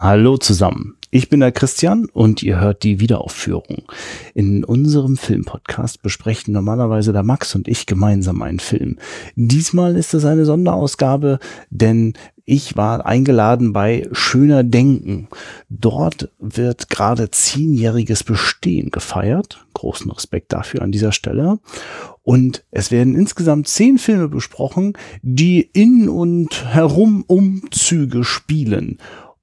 Hallo 0.00 0.36
zusammen. 0.36 0.94
Ich 1.10 1.28
bin 1.28 1.40
der 1.40 1.50
Christian 1.50 2.06
und 2.12 2.40
ihr 2.44 2.60
hört 2.60 2.84
die 2.84 3.00
Wiederaufführung. 3.00 3.82
In 4.32 4.62
unserem 4.62 5.16
Filmpodcast 5.16 6.02
besprechen 6.02 6.54
normalerweise 6.54 7.12
der 7.12 7.24
Max 7.24 7.56
und 7.56 7.66
ich 7.66 7.84
gemeinsam 7.84 8.40
einen 8.42 8.60
Film. 8.60 8.98
Diesmal 9.34 9.96
ist 9.96 10.14
es 10.14 10.24
eine 10.24 10.44
Sonderausgabe, 10.44 11.40
denn 11.70 12.12
ich 12.44 12.76
war 12.76 13.06
eingeladen 13.06 13.72
bei 13.72 14.06
Schöner 14.12 14.62
Denken. 14.62 15.26
Dort 15.68 16.30
wird 16.38 16.90
gerade 16.90 17.32
zehnjähriges 17.32 18.22
Bestehen 18.22 18.92
gefeiert. 18.92 19.66
Großen 19.74 20.08
Respekt 20.12 20.52
dafür 20.52 20.82
an 20.82 20.92
dieser 20.92 21.10
Stelle. 21.10 21.58
Und 22.22 22.64
es 22.70 22.92
werden 22.92 23.16
insgesamt 23.16 23.66
zehn 23.66 23.98
Filme 23.98 24.28
besprochen, 24.28 24.92
die 25.22 25.60
in 25.60 26.08
und 26.08 26.66
herum 26.72 27.24
Umzüge 27.26 28.22
spielen. 28.22 28.98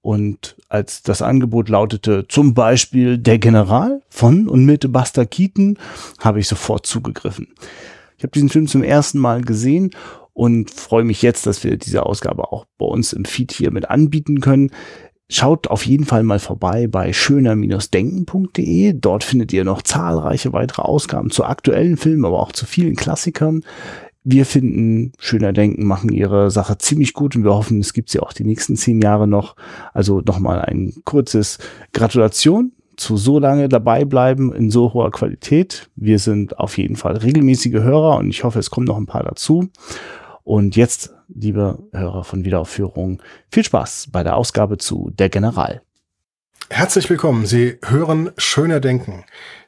Und 0.05 0.55
als 0.69 1.01
das 1.01 1.23
Angebot 1.23 1.67
lautete, 1.67 2.27
zum 2.27 2.53
Beispiel 2.53 3.17
Der 3.17 3.39
General 3.39 4.03
von 4.07 4.47
und 4.47 4.63
mit 4.63 4.93
Buster 4.93 5.25
Keaton, 5.25 5.79
habe 6.19 6.39
ich 6.39 6.47
sofort 6.47 6.85
zugegriffen. 6.85 7.47
Ich 8.15 8.23
habe 8.23 8.29
diesen 8.29 8.49
Film 8.49 8.67
zum 8.67 8.83
ersten 8.83 9.17
Mal 9.17 9.41
gesehen 9.41 9.89
und 10.33 10.69
freue 10.69 11.05
mich 11.05 11.23
jetzt, 11.23 11.47
dass 11.47 11.63
wir 11.63 11.77
diese 11.77 12.05
Ausgabe 12.05 12.51
auch 12.51 12.65
bei 12.77 12.85
uns 12.85 13.13
im 13.13 13.25
Feed 13.25 13.51
hier 13.51 13.71
mit 13.71 13.89
anbieten 13.89 14.41
können. 14.41 14.69
Schaut 15.27 15.65
auf 15.69 15.87
jeden 15.87 16.05
Fall 16.05 16.21
mal 16.21 16.37
vorbei 16.37 16.85
bei 16.85 17.11
schöner-denken.de. 17.11 18.93
Dort 18.93 19.23
findet 19.23 19.53
ihr 19.53 19.63
noch 19.63 19.81
zahlreiche 19.81 20.53
weitere 20.53 20.83
Ausgaben 20.83 21.31
zu 21.31 21.45
aktuellen 21.45 21.97
Filmen, 21.97 22.25
aber 22.25 22.43
auch 22.43 22.51
zu 22.51 22.67
vielen 22.67 22.95
Klassikern 22.95 23.63
wir 24.25 24.45
finden, 24.45 25.13
Schöner 25.19 25.53
Denken 25.53 25.85
machen 25.85 26.11
ihre 26.11 26.49
Sache 26.49 26.79
ziemlich 26.79 27.13
gut 27.13 27.35
und 27.35 27.43
wir 27.43 27.53
hoffen, 27.53 27.79
es 27.79 27.93
gibt 27.93 28.09
sie 28.09 28.19
auch 28.19 28.33
die 28.33 28.43
nächsten 28.43 28.75
zehn 28.75 28.99
Jahre 28.99 29.27
noch. 29.27 29.55
Also 29.93 30.21
nochmal 30.21 30.61
ein 30.61 30.93
kurzes 31.05 31.59
Gratulation 31.93 32.71
zu 32.97 33.17
so 33.17 33.37
lange 33.37 33.69
dabei 33.69 34.03
bleiben 34.03 34.51
in 34.51 34.71
so 34.71 34.93
hoher 34.93 35.11
Qualität. 35.11 35.89
Wir 35.95 36.17
sind 36.17 36.59
auf 36.59 36.77
jeden 36.77 36.95
Fall 36.95 37.17
regelmäßige 37.17 37.75
Hörer 37.75 38.17
und 38.17 38.29
ich 38.29 38.43
hoffe, 38.43 38.57
es 38.57 38.71
kommen 38.71 38.87
noch 38.87 38.97
ein 38.97 39.05
paar 39.05 39.23
dazu. 39.23 39.69
Und 40.43 40.75
jetzt, 40.75 41.13
liebe 41.27 41.77
Hörer 41.91 42.23
von 42.23 42.45
Wiederaufführung, 42.45 43.21
viel 43.51 43.63
Spaß 43.63 44.09
bei 44.11 44.23
der 44.23 44.37
Ausgabe 44.37 44.77
zu 44.77 45.11
Der 45.13 45.29
General. 45.29 45.84
Herzlich 46.69 47.09
willkommen. 47.11 47.45
Sie 47.45 47.77
hören 47.83 48.31
Schöner 48.37 48.79
Denken. 48.79 49.23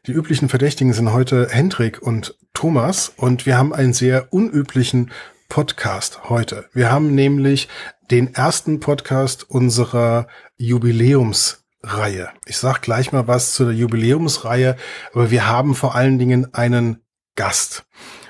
Die 0.08 0.14
üblichen 0.14 0.50
Verdächtigen 0.50 0.94
sind 0.94 1.14
heute 1.14 1.48
Hendrik 1.50 2.02
und 2.02 2.36
Thomas 2.54 3.14
und 3.16 3.46
wir 3.46 3.56
haben 3.58 3.72
einen 3.72 3.94
sehr 3.94 4.34
unüblichen 4.34 5.12
Podcast 5.48 6.28
heute. 6.30 6.66
Wir 6.74 6.92
haben 6.92 7.14
nämlich 7.14 7.70
den 8.10 8.34
ersten 8.34 8.80
Podcast 8.80 9.48
unserer 9.48 10.28
Jubiläumsreihe. 10.58 12.30
Ich 12.48 12.58
sag 12.58 12.82
gleich 12.82 13.12
mal 13.12 13.28
was 13.28 13.54
zu 13.54 13.66
der 13.66 13.76
Jubiläumsreihe, 13.76 14.76
aber 15.14 15.30
wir 15.30 15.48
haben 15.48 15.76
vor 15.76 15.94
allen 15.94 16.18
Dingen 16.18 16.54
einen 16.56 17.04
Gast. 17.36 17.86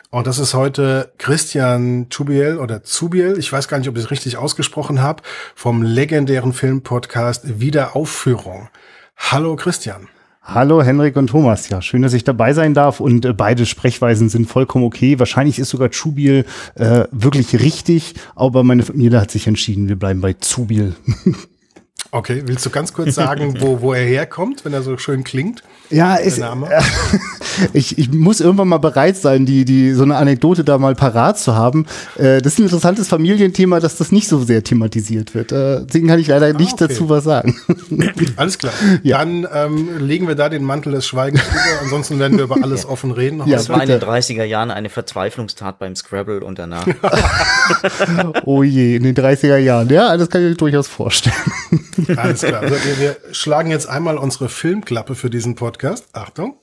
Und 0.10 0.26
das 0.26 0.40
ist 0.40 0.54
heute 0.54 1.12
Christian 1.18 2.08
Zubiel 2.10 2.60
oder 2.60 2.82
Zubiel, 2.82 3.36
ich 3.38 3.52
weiß 3.52 3.68
gar 3.68 3.78
nicht, 3.78 3.90
ob 3.90 3.98
ich 3.98 4.06
es 4.06 4.12
richtig 4.12 4.38
ausgesprochen 4.38 5.02
habe, 5.02 5.22
vom 5.54 5.84
legendären 5.84 6.54
Filmpodcast 6.54 7.60
Wiederaufführung. 7.60 8.70
Hallo 9.18 9.58
Christian. 9.58 10.08
Hallo 10.42 10.82
Henrik 10.82 11.18
und 11.18 11.28
Thomas. 11.28 11.68
Ja, 11.68 11.82
schön, 11.82 12.04
dass 12.04 12.14
ich 12.14 12.24
dabei 12.24 12.54
sein 12.54 12.74
darf 12.74 13.02
und 13.02 13.26
äh, 13.26 13.34
beide 13.34 13.66
Sprechweisen 13.66 14.30
sind 14.30 14.46
vollkommen 14.46 14.86
okay. 14.86 15.20
Wahrscheinlich 15.20 15.60
ist 15.60 15.72
sogar 15.72 15.92
Zubiel 15.92 16.46
äh, 16.76 17.04
wirklich 17.12 17.60
richtig, 17.60 18.14
aber 18.34 18.64
meine 18.64 18.84
Familie 18.84 19.20
hat 19.20 19.30
sich 19.30 19.46
entschieden, 19.46 19.90
wir 19.90 19.98
bleiben 19.98 20.22
bei 20.22 20.32
Zubiel. 20.32 20.96
Okay, 22.12 22.44
willst 22.46 22.66
du 22.66 22.70
ganz 22.70 22.94
kurz 22.94 23.16
sagen, 23.16 23.58
wo, 23.62 23.82
wo 23.82 23.94
er 23.94 24.04
herkommt, 24.06 24.64
wenn 24.64 24.74
er 24.74 24.82
so 24.82 24.98
schön 24.98 25.24
klingt? 25.24 25.64
Ja, 25.90 26.16
ist, 26.16 26.40
äh, 26.40 26.44
ich, 27.74 27.98
ich 27.98 28.12
muss 28.12 28.42
irgendwann 28.42 28.68
mal 28.68 28.78
bereit 28.78 29.18
sein, 29.18 29.46
die, 29.46 29.66
die, 29.66 29.94
so 29.94 30.04
eine 30.04 30.16
Anekdote 30.16 30.64
da 30.64 30.78
mal 30.78 30.96
parat 30.96 31.40
zu 31.40 31.56
haben. 31.56 31.86
Äh, 32.18 32.42
das 32.42 32.54
ist 32.54 32.60
ein 32.60 32.64
interessantes 32.64 33.08
Familienthema, 33.08 33.80
dass 33.80 33.98
das 33.98 34.12
nicht 34.12 34.28
so 34.28 34.44
sehr 34.44 34.64
thematisiert 34.64 35.34
wird. 35.34 35.52
Äh, 35.52 35.86
deswegen 35.86 36.08
kann 36.08 36.20
ich 36.20 36.28
leider 36.28 36.54
nicht 36.54 36.74
ah, 36.74 36.86
okay. 36.86 36.88
dazu 36.90 37.10
was 37.10 37.24
sagen. 37.24 37.56
Alles 38.36 38.58
klar. 38.58 38.74
Ja. 39.04 39.20
Dann 39.20 39.48
ähm, 39.54 39.98
legen 40.00 40.28
wir 40.28 40.36
da 40.36 40.50
den 40.50 40.64
Mantel 40.64 40.94
des 40.94 41.08
Schweigens 41.08 41.42
drüber. 41.44 41.82
Ansonsten 41.82 42.20
werden 42.20 42.38
wir 42.38 42.46
über 42.46 42.58
alles 42.62 42.84
ja. 42.84 42.90
offen 42.90 43.12
reden. 43.12 43.42
Ja, 43.46 43.58
das 43.58 43.70
war 43.70 43.82
in 43.82 43.88
den 43.88 44.00
30er 44.00 44.44
Jahren 44.44 44.72
eine 44.72 44.90
Verzweiflungstat 44.90 45.80
beim 45.80 45.96
Scrabble 45.96 46.44
und 46.44 46.60
danach. 46.60 46.88
oh 48.46 48.64
je, 48.64 48.96
in 48.98 49.04
den 49.04 49.16
30er 49.16 49.58
Jahren. 49.58 49.90
Ja, 49.90 50.16
das 50.18 50.30
kann 50.30 50.42
ich 50.42 50.50
mir 50.50 50.56
durchaus 50.56 50.88
vorstellen. 50.88 51.36
Alles 52.16 52.42
klar. 52.42 52.62
Also 52.62 52.76
wir, 52.76 53.00
wir 53.00 53.18
schlagen 53.32 53.70
jetzt 53.72 53.88
einmal 53.88 54.18
unsere 54.18 54.50
Filmklappe 54.50 55.16
für 55.16 55.30
diesen 55.30 55.56
Podcast. 55.56 56.06
Achtung. 56.14 56.58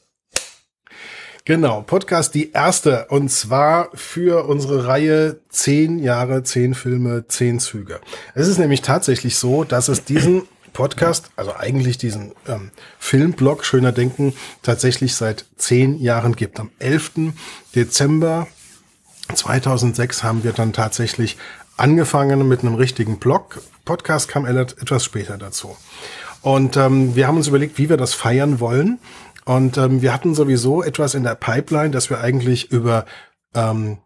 Genau, 1.46 1.82
Podcast 1.82 2.34
die 2.34 2.52
erste 2.52 3.06
und 3.10 3.28
zwar 3.28 3.90
für 3.92 4.46
unsere 4.48 4.86
Reihe 4.86 5.40
zehn 5.50 5.98
Jahre, 5.98 6.42
zehn 6.42 6.74
Filme, 6.74 7.28
zehn 7.28 7.60
Züge. 7.60 8.00
Es 8.34 8.48
ist 8.48 8.56
nämlich 8.56 8.80
tatsächlich 8.80 9.36
so, 9.36 9.62
dass 9.62 9.88
es 9.88 10.04
diesen 10.04 10.44
Podcast, 10.72 11.30
also 11.36 11.54
eigentlich 11.54 11.98
diesen 11.98 12.32
ähm, 12.48 12.70
Filmblog 12.98 13.66
Schöner 13.66 13.92
Denken, 13.92 14.32
tatsächlich 14.62 15.14
seit 15.16 15.44
zehn 15.56 15.98
Jahren 15.98 16.34
gibt. 16.34 16.58
Am 16.60 16.70
11. 16.78 17.12
Dezember 17.74 18.46
2006 19.34 20.22
haben 20.22 20.44
wir 20.44 20.52
dann 20.52 20.72
tatsächlich 20.72 21.36
angefangen 21.76 22.46
mit 22.48 22.60
einem 22.60 22.74
richtigen 22.74 23.18
Blog. 23.18 23.60
Podcast 23.84 24.28
kam 24.28 24.46
etwas 24.46 25.04
später 25.04 25.38
dazu. 25.38 25.76
Und 26.42 26.76
ähm, 26.76 27.16
wir 27.16 27.26
haben 27.26 27.36
uns 27.36 27.48
überlegt, 27.48 27.78
wie 27.78 27.88
wir 27.88 27.96
das 27.96 28.14
feiern 28.14 28.60
wollen. 28.60 28.98
Und 29.44 29.76
ähm, 29.76 30.02
wir 30.02 30.12
hatten 30.12 30.34
sowieso 30.34 30.82
etwas 30.82 31.14
in 31.14 31.22
der 31.22 31.34
Pipeline, 31.34 31.90
dass 31.90 32.10
wir 32.10 32.20
eigentlich 32.20 32.70
über 32.70 33.06
ähm, 33.54 33.98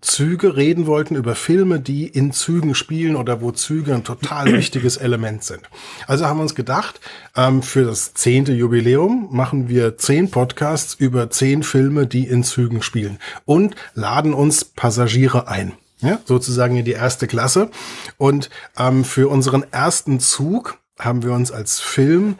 Züge 0.00 0.56
reden 0.56 0.86
wollten, 0.86 1.16
über 1.16 1.34
Filme, 1.34 1.80
die 1.80 2.06
in 2.06 2.32
Zügen 2.32 2.76
spielen 2.76 3.16
oder 3.16 3.40
wo 3.40 3.50
Züge 3.50 3.94
ein 3.94 4.04
total 4.04 4.52
wichtiges 4.52 4.96
Element 4.96 5.42
sind. 5.42 5.62
Also 6.06 6.26
haben 6.26 6.38
wir 6.38 6.42
uns 6.42 6.54
gedacht, 6.54 7.00
ähm, 7.36 7.62
für 7.62 7.84
das 7.84 8.14
zehnte 8.14 8.52
Jubiläum 8.52 9.28
machen 9.32 9.68
wir 9.68 9.98
zehn 9.98 10.30
Podcasts 10.30 10.94
über 10.94 11.30
zehn 11.30 11.64
Filme, 11.64 12.06
die 12.06 12.26
in 12.26 12.44
Zügen 12.44 12.82
spielen 12.82 13.18
und 13.44 13.74
laden 13.94 14.34
uns 14.34 14.64
Passagiere 14.64 15.48
ein. 15.48 15.72
Ja, 16.00 16.20
sozusagen 16.24 16.76
in 16.76 16.84
die 16.84 16.92
erste 16.92 17.26
Klasse. 17.26 17.70
Und 18.18 18.50
ähm, 18.76 19.04
für 19.04 19.28
unseren 19.28 19.64
ersten 19.72 20.20
Zug 20.20 20.78
haben 20.98 21.22
wir 21.22 21.32
uns 21.32 21.50
als 21.50 21.80
Film 21.80 22.36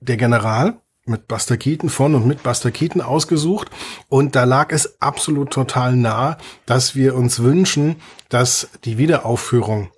Der 0.00 0.16
General 0.16 0.74
mit 1.04 1.26
Buster 1.26 1.56
Keaton 1.56 1.90
von 1.90 2.14
und 2.14 2.26
mit 2.26 2.42
Buster 2.42 2.70
Keaton 2.70 3.00
ausgesucht. 3.00 3.70
Und 4.08 4.36
da 4.36 4.44
lag 4.44 4.70
es 4.70 5.00
absolut 5.00 5.50
total 5.50 5.96
nah, 5.96 6.38
dass 6.64 6.94
wir 6.94 7.16
uns 7.16 7.42
wünschen, 7.42 7.96
dass 8.28 8.68
die 8.84 8.98
Wiederaufführung 8.98 9.90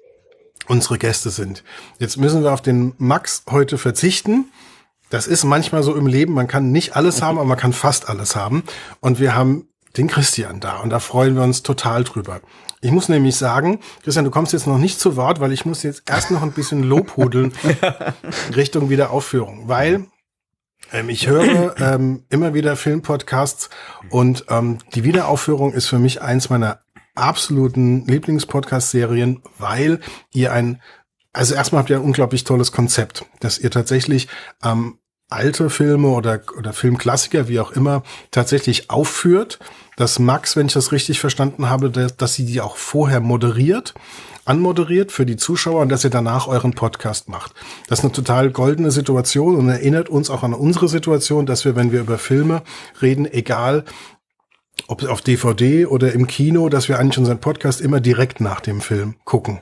unsere 0.67 0.97
Gäste 0.97 1.29
sind. 1.29 1.63
Jetzt 1.99 2.17
müssen 2.17 2.43
wir 2.43 2.53
auf 2.53 2.63
den 2.63 2.95
Max 2.97 3.43
heute 3.51 3.77
verzichten. 3.77 4.47
Das 5.11 5.27
ist 5.27 5.45
manchmal 5.45 5.83
so 5.83 5.95
im 5.95 6.07
Leben. 6.07 6.33
Man 6.33 6.49
kann 6.49 6.73
nicht 6.73 6.97
alles 6.97 7.21
haben, 7.21 7.37
aber 7.37 7.47
man 7.47 7.59
kann 7.59 7.75
fast 7.75 8.09
alles 8.09 8.35
haben. 8.35 8.65
Und 9.01 9.21
wir 9.21 9.35
haben 9.35 9.69
den 9.97 10.09
Christian 10.09 10.61
da 10.61 10.79
und 10.79 10.91
da 10.91 10.99
freuen 10.99 11.37
wir 11.37 11.43
uns 11.43 11.63
total 11.63 12.03
drüber. 12.03 12.41
Ich 12.85 12.91
muss 12.91 13.09
nämlich 13.09 13.37
sagen, 13.37 13.81
Christian, 14.03 14.27
du 14.27 14.31
kommst 14.31 14.53
jetzt 14.53 14.67
noch 14.67 14.77
nicht 14.77 15.01
zu 15.01 15.17
Wort, 15.17 15.41
weil 15.41 15.53
ich 15.53 15.65
muss 15.65 15.83
jetzt 15.83 16.03
erst 16.07 16.31
noch 16.31 16.43
ein 16.43 16.53
bisschen 16.53 16.83
Lobhudeln 16.83 17.55
Richtung 18.55 18.91
Wiederaufführung, 18.91 19.69
weil 19.69 20.05
ähm, 20.93 21.09
ich 21.09 21.27
höre 21.27 21.81
ähm, 21.81 22.25
immer 22.29 22.53
wieder 22.53 22.77
Filmpodcasts 22.77 23.71
und 24.11 24.45
ähm, 24.51 24.81
die 24.95 25.03
Wiederaufführung 25.03 25.73
ist 25.73 25.87
für 25.87 25.99
mich 25.99 26.21
eins 26.21 26.51
meiner 26.51 26.81
absoluten 27.15 28.07
Lieblingspodcast-Serien, 28.07 29.41
weil 29.57 30.01
ihr 30.35 30.53
ein, 30.53 30.83
also 31.33 31.55
erstmal 31.55 31.81
habt 31.81 31.89
ihr 31.89 31.97
ein 31.97 32.05
unglaublich 32.05 32.45
tolles 32.45 32.71
Konzept, 32.71 33.25
dass 33.41 33.59
ihr 33.59 33.71
tatsächlich 33.71 34.29
ähm, 34.63 34.99
alte 35.29 35.71
Filme 35.71 36.09
oder, 36.09 36.41
oder 36.57 36.73
Filmklassiker, 36.73 37.49
wie 37.49 37.61
auch 37.61 37.73
immer, 37.73 38.03
tatsächlich 38.31 38.91
aufführt, 38.91 39.59
dass 39.97 40.19
Max, 40.19 40.57
wenn 40.57 40.67
ich 40.67 40.73
das 40.73 40.93
richtig 40.93 41.21
verstanden 41.21 41.69
habe, 41.69 41.91
dass, 41.91 42.17
dass 42.17 42.35
sie 42.35 42.45
die 42.45 42.61
auch 42.61 42.77
vorher 42.77 43.21
moderiert 43.21 43.95
anmoderiert 44.45 45.13
für 45.13 45.27
die 45.27 45.37
Zuschauer 45.37 45.81
und 45.81 45.89
dass 45.89 46.05
ihr 46.05 46.11
danach 46.11 46.47
euren 46.47 46.75
Podcast 46.75 47.29
macht. 47.29 47.53
Das 47.89 48.01
ist 48.01 48.05
eine 48.05 48.13
total 48.13 48.51
goldene 48.51 48.91
Situation 48.91 49.57
und 49.57 49.69
erinnert 49.69 50.09
uns 50.09 50.31
auch 50.31 50.43
an 50.43 50.55
unsere 50.55 50.89
Situation, 50.89 51.47
dass 51.47 51.65
wir, 51.65 51.77
wenn 51.77 51.93
wir 51.93 52.01
über 52.01 52.19
Filme 52.19 52.63
reden, 53.01 53.25
egal 53.25 53.85
ob 54.87 55.03
auf 55.05 55.23
DVD 55.23 55.87
oder 55.87 56.13
im 56.13 56.27
Kino, 56.27 56.69
dass 56.69 56.89
wir 56.89 56.99
eigentlich 56.99 57.19
unseren 57.19 57.41
Podcast 57.41 57.81
immer 57.81 58.01
direkt 58.01 58.41
nach 58.41 58.61
dem 58.61 58.81
Film 58.81 59.17
gucken, 59.25 59.61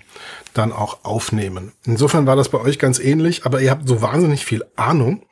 dann 0.55 0.73
auch 0.73 1.05
aufnehmen. 1.05 1.73
Insofern 1.85 2.27
war 2.27 2.37
das 2.37 2.49
bei 2.49 2.59
euch 2.59 2.79
ganz 2.79 2.99
ähnlich, 2.99 3.47
aber 3.47 3.61
ihr 3.61 3.71
habt 3.71 3.89
so 3.89 4.03
wahnsinnig 4.03 4.45
viel 4.45 4.65
Ahnung. 4.77 5.25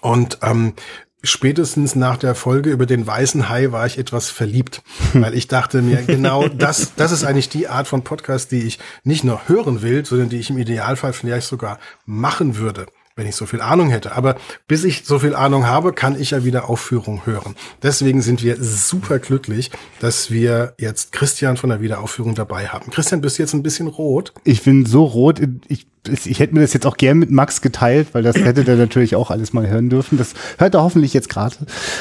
Und 0.00 0.38
ähm, 0.42 0.74
spätestens 1.22 1.94
nach 1.94 2.16
der 2.16 2.34
Folge 2.34 2.70
über 2.70 2.86
den 2.86 3.06
weißen 3.06 3.48
Hai 3.48 3.70
war 3.70 3.86
ich 3.86 3.98
etwas 3.98 4.30
verliebt, 4.30 4.82
weil 5.12 5.34
ich 5.34 5.46
dachte 5.46 5.82
mir, 5.82 6.02
genau 6.02 6.48
das, 6.48 6.94
das 6.96 7.12
ist 7.12 7.24
eigentlich 7.24 7.48
die 7.48 7.68
Art 7.68 7.86
von 7.86 8.02
Podcast, 8.02 8.50
die 8.50 8.62
ich 8.62 8.78
nicht 9.04 9.22
nur 9.22 9.48
hören 9.48 9.82
will, 9.82 10.04
sondern 10.04 10.28
die 10.28 10.38
ich 10.38 10.50
im 10.50 10.58
Idealfall 10.58 11.12
vielleicht 11.12 11.46
sogar 11.46 11.78
machen 12.04 12.56
würde 12.56 12.86
wenn 13.16 13.26
ich 13.26 13.36
so 13.36 13.46
viel 13.46 13.60
Ahnung 13.60 13.90
hätte. 13.90 14.16
Aber 14.16 14.36
bis 14.68 14.84
ich 14.84 15.04
so 15.04 15.18
viel 15.18 15.34
Ahnung 15.34 15.66
habe, 15.66 15.92
kann 15.92 16.18
ich 16.18 16.30
ja 16.30 16.44
wieder 16.44 16.68
Aufführung 16.68 17.26
hören. 17.26 17.54
Deswegen 17.82 18.22
sind 18.22 18.42
wir 18.42 18.56
super 18.62 19.18
glücklich, 19.18 19.70
dass 20.00 20.30
wir 20.30 20.74
jetzt 20.78 21.12
Christian 21.12 21.56
von 21.56 21.70
der 21.70 21.80
Wiederaufführung 21.80 22.34
dabei 22.34 22.68
haben. 22.68 22.90
Christian, 22.90 23.20
bist 23.20 23.38
du 23.38 23.42
jetzt 23.42 23.54
ein 23.54 23.62
bisschen 23.62 23.86
rot? 23.86 24.32
Ich 24.44 24.62
bin 24.62 24.86
so 24.86 25.04
rot. 25.04 25.40
Ich, 25.68 25.86
ich 26.24 26.40
hätte 26.40 26.54
mir 26.54 26.60
das 26.60 26.72
jetzt 26.72 26.86
auch 26.86 26.96
gern 26.96 27.18
mit 27.18 27.30
Max 27.30 27.60
geteilt, 27.60 28.08
weil 28.12 28.22
das 28.22 28.36
hätte 28.36 28.64
der 28.64 28.76
natürlich 28.76 29.16
auch 29.16 29.30
alles 29.30 29.52
mal 29.52 29.68
hören 29.68 29.90
dürfen. 29.90 30.18
Das 30.18 30.34
hört 30.58 30.74
er 30.74 30.82
hoffentlich 30.82 31.14
jetzt 31.14 31.28
gerade. 31.28 31.56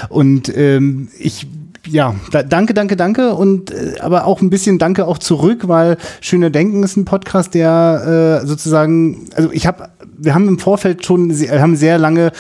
Und 0.10 0.56
ähm, 0.56 1.10
ich 1.20 1.48
ja, 1.88 2.16
da, 2.32 2.44
danke, 2.44 2.74
danke, 2.74 2.96
danke 2.96 3.34
und 3.34 3.72
äh, 3.72 3.96
aber 4.00 4.26
auch 4.26 4.42
ein 4.42 4.50
bisschen 4.50 4.78
danke 4.78 5.08
auch 5.08 5.18
zurück, 5.18 5.68
weil 5.68 5.98
Schöne 6.22 6.52
Denken 6.52 6.84
ist 6.84 6.98
ein 6.98 7.06
Podcast, 7.06 7.54
der 7.54 8.42
äh, 8.44 8.46
sozusagen, 8.46 9.30
also 9.36 9.52
ich 9.52 9.66
habe 9.66 9.90
wir 10.22 10.36
haben 10.36 10.48
im 10.48 10.60
Vorfeld 10.60 11.06
schon, 11.06 11.32
haben 11.32 11.76
sehr 11.76 11.98
lange 11.98 12.32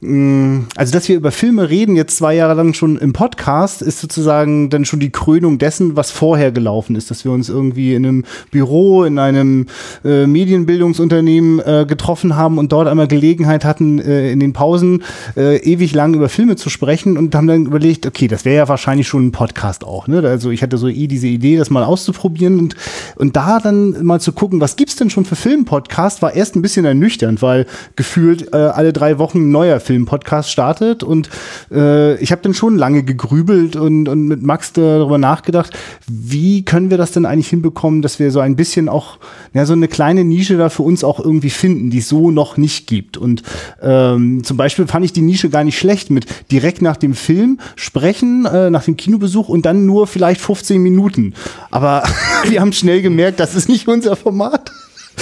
also, 0.00 0.92
dass 0.92 1.08
wir 1.08 1.16
über 1.16 1.32
Filme 1.32 1.70
reden, 1.70 1.96
jetzt 1.96 2.18
zwei 2.18 2.36
Jahre 2.36 2.54
lang 2.54 2.72
schon 2.72 2.98
im 2.98 3.12
Podcast, 3.12 3.82
ist 3.82 3.98
sozusagen 3.98 4.70
dann 4.70 4.84
schon 4.84 5.00
die 5.00 5.10
Krönung 5.10 5.58
dessen, 5.58 5.96
was 5.96 6.12
vorher 6.12 6.52
gelaufen 6.52 6.94
ist. 6.94 7.10
Dass 7.10 7.24
wir 7.24 7.32
uns 7.32 7.48
irgendwie 7.48 7.96
in 7.96 8.06
einem 8.06 8.24
Büro, 8.52 9.02
in 9.02 9.18
einem 9.18 9.66
äh, 10.04 10.28
Medienbildungsunternehmen 10.28 11.58
äh, 11.58 11.84
getroffen 11.84 12.36
haben 12.36 12.58
und 12.58 12.70
dort 12.70 12.86
einmal 12.86 13.08
Gelegenheit 13.08 13.64
hatten, 13.64 13.98
äh, 13.98 14.30
in 14.30 14.38
den 14.38 14.52
Pausen 14.52 15.02
äh, 15.36 15.56
ewig 15.64 15.94
lang 15.94 16.14
über 16.14 16.28
Filme 16.28 16.54
zu 16.54 16.70
sprechen 16.70 17.18
und 17.18 17.34
haben 17.34 17.48
dann 17.48 17.66
überlegt, 17.66 18.06
okay, 18.06 18.28
das 18.28 18.44
wäre 18.44 18.56
ja 18.56 18.68
wahrscheinlich 18.68 19.08
schon 19.08 19.26
ein 19.26 19.32
Podcast 19.32 19.82
auch. 19.82 20.06
Ne? 20.06 20.22
Also 20.22 20.50
ich 20.50 20.62
hatte 20.62 20.78
so 20.78 20.86
eh 20.86 21.08
diese 21.08 21.26
Idee, 21.26 21.56
das 21.56 21.70
mal 21.70 21.82
auszuprobieren 21.82 22.60
und, 22.60 22.76
und 23.16 23.34
da 23.34 23.58
dann 23.58 24.04
mal 24.04 24.20
zu 24.20 24.30
gucken, 24.30 24.60
was 24.60 24.76
gibt's 24.76 24.94
denn 24.94 25.10
schon 25.10 25.24
für 25.24 25.34
Filmpodcast, 25.34 26.22
war 26.22 26.34
erst 26.34 26.54
ein 26.54 26.62
bisschen 26.62 26.84
ernüchternd, 26.84 27.42
weil 27.42 27.66
gefühlt 27.96 28.52
äh, 28.52 28.56
alle 28.58 28.92
drei 28.92 29.18
Wochen 29.18 29.48
ein 29.48 29.50
neuer 29.50 29.80
Film-Podcast 29.88 30.50
startet. 30.50 31.02
Und 31.02 31.30
äh, 31.70 32.16
ich 32.16 32.30
habe 32.30 32.42
dann 32.42 32.52
schon 32.52 32.76
lange 32.76 33.02
gegrübelt 33.02 33.74
und, 33.74 34.08
und 34.08 34.28
mit 34.28 34.42
Max 34.42 34.74
darüber 34.74 35.16
nachgedacht, 35.16 35.72
wie 36.06 36.62
können 36.62 36.90
wir 36.90 36.98
das 36.98 37.12
denn 37.12 37.24
eigentlich 37.24 37.48
hinbekommen, 37.48 38.02
dass 38.02 38.18
wir 38.18 38.30
so 38.30 38.40
ein 38.40 38.54
bisschen 38.54 38.90
auch, 38.90 39.18
ja, 39.54 39.64
so 39.64 39.72
eine 39.72 39.88
kleine 39.88 40.24
Nische 40.24 40.58
da 40.58 40.68
für 40.68 40.82
uns 40.82 41.04
auch 41.04 41.20
irgendwie 41.20 41.50
finden, 41.50 41.88
die 41.88 41.98
es 41.98 42.08
so 42.08 42.30
noch 42.30 42.58
nicht 42.58 42.86
gibt. 42.86 43.16
Und 43.16 43.42
ähm, 43.80 44.44
zum 44.44 44.58
Beispiel 44.58 44.86
fand 44.86 45.06
ich 45.06 45.14
die 45.14 45.22
Nische 45.22 45.48
gar 45.48 45.64
nicht 45.64 45.78
schlecht 45.78 46.10
mit 46.10 46.26
direkt 46.52 46.82
nach 46.82 46.98
dem 46.98 47.14
Film 47.14 47.58
sprechen, 47.76 48.44
äh, 48.44 48.68
nach 48.68 48.84
dem 48.84 48.98
Kinobesuch 48.98 49.48
und 49.48 49.64
dann 49.64 49.86
nur 49.86 50.06
vielleicht 50.06 50.42
15 50.42 50.82
Minuten. 50.82 51.32
Aber 51.70 52.02
wir 52.46 52.60
haben 52.60 52.74
schnell 52.74 53.00
gemerkt, 53.00 53.40
das 53.40 53.54
ist 53.54 53.70
nicht 53.70 53.88
unser 53.88 54.16
Format. 54.16 54.70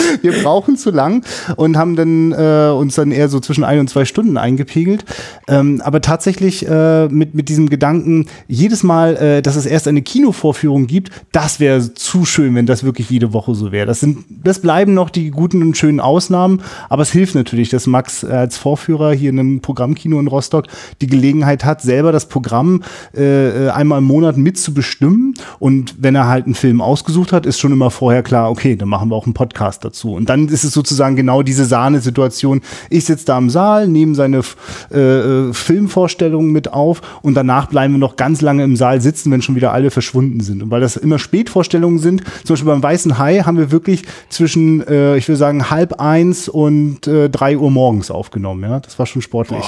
wir 0.23 0.33
brauchen 0.43 0.77
zu 0.77 0.91
lang 0.91 1.25
und 1.57 1.77
haben 1.77 1.97
dann 1.97 2.33
äh, 2.33 2.71
uns 2.73 2.95
dann 2.95 3.13
eher 3.13 3.29
so 3.29 3.41
zwischen 3.41 3.65
ein 3.65 3.79
und 3.79 3.89
zwei 3.89 4.05
Stunden 4.05 4.37
eingepegelt. 4.37 5.05
Ähm, 5.49 5.81
aber 5.85 6.01
tatsächlich 6.01 6.67
äh, 6.69 7.09
mit, 7.09 7.35
mit 7.35 7.49
diesem 7.49 7.69
Gedanken, 7.69 8.27
jedes 8.49 8.83
Mal, 8.83 9.17
äh, 9.17 9.43
dass 9.43 9.57
es 9.57 9.67
erst 9.67 9.89
eine 9.89 10.03
Kinovorführung 10.03 10.87
gibt, 10.87 11.11
das 11.33 11.61
wäre 11.61 11.95
zu 11.95 12.25
schön, 12.25 12.55
wenn 12.55 12.67
das 12.67 12.85
wirklich 12.85 13.11
jede 13.11 13.33
Woche 13.33 13.55
so 13.55 13.73
wäre. 13.73 13.87
Das 13.87 14.01
sind, 14.01 14.25
das 14.29 14.61
bleiben 14.61 14.95
noch 14.95 15.11
die 15.11 15.31
guten 15.31 15.63
und 15.63 15.77
schönen 15.77 16.01
Ausnahmen, 16.01 16.63
aber 16.89 17.03
es 17.03 17.11
hilft 17.11 17.35
natürlich, 17.35 17.69
dass 17.69 17.87
Max 17.87 18.23
äh, 18.23 18.29
als 18.29 18.57
Vorführer 18.57 19.13
hier 19.13 19.31
in 19.31 19.39
einem 19.39 19.61
Programmkino 19.61 20.19
in 20.21 20.29
Rostock 20.29 20.67
die 21.01 21.07
Gelegenheit 21.07 21.65
hat, 21.65 21.83
selber 21.83 22.13
das 22.13 22.29
Programm 22.29 22.83
äh, 23.15 23.67
äh 23.67 23.71
einmal 23.71 23.99
im 23.99 24.05
Monat 24.05 24.37
mitzubestimmen. 24.37 25.35
Und 25.59 25.97
wenn 25.99 26.15
er 26.15 26.27
halt 26.29 26.47
einen 26.47 26.55
Film 26.55 26.81
ausgesucht 26.81 27.33
hat, 27.33 27.47
ist 27.47 27.59
schon 27.59 27.73
immer 27.73 27.91
vorher 27.91 28.23
klar, 28.23 28.51
okay, 28.51 28.77
dann 28.77 28.89
machen 28.89 29.11
wir 29.11 29.17
auch 29.17 29.27
einen 29.27 29.35
Podcast 29.35 29.85
dazu. 29.87 30.15
Und 30.15 30.29
dann 30.29 30.49
ist 30.49 30.65
es 30.65 30.73
sozusagen 30.73 31.17
genau 31.17 31.43
diese 31.43 31.65
Sahnesituation. 31.65 32.61
Ich 32.91 33.05
sitze 33.05 33.27
da 33.27 33.39
im 33.39 33.51
Saal, 33.51 33.89
nehme 33.89 34.15
seine 34.15 34.41
äh, 34.93 34.99
äh, 34.99 35.53
Filmvorstellungen 35.53 36.53
mit 36.53 36.73
auf 36.73 37.01
und 37.23 37.35
danach 37.35 37.67
bleiben 37.67 37.95
wir 37.95 37.99
noch 37.99 38.17
ganz 38.17 38.41
lange 38.41 38.65
im 38.65 38.77
Saal 38.77 39.01
sitzen, 39.01 39.31
wenn 39.31 39.43
schon 39.43 39.55
wieder 39.55 39.73
alle 39.73 39.91
verschwunden 39.91 40.41
sind. 40.41 40.63
Und 40.63 40.71
weil 40.71 40.81
das 40.81 40.97
immer 40.97 41.19
Spätvorstellungen 41.19 41.99
sind, 41.99 42.23
zum 42.45 42.55
Beispiel 42.55 42.71
beim 42.71 42.83
Weißen 42.83 43.19
Hai 43.19 43.41
haben 43.41 43.59
wir 43.59 43.71
wirklich 43.71 44.03
zwischen, 44.29 44.87
äh, 44.87 45.17
ich 45.17 45.29
würde 45.29 45.39
sagen, 45.39 45.71
halb 45.71 46.01
eins 46.01 46.49
und 46.49 47.07
äh, 47.07 47.29
drei 47.31 47.57
Uhr 47.57 47.71
morgens 47.71 48.11
aufgenommen. 48.11 48.63
Ja, 48.63 48.81
das 48.81 48.99
war 48.99 49.07
schon 49.07 49.23
sportlich. 49.23 49.65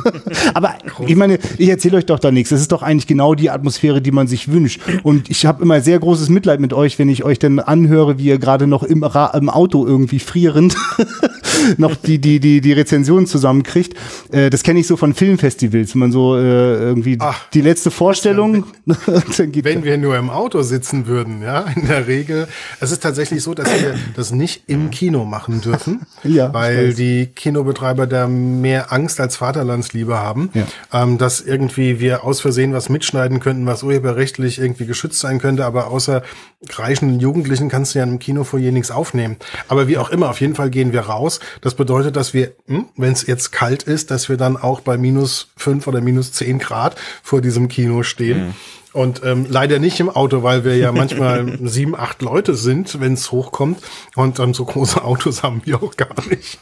Aber 0.54 0.74
ich 1.06 1.16
meine, 1.16 1.38
ich 1.58 1.68
erzähle 1.68 1.98
euch 1.98 2.06
doch 2.06 2.18
da 2.18 2.30
nichts. 2.30 2.50
Das 2.50 2.60
ist 2.60 2.72
doch 2.72 2.82
eigentlich 2.82 3.06
genau 3.06 3.34
die 3.34 3.50
Atmosphäre, 3.50 4.00
die 4.00 4.10
man 4.10 4.26
sich 4.26 4.50
wünscht. 4.50 4.80
Und 5.02 5.30
ich 5.30 5.46
habe 5.46 5.62
immer 5.62 5.80
sehr 5.80 5.98
großes 5.98 6.28
Mitleid 6.28 6.60
mit 6.60 6.72
euch, 6.72 6.98
wenn 6.98 7.08
ich 7.08 7.24
euch 7.24 7.38
dann 7.38 7.58
anhöre, 7.58 8.18
wie 8.18 8.24
ihr 8.24 8.38
gerade 8.38 8.66
noch 8.66 8.82
im, 8.82 9.02
Ra 9.02 9.26
Auto 9.48 9.86
irgendwie 9.86 10.18
frierend 10.18 10.76
noch 11.76 11.96
die, 11.96 12.18
die, 12.18 12.40
die, 12.40 12.60
die 12.60 12.72
Rezensionen 12.72 13.26
zusammenkriegt. 13.26 13.94
Äh, 14.32 14.50
das 14.50 14.62
kenne 14.62 14.80
ich 14.80 14.86
so 14.86 14.96
von 14.96 15.14
Filmfestivals, 15.14 15.94
wenn 15.94 16.00
man 16.00 16.12
so 16.12 16.36
äh, 16.36 16.40
irgendwie 16.40 17.16
Ach, 17.20 17.48
die 17.50 17.60
letzte 17.60 17.90
Vorstellung. 17.90 18.64
wenn, 18.86 19.64
wenn 19.64 19.84
wir 19.84 19.98
nur 19.98 20.16
im 20.16 20.30
Auto 20.30 20.62
sitzen 20.62 21.06
würden, 21.06 21.42
ja, 21.42 21.66
in 21.74 21.86
der 21.86 22.06
Regel. 22.06 22.48
Es 22.80 22.92
ist 22.92 23.02
tatsächlich 23.02 23.42
so, 23.42 23.54
dass 23.54 23.68
wir 23.68 23.94
das 24.16 24.32
nicht 24.32 24.64
im 24.66 24.90
Kino 24.90 25.24
machen 25.24 25.60
dürfen, 25.60 26.06
ja, 26.24 26.52
weil 26.52 26.94
die 26.94 27.26
Kinobetreiber 27.26 28.06
da 28.06 28.26
mehr 28.26 28.92
Angst 28.92 29.20
als 29.20 29.36
Vaterlandsliebe 29.36 30.18
haben, 30.18 30.50
ja. 30.54 30.66
ähm, 30.92 31.18
dass 31.18 31.40
irgendwie 31.40 32.00
wir 32.00 32.24
aus 32.24 32.40
Versehen 32.40 32.72
was 32.72 32.88
mitschneiden 32.88 33.40
könnten, 33.40 33.66
was 33.66 33.82
urheberrechtlich 33.82 34.58
irgendwie 34.58 34.86
geschützt 34.86 35.20
sein 35.20 35.38
könnte, 35.38 35.64
aber 35.64 35.88
außer 35.88 36.22
kreischenden 36.66 37.20
Jugendlichen 37.20 37.68
kannst 37.68 37.94
du 37.94 38.00
ja 38.00 38.04
im 38.04 38.18
Kinofoyer 38.18 38.72
nichts 38.72 38.90
aufnehmen. 38.90 39.36
Aber 39.68 39.86
wie 39.86 39.98
auch 39.98 40.10
immer, 40.10 40.30
auf 40.30 40.40
jeden 40.40 40.54
Fall 40.54 40.70
gehen 40.70 40.92
wir 40.92 41.02
raus. 41.02 41.40
Das 41.60 41.74
bedeutet, 41.74 42.16
dass 42.16 42.34
wir, 42.34 42.52
hm, 42.66 42.86
wenn 42.96 43.12
es 43.12 43.26
jetzt 43.26 43.52
kalt 43.52 43.82
ist, 43.82 44.10
dass 44.10 44.28
wir 44.28 44.36
dann 44.36 44.56
auch 44.56 44.80
bei 44.80 44.98
minus 44.98 45.48
fünf 45.56 45.86
oder 45.86 46.00
minus 46.00 46.32
zehn 46.32 46.58
Grad 46.58 46.96
vor 47.22 47.40
diesem 47.40 47.68
Kino 47.68 48.02
stehen. 48.02 48.48
Mhm. 48.48 48.54
Und 48.92 49.22
ähm, 49.22 49.46
leider 49.48 49.78
nicht 49.78 50.00
im 50.00 50.08
Auto, 50.08 50.42
weil 50.42 50.64
wir 50.64 50.76
ja 50.76 50.92
manchmal 50.92 51.58
sieben, 51.68 51.94
acht 51.94 52.22
Leute 52.22 52.54
sind, 52.54 53.00
wenn 53.00 53.12
es 53.12 53.30
hochkommt. 53.30 53.80
Und 54.16 54.38
dann 54.38 54.54
so 54.54 54.64
große 54.64 55.04
Autos 55.04 55.42
haben 55.42 55.62
wir 55.64 55.82
auch 55.82 55.96
gar 55.96 56.14
nicht. 56.28 56.58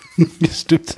Stimmt. 0.52 0.96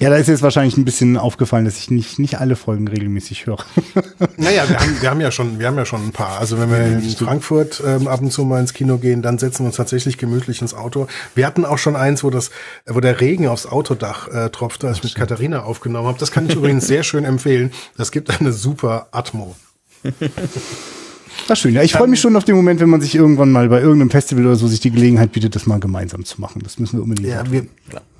Ja, 0.00 0.10
da 0.10 0.16
ist 0.16 0.28
jetzt 0.28 0.42
wahrscheinlich 0.42 0.76
ein 0.76 0.84
bisschen 0.84 1.16
aufgefallen, 1.16 1.64
dass 1.64 1.78
ich 1.78 1.90
nicht, 1.90 2.18
nicht 2.18 2.38
alle 2.38 2.54
Folgen 2.54 2.86
regelmäßig 2.86 3.46
höre. 3.46 3.64
Naja, 4.36 4.68
wir 4.68 4.78
haben, 4.78 5.02
wir 5.02 5.10
haben 5.10 5.20
ja 5.20 5.30
schon, 5.30 5.58
wir 5.58 5.66
haben 5.66 5.76
ja 5.76 5.84
schon 5.84 6.06
ein 6.06 6.12
paar. 6.12 6.38
Also 6.38 6.58
wenn 6.58 6.70
wir 6.70 6.78
in 6.78 7.02
Frankfurt 7.02 7.82
ähm, 7.84 8.06
ab 8.06 8.20
und 8.20 8.30
zu 8.30 8.44
mal 8.44 8.60
ins 8.60 8.74
Kino 8.74 8.98
gehen, 8.98 9.22
dann 9.22 9.38
setzen 9.38 9.60
wir 9.60 9.66
uns 9.66 9.76
tatsächlich 9.76 10.18
gemütlich 10.18 10.60
ins 10.62 10.74
Auto. 10.74 11.06
Wir 11.34 11.46
hatten 11.46 11.64
auch 11.64 11.78
schon 11.78 11.96
eins, 11.96 12.22
wo 12.22 12.30
das, 12.30 12.50
wo 12.86 13.00
der 13.00 13.20
Regen 13.20 13.48
aufs 13.48 13.66
Autodach 13.66 14.28
äh, 14.28 14.50
tropfte, 14.50 14.88
als 14.88 14.98
ich 14.98 15.04
mit 15.04 15.14
Katharina 15.14 15.62
aufgenommen 15.62 16.06
habe. 16.06 16.18
Das 16.18 16.30
kann 16.32 16.48
ich 16.48 16.54
übrigens 16.54 16.86
sehr 16.86 17.02
schön 17.04 17.24
empfehlen. 17.24 17.72
Das 17.96 18.12
gibt 18.12 18.40
eine 18.40 18.52
super 18.52 19.08
Atmo. 19.10 19.56
Das 21.48 21.58
ist 21.58 21.62
schön. 21.62 21.74
Ja, 21.74 21.82
ich 21.82 21.92
freue 21.92 22.08
mich 22.08 22.20
schon 22.20 22.34
auf 22.36 22.44
den 22.44 22.56
Moment, 22.56 22.80
wenn 22.80 22.88
man 22.88 23.00
sich 23.00 23.14
irgendwann 23.14 23.52
mal 23.52 23.68
bei 23.68 23.80
irgendeinem 23.80 24.10
Festival 24.10 24.46
oder 24.46 24.56
so 24.56 24.66
sich 24.66 24.80
die 24.80 24.90
Gelegenheit 24.90 25.32
bietet, 25.32 25.54
das 25.54 25.66
mal 25.66 25.78
gemeinsam 25.78 26.24
zu 26.24 26.40
machen. 26.40 26.60
Das 26.62 26.78
müssen 26.78 26.98
wir 26.98 27.04
unbedingt 27.04 27.28
ja, 27.28 27.50
wir, 27.50 27.66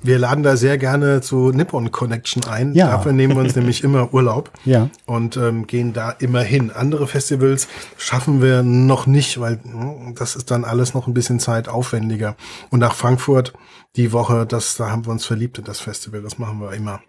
wir, 0.01 0.19
laden 0.19 0.43
da 0.43 0.55
sehr 0.55 0.77
gerne 0.77 1.21
zu 1.21 1.51
Nippon 1.51 1.91
Connection 1.91 2.45
ein. 2.45 2.73
Ja. 2.73 2.91
Dafür 2.91 3.11
nehmen 3.11 3.35
wir 3.35 3.41
uns 3.41 3.55
nämlich 3.57 3.83
immer 3.83 4.13
Urlaub 4.13 4.51
ja. 4.65 4.89
und 5.05 5.35
ähm, 5.37 5.67
gehen 5.67 5.93
da 5.93 6.11
immer 6.11 6.41
hin. 6.41 6.71
Andere 6.71 7.07
Festivals 7.07 7.67
schaffen 7.97 8.41
wir 8.41 8.63
noch 8.63 9.07
nicht, 9.07 9.39
weil 9.39 9.59
hm, 9.63 10.15
das 10.15 10.35
ist 10.35 10.51
dann 10.51 10.63
alles 10.63 10.93
noch 10.93 11.07
ein 11.07 11.13
bisschen 11.13 11.39
zeitaufwendiger. 11.39 12.35
Und 12.69 12.79
nach 12.79 12.93
Frankfurt 12.93 13.53
die 13.95 14.13
Woche, 14.13 14.45
das, 14.45 14.75
da 14.77 14.89
haben 14.89 15.05
wir 15.05 15.11
uns 15.11 15.25
verliebt 15.25 15.57
in 15.57 15.65
das 15.65 15.79
Festival. 15.79 16.21
Das 16.21 16.37
machen 16.37 16.61
wir 16.61 16.71
immer. 16.73 17.01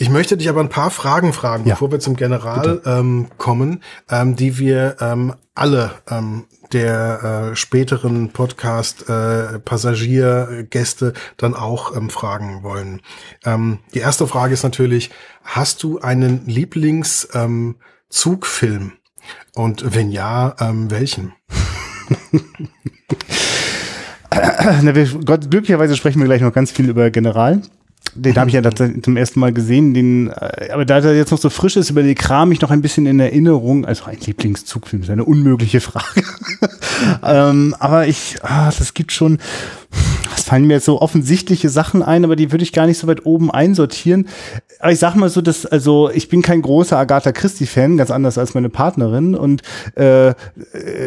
Ich 0.00 0.10
möchte 0.10 0.36
dich 0.36 0.48
aber 0.48 0.60
ein 0.60 0.68
paar 0.68 0.92
Fragen 0.92 1.32
fragen, 1.32 1.66
ja. 1.66 1.74
bevor 1.74 1.90
wir 1.90 1.98
zum 1.98 2.14
General 2.14 2.80
ähm, 2.86 3.26
kommen, 3.36 3.82
ähm, 4.08 4.36
die 4.36 4.56
wir 4.56 4.96
ähm, 5.00 5.34
alle 5.56 5.90
ähm, 6.08 6.44
der 6.72 7.50
äh, 7.50 7.56
späteren 7.56 8.30
Podcast 8.30 9.08
äh, 9.08 9.58
Passagiergäste 9.58 11.14
dann 11.36 11.54
auch 11.54 11.96
ähm, 11.96 12.10
fragen 12.10 12.62
wollen. 12.62 13.02
Ähm, 13.44 13.80
die 13.92 13.98
erste 13.98 14.28
Frage 14.28 14.54
ist 14.54 14.62
natürlich, 14.62 15.10
hast 15.42 15.82
du 15.82 15.98
einen 15.98 16.46
Lieblingszugfilm? 16.46 17.72
Ähm, 18.62 18.92
Und 19.56 19.96
wenn 19.96 20.12
ja, 20.12 20.54
ähm, 20.60 20.92
welchen? 20.92 21.32
Na, 24.30 24.94
wir, 24.94 25.06
Gott, 25.24 25.50
glücklicherweise 25.50 25.96
sprechen 25.96 26.20
wir 26.20 26.26
gleich 26.26 26.42
noch 26.42 26.52
ganz 26.52 26.70
viel 26.70 26.88
über 26.88 27.10
General. 27.10 27.62
Den 28.14 28.36
habe 28.36 28.48
ich 28.50 28.54
ja 28.54 28.62
zum 28.74 29.16
ersten 29.16 29.40
Mal 29.40 29.52
gesehen. 29.52 29.94
Den, 29.94 30.28
äh, 30.28 30.70
aber 30.72 30.84
da 30.84 30.98
er 30.98 31.14
jetzt 31.14 31.30
noch 31.30 31.38
so 31.38 31.50
frisch 31.50 31.76
ist, 31.76 31.90
über 31.90 32.02
den 32.02 32.14
kram 32.14 32.52
ich 32.52 32.60
noch 32.60 32.70
ein 32.70 32.82
bisschen 32.82 33.06
in 33.06 33.20
Erinnerung. 33.20 33.84
Also 33.84 34.04
ein 34.06 34.18
Lieblingszugfilm 34.18 35.02
ist 35.02 35.10
eine 35.10 35.24
unmögliche 35.24 35.80
Frage. 35.80 36.24
ähm, 37.22 37.76
aber 37.78 38.06
ich, 38.06 38.36
ah, 38.42 38.72
das 38.76 38.94
gibt 38.94 39.12
schon, 39.12 39.38
es 40.36 40.44
fallen 40.44 40.66
mir 40.66 40.74
jetzt 40.74 40.86
so 40.86 41.00
offensichtliche 41.00 41.68
Sachen 41.68 42.02
ein, 42.02 42.24
aber 42.24 42.36
die 42.36 42.50
würde 42.50 42.64
ich 42.64 42.72
gar 42.72 42.86
nicht 42.86 42.98
so 42.98 43.06
weit 43.06 43.26
oben 43.26 43.50
einsortieren. 43.50 44.28
Aber 44.80 44.92
ich 44.92 44.98
sag 44.98 45.16
mal 45.16 45.28
so, 45.28 45.40
dass, 45.40 45.66
also 45.66 46.10
ich 46.10 46.28
bin 46.28 46.40
kein 46.42 46.62
großer 46.62 46.96
Agatha 46.96 47.32
Christie-Fan, 47.32 47.96
ganz 47.96 48.10
anders 48.10 48.38
als 48.38 48.54
meine 48.54 48.68
Partnerin. 48.68 49.34
Und 49.34 49.62
äh, 49.96 50.34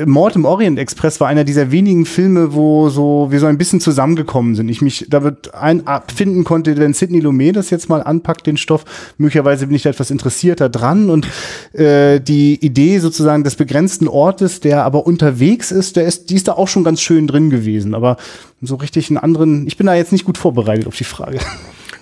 Mord 0.05 0.35
im 0.35 0.45
Orient 0.45 0.77
Express 0.77 1.21
war 1.21 1.29
einer 1.29 1.45
dieser 1.45 1.71
wenigen 1.71 2.05
Filme, 2.05 2.53
wo 2.53 2.89
so 2.89 3.27
wir 3.29 3.39
so 3.39 3.45
ein 3.45 3.57
bisschen 3.57 3.79
zusammengekommen 3.79 4.55
sind. 4.55 4.67
Ich 4.67 4.81
mich 4.81 5.05
damit 5.09 5.53
ein 5.53 5.87
abfinden 5.87 6.43
konnte, 6.43 6.75
wenn 6.77 6.93
Sidney 6.93 7.21
Lumet 7.21 7.55
das 7.55 7.69
jetzt 7.69 7.87
mal 7.87 8.03
anpackt, 8.03 8.45
den 8.45 8.57
Stoff. 8.57 8.83
Möglicherweise 9.17 9.67
bin 9.67 9.75
ich 9.75 9.83
da 9.83 9.89
etwas 9.89 10.11
interessierter 10.11 10.67
dran. 10.67 11.09
Und 11.09 11.27
äh, 11.73 12.19
die 12.19 12.63
Idee 12.63 12.99
sozusagen 12.99 13.45
des 13.45 13.55
begrenzten 13.55 14.09
Ortes, 14.09 14.59
der 14.59 14.83
aber 14.83 15.07
unterwegs 15.07 15.71
ist, 15.71 15.95
der 15.95 16.05
ist, 16.05 16.29
die 16.29 16.35
ist 16.35 16.49
da 16.49 16.53
auch 16.53 16.67
schon 16.67 16.83
ganz 16.83 17.01
schön 17.01 17.25
drin 17.25 17.49
gewesen. 17.49 17.95
Aber 17.95 18.17
so 18.61 18.75
richtig 18.75 19.09
einen 19.09 19.17
anderen, 19.17 19.65
ich 19.65 19.77
bin 19.77 19.87
da 19.87 19.95
jetzt 19.95 20.11
nicht 20.11 20.25
gut 20.25 20.37
vorbereitet 20.37 20.87
auf 20.87 20.95
die 20.97 21.05
Frage. 21.05 21.39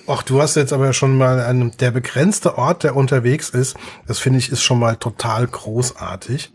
Ach, 0.09 0.23
du 0.23 0.41
hast 0.41 0.55
jetzt 0.55 0.73
aber 0.73 0.91
schon 0.93 1.17
mal 1.17 1.39
einen, 1.39 1.71
der 1.77 1.91
begrenzte 1.91 2.57
Ort, 2.57 2.83
der 2.83 2.95
unterwegs 2.95 3.49
ist, 3.49 3.77
das 4.07 4.19
finde 4.19 4.39
ich 4.39 4.51
ist 4.51 4.63
schon 4.63 4.79
mal 4.79 4.95
total 4.95 5.45
großartig, 5.45 6.51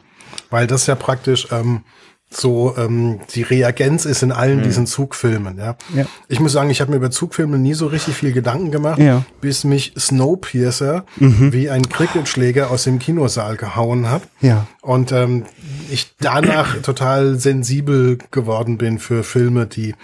weil 0.50 0.66
das 0.66 0.86
ja 0.86 0.96
praktisch 0.96 1.48
ähm, 1.52 1.84
so 2.36 2.74
ähm, 2.76 3.20
die 3.34 3.42
Reagenz 3.42 4.04
ist 4.06 4.22
in 4.22 4.32
allen 4.32 4.58
mhm. 4.58 4.62
diesen 4.64 4.86
Zugfilmen. 4.86 5.58
Ja? 5.58 5.76
ja. 5.94 6.06
Ich 6.28 6.40
muss 6.40 6.52
sagen, 6.52 6.70
ich 6.70 6.80
habe 6.80 6.90
mir 6.90 6.96
über 6.96 7.10
Zugfilme 7.10 7.58
nie 7.58 7.74
so 7.74 7.86
richtig 7.86 8.16
viel 8.16 8.32
Gedanken 8.32 8.70
gemacht, 8.70 8.98
ja. 8.98 9.24
bis 9.40 9.64
mich 9.64 9.94
Snowpiercer 9.96 11.04
mhm. 11.16 11.52
wie 11.52 11.70
ein 11.70 11.88
Cricketschläger 11.88 12.70
aus 12.70 12.84
dem 12.84 12.98
Kinosaal 12.98 13.56
gehauen 13.56 14.10
hat. 14.10 14.22
Ja. 14.40 14.66
Und 14.82 15.12
ähm, 15.12 15.44
ich 15.90 16.14
danach 16.18 16.80
total 16.82 17.38
sensibel 17.38 18.18
geworden 18.30 18.78
bin 18.78 18.98
für 18.98 19.22
Filme, 19.22 19.66
die 19.66 19.94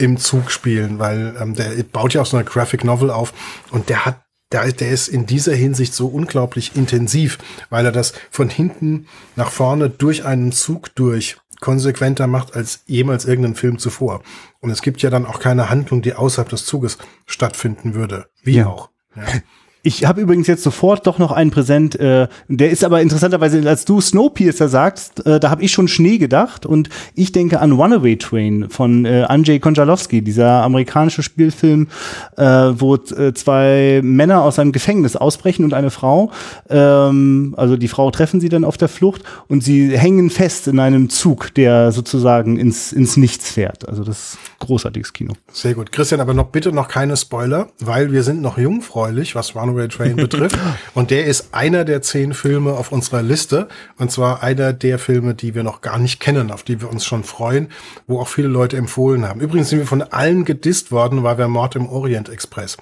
im 0.00 0.16
Zug 0.16 0.50
spielen, 0.50 0.98
weil 0.98 1.36
ähm, 1.40 1.54
der 1.54 1.70
baut 1.84 2.14
ja 2.14 2.22
auch 2.22 2.26
so 2.26 2.36
eine 2.36 2.44
Graphic 2.44 2.84
Novel 2.84 3.10
auf 3.10 3.32
und 3.70 3.88
der 3.88 4.06
hat 4.06 4.22
der, 4.52 4.72
der 4.72 4.90
ist 4.90 5.06
in 5.06 5.26
dieser 5.26 5.54
Hinsicht 5.54 5.94
so 5.94 6.08
unglaublich 6.08 6.74
intensiv, 6.74 7.38
weil 7.68 7.86
er 7.86 7.92
das 7.92 8.14
von 8.32 8.48
hinten 8.48 9.06
nach 9.36 9.50
vorne 9.50 9.88
durch 9.88 10.24
einen 10.24 10.50
Zug 10.50 10.92
durch 10.96 11.36
konsequenter 11.60 12.26
macht 12.26 12.56
als 12.56 12.82
jemals 12.86 13.26
irgendein 13.26 13.54
Film 13.54 13.78
zuvor. 13.78 14.22
Und 14.60 14.70
es 14.70 14.82
gibt 14.82 15.02
ja 15.02 15.10
dann 15.10 15.26
auch 15.26 15.38
keine 15.38 15.70
Handlung, 15.70 16.02
die 16.02 16.14
außerhalb 16.14 16.48
des 16.48 16.66
Zuges 16.66 16.98
stattfinden 17.26 17.94
würde. 17.94 18.26
Wie 18.42 18.56
ja. 18.56 18.66
auch. 18.66 18.90
Ja. 19.14 19.22
Ich 19.82 20.04
habe 20.04 20.20
übrigens 20.20 20.46
jetzt 20.46 20.62
sofort 20.62 21.06
doch 21.06 21.18
noch 21.18 21.32
einen 21.32 21.50
Präsent, 21.50 21.98
äh, 21.98 22.28
der 22.48 22.70
ist 22.70 22.84
aber 22.84 23.00
interessanterweise, 23.00 23.66
als 23.66 23.86
du 23.86 23.98
Snowpiercer 24.00 24.68
sagst, 24.68 25.24
äh, 25.24 25.40
da 25.40 25.48
habe 25.48 25.62
ich 25.62 25.72
schon 25.72 25.88
Schnee 25.88 26.18
gedacht 26.18 26.66
und 26.66 26.90
ich 27.14 27.32
denke 27.32 27.60
an 27.60 27.72
Runaway 27.72 28.16
Train 28.16 28.68
von 28.68 29.06
äh, 29.06 29.22
Andrzej 29.22 29.58
Konjalowski, 29.58 30.20
dieser 30.20 30.62
amerikanische 30.64 31.22
Spielfilm, 31.22 31.88
äh, 32.36 32.44
wo 32.44 32.96
äh, 32.96 33.32
zwei 33.32 34.00
Männer 34.02 34.42
aus 34.42 34.58
einem 34.58 34.72
Gefängnis 34.72 35.16
ausbrechen 35.16 35.64
und 35.64 35.72
eine 35.72 35.90
Frau, 35.90 36.30
ähm, 36.68 37.54
also 37.56 37.78
die 37.78 37.88
Frau 37.88 38.10
treffen 38.10 38.38
sie 38.40 38.50
dann 38.50 38.64
auf 38.64 38.76
der 38.76 38.88
Flucht 38.88 39.22
und 39.48 39.64
sie 39.64 39.96
hängen 39.96 40.28
fest 40.28 40.68
in 40.68 40.78
einem 40.78 41.08
Zug, 41.08 41.54
der 41.54 41.90
sozusagen 41.92 42.58
ins, 42.58 42.92
ins 42.92 43.16
Nichts 43.16 43.50
fährt. 43.50 43.88
Also 43.88 44.04
das 44.04 44.34
ist 44.34 44.38
großartiges 44.58 45.14
Kino. 45.14 45.32
Sehr 45.52 45.74
gut. 45.74 45.90
Christian, 45.90 46.20
aber 46.20 46.34
noch 46.34 46.48
bitte 46.48 46.70
noch 46.70 46.88
keine 46.88 47.16
Spoiler, 47.16 47.68
weil 47.80 48.12
wir 48.12 48.22
sind 48.22 48.42
noch 48.42 48.58
jungfräulich, 48.58 49.34
was 49.34 49.56
Runaway 49.56 49.69
Runaway 49.70 49.88
Train 49.88 50.16
betrifft. 50.16 50.58
Und 50.94 51.10
der 51.10 51.26
ist 51.26 51.54
einer 51.54 51.84
der 51.84 52.02
zehn 52.02 52.34
Filme 52.34 52.72
auf 52.72 52.92
unserer 52.92 53.22
Liste. 53.22 53.68
Und 53.98 54.10
zwar 54.10 54.42
einer 54.42 54.72
der 54.72 54.98
Filme, 54.98 55.34
die 55.34 55.54
wir 55.54 55.62
noch 55.62 55.80
gar 55.80 55.98
nicht 55.98 56.20
kennen, 56.20 56.50
auf 56.50 56.62
die 56.62 56.80
wir 56.80 56.90
uns 56.90 57.04
schon 57.04 57.24
freuen, 57.24 57.68
wo 58.06 58.20
auch 58.20 58.28
viele 58.28 58.48
Leute 58.48 58.76
empfohlen 58.76 59.26
haben. 59.26 59.40
Übrigens 59.40 59.70
sind 59.70 59.78
wir 59.78 59.86
von 59.86 60.02
allen 60.02 60.44
gedisst 60.44 60.92
worden, 60.92 61.22
weil 61.22 61.38
wir 61.38 61.48
Mord 61.48 61.76
im 61.76 61.88
Orient 61.88 62.28
Express 62.28 62.76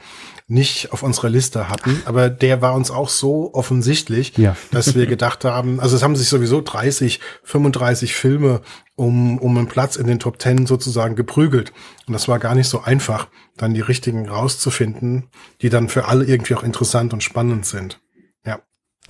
nicht 0.51 0.93
auf 0.93 1.03
unserer 1.03 1.29
Liste 1.29 1.69
hatten, 1.69 2.03
aber 2.07 2.31
der 2.31 2.63
war 2.63 2.75
uns 2.75 2.91
auch 2.91 3.11
so 3.11 3.53
offensichtlich, 3.53 4.37
ja. 4.39 4.57
dass 4.71 4.95
wir 4.95 5.07
gedacht 5.07 5.45
haben, 5.45 5.79
also 5.79 5.95
es 5.95 6.03
haben 6.03 6.17
sich 6.17 6.29
sowieso 6.29 6.63
30, 6.63 7.21
35 7.45 8.15
Filme 8.15 8.63
um, 8.97 9.39
um 9.39 9.57
einen 9.59 9.69
Platz 9.69 9.97
in 9.97 10.07
den 10.07 10.19
Top 10.19 10.41
10 10.41 10.67
sozusagen 10.67 11.17
geprügelt. 11.17 11.73
Und 12.07 12.15
das 12.15 12.29
war 12.29 12.39
gar 12.39 12.55
nicht 12.55 12.69
so 12.69 12.81
einfach, 12.81 13.29
dann 13.59 13.75
die 13.75 13.83
richtigen 13.83 14.27
rauszufinden, 14.27 15.29
die 15.61 15.69
dann 15.69 15.91
für 15.91 16.07
alle 16.07 16.25
irgendwie 16.25 16.55
auch 16.55 16.63
interessant 16.63 17.13
und 17.13 17.23
spannend 17.23 17.67
sind. 17.67 18.01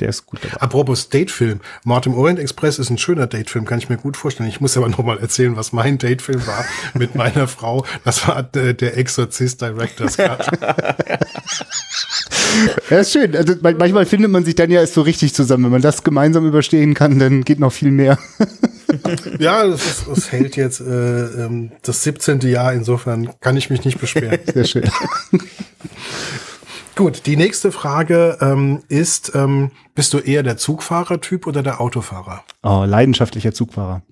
Der 0.00 0.08
ist 0.10 0.26
gut 0.26 0.40
dabei. 0.42 0.60
Apropos 0.60 1.08
Datefilm. 1.08 1.60
Mord 1.84 2.06
im 2.06 2.14
Orient 2.14 2.38
Express 2.38 2.78
ist 2.78 2.90
ein 2.90 2.98
schöner 2.98 3.26
Datefilm, 3.26 3.64
kann 3.64 3.78
ich 3.78 3.88
mir 3.88 3.96
gut 3.96 4.16
vorstellen. 4.16 4.48
Ich 4.48 4.60
muss 4.60 4.76
aber 4.76 4.88
noch 4.88 5.02
mal 5.02 5.18
erzählen, 5.18 5.56
was 5.56 5.72
mein 5.72 5.98
Datefilm 5.98 6.46
war 6.46 6.64
mit 6.94 7.16
meiner 7.16 7.48
Frau. 7.48 7.84
Das 8.04 8.28
war 8.28 8.42
der, 8.42 8.74
der 8.74 8.96
Exorzist 8.96 9.60
Director's 9.60 10.16
Cut. 10.16 10.46
ja, 12.90 12.98
ist 12.98 13.12
schön. 13.12 13.36
Also, 13.36 13.54
manchmal 13.60 14.06
findet 14.06 14.30
man 14.30 14.44
sich 14.44 14.54
dann 14.54 14.70
ja 14.70 14.80
erst 14.80 14.94
so 14.94 15.02
richtig 15.02 15.34
zusammen. 15.34 15.64
Wenn 15.64 15.72
man 15.72 15.82
das 15.82 16.04
gemeinsam 16.04 16.46
überstehen 16.46 16.94
kann, 16.94 17.18
dann 17.18 17.44
geht 17.44 17.58
noch 17.58 17.72
viel 17.72 17.90
mehr. 17.90 18.18
ja, 19.38 19.66
das 19.66 20.30
hält 20.30 20.56
jetzt 20.56 20.80
äh, 20.80 21.44
ähm, 21.44 21.72
das 21.82 22.02
17. 22.04 22.40
Jahr. 22.40 22.72
Insofern 22.72 23.30
kann 23.40 23.56
ich 23.56 23.70
mich 23.70 23.84
nicht 23.84 24.00
beschweren. 24.00 24.38
Sehr 24.52 24.64
schön. 24.64 24.90
Gut, 26.98 27.26
die 27.26 27.36
nächste 27.36 27.70
Frage 27.70 28.38
ähm, 28.40 28.82
ist, 28.88 29.32
ähm, 29.36 29.70
bist 29.94 30.12
du 30.14 30.18
eher 30.18 30.42
der 30.42 30.56
Zugfahrertyp 30.56 31.46
oder 31.46 31.62
der 31.62 31.80
Autofahrer? 31.80 32.42
Oh, 32.64 32.82
leidenschaftlicher 32.84 33.54
Zugfahrer. 33.54 34.02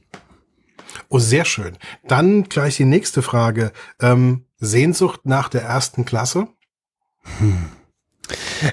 Oh, 1.08 1.18
sehr 1.18 1.44
schön. 1.44 1.76
Dann 2.06 2.44
gleich 2.44 2.76
die 2.76 2.84
nächste 2.84 3.22
Frage. 3.22 3.72
Ähm, 4.00 4.44
Sehnsucht 4.58 5.22
nach 5.24 5.48
der 5.48 5.62
ersten 5.62 6.04
Klasse? 6.04 6.46
Hm. 7.38 7.70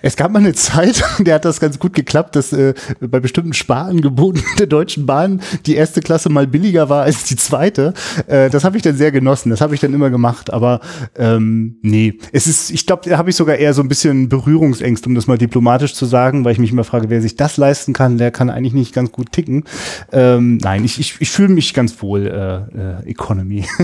Es 0.02 0.16
gab 0.16 0.32
mal 0.32 0.40
eine 0.40 0.54
Zeit, 0.54 1.04
der 1.20 1.36
hat 1.36 1.46
das 1.46 1.60
ganz 1.60 1.80
gut 1.80 1.94
geklappt, 1.94 2.36
dass 2.36 2.54
äh, 2.54 2.74
bei 3.00 3.20
bestimmten 3.20 3.54
Sparangeboten 3.54 4.44
der 4.60 4.68
Deutschen 4.68 5.06
Bahn 5.06 5.42
die 5.66 5.76
erste 5.76 6.02
Klasse 6.02 6.30
mal 6.30 6.48
billiger 6.48 6.90
war 6.90 7.04
als 7.04 7.24
die 7.26 7.36
zweite. 7.36 7.94
Äh, 8.28 8.50
das 8.50 8.64
habe 8.64 8.78
ich 8.78 8.84
dann 8.84 8.96
sehr 8.96 9.12
genossen, 9.12 9.50
das 9.50 9.62
habe 9.62 9.76
ich 9.76 9.82
dann 9.82 9.94
immer 9.94 10.10
gemacht. 10.10 10.52
Aber 10.52 10.80
ähm, 11.16 11.78
nee, 11.82 12.18
es 12.32 12.48
ist, 12.48 12.72
ich 12.72 12.86
glaube, 12.86 13.10
da 13.10 13.18
habe 13.18 13.30
ich 13.30 13.36
sogar 13.36 13.56
eher 13.56 13.74
so 13.74 13.82
ein 13.82 13.88
bisschen 13.88 14.30
Berührungsängst, 14.30 15.06
um 15.08 15.16
das 15.16 15.28
mal 15.28 15.38
diplomatisch 15.38 15.94
zu 15.94 16.06
sagen, 16.06 16.46
weil 16.46 16.54
ich 16.54 16.60
mich 16.60 16.72
immer 16.72 16.84
frage, 16.84 17.10
wer 17.10 17.22
sich 17.22 17.36
das 17.36 17.58
leisten 17.58 17.94
kann, 17.94 18.18
der 18.18 18.32
kann 18.32 18.50
eigentlich 18.50 18.74
nicht 18.74 18.94
ganz 18.94 19.12
gut 19.12 19.32
ticken. 19.32 19.64
Ähm, 20.12 20.58
nein, 20.58 20.84
ich, 20.84 21.00
ich, 21.00 21.16
ich 21.20 21.32
fühle 21.32 21.50
mich 21.50 21.74
ganz 21.74 22.02
wohl 22.02 22.28
äh, 22.28 23.08
äh, 23.08 23.10
Economy. 23.10 23.66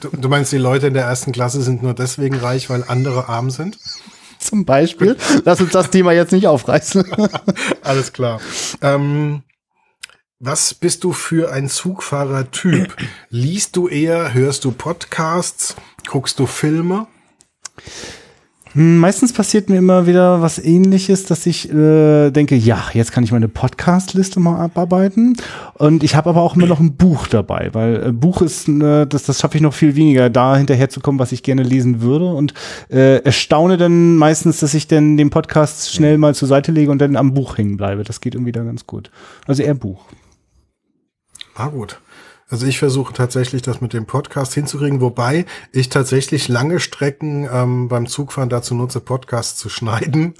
Du, 0.00 0.08
du 0.08 0.28
meinst, 0.28 0.52
die 0.52 0.58
Leute 0.58 0.86
in 0.86 0.94
der 0.94 1.04
ersten 1.04 1.32
Klasse 1.32 1.62
sind 1.62 1.82
nur 1.82 1.94
deswegen 1.94 2.36
reich, 2.36 2.70
weil 2.70 2.84
andere 2.86 3.28
arm 3.28 3.50
sind? 3.50 3.78
Zum 4.44 4.64
Beispiel. 4.64 5.16
Lass 5.44 5.60
uns 5.60 5.72
das 5.72 5.90
Thema 5.90 6.12
jetzt 6.12 6.32
nicht 6.32 6.46
aufreißen. 6.46 7.04
Alles 7.82 8.12
klar. 8.12 8.40
Ähm, 8.82 9.42
was 10.38 10.74
bist 10.74 11.04
du 11.04 11.12
für 11.12 11.52
ein 11.52 11.68
Zugfahrertyp? 11.68 12.94
Liest 13.30 13.76
du 13.76 13.88
eher, 13.88 14.34
hörst 14.34 14.64
du 14.64 14.72
Podcasts, 14.72 15.74
guckst 16.06 16.38
du 16.38 16.46
Filme? 16.46 17.06
Hm, 18.74 18.98
meistens 18.98 19.32
passiert 19.32 19.70
mir 19.70 19.76
immer 19.76 20.08
wieder 20.08 20.42
was 20.42 20.58
ähnliches, 20.58 21.24
dass 21.26 21.46
ich 21.46 21.72
äh, 21.72 22.32
denke, 22.32 22.56
ja, 22.56 22.82
jetzt 22.92 23.12
kann 23.12 23.22
ich 23.22 23.30
meine 23.30 23.46
Podcast-Liste 23.46 24.40
mal 24.40 24.58
abarbeiten. 24.58 25.36
Und 25.74 26.02
ich 26.02 26.16
habe 26.16 26.30
aber 26.30 26.42
auch 26.42 26.56
immer 26.56 26.66
noch 26.66 26.80
ein 26.80 26.96
Buch 26.96 27.28
dabei, 27.28 27.70
weil 27.72 28.08
äh, 28.08 28.12
Buch 28.12 28.42
ist, 28.42 28.68
äh, 28.68 29.06
das, 29.06 29.22
das 29.22 29.40
schaffe 29.40 29.56
ich 29.56 29.62
noch 29.62 29.74
viel 29.74 29.94
weniger, 29.94 30.28
da 30.28 30.56
hinterher 30.56 30.88
zu 30.90 30.98
kommen, 30.98 31.20
was 31.20 31.30
ich 31.30 31.44
gerne 31.44 31.62
lesen 31.62 32.00
würde. 32.00 32.26
Und 32.34 32.52
äh, 32.90 33.18
erstaune 33.18 33.76
dann 33.76 34.16
meistens, 34.16 34.58
dass 34.58 34.74
ich 34.74 34.88
dann 34.88 35.16
den 35.16 35.30
Podcast 35.30 35.94
schnell 35.94 36.18
mal 36.18 36.34
zur 36.34 36.48
Seite 36.48 36.72
lege 36.72 36.90
und 36.90 36.98
dann 36.98 37.14
am 37.14 37.32
Buch 37.32 37.56
hängen 37.56 37.76
bleibe. 37.76 38.02
Das 38.02 38.20
geht 38.20 38.34
irgendwie 38.34 38.52
da 38.52 38.64
ganz 38.64 38.88
gut. 38.88 39.12
Also 39.46 39.62
eher 39.62 39.74
Buch. 39.74 40.04
Ah, 41.54 41.68
gut. 41.68 42.00
Also 42.48 42.66
ich 42.66 42.78
versuche 42.78 43.12
tatsächlich 43.12 43.62
das 43.62 43.80
mit 43.80 43.92
dem 43.92 44.06
Podcast 44.06 44.54
hinzukriegen, 44.54 45.00
wobei 45.00 45.46
ich 45.72 45.88
tatsächlich 45.88 46.48
lange 46.48 46.78
Strecken 46.78 47.48
ähm, 47.50 47.88
beim 47.88 48.06
Zugfahren 48.06 48.50
dazu 48.50 48.74
nutze, 48.74 49.00
Podcasts 49.00 49.58
zu 49.58 49.68
schneiden, 49.68 50.34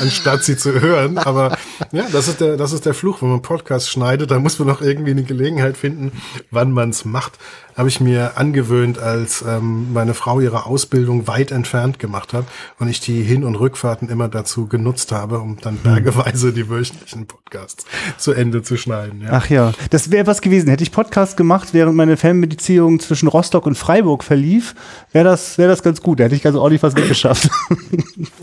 anstatt 0.00 0.44
sie 0.44 0.56
zu 0.56 0.80
hören. 0.80 1.18
Aber 1.18 1.56
ja, 1.92 2.04
das 2.12 2.28
ist 2.28 2.40
der, 2.40 2.56
das 2.56 2.72
ist 2.72 2.86
der 2.86 2.94
Fluch, 2.94 3.22
wenn 3.22 3.30
man 3.30 3.42
Podcasts 3.42 3.90
schneidet, 3.90 4.30
da 4.30 4.38
muss 4.38 4.58
man 4.58 4.68
noch 4.68 4.80
irgendwie 4.80 5.10
eine 5.10 5.22
Gelegenheit 5.22 5.76
finden, 5.76 6.12
wann 6.50 6.72
man 6.72 6.90
es 6.90 7.04
macht 7.04 7.38
habe 7.78 7.88
ich 7.88 8.00
mir 8.00 8.32
angewöhnt, 8.36 8.98
als 8.98 9.44
ähm, 9.46 9.92
meine 9.92 10.12
Frau 10.12 10.40
ihre 10.40 10.66
Ausbildung 10.66 11.28
weit 11.28 11.52
entfernt 11.52 12.00
gemacht 12.00 12.32
hat 12.32 12.44
und 12.80 12.88
ich 12.88 12.98
die 12.98 13.22
Hin- 13.22 13.44
und 13.44 13.54
Rückfahrten 13.54 14.08
immer 14.08 14.28
dazu 14.28 14.66
genutzt 14.66 15.12
habe, 15.12 15.38
um 15.38 15.58
dann 15.60 15.74
hm. 15.74 15.82
bergeweise 15.84 16.52
die 16.52 16.68
wöchentlichen 16.68 17.28
Podcasts 17.28 17.86
zu 18.18 18.32
Ende 18.32 18.62
zu 18.62 18.76
schneiden. 18.76 19.22
Ja. 19.22 19.28
Ach 19.30 19.48
ja, 19.48 19.72
das 19.90 20.10
wäre 20.10 20.26
was 20.26 20.40
gewesen. 20.40 20.68
Hätte 20.68 20.82
ich 20.82 20.90
Podcast 20.90 21.36
gemacht, 21.36 21.68
während 21.70 21.94
meine 21.94 22.16
Fernbeziehung 22.16 22.98
zwischen 22.98 23.28
Rostock 23.28 23.64
und 23.64 23.78
Freiburg 23.78 24.24
verlief, 24.24 24.74
wäre 25.12 25.26
das, 25.26 25.56
wäre 25.56 25.68
das 25.68 25.84
ganz 25.84 26.02
gut. 26.02 26.18
Da 26.18 26.24
hätte 26.24 26.34
ich 26.34 26.44
also 26.44 26.60
ordentlich 26.60 26.82
was 26.82 26.96
weggeschafft. 26.96 27.48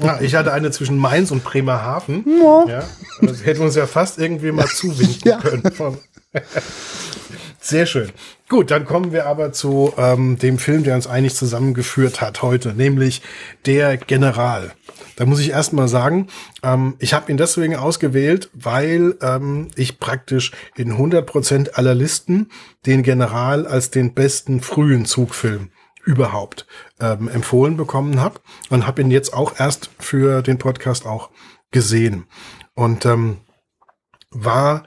Ja, 0.02 0.20
ich 0.22 0.36
hatte 0.36 0.54
eine 0.54 0.72
zwischen 0.72 0.98
Mainz 0.98 1.32
und 1.32 1.35
Bremerhaven. 1.42 2.25
Ja. 2.42 2.65
ja. 2.68 2.84
Also 3.22 3.44
hätten 3.44 3.60
wir 3.60 3.65
uns 3.65 3.75
ja 3.75 3.88
fast 3.88 4.20
irgendwie 4.20 4.51
mal 4.51 4.68
zuwinden 4.68 5.22
ja. 5.24 5.38
können. 5.39 5.63
Sehr 7.60 7.88
schön. 7.88 8.12
Gut, 8.48 8.70
dann 8.70 8.86
kommen 8.86 9.12
wir 9.12 9.25
aber 9.25 9.51
zu 9.51 9.92
ähm, 9.98 10.38
dem 10.38 10.60
Film, 10.60 10.84
der 10.84 10.94
uns 10.94 11.08
eigentlich 11.08 11.34
zusammengeführt 11.34 12.22
hat 12.22 12.44
heute, 12.44 12.74
nämlich 12.75 13.24
Der 13.65 13.98
General. 13.98 14.72
Da 15.15 15.25
muss 15.25 15.39
ich 15.39 15.50
erst 15.50 15.74
mal 15.74 15.88
sagen, 15.88 16.27
ähm, 16.62 16.94
ich 17.00 17.15
habe 17.15 17.32
ihn 17.32 17.38
deswegen 17.38 17.75
ausgewählt, 17.75 18.51
weil 18.54 19.15
ähm, 19.22 19.70
ich 19.75 20.00
praktisch 20.00 20.51
in 20.75 20.92
100 20.92 21.25
Prozent 21.25 21.77
aller 21.77 21.96
Listen 21.96 22.50
den 22.86 23.01
General 23.01 23.65
als 23.65 23.89
den 23.89 24.13
besten 24.13 24.62
frühen 24.62 25.06
Zugfilm 25.06 25.72
überhaupt 26.06 26.66
ähm, 27.00 27.28
empfohlen 27.28 27.78
bekommen 27.78 28.20
habe 28.20 28.40
und 28.70 28.88
habe 28.88 29.02
ihn 29.02 29.12
jetzt 29.12 29.34
auch 29.34 29.60
erst 29.60 29.90
für 30.00 30.42
den 30.42 30.58
Podcast 30.58 31.06
auch 31.06 31.32
gesehen 31.72 32.28
und 32.76 33.06
ähm, 33.06 33.38
war 34.30 34.84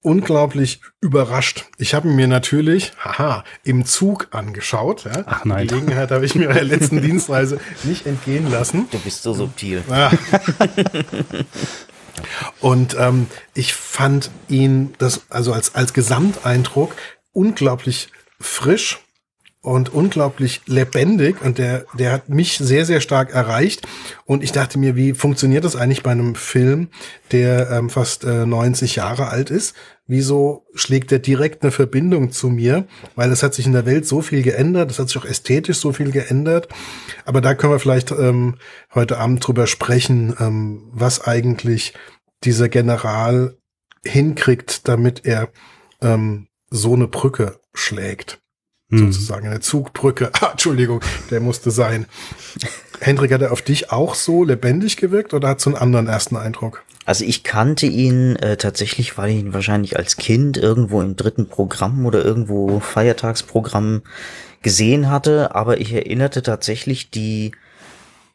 unglaublich 0.00 0.80
überrascht. 1.00 1.66
Ich 1.76 1.92
habe 1.92 2.08
mir 2.08 2.28
natürlich, 2.28 2.92
haha, 2.98 3.44
im 3.64 3.84
Zug 3.84 4.28
angeschaut. 4.30 5.04
Ja. 5.04 5.24
Ach 5.26 5.44
nein. 5.44 5.66
Die 5.66 5.74
Gelegenheit 5.74 6.10
habe 6.10 6.24
ich 6.24 6.34
mir 6.34 6.48
bei 6.48 6.54
der 6.54 6.64
letzten 6.64 7.02
Dienstreise 7.02 7.60
nicht 7.82 8.06
entgehen 8.06 8.50
lassen. 8.50 8.88
Du 8.90 8.98
bist 9.00 9.22
so 9.22 9.34
subtil. 9.34 9.82
Ja. 9.90 10.10
Und 12.60 12.96
ähm, 12.98 13.26
ich 13.54 13.74
fand 13.74 14.30
ihn 14.48 14.94
das 14.98 15.22
also 15.30 15.52
als 15.52 15.74
als 15.74 15.92
Gesamteindruck 15.92 16.94
unglaublich 17.32 18.08
frisch 18.40 18.98
und 19.60 19.92
unglaublich 19.92 20.62
lebendig 20.66 21.42
und 21.42 21.58
der, 21.58 21.84
der 21.98 22.12
hat 22.12 22.28
mich 22.28 22.58
sehr, 22.58 22.84
sehr 22.84 23.00
stark 23.00 23.34
erreicht. 23.34 23.86
Und 24.24 24.44
ich 24.44 24.52
dachte 24.52 24.78
mir, 24.78 24.94
wie 24.94 25.14
funktioniert 25.14 25.64
das 25.64 25.74
eigentlich 25.74 26.04
bei 26.04 26.12
einem 26.12 26.36
Film, 26.36 26.88
der 27.32 27.70
ähm, 27.70 27.90
fast 27.90 28.24
äh, 28.24 28.46
90 28.46 28.96
Jahre 28.96 29.28
alt 29.28 29.50
ist? 29.50 29.74
Wieso 30.06 30.64
schlägt 30.74 31.10
der 31.10 31.18
direkt 31.18 31.62
eine 31.62 31.72
Verbindung 31.72 32.30
zu 32.30 32.48
mir? 32.48 32.86
Weil 33.16 33.32
es 33.32 33.42
hat 33.42 33.52
sich 33.52 33.66
in 33.66 33.72
der 33.72 33.84
Welt 33.84 34.06
so 34.06 34.22
viel 34.22 34.42
geändert, 34.42 34.90
es 34.90 34.98
hat 34.98 35.08
sich 35.08 35.18
auch 35.18 35.26
ästhetisch 35.26 35.78
so 35.78 35.92
viel 35.92 36.12
geändert. 36.12 36.68
Aber 37.24 37.40
da 37.40 37.54
können 37.54 37.72
wir 37.72 37.80
vielleicht 37.80 38.12
ähm, 38.12 38.56
heute 38.94 39.18
Abend 39.18 39.46
drüber 39.46 39.66
sprechen, 39.66 40.34
ähm, 40.38 40.88
was 40.92 41.26
eigentlich 41.26 41.94
dieser 42.44 42.68
General 42.68 43.58
hinkriegt, 44.04 44.86
damit 44.86 45.26
er 45.26 45.48
ähm, 46.00 46.46
so 46.70 46.94
eine 46.94 47.08
Brücke 47.08 47.60
schlägt 47.74 48.40
Hm. 48.90 49.12
sozusagen 49.12 49.46
eine 49.46 49.60
Zugbrücke. 49.60 50.30
Ah, 50.40 50.52
Entschuldigung, 50.52 51.02
der 51.30 51.40
musste 51.40 51.70
sein. 51.70 52.06
Hendrik, 53.00 53.32
hat 53.32 53.42
er 53.42 53.52
auf 53.52 53.62
dich 53.62 53.92
auch 53.92 54.14
so 54.14 54.44
lebendig 54.44 54.96
gewirkt 54.96 55.34
oder 55.34 55.48
hat 55.48 55.60
so 55.60 55.70
einen 55.70 55.78
anderen 55.78 56.06
ersten 56.06 56.36
Eindruck? 56.36 56.82
Also 57.04 57.24
ich 57.24 57.44
kannte 57.44 57.86
ihn 57.86 58.36
äh, 58.36 58.56
tatsächlich, 58.56 59.16
weil 59.18 59.30
ich 59.30 59.36
ihn 59.36 59.54
wahrscheinlich 59.54 59.96
als 59.96 60.16
Kind 60.16 60.56
irgendwo 60.56 61.00
im 61.00 61.16
dritten 61.16 61.48
Programm 61.48 62.06
oder 62.06 62.24
irgendwo 62.24 62.80
Feiertagsprogramm 62.80 64.02
gesehen 64.62 65.10
hatte, 65.10 65.54
aber 65.54 65.80
ich 65.80 65.92
erinnerte 65.92 66.42
tatsächlich 66.42 67.10
die 67.10 67.52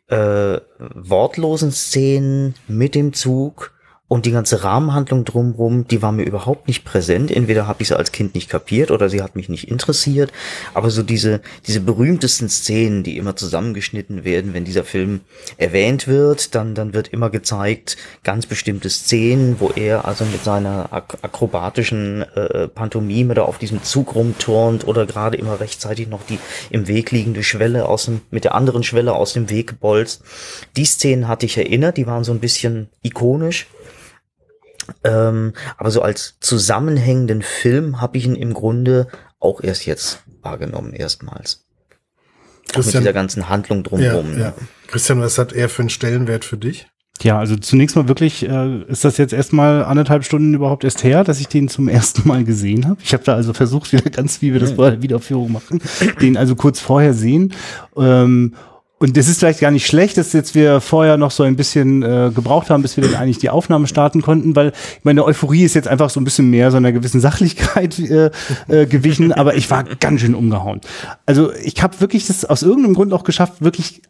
äh, 0.08 0.60
wortlosen 0.80 1.72
Szenen 1.72 2.56
mit 2.68 2.96
dem 2.96 3.14
Zug 3.14 3.73
und 4.13 4.27
die 4.27 4.32
ganze 4.32 4.63
Rahmenhandlung 4.63 5.25
drumherum, 5.25 5.88
die 5.88 6.03
war 6.03 6.12
mir 6.12 6.22
überhaupt 6.22 6.67
nicht 6.67 6.86
präsent. 6.86 7.32
Entweder 7.32 7.65
habe 7.67 7.82
ich 7.82 7.88
sie 7.88 7.98
als 7.98 8.12
Kind 8.12 8.36
nicht 8.36 8.48
kapiert 8.48 8.91
oder 8.91 9.10
sie 9.10 9.24
hat 9.24 9.36
mich 9.36 9.50
nicht 9.50 9.67
interessiert. 9.67 10.32
Aber 10.75 10.91
so 10.91 11.01
diese, 11.01 11.41
diese 11.65 11.79
berühmtesten 11.79 12.48
Szenen, 12.48 13.01
die 13.01 13.17
immer 13.17 13.36
zusammengeschnitten 13.36 14.24
werden, 14.24 14.53
wenn 14.53 14.65
dieser 14.65 14.84
Film 14.84 15.22
erwähnt 15.58 16.08
wird, 16.08 16.53
dann, 16.53 16.75
dann 16.75 16.93
wird 16.93 17.08
immer 17.08 17.32
gezeigt, 17.32 17.98
ganz 18.24 18.46
bestimmte 18.46 18.88
Szenen, 18.91 19.60
wo 19.60 19.72
er 19.72 20.05
also 20.05 20.25
mit 20.25 20.43
seiner 20.43 20.93
ak 20.93 21.17
akrobatischen 21.24 22.22
äh, 22.36 22.67
Pantomime 22.67 23.34
da 23.34 23.41
auf 23.41 23.58
diesem 23.58 23.82
Zug 23.82 24.13
rumturnt 24.13 24.88
oder 24.88 25.08
gerade 25.08 25.38
immer 25.38 25.60
rechtzeitig 25.60 26.08
noch 26.08 26.22
die 26.29 26.38
im 26.70 26.88
Weg 26.88 27.10
liegende 27.10 27.41
Schwelle 27.41 27.89
aus 27.89 28.05
dem, 28.05 28.22
mit 28.29 28.43
der 28.43 28.53
anderen 28.53 28.84
Schwelle 28.84 29.13
aus 29.13 29.34
dem 29.34 29.50
Weg 29.50 29.70
gebolzt. 29.70 30.22
Die 30.77 30.86
Szenen 30.86 31.27
hatte 31.27 31.48
ich 31.48 31.58
erinnert, 31.58 31.98
die 31.98 32.05
waren 32.05 32.24
so 32.24 32.32
ein 32.32 32.39
bisschen 32.39 32.89
ikonisch. 33.01 33.65
Ähm, 35.04 35.54
aber 35.78 35.92
so 35.92 36.02
als 36.02 36.38
zusammenhängenden 36.40 37.42
Film 37.42 38.02
habe 38.02 38.18
ich 38.18 38.26
ihn 38.26 38.36
im 38.36 38.54
Grunde 38.54 39.08
auch 39.40 39.62
erst 39.62 39.86
jetzt 39.86 40.20
wahrgenommen, 40.42 40.94
erstmals. 40.94 41.66
Auch 42.72 42.78
mit 42.78 42.86
Christian- 42.86 43.04
dieser 43.04 43.14
ganzen 43.14 43.50
Handlung 43.50 43.80
Ja, 43.80 43.84
drumherum. 43.84 44.40
ja. 44.40 44.54
Christian, 44.88 45.20
was 45.22 45.38
hat 45.38 45.54
er 45.54 45.70
für 45.70 45.82
einen 45.84 45.90
Stellenwert 45.90 46.46
für 46.46 46.58
dich? 46.58 46.88
Ja, 47.22 47.38
also 47.38 47.56
zunächst 47.56 47.96
mal 47.96 48.08
wirklich, 48.08 48.48
äh, 48.50 48.82
ist 48.88 49.06
das 49.06 49.17
jetzt 49.17 49.34
erstmal 49.34 49.86
anderthalb 49.86 50.26
Stunden 50.26 50.54
überhaupt 50.56 50.84
erst 50.84 51.04
her, 51.04 51.24
dass 51.24 51.39
ich 51.39 51.48
den 51.48 51.67
zum 51.67 51.88
ersten 51.88 52.28
Mal 52.28 52.44
gesehen 52.44 52.88
habe. 52.88 52.98
Ich 53.04 53.13
habe 53.13 53.24
da 53.24 53.36
also 53.36 53.54
versucht, 53.54 53.94
wieder 53.94 54.10
ganz 54.10 54.41
wie 54.41 54.52
wir 54.52 54.60
das 54.60 54.76
bei 54.76 54.89
der 54.89 55.02
Wiederaufführung 55.04 55.52
machen, 55.52 55.80
den 56.22 56.38
also 56.38 56.56
kurz 56.56 56.80
vorher 56.80 57.13
sehen. 57.13 57.54
Ähm, 57.96 58.56
und 59.04 59.18
das 59.18 59.28
ist 59.28 59.39
vielleicht 59.39 59.60
gar 59.60 59.70
nicht 59.70 59.86
schlecht, 59.86 60.16
dass 60.16 60.32
jetzt 60.32 60.56
wir 60.56 60.80
vorher 60.80 61.18
noch 61.18 61.32
so 61.32 61.44
ein 61.44 61.58
bisschen 61.58 62.04
äh, 62.04 62.32
gebraucht 62.34 62.70
haben, 62.70 62.84
bis 62.84 62.96
wir 62.96 63.04
dann 63.04 63.16
eigentlich 63.16 63.38
die 63.38 63.50
Aufnahme 63.50 63.86
starten 63.86 64.22
konnten, 64.22 64.56
weil 64.56 64.72
meine 65.04 65.26
Euphorie 65.26 65.63
ist 65.63 65.74
jetzt 65.74 65.89
einfach 65.89 66.10
so 66.10 66.22
ein 66.22 66.24
bisschen 66.24 66.50
mehr 66.50 66.72
so 66.72 66.78
einer 66.78 66.94
gewissen 66.94 67.20
Sachlichkeit 67.20 68.00
äh, 68.00 68.32
äh, 68.70 68.86
gewichen, 68.86 69.34
aber 69.34 69.56
ich 69.56 69.70
war 69.70 69.84
ganz 69.84 70.22
schön 70.22 70.34
umgehauen. 70.34 70.80
Also 71.26 71.52
ich 71.52 71.84
habe 71.84 72.00
wirklich 72.00 72.28
das 72.28 72.46
aus 72.46 72.63
irgendeinem 72.63 72.94
Grund 72.94 73.12
auch 73.12 73.26
geschafft, 73.26 73.56
wirklich 73.62 74.04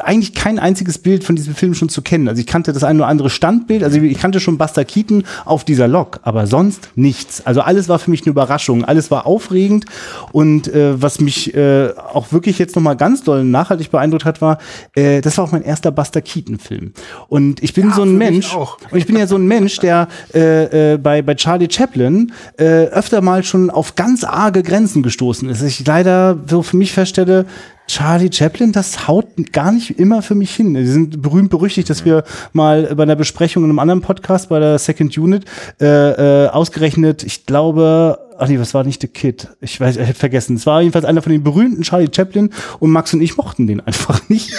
eigentlich 0.00 0.34
kein 0.34 0.58
einziges 0.58 0.98
Bild 0.98 1.22
von 1.22 1.36
diesem 1.36 1.54
Film 1.54 1.74
schon 1.74 1.88
zu 1.88 2.02
kennen. 2.02 2.28
Also 2.28 2.40
ich 2.40 2.46
kannte 2.46 2.72
das 2.72 2.82
ein 2.82 2.96
oder 2.96 3.06
andere 3.06 3.30
Standbild, 3.30 3.84
also 3.84 4.00
ich 4.00 4.18
kannte 4.18 4.40
schon 4.40 4.58
Buster 4.58 4.84
Keaton 4.84 5.24
auf 5.44 5.64
dieser 5.64 5.86
Lok, 5.86 6.18
aber 6.22 6.48
sonst 6.48 6.90
nichts. 6.96 7.46
Also 7.46 7.60
alles 7.60 7.88
war 7.88 8.00
für 8.00 8.10
mich 8.10 8.22
eine 8.22 8.30
Überraschung, 8.30 8.84
alles 8.84 9.12
war 9.12 9.26
aufregend 9.26 9.84
und 10.32 10.66
äh, 10.68 11.00
was 11.00 11.20
mich 11.20 11.54
äh, 11.54 11.90
auch 12.12 12.32
wirklich 12.32 12.58
jetzt 12.58 12.74
nochmal 12.74 12.96
ganz 12.96 13.22
doll 13.22 13.44
nachhaltig 13.44 13.92
beeindruckt 13.92 14.24
hat, 14.24 14.40
war, 14.40 14.58
äh, 14.94 15.20
das 15.20 15.38
war 15.38 15.44
auch 15.44 15.52
mein 15.52 15.62
erster 15.62 15.92
Buster 15.92 16.20
Keaton 16.20 16.58
Film. 16.58 16.92
Und 17.28 17.62
ich 17.62 17.74
bin 17.74 17.92
so 17.92 18.02
ein 18.02 18.18
Mensch, 18.18 18.54
und 18.54 18.98
ich 18.98 19.06
bin 19.06 19.16
ja 19.16 19.28
so 19.28 19.36
ein 19.36 19.46
Mensch, 19.46 19.78
der 19.78 20.08
äh, 20.34 20.94
äh, 20.94 20.98
bei, 20.98 21.22
bei 21.22 21.36
Charlie 21.36 21.68
Chaplin 21.70 22.32
äh, 22.58 22.86
öfter 22.86 23.20
mal 23.20 23.44
schon 23.44 23.70
auf 23.70 23.94
ganz 23.94 24.24
arge 24.24 24.64
Grenzen 24.64 25.04
gestoßen 25.04 25.48
ist. 25.48 25.62
Ich 25.62 25.86
leider 25.86 26.38
so 26.48 26.62
für 26.62 26.76
mich 26.76 26.92
feststelle, 26.92 27.46
Charlie 27.86 28.30
Chaplin, 28.32 28.72
das 28.72 29.06
haut 29.08 29.26
gar 29.52 29.70
nicht 29.70 29.98
immer 29.98 30.22
für 30.22 30.34
mich 30.34 30.54
hin. 30.54 30.74
Die 30.74 30.86
sind 30.86 31.20
berühmt 31.20 31.50
berüchtigt, 31.50 31.90
dass 31.90 32.04
wir 32.04 32.24
mal 32.52 32.94
bei 32.94 33.02
einer 33.02 33.16
Besprechung 33.16 33.64
in 33.64 33.70
einem 33.70 33.78
anderen 33.78 34.00
Podcast 34.00 34.48
bei 34.48 34.58
der 34.58 34.78
Second 34.78 35.16
Unit 35.18 35.44
äh, 35.80 36.44
äh, 36.44 36.48
ausgerechnet, 36.48 37.22
ich 37.22 37.44
glaube, 37.46 38.18
ach 38.38 38.48
nee, 38.48 38.58
was 38.58 38.74
war 38.74 38.84
nicht 38.84 39.02
The 39.02 39.08
Kid? 39.08 39.48
Ich 39.60 39.78
weiß, 39.80 39.96
ich 39.96 40.08
hab 40.08 40.16
vergessen. 40.16 40.56
Es 40.56 40.66
war 40.66 40.80
jedenfalls 40.80 41.04
einer 41.04 41.22
von 41.22 41.32
den 41.32 41.42
berühmten 41.42 41.82
Charlie 41.82 42.08
Chaplin 42.14 42.50
und 42.80 42.90
Max 42.90 43.12
und 43.12 43.20
ich 43.20 43.36
mochten 43.36 43.66
den 43.66 43.80
einfach 43.80 44.20
nicht. 44.28 44.54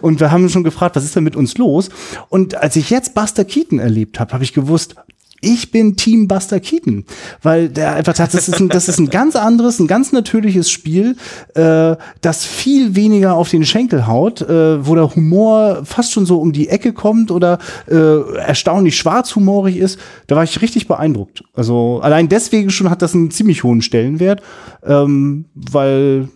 Und 0.00 0.20
wir 0.20 0.30
haben 0.30 0.48
schon 0.48 0.64
gefragt, 0.64 0.96
was 0.96 1.04
ist 1.04 1.16
denn 1.16 1.24
mit 1.24 1.36
uns 1.36 1.58
los? 1.58 1.90
Und 2.28 2.54
als 2.54 2.76
ich 2.76 2.90
jetzt 2.90 3.14
Buster 3.14 3.44
Keaton 3.44 3.80
erlebt 3.80 4.20
habe, 4.20 4.32
habe 4.32 4.44
ich 4.44 4.52
gewusst, 4.52 4.94
ich 5.42 5.70
bin 5.70 5.96
Team 5.96 6.28
Buster 6.28 6.60
Keaton, 6.60 7.04
weil 7.42 7.68
der 7.68 7.94
einfach 7.94 8.14
sagt, 8.14 8.32
das 8.32 8.48
ist 8.48 8.60
ein, 8.60 8.68
das 8.68 8.88
ist 8.88 8.98
ein 8.98 9.10
ganz 9.10 9.36
anderes, 9.36 9.80
ein 9.80 9.88
ganz 9.88 10.12
natürliches 10.12 10.70
Spiel, 10.70 11.16
äh, 11.54 11.96
das 12.20 12.44
viel 12.44 12.94
weniger 12.96 13.34
auf 13.34 13.50
den 13.50 13.66
Schenkel 13.66 14.06
haut, 14.06 14.40
äh, 14.40 14.86
wo 14.86 14.94
der 14.94 15.14
Humor 15.14 15.82
fast 15.84 16.12
schon 16.12 16.26
so 16.26 16.40
um 16.40 16.52
die 16.52 16.68
Ecke 16.68 16.92
kommt 16.92 17.30
oder 17.30 17.58
äh, 17.90 18.36
erstaunlich 18.38 18.96
schwarzhumorig 18.96 19.76
ist. 19.76 19.98
Da 20.28 20.36
war 20.36 20.44
ich 20.44 20.62
richtig 20.62 20.86
beeindruckt. 20.86 21.42
Also 21.54 22.00
allein 22.02 22.28
deswegen 22.28 22.70
schon 22.70 22.88
hat 22.88 23.02
das 23.02 23.14
einen 23.14 23.32
ziemlich 23.32 23.64
hohen 23.64 23.82
Stellenwert, 23.82 24.42
ähm, 24.84 25.46
weil 25.54 26.28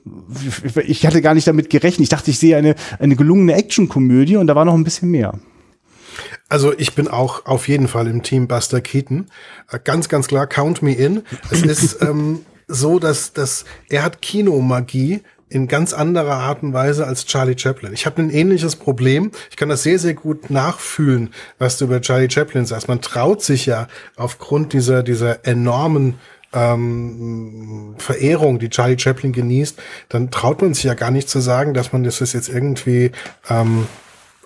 ich 0.87 1.07
hatte 1.07 1.23
gar 1.23 1.35
nicht 1.35 1.47
damit 1.47 1.71
gerechnet. 1.71 2.03
Ich 2.03 2.09
dachte, 2.09 2.31
ich 2.33 2.39
sehe 2.39 2.57
eine, 2.57 2.75
eine 2.99 3.15
gelungene 3.15 3.55
Actionkomödie 3.55 4.37
und 4.37 4.49
da 4.49 4.57
war 4.57 4.65
noch 4.65 4.75
ein 4.75 4.85
bisschen 4.85 5.11
mehr. 5.11 5.35
Also 6.49 6.73
ich 6.77 6.95
bin 6.95 7.09
auch 7.09 7.47
auf 7.47 7.69
jeden 7.69 7.89
Fall 7.89 8.07
im 8.07 8.23
Team 8.23 8.47
Buster 8.47 8.81
Keaton. 8.81 9.27
Äh, 9.71 9.79
Ganz, 9.83 10.09
ganz 10.09 10.29
klar, 10.29 10.47
count 10.47 10.83
me 10.83 10.95
in. 10.95 11.23
Es 11.51 11.63
ist 11.63 11.99
ähm, 12.03 12.45
so, 12.69 12.99
dass, 12.99 13.33
dass 13.33 13.65
er 13.89 14.03
hat 14.03 14.23
Kinomagie 14.23 15.23
in 15.49 15.69
ganz 15.69 15.93
anderer 15.93 16.35
Art 16.35 16.63
und 16.63 16.73
Weise 16.73 17.07
als 17.07 17.25
Charlie 17.25 17.57
Chaplin. 17.57 17.93
Ich 17.93 18.05
habe 18.05 18.21
ein 18.21 18.31
ähnliches 18.31 18.75
Problem. 18.75 19.31
Ich 19.51 19.57
kann 19.57 19.69
das 19.69 19.85
sehr, 19.85 19.99
sehr 19.99 20.15
gut 20.15 20.51
nachfühlen, 20.51 21.31
was 21.59 21.79
du 21.79 21.85
über 21.85 22.01
Charlie 22.01 22.31
Chaplin 22.31 22.67
sagst. 22.67 22.89
Man 22.89 23.01
traut 23.01 23.43
sich 23.43 23.67
ja 23.67 23.87
aufgrund 24.17 24.73
dieser, 24.73 25.05
dieser 25.05 25.47
enormen 25.47 26.19
ähm, 26.53 27.95
Verehrung, 27.99 28.59
die 28.59 28.71
Charlie 28.71 28.99
Chaplin 28.99 29.33
genießt, 29.33 29.81
dann 30.09 30.31
traut 30.31 30.63
man 30.63 30.75
sich 30.75 30.85
ja 30.85 30.95
gar 30.95 31.11
nicht 31.11 31.29
zu 31.29 31.41
sagen, 31.41 31.75
dass 31.75 31.93
man 31.93 32.03
das 32.03 32.19
jetzt 32.19 32.49
irgendwie 32.49 33.13
ähm, 33.49 33.87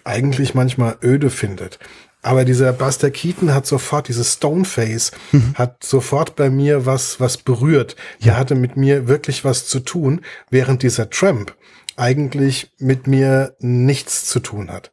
eigentlich 0.04 0.54
manchmal 0.54 0.96
öde 1.02 1.30
findet. 1.30 1.78
Aber 2.22 2.44
dieser 2.44 2.72
Buster 2.72 3.10
Keaton 3.10 3.54
hat 3.54 3.66
sofort, 3.66 4.08
dieses 4.08 4.34
Stoneface, 4.34 5.12
hat 5.54 5.82
sofort 5.82 6.36
bei 6.36 6.50
mir 6.50 6.84
was, 6.84 7.18
was 7.18 7.38
berührt. 7.38 7.96
Der 8.22 8.36
hatte 8.36 8.54
mit 8.54 8.76
mir 8.76 9.08
wirklich 9.08 9.44
was 9.44 9.66
zu 9.66 9.80
tun, 9.80 10.20
während 10.50 10.82
dieser 10.82 11.08
Tramp 11.08 11.54
eigentlich 11.96 12.72
mit 12.78 13.06
mir 13.06 13.56
nichts 13.58 14.26
zu 14.26 14.40
tun 14.40 14.70
hat. 14.70 14.92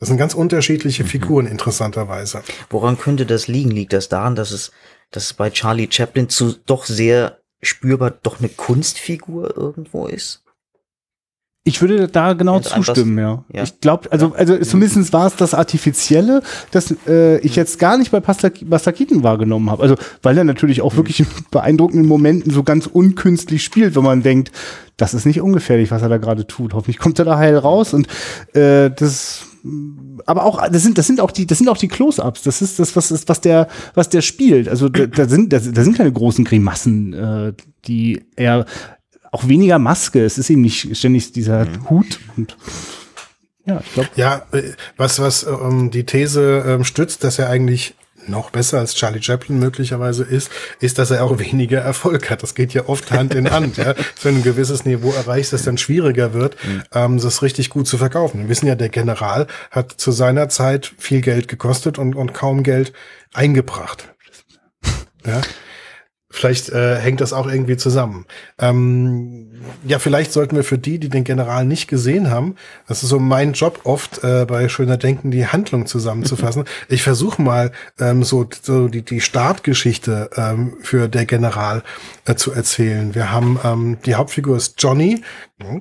Das 0.00 0.08
sind 0.08 0.18
ganz 0.18 0.34
unterschiedliche 0.34 1.04
Figuren, 1.04 1.46
interessanterweise. 1.46 2.42
Woran 2.70 2.98
könnte 2.98 3.26
das 3.26 3.48
liegen? 3.48 3.70
Liegt 3.70 3.92
das 3.92 4.08
daran, 4.08 4.36
dass 4.36 4.50
es 4.52 4.70
dass 5.10 5.32
bei 5.34 5.50
Charlie 5.50 5.88
Chaplin 5.90 6.28
zu 6.28 6.52
doch 6.66 6.84
sehr 6.84 7.40
spürbar 7.62 8.10
doch 8.10 8.38
eine 8.38 8.48
Kunstfigur 8.48 9.56
irgendwo 9.56 10.06
ist. 10.06 10.44
Ich 11.68 11.82
würde 11.82 12.08
da 12.08 12.32
genau 12.32 12.60
zustimmen, 12.60 13.18
ja. 13.18 13.44
ja. 13.52 13.62
Ich 13.62 13.80
glaube, 13.80 14.10
also, 14.10 14.32
also 14.34 14.56
zumindest 14.58 15.12
war 15.12 15.26
es 15.26 15.36
das 15.36 15.52
Artifizielle, 15.52 16.42
das 16.70 16.94
äh, 17.06 17.38
ich 17.40 17.56
jetzt 17.56 17.78
gar 17.78 17.98
nicht 17.98 18.10
bei 18.10 18.20
Keaton 18.20 19.22
wahrgenommen 19.22 19.70
habe. 19.70 19.82
Also, 19.82 19.96
weil 20.22 20.38
er 20.38 20.44
natürlich 20.44 20.80
auch 20.80 20.96
wirklich 20.96 21.20
in 21.20 21.26
beeindruckenden 21.50 22.08
Momenten 22.08 22.50
so 22.50 22.62
ganz 22.62 22.86
unkünstlich 22.86 23.62
spielt, 23.62 23.96
wenn 23.96 24.02
man 24.02 24.22
denkt, 24.22 24.50
das 24.96 25.12
ist 25.12 25.26
nicht 25.26 25.42
ungefährlich, 25.42 25.90
was 25.90 26.00
er 26.00 26.08
da 26.08 26.16
gerade 26.16 26.46
tut. 26.46 26.72
Hoffentlich 26.72 26.98
kommt 26.98 27.18
er 27.18 27.26
da 27.26 27.36
heil 27.36 27.56
raus 27.56 27.92
und 27.92 28.08
äh, 28.54 28.90
das 28.90 29.44
aber 30.26 30.44
auch 30.44 30.66
das 30.68 30.82
sind 30.82 30.96
das 30.98 31.06
sind 31.06 31.20
auch 31.20 31.30
die 31.30 31.46
das 31.46 31.58
sind 31.58 31.68
auch 31.68 31.76
die 31.76 31.88
Close-ups 31.88 32.42
das 32.42 32.62
ist 32.62 32.78
das 32.78 32.94
was 32.94 33.10
ist 33.10 33.28
was 33.28 33.40
der 33.40 33.66
was 33.94 34.08
der 34.08 34.22
spielt 34.22 34.68
also 34.68 34.88
da, 34.88 35.06
da 35.06 35.26
sind 35.26 35.52
da, 35.52 35.58
da 35.58 35.82
sind 35.82 35.96
keine 35.96 36.12
großen 36.12 36.44
Grimassen 36.44 37.12
äh, 37.12 37.52
die 37.86 38.24
er 38.36 38.66
auch 39.30 39.48
weniger 39.48 39.78
Maske 39.78 40.24
es 40.24 40.38
ist 40.38 40.50
eben 40.50 40.62
nicht 40.62 40.96
ständig 40.96 41.32
dieser 41.32 41.66
Hut 41.88 42.18
und 42.36 42.56
ja 43.64 43.80
ich 43.84 43.92
glaube 43.94 44.08
Ja, 44.16 44.46
äh, 44.52 44.62
was, 44.96 45.18
was 45.18 45.44
ähm, 45.44 45.90
die 45.90 46.04
These 46.04 46.64
ähm, 46.66 46.84
stützt, 46.84 47.24
dass 47.24 47.38
er 47.38 47.48
eigentlich 47.48 47.94
noch 48.28 48.50
besser 48.50 48.78
als 48.78 48.94
Charlie 48.94 49.22
Chaplin 49.22 49.58
möglicherweise 49.58 50.24
ist, 50.24 50.50
ist, 50.80 50.98
dass 50.98 51.10
er 51.10 51.24
auch 51.24 51.38
weniger 51.38 51.80
Erfolg 51.80 52.30
hat. 52.30 52.42
Das 52.42 52.54
geht 52.54 52.74
ja 52.74 52.88
oft 52.88 53.10
Hand 53.10 53.34
in 53.34 53.50
Hand. 53.50 53.76
ja. 53.76 53.94
Wenn 54.22 54.34
du 54.34 54.40
ein 54.40 54.44
gewisses 54.44 54.84
Niveau 54.84 55.12
erreichst, 55.12 55.52
es 55.52 55.64
dann 55.64 55.78
schwieriger 55.78 56.32
wird, 56.34 56.56
ähm, 56.92 57.20
das 57.20 57.42
richtig 57.42 57.70
gut 57.70 57.86
zu 57.86 57.98
verkaufen. 57.98 58.40
Wir 58.40 58.48
wissen 58.48 58.66
ja, 58.66 58.74
der 58.74 58.88
General 58.88 59.46
hat 59.70 59.92
zu 59.92 60.12
seiner 60.12 60.48
Zeit 60.48 60.92
viel 60.98 61.20
Geld 61.20 61.48
gekostet 61.48 61.98
und, 61.98 62.14
und 62.14 62.34
kaum 62.34 62.62
Geld 62.62 62.92
eingebracht. 63.32 64.08
Ja. 65.26 65.40
Vielleicht 66.38 66.68
äh, 66.68 66.96
hängt 66.96 67.20
das 67.20 67.32
auch 67.32 67.48
irgendwie 67.48 67.76
zusammen. 67.76 68.24
Ähm, 68.60 69.48
ja, 69.84 69.98
vielleicht 69.98 70.32
sollten 70.32 70.54
wir 70.54 70.62
für 70.62 70.78
die, 70.78 71.00
die 71.00 71.08
den 71.08 71.24
General 71.24 71.64
nicht 71.64 71.88
gesehen 71.88 72.30
haben, 72.30 72.54
das 72.86 73.02
ist 73.02 73.08
so 73.08 73.18
mein 73.18 73.54
Job 73.54 73.80
oft 73.82 74.22
äh, 74.22 74.44
bei 74.46 74.68
Schöner 74.68 74.98
Denken, 74.98 75.32
die 75.32 75.48
Handlung 75.48 75.86
zusammenzufassen. 75.86 76.64
ich 76.88 77.02
versuche 77.02 77.42
mal 77.42 77.72
ähm, 77.98 78.22
so, 78.22 78.48
so 78.62 78.86
die, 78.86 79.02
die 79.02 79.20
Startgeschichte 79.20 80.30
ähm, 80.36 80.76
für 80.80 81.08
der 81.08 81.26
General 81.26 81.82
äh, 82.24 82.36
zu 82.36 82.52
erzählen. 82.52 83.16
Wir 83.16 83.32
haben 83.32 83.58
ähm, 83.64 83.98
die 84.06 84.14
Hauptfigur 84.14 84.56
ist 84.56 84.80
Johnny, 84.80 85.22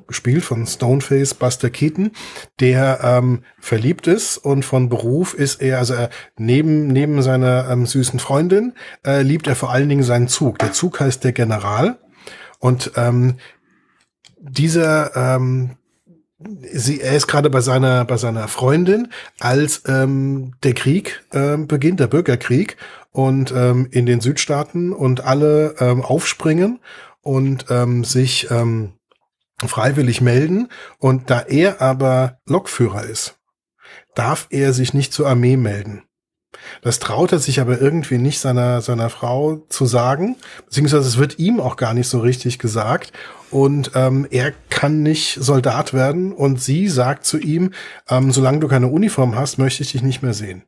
gespielt 0.08 0.44
von 0.44 0.66
Stoneface 0.66 1.36
Buster 1.36 1.70
Keaton, 1.70 2.12
der 2.60 3.00
ähm, 3.04 3.44
verliebt 3.60 4.08
ist 4.08 4.38
und 4.38 4.64
von 4.64 4.90
Beruf 4.90 5.34
ist 5.34 5.62
er, 5.62 5.78
also 5.78 5.94
er, 5.94 6.10
neben, 6.38 6.88
neben 6.88 7.22
seiner 7.22 7.70
ähm, 7.70 7.86
süßen 7.86 8.20
Freundin, 8.20 8.74
äh, 9.06 9.22
liebt 9.22 9.48
er 9.48 9.56
vor 9.56 9.72
allen 9.72 9.88
Dingen 9.88 10.04
seinen 10.04 10.28
Zug. 10.28 10.47
Der 10.52 10.74
Zug 10.74 11.00
heißt 11.00 11.24
der 11.24 11.34
General. 11.34 11.98
Und 12.60 12.92
ähm, 12.96 13.38
dieser 14.40 15.16
ähm, 15.16 15.78
sie, 16.72 17.02
er 17.02 17.16
ist 17.16 17.28
gerade 17.28 17.50
bei 17.50 17.62
seiner 17.62 18.06
bei 18.06 18.18
seiner 18.18 18.48
Freundin, 18.48 19.10
als 19.40 19.84
ähm, 19.88 20.54
der 20.64 20.74
Krieg 20.74 21.24
ähm, 21.34 21.68
beginnt, 21.68 22.00
der 22.00 22.08
Bürgerkrieg. 22.08 22.78
Und 23.12 23.52
ähm, 23.52 23.88
in 23.90 24.06
den 24.06 24.22
Südstaaten 24.22 24.94
und 24.94 25.22
alle 25.26 25.76
ähm, 25.80 26.04
aufspringen 26.04 26.80
und 27.22 27.66
ähm, 27.72 28.04
sich 28.04 28.52
ähm, 28.52 28.94
freiwillig 29.66 30.22
melden. 30.22 30.70
Und 31.00 31.32
da 31.32 31.42
er 31.42 31.82
aber 31.82 32.40
Lokführer 32.46 33.04
ist, 33.04 33.40
darf 34.14 34.48
er 34.52 34.72
sich 34.72 34.94
nicht 34.94 35.14
zur 35.14 35.28
Armee 35.28 35.58
melden. 35.58 36.04
Das 36.82 37.00
traut 37.00 37.32
er 37.32 37.40
sich 37.40 37.60
aber 37.60 37.82
irgendwie 37.82 38.18
nicht 38.18 38.40
seiner, 38.40 38.82
seiner 38.82 39.10
Frau 39.10 39.64
zu 39.70 39.86
sagen, 39.86 40.36
beziehungsweise 40.66 41.08
es 41.08 41.18
wird 41.18 41.40
ihm 41.40 41.60
auch 41.60 41.76
gar 41.76 41.94
nicht 41.94 42.08
so 42.08 42.20
richtig 42.20 42.60
gesagt. 42.60 43.12
Und 43.50 43.92
ähm, 43.96 44.28
er 44.30 44.54
kann 44.70 45.04
nicht 45.04 45.38
Soldat 45.40 45.94
werden 45.94 46.34
und 46.34 46.62
sie 46.62 46.88
sagt 46.88 47.26
zu 47.26 47.38
ihm, 47.38 47.72
ähm, 48.10 48.32
solange 48.32 48.60
du 48.60 48.68
keine 48.68 48.88
Uniform 48.88 49.36
hast, 49.36 49.58
möchte 49.58 49.84
ich 49.84 49.94
dich 49.94 50.04
nicht 50.04 50.22
mehr 50.22 50.34
sehen. 50.34 50.64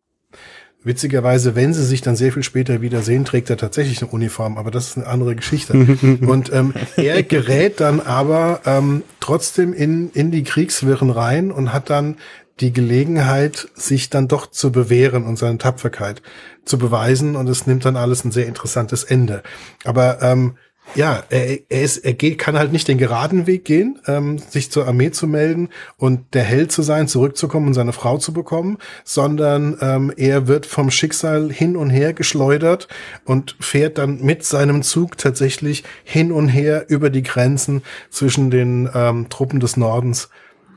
Witzigerweise, 0.82 1.56
wenn 1.56 1.74
sie 1.74 1.84
sich 1.84 2.02
dann 2.02 2.16
sehr 2.16 2.32
viel 2.32 2.42
später 2.42 2.82
wieder 2.82 3.02
sehen, 3.02 3.26
trägt 3.26 3.50
er 3.50 3.58
tatsächlich 3.58 4.02
eine 4.02 4.12
Uniform, 4.12 4.58
aber 4.58 4.72
das 4.72 4.88
ist 4.88 4.98
eine 4.98 5.08
andere 5.08 5.36
Geschichte. 5.36 5.74
und 6.22 6.54
ähm, 6.54 6.74
er 6.96 7.22
gerät 7.24 7.82
dann 7.82 8.00
aber 8.00 8.62
ähm, 8.66 9.04
trotzdem 9.20 9.74
in, 9.74 10.10
in 10.12 10.32
die 10.32 10.44
Kriegswirren 10.44 11.10
rein 11.10 11.52
und 11.52 11.74
hat 11.74 11.90
dann 11.90 12.16
die 12.60 12.74
Gelegenheit, 12.74 13.70
sich 13.74 14.10
dann 14.10 14.28
doch 14.28 14.48
zu 14.48 14.72
bewähren 14.72 15.26
und 15.26 15.38
seine 15.38 15.58
Tapferkeit 15.58 16.22
zu 16.66 16.78
beweisen. 16.78 17.36
Und 17.36 17.48
es 17.48 17.68
nimmt 17.68 17.86
dann 17.86 17.96
alles 17.96 18.26
ein 18.26 18.32
sehr 18.32 18.48
interessantes 18.48 19.04
Ende. 19.04 19.44
Aber 19.86 20.22
ähm, 20.22 20.56
ja, 20.96 21.24
er, 21.30 21.60
er, 21.70 21.82
ist, 21.84 21.98
er 21.98 22.14
geht, 22.14 22.40
kann 22.40 22.58
halt 22.58 22.72
nicht 22.72 22.88
den 22.88 22.98
geraden 22.98 23.46
Weg 23.48 23.66
gehen, 23.66 24.00
ähm, 24.08 24.40
sich 24.40 24.72
zur 24.72 24.88
Armee 24.88 25.12
zu 25.12 25.28
melden 25.28 25.70
und 25.98 26.34
der 26.34 26.44
Held 26.44 26.72
zu 26.72 26.82
sein, 26.82 27.08
zurückzukommen 27.08 27.68
und 27.68 27.74
seine 27.74 27.94
Frau 27.94 28.18
zu 28.18 28.34
bekommen, 28.34 28.78
sondern 29.04 29.78
ähm, 29.82 30.12
er 30.18 30.48
wird 30.48 30.66
vom 30.66 30.90
Schicksal 30.90 31.52
hin 31.52 31.76
und 31.78 31.90
her 31.90 32.14
geschleudert 32.14 32.88
und 33.26 33.56
fährt 33.60 33.98
dann 33.98 34.22
mit 34.22 34.44
seinem 34.44 34.82
Zug 34.82 35.18
tatsächlich 35.18 35.84
hin 36.04 36.32
und 36.32 36.48
her 36.48 36.86
über 36.90 37.10
die 37.10 37.24
Grenzen 37.24 37.84
zwischen 38.10 38.50
den 38.50 38.90
ähm, 38.94 39.30
Truppen 39.30 39.60
des 39.60 39.78
Nordens 39.78 40.30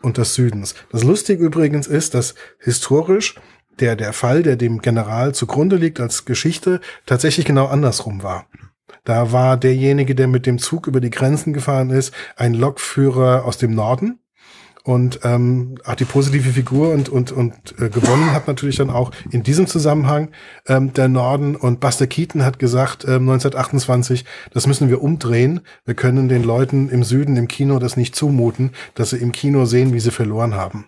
und 0.03 0.19
des 0.19 0.35
Südens. 0.35 0.75
Das 0.91 1.05
Lustige 1.05 1.45
übrigens 1.45 1.87
ist, 1.87 2.15
dass 2.15 2.35
historisch 2.59 3.37
der, 3.81 3.97
der 3.97 4.13
Fall, 4.13 4.43
der 4.43 4.57
dem 4.57 4.81
General 4.81 5.35
zugrunde 5.35 5.77
liegt 5.77 6.01
als 6.01 6.25
Geschichte, 6.25 6.81
tatsächlich 7.07 7.47
genau 7.47 7.67
andersrum 7.67 8.23
war. 8.23 8.47
Da 9.05 9.33
war 9.33 9.57
derjenige, 9.57 10.15
der 10.15 10.29
mit 10.29 10.47
dem 10.47 10.59
Zug 10.59 10.87
über 10.87 11.01
die 11.01 11.11
Grenzen 11.11 11.53
gefahren 11.53 11.91
ist, 11.91 12.15
ein 12.37 12.55
Lokführer 12.55 13.45
aus 13.45 13.59
dem 13.59 13.75
Norden. 13.75 14.21
Und 14.85 15.21
ähm, 15.23 15.77
auch 15.85 15.95
die 15.95 16.05
positive 16.05 16.51
Figur 16.51 16.93
und, 16.93 17.09
und, 17.09 17.31
und 17.31 17.55
äh, 17.79 17.89
gewonnen 17.89 18.33
hat 18.33 18.49
natürlich 18.49 18.77
dann 18.77 18.91
auch 18.91 19.13
in 19.31 19.45
diesem 19.45 19.69
Zusammenhang 19.69 20.31
ähm, 20.67 20.93
der 20.93 21.07
Norden. 21.07 21.55
Und 21.55 21.79
Buster 21.79 22.09
Keaton 22.09 22.45
hat 22.45 22.59
gesagt, 22.59 23.05
ähm, 23.05 23.29
1928, 23.31 24.25
das 24.53 24.67
müssen 24.67 24.89
wir 24.89 25.01
umdrehen. 25.01 25.61
Wir 25.85 25.95
können 25.95 26.29
den 26.29 26.43
Leuten 26.43 26.89
im 26.89 27.05
Süden 27.05 27.37
im 27.37 27.47
Kino 27.47 27.79
das 27.79 27.97
nicht 27.97 28.17
zumuten, 28.17 28.73
dass 28.95 29.11
sie 29.11 29.19
im 29.19 29.31
Kino 29.31 29.67
sehen, 29.67 29.93
wie 29.93 30.01
sie 30.01 30.11
verloren 30.11 30.55
haben. 30.55 30.87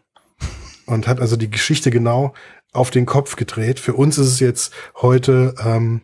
Und 0.86 1.06
hat 1.06 1.20
also 1.20 1.36
die 1.36 1.50
Geschichte 1.50 1.92
genau 1.92 2.34
auf 2.72 2.90
den 2.90 3.06
Kopf 3.06 3.36
gedreht. 3.36 3.78
Für 3.78 3.94
uns 3.94 4.18
ist 4.18 4.26
es 4.26 4.40
jetzt 4.40 4.72
heute 5.00 5.54
ähm, 5.64 6.02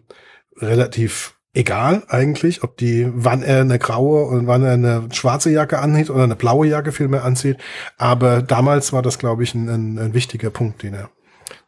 relativ 0.59 1.35
egal 1.53 2.05
eigentlich, 2.09 2.63
ob 2.63 2.77
die, 2.77 3.09
wann 3.13 3.43
er 3.43 3.61
eine 3.61 3.79
graue 3.79 4.25
und 4.27 4.47
wann 4.47 4.63
er 4.63 4.73
eine 4.73 5.09
schwarze 5.13 5.51
Jacke 5.51 5.79
anzieht 5.79 6.11
oder 6.11 6.25
eine 6.25 6.37
blaue 6.37 6.67
Jacke 6.67 6.93
vielmehr 6.93 7.25
anzieht. 7.25 7.59
Aber 7.97 8.43
damals 8.43 8.93
war 8.93 9.03
das, 9.03 9.19
glaube 9.19 9.43
ich, 9.43 9.55
ein, 9.55 9.99
ein, 9.99 10.15
wichtiger 10.15 10.51
Punkt, 10.51 10.83
den 10.83 10.95
er 10.95 11.11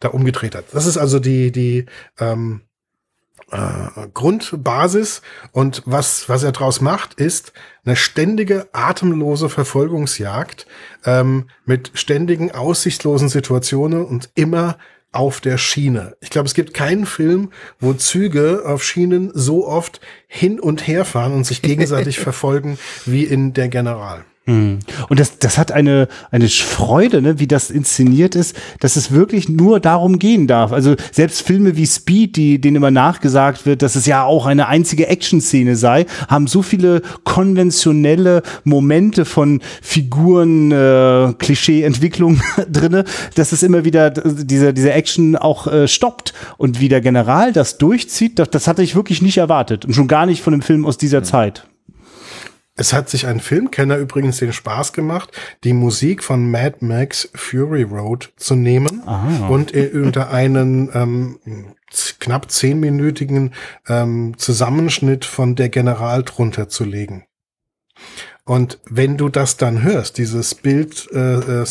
da 0.00 0.08
umgedreht 0.08 0.54
hat. 0.54 0.66
Das 0.72 0.86
ist 0.86 0.98
also 0.98 1.18
die, 1.18 1.50
die 1.50 1.86
ähm, 2.20 2.62
äh, 3.50 4.08
Grundbasis 4.14 5.22
und 5.50 5.82
was, 5.84 6.28
was 6.28 6.42
er 6.42 6.52
daraus 6.52 6.80
macht, 6.80 7.14
ist 7.14 7.52
eine 7.84 7.96
ständige, 7.96 8.68
atemlose 8.72 9.48
Verfolgungsjagd 9.48 10.66
ähm, 11.04 11.48
mit 11.64 11.90
ständigen, 11.94 12.52
aussichtslosen 12.52 13.28
Situationen 13.28 14.04
und 14.04 14.30
immer 14.34 14.78
auf 15.12 15.40
der 15.40 15.58
Schiene. 15.58 16.16
Ich 16.20 16.30
glaube, 16.30 16.46
es 16.46 16.54
gibt 16.54 16.74
keinen 16.74 17.06
Film, 17.06 17.50
wo 17.78 17.92
Züge 17.92 18.62
auf 18.66 18.82
Schienen 18.82 19.30
so 19.34 19.66
oft 19.66 20.00
hin 20.26 20.58
und 20.58 20.86
her 20.86 21.04
fahren 21.04 21.34
und 21.34 21.44
sich 21.44 21.62
gegenseitig 21.62 22.18
verfolgen 22.20 22.78
wie 23.04 23.24
in 23.24 23.52
Der 23.52 23.68
General. 23.68 24.24
Hm. 24.44 24.80
Und 25.08 25.20
das, 25.20 25.38
das 25.38 25.56
hat 25.56 25.70
eine, 25.70 26.08
eine 26.32 26.48
Freude, 26.48 27.22
ne, 27.22 27.38
wie 27.38 27.46
das 27.46 27.70
inszeniert 27.70 28.34
ist, 28.34 28.56
dass 28.80 28.96
es 28.96 29.12
wirklich 29.12 29.48
nur 29.48 29.78
darum 29.78 30.18
gehen 30.18 30.48
darf. 30.48 30.72
Also 30.72 30.96
selbst 31.12 31.42
Filme 31.42 31.76
wie 31.76 31.86
Speed, 31.86 32.34
die, 32.34 32.60
denen 32.60 32.78
immer 32.78 32.90
nachgesagt 32.90 33.66
wird, 33.66 33.82
dass 33.82 33.94
es 33.94 34.04
ja 34.06 34.24
auch 34.24 34.46
eine 34.46 34.66
einzige 34.66 35.06
Action-Szene 35.06 35.76
sei, 35.76 36.06
haben 36.26 36.48
so 36.48 36.62
viele 36.62 37.02
konventionelle 37.22 38.42
Momente 38.64 39.26
von 39.26 39.60
Figuren, 39.80 40.72
äh, 40.72 41.34
Klischee-Entwicklung 41.38 42.40
drinne, 42.68 43.04
dass 43.36 43.52
es 43.52 43.62
immer 43.62 43.84
wieder 43.84 44.10
diese, 44.10 44.74
diese 44.74 44.92
Action 44.92 45.36
auch 45.36 45.68
äh, 45.68 45.86
stoppt. 45.86 46.34
Und 46.58 46.80
wie 46.80 46.88
der 46.88 47.00
General 47.00 47.52
das 47.52 47.78
durchzieht, 47.78 48.40
das, 48.40 48.50
das 48.50 48.66
hatte 48.66 48.82
ich 48.82 48.96
wirklich 48.96 49.22
nicht 49.22 49.38
erwartet. 49.38 49.84
Und 49.84 49.94
schon 49.94 50.08
gar 50.08 50.26
nicht 50.26 50.42
von 50.42 50.52
einem 50.52 50.62
Film 50.62 50.84
aus 50.84 50.98
dieser 50.98 51.20
mhm. 51.20 51.24
Zeit. 51.24 51.64
Es 52.74 52.92
hat 52.94 53.10
sich 53.10 53.26
ein 53.26 53.40
Filmkenner 53.40 53.96
übrigens 53.98 54.38
den 54.38 54.52
Spaß 54.52 54.94
gemacht, 54.94 55.30
die 55.62 55.74
Musik 55.74 56.24
von 56.24 56.50
Mad 56.50 56.76
Max 56.80 57.28
Fury 57.34 57.82
Road 57.82 58.32
zu 58.36 58.54
nehmen 58.54 59.02
ah. 59.06 59.46
und 59.48 59.74
unter 59.74 60.30
einen 60.30 60.90
ähm, 60.94 61.38
knapp 62.18 62.50
zehnminütigen 62.50 63.52
ähm, 63.88 64.34
Zusammenschnitt 64.38 65.26
von 65.26 65.54
Der 65.54 65.68
General 65.68 66.22
drunter 66.22 66.68
zu 66.68 66.84
legen. 66.84 67.26
Und 68.44 68.80
wenn 68.90 69.16
du 69.16 69.28
das 69.28 69.56
dann 69.56 69.84
hörst, 69.84 70.18
dieses 70.18 70.56
Bild 70.56 71.08
äh, 71.12 71.62
äh, 71.62 71.64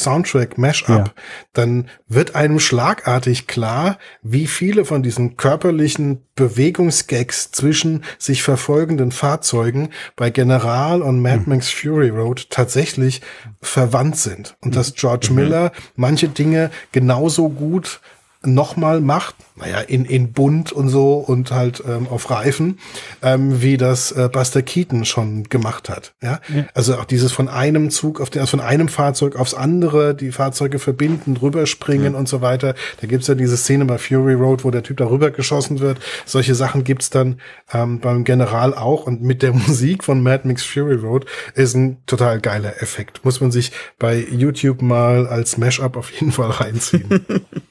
ja. 0.99 1.03
dann 1.51 1.89
wird 2.07 2.35
einem 2.35 2.61
schlagartig 2.61 3.45
klar, 3.45 3.97
wie 4.21 4.47
viele 4.47 4.85
von 4.85 5.03
diesen 5.03 5.35
körperlichen 5.35 6.23
Bewegungsgags 6.35 7.51
zwischen 7.51 8.05
sich 8.17 8.41
verfolgenden 8.41 9.11
Fahrzeugen 9.11 9.89
bei 10.15 10.29
General 10.29 11.01
und 11.01 11.21
Mad 11.21 11.41
mhm. 11.45 11.55
Max 11.55 11.69
Fury 11.69 12.09
Road 12.09 12.49
tatsächlich 12.49 13.19
verwandt 13.61 14.15
sind 14.15 14.55
und 14.61 14.73
dass 14.73 14.93
George 14.93 15.27
mhm. 15.29 15.35
Miller 15.35 15.71
manche 15.97 16.29
Dinge 16.29 16.71
genauso 16.93 17.49
gut 17.49 17.99
nochmal 18.43 19.01
macht, 19.01 19.35
naja, 19.55 19.79
in, 19.79 20.05
in 20.05 20.33
bunt 20.33 20.71
und 20.71 20.89
so 20.89 21.13
und 21.13 21.51
halt 21.51 21.83
ähm, 21.87 22.07
auf 22.07 22.31
Reifen, 22.31 22.79
ähm, 23.21 23.61
wie 23.61 23.77
das 23.77 24.11
äh, 24.11 24.29
Buster 24.31 24.63
Keaton 24.63 25.05
schon 25.05 25.43
gemacht 25.43 25.89
hat. 25.89 26.13
Ja? 26.23 26.39
ja? 26.53 26.65
Also 26.73 26.95
auch 26.95 27.05
dieses 27.05 27.31
von 27.31 27.47
einem 27.47 27.91
Zug 27.91 28.19
auf 28.19 28.31
den, 28.31 28.41
also 28.41 28.51
von 28.51 28.59
einem 28.59 28.87
Fahrzeug 28.87 29.35
aufs 29.35 29.53
andere, 29.53 30.15
die 30.15 30.31
Fahrzeuge 30.31 30.79
verbinden, 30.79 31.37
rüberspringen 31.37 32.13
ja. 32.13 32.19
und 32.19 32.27
so 32.27 32.41
weiter. 32.41 32.73
Da 32.99 33.07
gibt's 33.07 33.27
ja 33.27 33.35
diese 33.35 33.57
Szene 33.57 33.85
bei 33.85 33.99
Fury 33.99 34.33
Road, 34.33 34.63
wo 34.63 34.71
der 34.71 34.81
Typ 34.81 34.97
darüber 34.97 35.29
geschossen 35.29 35.79
wird. 35.79 35.99
Solche 36.25 36.55
Sachen 36.55 36.83
gibt's 36.83 37.11
dann 37.11 37.39
ähm, 37.71 37.99
beim 37.99 38.23
General 38.23 38.73
auch 38.73 39.05
und 39.05 39.21
mit 39.21 39.43
der 39.43 39.53
Musik 39.67 40.03
von 40.03 40.23
Mad 40.23 40.47
Max 40.47 40.63
Fury 40.63 40.95
Road 40.95 41.27
ist 41.53 41.75
ein 41.75 41.97
total 42.07 42.39
geiler 42.39 42.81
Effekt. 42.81 43.23
Muss 43.23 43.39
man 43.39 43.51
sich 43.51 43.71
bei 43.99 44.17
YouTube 44.17 44.81
mal 44.81 45.27
als 45.27 45.59
Mashup 45.59 45.95
auf 45.95 46.11
jeden 46.11 46.31
Fall 46.31 46.49
reinziehen. 46.49 47.25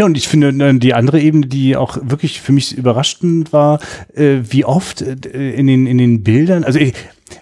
Ja, 0.00 0.06
und 0.06 0.16
ich 0.16 0.28
finde 0.28 0.48
äh, 0.48 0.78
die 0.78 0.94
andere 0.94 1.20
Ebene, 1.20 1.46
die 1.46 1.76
auch 1.76 1.98
wirklich 2.02 2.40
für 2.40 2.52
mich 2.52 2.74
überraschend 2.74 3.52
war, 3.52 3.80
äh, 4.14 4.38
wie 4.48 4.64
oft 4.64 5.02
äh, 5.02 5.50
in 5.50 5.66
den, 5.66 5.86
in 5.86 5.98
den 5.98 6.22
Bildern, 6.22 6.64
also 6.64 6.78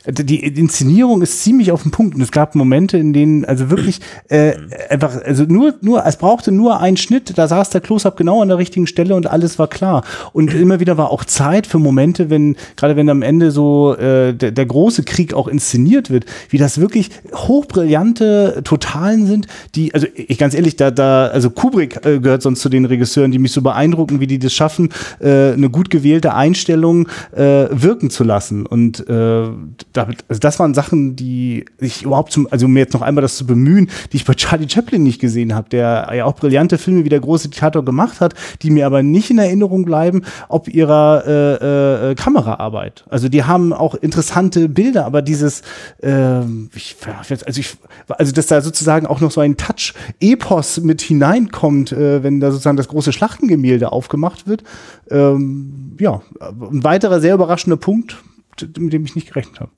die 0.07 0.45
Inszenierung 0.45 1.23
ist 1.23 1.43
ziemlich 1.43 1.73
auf 1.73 1.83
den 1.83 1.91
Punkt 1.91 2.15
und 2.15 2.21
es 2.21 2.33
gab 2.33 2.55
Momente, 2.55 2.99
in 2.99 3.13
denen 3.13 3.45
also 3.45 3.71
wirklich 3.71 4.01
äh, 4.29 4.55
einfach 4.89 5.23
also 5.23 5.45
nur 5.45 5.75
nur 5.81 6.05
es 6.07 6.17
brauchte 6.17 6.53
nur 6.53 6.81
einen 6.81 6.97
Schnitt, 6.97 7.37
da 7.37 7.49
saß 7.49 7.71
der 7.71 7.81
Close-up 7.81 8.17
genau 8.17 8.43
an 8.43 8.49
der 8.49 8.59
richtigen 8.59 8.87
Stelle 8.87 9.15
und 9.15 9.27
alles 9.27 9.59
war 9.59 9.69
klar. 9.69 10.05
Und 10.33 10.55
immer 10.55 10.81
wieder 10.81 10.97
war 10.97 11.11
auch 11.11 11.25
Zeit 11.25 11.67
für 11.67 11.79
Momente, 11.79 12.31
wenn 12.31 12.57
gerade 12.77 12.97
wenn 12.97 13.09
am 13.09 13.23
Ende 13.23 13.51
so 13.51 13.95
äh, 13.95 14.35
der, 14.35 14.53
der 14.53 14.67
große 14.67 15.03
Krieg 15.05 15.35
auch 15.35 15.49
inszeniert 15.49 16.11
wird, 16.11 16.27
wie 16.51 16.59
das 16.59 16.81
wirklich 16.81 17.11
hochbrillante 17.35 18.63
Totalen 18.65 19.27
sind, 19.27 19.47
die 19.75 19.95
also 19.95 20.07
ich 20.15 20.39
ganz 20.39 20.55
ehrlich 20.55 20.77
da 20.77 20.91
da 20.91 21.27
also 21.27 21.51
Kubrick 21.51 22.05
äh, 22.05 22.19
gehört 22.21 22.43
sonst 22.43 22.61
zu 22.61 22.69
den 22.69 22.85
Regisseuren, 22.85 23.31
die 23.31 23.39
mich 23.39 23.53
so 23.53 23.63
beeindrucken, 23.63 24.21
wie 24.21 24.27
die 24.27 24.39
das 24.39 24.53
schaffen, 24.53 24.91
äh, 25.21 25.53
eine 25.53 25.71
gut 25.71 25.91
gewählte 25.91 26.35
Einstellung 26.35 27.09
äh, 27.33 27.67
wirken 27.71 28.11
zu 28.11 28.25
lassen. 28.25 28.67
Und 28.67 29.09
äh, 29.09 29.49
damit, 29.93 30.25
also 30.29 30.41
das 30.41 30.59
waren 30.59 30.75
Sachen, 30.75 31.17
die 31.17 31.65
ich 31.79 32.03
überhaupt 32.03 32.33
zum, 32.33 32.49
also 32.51 32.67
um 32.67 32.73
mir 32.73 32.81
jetzt 32.81 32.95
noch 32.95 33.03
einmal 33.03 33.23
das 33.23 33.37
zu 33.37 33.47
bemühen, 33.47 33.91
die 34.13 34.17
ich 34.17 34.25
bei 34.25 34.35
Charlie 34.35 34.69
Chaplin 34.69 35.03
nicht 35.03 35.21
gesehen 35.21 35.55
habe, 35.55 35.69
der 35.69 36.11
ja 36.15 36.25
auch 36.25 36.35
brillante 36.35 36.79
Filme 36.79 37.05
wie 37.05 37.09
der 37.09 37.21
große 37.21 37.49
Diktator 37.49 37.85
gemacht 37.85 38.21
hat, 38.21 38.35
die 38.63 38.71
mir 38.71 38.87
aber 38.87 39.03
nicht 39.03 39.31
in 39.31 39.39
Erinnerung 39.39 39.85
bleiben, 39.85 40.23
ob 40.49 40.69
ihrer 40.69 41.25
äh, 41.27 42.11
äh, 42.11 42.15
Kameraarbeit. 42.15 43.05
Also 43.09 43.29
die 43.29 43.45
haben 43.45 43.73
auch 43.73 43.95
interessante 43.95 44.69
Bilder, 44.69 45.05
aber 45.07 45.23
dieses, 45.23 45.63
äh, 46.03 46.41
ich, 46.75 46.97
also 47.45 47.61
ich, 47.61 47.77
also 48.09 48.33
dass 48.33 48.47
da 48.47 48.61
sozusagen 48.61 49.07
auch 49.07 49.21
noch 49.21 49.31
so 49.31 49.41
ein 49.41 49.57
Touch 49.57 49.95
Epos 50.21 50.81
mit 50.81 51.01
hineinkommt, 51.01 51.93
äh, 51.93 52.23
wenn 52.23 52.41
da 52.41 52.51
sozusagen 52.51 52.77
das 52.77 52.89
große 52.89 53.13
Schlachtengemälde 53.13 53.93
aufgemacht 53.93 54.47
wird. 54.47 54.63
Ähm, 55.11 55.97
ja, 55.99 56.23
ein 56.41 56.85
weiterer 56.85 57.21
sehr 57.21 57.35
überraschender 57.35 57.77
Punkt, 57.77 58.19
mit 58.63 58.93
dem 58.93 59.05
ich 59.05 59.15
nicht 59.15 59.29
gerechnet 59.29 59.61
habe. 59.61 59.73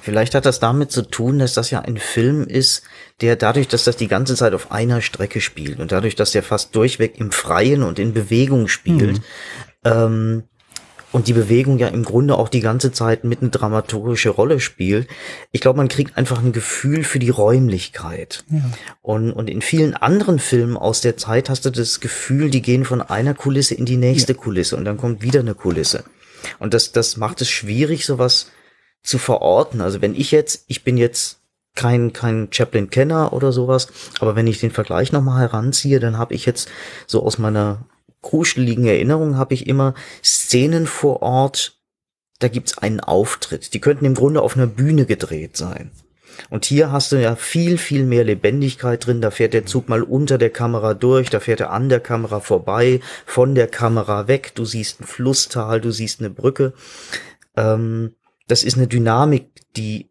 Vielleicht 0.00 0.34
hat 0.34 0.46
das 0.46 0.60
damit 0.60 0.90
zu 0.90 1.02
tun, 1.02 1.38
dass 1.38 1.54
das 1.54 1.70
ja 1.70 1.80
ein 1.80 1.96
Film 1.96 2.46
ist, 2.46 2.82
der 3.20 3.36
dadurch, 3.36 3.68
dass 3.68 3.84
das 3.84 3.96
die 3.96 4.08
ganze 4.08 4.34
Zeit 4.34 4.54
auf 4.54 4.72
einer 4.72 5.00
Strecke 5.00 5.40
spielt 5.40 5.80
und 5.80 5.92
dadurch, 5.92 6.14
dass 6.14 6.32
der 6.32 6.42
fast 6.42 6.74
durchweg 6.74 7.18
im 7.18 7.32
Freien 7.32 7.82
und 7.82 7.98
in 7.98 8.12
Bewegung 8.12 8.68
spielt, 8.68 9.18
mhm. 9.18 9.22
ähm, 9.84 10.42
und 11.14 11.28
die 11.28 11.32
Bewegung 11.32 11.78
ja 11.78 11.86
im 11.86 12.02
Grunde 12.02 12.36
auch 12.36 12.48
die 12.48 12.60
ganze 12.60 12.90
Zeit 12.90 13.22
mit 13.22 13.40
eine 13.40 13.50
dramaturgische 13.50 14.30
Rolle 14.30 14.58
spielt. 14.58 15.06
Ich 15.52 15.60
glaube, 15.60 15.76
man 15.76 15.86
kriegt 15.86 16.16
einfach 16.16 16.42
ein 16.42 16.50
Gefühl 16.50 17.04
für 17.04 17.20
die 17.20 17.30
Räumlichkeit. 17.30 18.44
Ja. 18.50 18.62
Und, 19.00 19.30
und 19.30 19.48
in 19.48 19.62
vielen 19.62 19.94
anderen 19.94 20.40
Filmen 20.40 20.76
aus 20.76 21.02
der 21.02 21.16
Zeit 21.16 21.48
hast 21.48 21.66
du 21.66 21.70
das 21.70 22.00
Gefühl, 22.00 22.50
die 22.50 22.62
gehen 22.62 22.84
von 22.84 23.00
einer 23.00 23.32
Kulisse 23.32 23.76
in 23.76 23.86
die 23.86 23.96
nächste 23.96 24.32
ja. 24.32 24.38
Kulisse 24.40 24.76
und 24.76 24.84
dann 24.84 24.96
kommt 24.96 25.22
wieder 25.22 25.38
eine 25.38 25.54
Kulisse. 25.54 26.02
Und 26.58 26.74
das, 26.74 26.92
das 26.92 27.16
macht 27.16 27.40
es 27.40 27.48
schwierig, 27.48 28.06
sowas 28.06 28.50
zu 29.02 29.18
verorten. 29.18 29.80
Also 29.80 30.00
wenn 30.00 30.14
ich 30.14 30.30
jetzt, 30.30 30.64
ich 30.68 30.84
bin 30.84 30.96
jetzt 30.96 31.40
kein, 31.74 32.12
kein 32.12 32.48
Chaplin-Kenner 32.50 33.32
oder 33.32 33.52
sowas, 33.52 33.88
aber 34.20 34.36
wenn 34.36 34.46
ich 34.46 34.60
den 34.60 34.70
Vergleich 34.70 35.12
nochmal 35.12 35.40
heranziehe, 35.40 36.00
dann 36.00 36.18
habe 36.18 36.34
ich 36.34 36.46
jetzt 36.46 36.68
so 37.06 37.22
aus 37.22 37.38
meiner 37.38 37.86
kruseligen 38.22 38.86
Erinnerung 38.86 39.36
habe 39.36 39.54
ich 39.54 39.66
immer 39.66 39.94
Szenen 40.24 40.86
vor 40.86 41.22
Ort, 41.22 41.78
da 42.40 42.48
gibt's 42.48 42.78
einen 42.78 43.00
Auftritt. 43.00 43.74
Die 43.74 43.80
könnten 43.80 44.06
im 44.06 44.14
Grunde 44.14 44.42
auf 44.42 44.56
einer 44.56 44.66
Bühne 44.66 45.06
gedreht 45.06 45.56
sein. 45.56 45.92
Und 46.50 46.64
hier 46.64 46.92
hast 46.92 47.12
du 47.12 47.16
ja 47.16 47.36
viel, 47.36 47.78
viel 47.78 48.04
mehr 48.04 48.24
Lebendigkeit 48.24 49.06
drin. 49.06 49.20
Da 49.20 49.30
fährt 49.30 49.54
der 49.54 49.66
Zug 49.66 49.88
mal 49.88 50.02
unter 50.02 50.38
der 50.38 50.50
Kamera 50.50 50.94
durch, 50.94 51.30
da 51.30 51.40
fährt 51.40 51.60
er 51.60 51.70
an 51.70 51.88
der 51.88 52.00
Kamera 52.00 52.40
vorbei, 52.40 53.00
von 53.26 53.54
der 53.54 53.68
Kamera 53.68 54.28
weg. 54.28 54.52
Du 54.54 54.64
siehst 54.64 55.00
ein 55.00 55.06
Flusstal, 55.06 55.80
du 55.80 55.90
siehst 55.90 56.20
eine 56.20 56.30
Brücke. 56.30 56.72
Ähm, 57.56 58.14
das 58.46 58.62
ist 58.62 58.76
eine 58.76 58.86
Dynamik, 58.86 59.50
die 59.76 60.10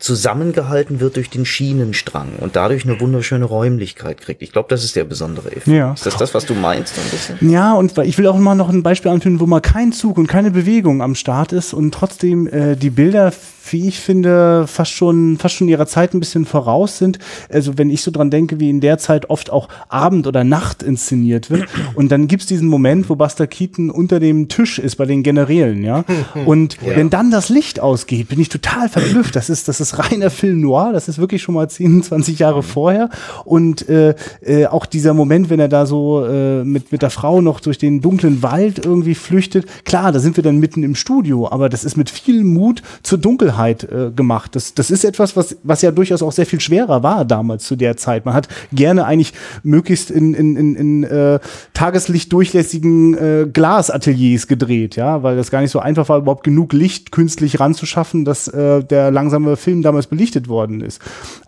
zusammengehalten 0.00 0.98
wird 1.00 1.16
durch 1.16 1.30
den 1.30 1.44
Schienenstrang 1.44 2.30
und 2.38 2.56
dadurch 2.56 2.84
eine 2.84 2.98
wunderschöne 3.00 3.44
Räumlichkeit 3.44 4.20
kriegt. 4.20 4.42
Ich 4.42 4.50
glaube, 4.50 4.68
das 4.70 4.82
ist 4.82 4.96
der 4.96 5.04
besondere 5.04 5.48
Effekt. 5.52 5.68
Ja. 5.68 5.92
Ist 5.92 6.06
das 6.06 6.16
das, 6.16 6.34
was 6.34 6.46
du 6.46 6.54
meinst? 6.54 6.94
Ein 6.98 7.10
bisschen? 7.10 7.50
Ja, 7.50 7.74
und 7.74 7.96
ich 7.98 8.16
will 8.16 8.26
auch 8.26 8.38
mal 8.38 8.54
noch 8.54 8.70
ein 8.70 8.82
Beispiel 8.82 9.10
anführen, 9.10 9.40
wo 9.40 9.46
mal 9.46 9.60
kein 9.60 9.92
Zug 9.92 10.16
und 10.16 10.26
keine 10.26 10.50
Bewegung 10.50 11.02
am 11.02 11.14
Start 11.14 11.52
ist 11.52 11.74
und 11.74 11.92
trotzdem 11.92 12.46
äh, 12.46 12.76
die 12.76 12.90
Bilder 12.90 13.30
wie 13.72 13.88
ich 13.88 14.00
finde, 14.00 14.66
fast 14.66 14.92
schon, 14.92 15.36
fast 15.38 15.54
schon 15.54 15.68
ihrer 15.68 15.86
Zeit 15.86 16.14
ein 16.14 16.20
bisschen 16.20 16.44
voraus 16.44 16.98
sind. 16.98 17.18
Also 17.48 17.78
wenn 17.78 17.90
ich 17.90 18.02
so 18.02 18.10
dran 18.10 18.30
denke, 18.30 18.60
wie 18.60 18.70
in 18.70 18.80
der 18.80 18.98
Zeit 18.98 19.30
oft 19.30 19.50
auch 19.50 19.68
Abend 19.88 20.26
oder 20.26 20.44
Nacht 20.44 20.82
inszeniert 20.82 21.50
wird. 21.50 21.68
Und 21.94 22.10
dann 22.10 22.26
gibt's 22.26 22.46
diesen 22.46 22.68
Moment, 22.68 23.08
wo 23.08 23.16
Buster 23.16 23.46
Keaton 23.46 23.90
unter 23.90 24.20
dem 24.20 24.48
Tisch 24.48 24.78
ist 24.78 24.96
bei 24.96 25.06
den 25.06 25.22
Generälen, 25.22 25.82
ja. 25.84 26.04
Und 26.46 26.78
ja. 26.82 26.96
wenn 26.96 27.10
dann 27.10 27.30
das 27.30 27.48
Licht 27.48 27.80
ausgeht, 27.80 28.28
bin 28.28 28.40
ich 28.40 28.48
total 28.48 28.88
verblüfft. 28.88 29.36
Das 29.36 29.50
ist, 29.50 29.68
das 29.68 29.80
ist 29.80 29.89
reiner 29.98 30.30
Film 30.30 30.60
noir. 30.60 30.92
Das 30.92 31.08
ist 31.08 31.18
wirklich 31.18 31.42
schon 31.42 31.54
mal 31.54 31.68
10, 31.68 32.02
20 32.02 32.38
Jahre 32.38 32.58
mhm. 32.58 32.62
vorher. 32.62 33.08
Und 33.44 33.88
äh, 33.88 34.14
äh, 34.42 34.66
auch 34.66 34.86
dieser 34.86 35.14
Moment, 35.14 35.50
wenn 35.50 35.60
er 35.60 35.68
da 35.68 35.86
so 35.86 36.24
äh, 36.24 36.64
mit, 36.64 36.92
mit 36.92 37.02
der 37.02 37.10
Frau 37.10 37.40
noch 37.40 37.60
durch 37.60 37.78
den 37.78 38.00
dunklen 38.00 38.42
Wald 38.42 38.84
irgendwie 38.84 39.14
flüchtet. 39.14 39.66
Klar, 39.84 40.12
da 40.12 40.18
sind 40.18 40.36
wir 40.36 40.44
dann 40.44 40.58
mitten 40.58 40.82
im 40.82 40.94
Studio, 40.94 41.50
aber 41.50 41.68
das 41.68 41.84
ist 41.84 41.96
mit 41.96 42.10
viel 42.10 42.44
Mut 42.44 42.82
zur 43.02 43.18
Dunkelheit 43.18 43.40
Dunkelheit 43.40 43.84
äh, 43.84 44.10
gemacht. 44.10 44.54
Das, 44.56 44.74
das 44.74 44.90
ist 44.90 45.04
etwas, 45.04 45.36
was, 45.36 45.56
was 45.62 45.82
ja 45.82 45.90
durchaus 45.90 46.22
auch 46.22 46.32
sehr 46.32 46.46
viel 46.46 46.60
schwerer 46.60 47.02
war 47.02 47.24
damals 47.24 47.64
zu 47.64 47.76
der 47.76 47.96
Zeit. 47.96 48.24
Man 48.24 48.34
hat 48.34 48.48
gerne 48.72 49.04
eigentlich 49.04 49.32
möglichst 49.62 50.10
in, 50.10 50.34
in, 50.34 50.56
in, 50.56 50.76
in 50.76 51.04
äh, 51.04 51.38
Tageslicht 51.74 52.32
durchlässigen 52.32 53.14
äh, 53.14 53.46
Glasateliers 53.52 54.46
gedreht, 54.46 54.96
ja, 54.96 55.22
weil 55.22 55.36
das 55.36 55.50
gar 55.50 55.60
nicht 55.60 55.70
so 55.70 55.78
einfach 55.78 56.08
war, 56.08 56.18
überhaupt 56.18 56.44
genug 56.44 56.72
Licht 56.72 57.12
künstlich 57.12 57.60
ranzuschaffen, 57.60 58.24
dass 58.24 58.48
äh, 58.48 58.84
der 58.84 59.10
langsame 59.10 59.56
Film 59.56 59.79
damals 59.82 60.06
belichtet 60.06 60.48
worden 60.48 60.80
ist. 60.80 61.00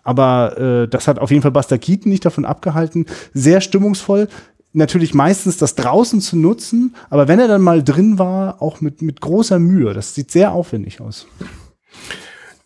Aber 0.03 0.57
äh, 0.57 0.87
das 0.87 1.07
hat 1.07 1.19
auf 1.19 1.31
jeden 1.31 1.41
Fall 1.41 1.51
Buster 1.51 1.77
Keaton 1.77 2.11
nicht 2.11 2.25
davon 2.25 2.45
abgehalten. 2.45 3.05
Sehr 3.33 3.61
stimmungsvoll, 3.61 4.27
natürlich 4.73 5.13
meistens 5.13 5.57
das 5.57 5.75
draußen 5.75 6.19
zu 6.19 6.35
nutzen, 6.35 6.95
aber 7.09 7.27
wenn 7.27 7.39
er 7.39 7.47
dann 7.47 7.61
mal 7.61 7.83
drin 7.83 8.19
war, 8.19 8.61
auch 8.61 8.81
mit, 8.81 9.01
mit 9.01 9.21
großer 9.21 9.59
Mühe. 9.59 9.93
Das 9.93 10.15
sieht 10.15 10.31
sehr 10.31 10.51
aufwendig 10.51 10.99
aus. 10.99 11.27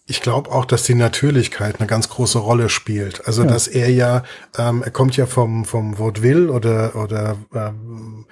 Ich 0.10 0.21
glaube 0.21 0.51
auch, 0.51 0.63
dass 0.63 0.84
die 0.84 0.95
Natürlichkeit 0.95 1.80
eine 1.80 1.88
ganz 1.88 2.08
große 2.08 2.39
Rolle 2.39 2.69
spielt. 2.69 3.27
Also 3.27 3.43
ja. 3.43 3.49
dass 3.49 3.67
er 3.67 3.91
ja, 3.91 4.23
ähm, 4.58 4.82
er 4.82 4.91
kommt 4.91 5.17
ja 5.17 5.25
vom 5.25 5.65
vom 5.65 5.99
Vaudeville 5.99 6.49
oder 6.49 6.95
oder 6.95 7.36
ähm, 7.53 8.25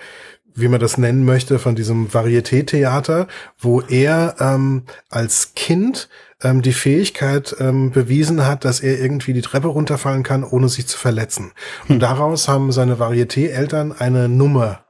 wie 0.56 0.70
man 0.70 0.80
das 0.80 0.98
nennen 0.98 1.26
möchte, 1.26 1.60
von 1.60 1.76
diesem 1.76 2.08
Varieté-Theater, 2.08 3.28
wo 3.60 3.82
er 3.82 4.36
ähm, 4.40 4.84
als 5.10 5.54
Kind 5.54 6.08
ähm, 6.42 6.62
die 6.62 6.74
Fähigkeit 6.74 7.56
ähm, 7.60 7.92
bewiesen 7.92 8.46
hat, 8.46 8.66
dass 8.66 8.80
er 8.80 9.00
irgendwie 9.00 9.34
die 9.34 9.42
Treppe 9.42 9.68
runterfallen 9.68 10.24
kann, 10.24 10.44
ohne 10.44 10.70
sich 10.70 10.88
zu 10.88 10.98
verletzen. 10.98 11.52
Und 11.84 11.96
hm. 11.96 12.00
daraus 12.00 12.48
haben 12.48 12.72
seine 12.72 13.00
Varieté-Eltern 13.00 13.92
eine 13.92 14.30
Nummer 14.30 14.86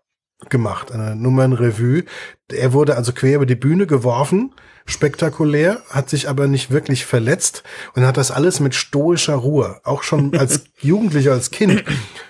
gemacht, 0.50 0.92
eine 0.92 1.16
Nummernrevue. 1.16 2.04
Er 2.52 2.74
wurde 2.74 2.96
also 2.96 3.14
quer 3.14 3.38
über 3.38 3.46
die 3.46 3.56
Bühne 3.56 3.88
geworfen 3.88 4.52
spektakulär, 4.86 5.82
hat 5.90 6.10
sich 6.10 6.30
aber 6.30 6.48
nicht 6.48 6.70
wirklich 6.70 7.06
verletzt 7.06 7.64
und 7.96 8.06
hat 8.06 8.18
das 8.18 8.32
alles 8.32 8.60
mit 8.60 8.76
stoischer 8.76 9.36
Ruhe, 9.36 9.82
auch 9.84 10.04
schon 10.04 10.34
als 10.38 10.66
Jugendlicher, 10.80 11.34
als 11.34 11.52
Kind, 11.52 11.84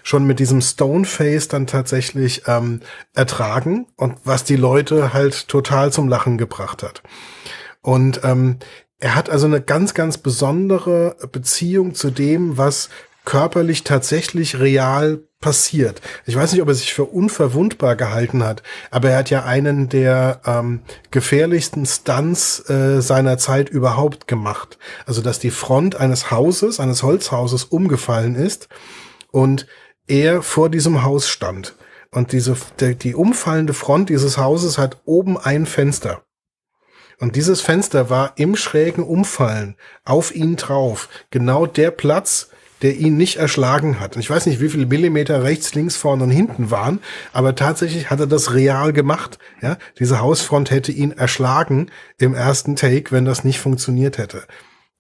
schon 0.04 0.26
mit 0.26 0.40
diesem 0.40 0.62
Stoneface 0.62 1.50
dann 1.50 1.68
tatsächlich 1.68 2.44
ähm, 2.48 2.80
ertragen 3.14 3.88
und 3.98 4.18
was 4.24 4.46
die 4.46 4.56
Leute 4.56 5.14
halt 5.14 5.48
total 5.48 5.92
zum 5.92 6.08
Lachen 6.08 6.38
gebracht 6.38 6.82
hat. 6.82 7.04
Und 7.82 8.22
ähm, 8.24 8.58
er 9.00 9.16
hat 9.16 9.30
also 9.30 9.46
eine 9.46 9.62
ganz, 9.62 9.94
ganz 9.94 10.18
besondere 10.18 11.18
Beziehung 11.32 11.96
zu 11.96 12.12
dem, 12.12 12.58
was 12.58 12.90
körperlich 13.26 13.84
tatsächlich 13.84 14.60
real 14.60 15.20
passiert. 15.42 16.02
Ich 16.26 16.36
weiß 16.36 16.54
nicht, 16.54 16.62
ob 16.62 16.70
er 16.70 16.76
sich 16.76 16.94
für 16.94 17.06
unverwundbar 17.06 17.96
gehalten 17.96 18.44
hat, 18.44 18.64
aber 18.92 19.10
er 19.10 19.18
hat 19.18 19.30
ja 19.30 19.44
einen 19.44 19.90
der 19.90 20.42
ähm, 20.46 20.82
gefährlichsten 21.12 21.86
Stunts 21.86 22.68
äh, 22.70 23.02
seiner 23.02 23.38
Zeit 23.38 23.70
überhaupt 23.70 24.28
gemacht. 24.28 24.78
Also, 25.06 25.22
dass 25.22 25.40
die 25.40 25.52
Front 25.52 25.96
eines 25.96 26.32
Hauses, 26.32 26.80
eines 26.80 27.04
Holzhauses 27.04 27.66
umgefallen 27.66 28.36
ist 28.36 28.70
und 29.32 29.68
er 30.08 30.42
vor 30.42 30.70
diesem 30.70 31.04
Haus 31.04 31.28
stand. 31.28 31.76
Und 32.12 32.32
diese, 32.32 32.56
der, 32.80 32.94
die 32.94 33.14
umfallende 33.14 33.74
Front 33.74 34.10
dieses 34.10 34.38
Hauses 34.38 34.78
hat 34.78 35.02
oben 35.06 35.38
ein 35.38 35.66
Fenster. 35.66 36.24
Und 37.20 37.36
dieses 37.36 37.62
Fenster 37.62 38.10
war 38.10 38.34
im 38.36 38.56
schrägen 38.56 39.04
Umfallen 39.04 39.76
auf 40.04 40.36
ihn 40.36 40.56
drauf. 40.56 41.10
Genau 41.32 41.66
der 41.66 41.92
Platz, 41.92 42.50
der 42.82 42.96
ihn 42.98 43.18
nicht 43.18 43.38
erschlagen 43.38 44.00
hat. 44.00 44.16
Und 44.16 44.22
ich 44.22 44.30
weiß 44.30 44.46
nicht, 44.46 44.60
wie 44.62 44.70
viele 44.70 44.86
Millimeter 44.86 45.44
rechts, 45.44 45.74
links, 45.74 45.96
vorne 45.96 46.24
und 46.24 46.30
hinten 46.30 46.72
waren, 46.72 47.00
aber 47.34 47.56
tatsächlich 47.56 48.10
hat 48.10 48.20
er 48.20 48.28
das 48.28 48.54
real 48.54 48.94
gemacht. 48.94 49.40
Ja, 49.62 49.78
diese 49.98 50.20
Hausfront 50.20 50.72
hätte 50.72 50.92
ihn 50.92 51.12
erschlagen 51.12 51.90
im 52.20 52.34
ersten 52.34 52.76
Take, 52.76 53.12
wenn 53.12 53.26
das 53.26 53.44
nicht 53.44 53.60
funktioniert 53.60 54.18
hätte. 54.18 54.44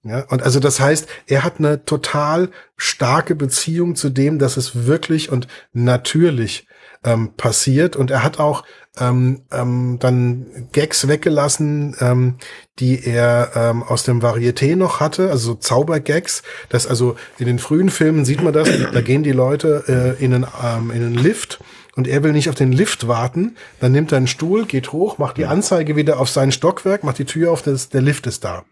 Ja, 0.03 0.21
und 0.29 0.43
also 0.43 0.59
das 0.59 0.79
heißt, 0.79 1.07
er 1.27 1.43
hat 1.43 1.55
eine 1.57 1.83
total 1.83 2.49
starke 2.77 3.35
Beziehung 3.35 3.95
zu 3.95 4.09
dem, 4.09 4.39
dass 4.39 4.55
es 4.55 4.85
wirklich 4.85 5.31
und 5.31 5.47
natürlich 5.73 6.67
ähm, 7.05 7.33
passiert. 7.37 7.95
Und 7.95 8.11
er 8.11 8.23
hat 8.23 8.39
auch 8.39 8.63
ähm, 8.99 9.41
ähm, 9.51 9.97
dann 9.99 10.67
Gags 10.71 11.07
weggelassen, 11.07 11.95
ähm, 11.99 12.35
die 12.79 13.05
er 13.05 13.51
ähm, 13.55 13.83
aus 13.83 14.03
dem 14.03 14.21
Varieté 14.21 14.75
noch 14.75 14.99
hatte, 14.99 15.29
also 15.29 15.51
so 15.51 15.55
Zaubergags. 15.55 16.43
Das 16.69 16.87
also 16.87 17.15
in 17.37 17.45
den 17.45 17.59
frühen 17.59 17.89
Filmen 17.89 18.25
sieht 18.25 18.41
man 18.41 18.53
das, 18.53 18.69
da 18.93 19.01
gehen 19.01 19.23
die 19.23 19.31
Leute 19.31 20.15
äh, 20.19 20.23
in, 20.23 20.33
einen, 20.33 20.47
ähm, 20.63 20.91
in 20.91 21.03
einen 21.03 21.15
Lift 21.15 21.59
und 21.95 22.07
er 22.07 22.23
will 22.23 22.33
nicht 22.33 22.49
auf 22.49 22.55
den 22.55 22.71
Lift 22.71 23.07
warten, 23.07 23.55
dann 23.79 23.91
nimmt 23.91 24.11
er 24.11 24.17
einen 24.17 24.27
Stuhl, 24.27 24.65
geht 24.65 24.91
hoch, 24.91 25.17
macht 25.17 25.37
die 25.37 25.45
Anzeige 25.45 25.95
wieder 25.95 26.19
auf 26.19 26.29
sein 26.29 26.51
Stockwerk, 26.51 27.03
macht 27.03 27.19
die 27.19 27.25
Tür 27.25 27.51
auf, 27.51 27.61
das, 27.61 27.89
der 27.89 28.01
Lift 28.01 28.27
ist 28.27 28.43
da 28.43 28.63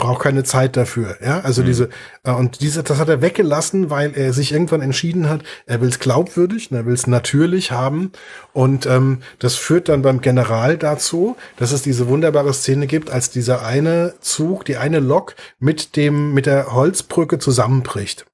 braucht 0.00 0.22
keine 0.22 0.42
Zeit 0.42 0.76
dafür. 0.76 1.16
Ja, 1.24 1.40
also 1.40 1.62
mhm. 1.62 1.66
diese 1.66 1.88
äh, 2.24 2.32
und 2.32 2.60
diese, 2.60 2.82
das 2.82 2.98
hat 2.98 3.08
er 3.08 3.22
weggelassen, 3.22 3.90
weil 3.90 4.16
er 4.16 4.32
sich 4.32 4.50
irgendwann 4.50 4.82
entschieden 4.82 5.28
hat, 5.28 5.42
er 5.66 5.80
will 5.80 5.88
es 5.88 6.00
glaubwürdig, 6.00 6.72
er 6.72 6.86
will 6.86 6.94
es 6.94 7.06
natürlich 7.06 7.70
haben 7.70 8.10
und 8.52 8.86
ähm, 8.86 9.22
das 9.38 9.54
führt 9.54 9.88
dann 9.88 10.02
beim 10.02 10.20
General 10.20 10.76
dazu, 10.76 11.36
dass 11.56 11.70
es 11.70 11.82
diese 11.82 12.08
wunderbare 12.08 12.52
Szene 12.52 12.88
gibt, 12.88 13.10
als 13.10 13.30
dieser 13.30 13.64
eine 13.64 14.14
Zug, 14.20 14.64
die 14.64 14.76
eine 14.76 14.98
Lok 14.98 15.36
mit 15.60 15.94
dem 15.94 16.34
mit 16.34 16.46
der 16.46 16.72
Holzbrücke 16.72 17.38
zusammenbricht 17.38 18.26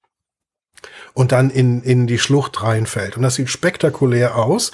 und 1.13 1.33
dann 1.33 1.51
in 1.51 1.83
in 1.83 2.07
die 2.07 2.19
Schlucht 2.19 2.63
reinfällt 2.63 3.17
und 3.19 3.23
das 3.23 3.35
sieht 3.35 3.51
spektakulär 3.51 4.37
aus. 4.37 4.73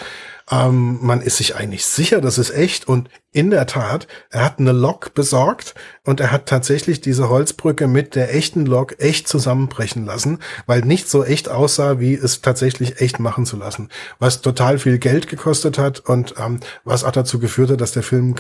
Ähm, 0.51 0.99
man 1.01 1.21
ist 1.21 1.37
sich 1.37 1.57
eigentlich 1.57 1.87
sicher, 1.87 2.21
das 2.21 2.39
ist 2.39 2.51
echt. 2.51 2.89
Und 2.89 3.09
in 3.35 3.51
der 3.51 3.67
Tat, 3.67 4.07
er 4.31 4.45
hat 4.45 4.59
eine 4.59 4.73
Lok 4.73 5.15
besorgt 5.15 5.75
und 6.05 6.21
er 6.21 6.31
hat 6.31 6.47
tatsächlich 6.47 7.01
diese 7.01 7.31
Holzbrücke 7.31 7.87
mit 7.87 8.15
der 8.15 8.35
echten 8.35 8.67
Lok 8.67 9.01
echt 9.01 9.27
zusammenbrechen 9.27 10.05
lassen, 10.05 10.41
weil 10.67 10.83
nicht 10.83 11.09
so 11.09 11.25
echt 11.25 11.49
aussah, 11.49 11.99
wie 11.99 12.15
es 12.15 12.43
tatsächlich 12.43 13.01
echt 13.01 13.21
machen 13.21 13.47
zu 13.47 13.57
lassen. 13.57 13.89
Was 14.19 14.43
total 14.43 14.79
viel 14.79 14.99
Geld 14.99 15.29
gekostet 15.29 15.79
hat 15.79 16.01
und 16.01 16.35
ähm, 16.39 16.61
was 16.85 17.05
auch 17.05 17.13
dazu 17.13 17.39
geführt 17.39 17.71
hat, 17.71 17.81
dass 17.81 17.93
der 17.93 18.03
Film 18.03 18.35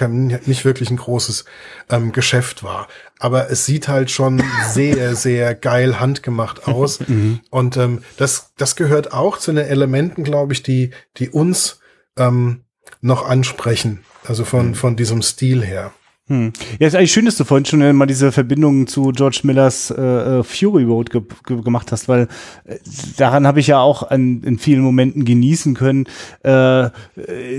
nicht 0.44 0.66
wirklich 0.66 0.90
ein 0.90 0.98
großes 0.98 1.46
ähm, 1.88 2.12
Geschäft 2.12 2.62
war. 2.62 2.88
Aber 3.18 3.50
es 3.50 3.64
sieht 3.64 3.88
halt 3.88 4.10
schon 4.10 4.42
sehr, 4.72 5.14
sehr 5.14 5.54
geil 5.54 6.00
handgemacht 6.00 6.68
aus. 6.68 7.00
Mhm. 7.12 7.40
und 7.50 7.76
ähm, 7.76 8.02
das, 8.16 8.52
das 8.56 8.76
gehört 8.76 9.12
auch 9.12 9.36
zu 9.36 9.52
den 9.52 9.66
Elementen, 9.66 10.24
glaube 10.24 10.52
ich, 10.52 10.62
die, 10.62 10.90
die 11.16 11.28
uns 11.28 11.80
ähm, 12.18 12.64
noch 13.00 13.26
ansprechen. 13.26 14.00
Also 14.24 14.44
von, 14.44 14.68
mhm. 14.68 14.74
von 14.74 14.96
diesem 14.96 15.22
Stil 15.22 15.64
her. 15.64 15.92
Hm. 16.28 16.52
Ja, 16.78 16.86
ist 16.86 16.94
eigentlich 16.94 17.12
schön, 17.12 17.24
dass 17.24 17.36
du 17.36 17.44
vorhin 17.44 17.64
schon 17.64 17.96
mal 17.96 18.06
diese 18.06 18.30
Verbindung 18.30 18.86
zu 18.86 19.10
George 19.10 19.40
Millers 19.42 19.90
äh, 19.90 20.00
äh, 20.00 20.42
Fury 20.44 20.84
Road 20.84 21.10
ge 21.10 21.20
ge 21.44 21.60
gemacht 21.62 21.90
hast, 21.90 22.08
weil 22.08 22.28
äh, 22.64 22.76
daran 23.16 23.44
habe 23.44 23.58
ich 23.58 23.66
ja 23.66 23.80
auch 23.80 24.08
an, 24.08 24.40
in 24.44 24.56
vielen 24.56 24.82
Momenten 24.82 25.24
genießen 25.24 25.74
können, 25.74 26.06
äh, 26.44 26.90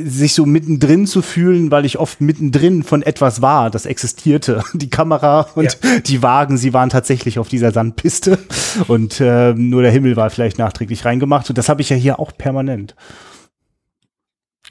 sich 0.06 0.34
so 0.34 0.46
mittendrin 0.46 1.08
zu 1.08 1.22
fühlen, 1.22 1.72
weil 1.72 1.84
ich 1.84 2.00
oft 2.00 2.22
mittendrin 2.22 2.84
von 2.84 3.04
etwas 3.04 3.42
war, 3.42 3.70
das 3.70 3.86
existierte. 3.86 4.64
Die 4.74 4.90
Kamera 4.90 5.42
und 5.56 5.78
ja. 5.84 6.00
die 6.00 6.24
Wagen, 6.24 6.58
sie 6.58 6.74
waren 6.74 6.90
tatsächlich 6.90 7.40
auf 7.40 7.50
dieser 7.50 7.72
Sandpiste 7.72 8.40
und 8.88 9.20
äh, 9.20 9.54
nur 9.54 9.82
der 9.82 9.92
Himmel 9.92 10.16
war 10.16 10.30
vielleicht 10.30 10.58
nachträglich 10.58 11.04
reingemacht 11.04 11.50
und 11.50 11.58
das 11.58 11.68
habe 11.68 11.82
ich 11.82 11.90
ja 11.90 11.98
hier 11.98 12.18
auch 12.20 12.32
permanent. 12.38 12.96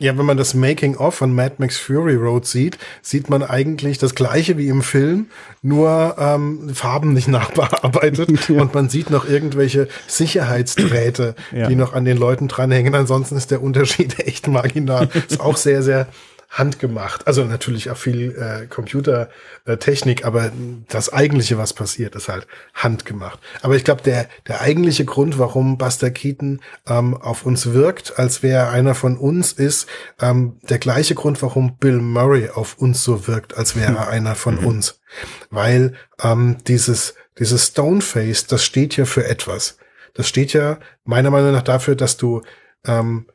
Ja, 0.03 0.19
wenn 0.19 0.27
man 0.27 0.37
das 0.37 0.55
Making-of 0.55 1.15
von 1.15 1.33
Mad 1.33 1.55
Max 1.59 1.79
Fury 1.79 2.17
Road 2.17 2.45
sieht, 2.45 2.77
sieht 3.03 3.31
man 3.31 3.45
eigentlich 3.45 3.99
das 3.99 4.17
gleiche 4.17 4.59
wie 4.59 4.67
im 4.67 4.83
Film, 4.83 5.27
nur 5.63 6.17
ähm, 6.19 6.71
Farben 6.75 7.13
nicht 7.13 7.29
nachbearbeitet 7.39 8.29
ja. 8.49 8.61
und 8.61 8.75
man 8.75 8.89
sieht 8.89 9.11
noch 9.11 9.29
irgendwelche 9.29 9.87
Sicherheitsdrähte, 10.09 11.37
ja. 11.53 11.69
die 11.69 11.77
noch 11.77 11.93
an 11.93 12.05
den 12.05 12.17
Leuten 12.17 12.49
dranhängen. 12.49 12.97
Ansonsten 12.97 13.37
ist 13.37 13.53
der 13.53 13.63
Unterschied 13.63 14.19
echt 14.27 14.49
marginal. 14.49 15.09
Ist 15.29 15.41
auch 15.41 15.57
sehr, 15.57 15.85
sehr 15.85 16.09
handgemacht. 16.53 17.27
Also 17.27 17.45
natürlich 17.45 17.91
auch 17.91 17.97
viel 17.97 18.37
äh, 18.37 18.67
Computertechnik, 18.67 20.27
aber 20.27 20.53
das 20.89 21.11
eigentliche, 21.11 21.57
was 21.57 21.73
passiert, 21.73 22.15
ist 22.15 22.29
halt 22.29 22.47
handgemacht. 22.75 23.41
Aber 23.63 23.75
ich 23.75 23.85
glaube, 23.85 24.03
der, 24.03 24.29
der 24.47 24.61
eigentliche 24.61 25.07
Grund, 25.07 25.39
warum 25.39 25.79
Buster 25.79 26.11
Keaton 26.11 26.61
ähm, 26.87 27.15
auf 27.17 27.47
uns 27.47 27.73
wirkt, 27.73 28.19
als 28.19 28.43
wäre 28.43 28.67
er 28.67 28.71
einer 28.71 28.95
von 28.95 29.17
uns, 29.17 29.53
ist 29.53 29.89
ähm, 30.21 30.59
der 30.69 30.79
gleiche 30.79 31.15
Grund, 31.15 31.41
warum 31.41 31.79
Bill 31.79 32.01
Murray 32.01 32.51
auf 32.51 32.77
uns 32.77 33.03
so 33.03 33.27
wirkt, 33.27 33.57
als 33.57 33.75
wäre 33.75 33.97
er 33.97 34.09
einer 34.09 34.35
von 34.35 34.61
mhm. 34.61 34.67
uns. 34.67 35.01
Weil 35.49 35.95
ähm, 36.23 36.59
dieses, 36.69 37.15
dieses 37.39 37.69
Stoneface, 37.69 38.47
das 38.47 38.63
steht 38.63 38.99
ja 38.99 39.07
für 39.07 39.27
etwas. 39.27 39.79
Das 40.13 40.29
steht 40.29 40.53
ja 40.53 40.79
meiner 41.05 41.31
Meinung 41.31 41.53
nach 41.53 41.63
dafür, 41.63 41.97
dass 41.97 42.19
du 42.19 42.43
ähm, 42.85 43.27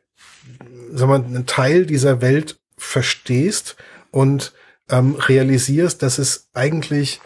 sag 0.92 1.08
mal, 1.08 1.24
einen 1.24 1.46
Teil 1.46 1.86
dieser 1.86 2.20
Welt 2.20 2.57
verstehst 2.78 3.76
und 4.10 4.52
ähm, 4.88 5.14
realisierst, 5.16 6.02
dass 6.02 6.18
es 6.18 6.48
eigentlich 6.54 7.20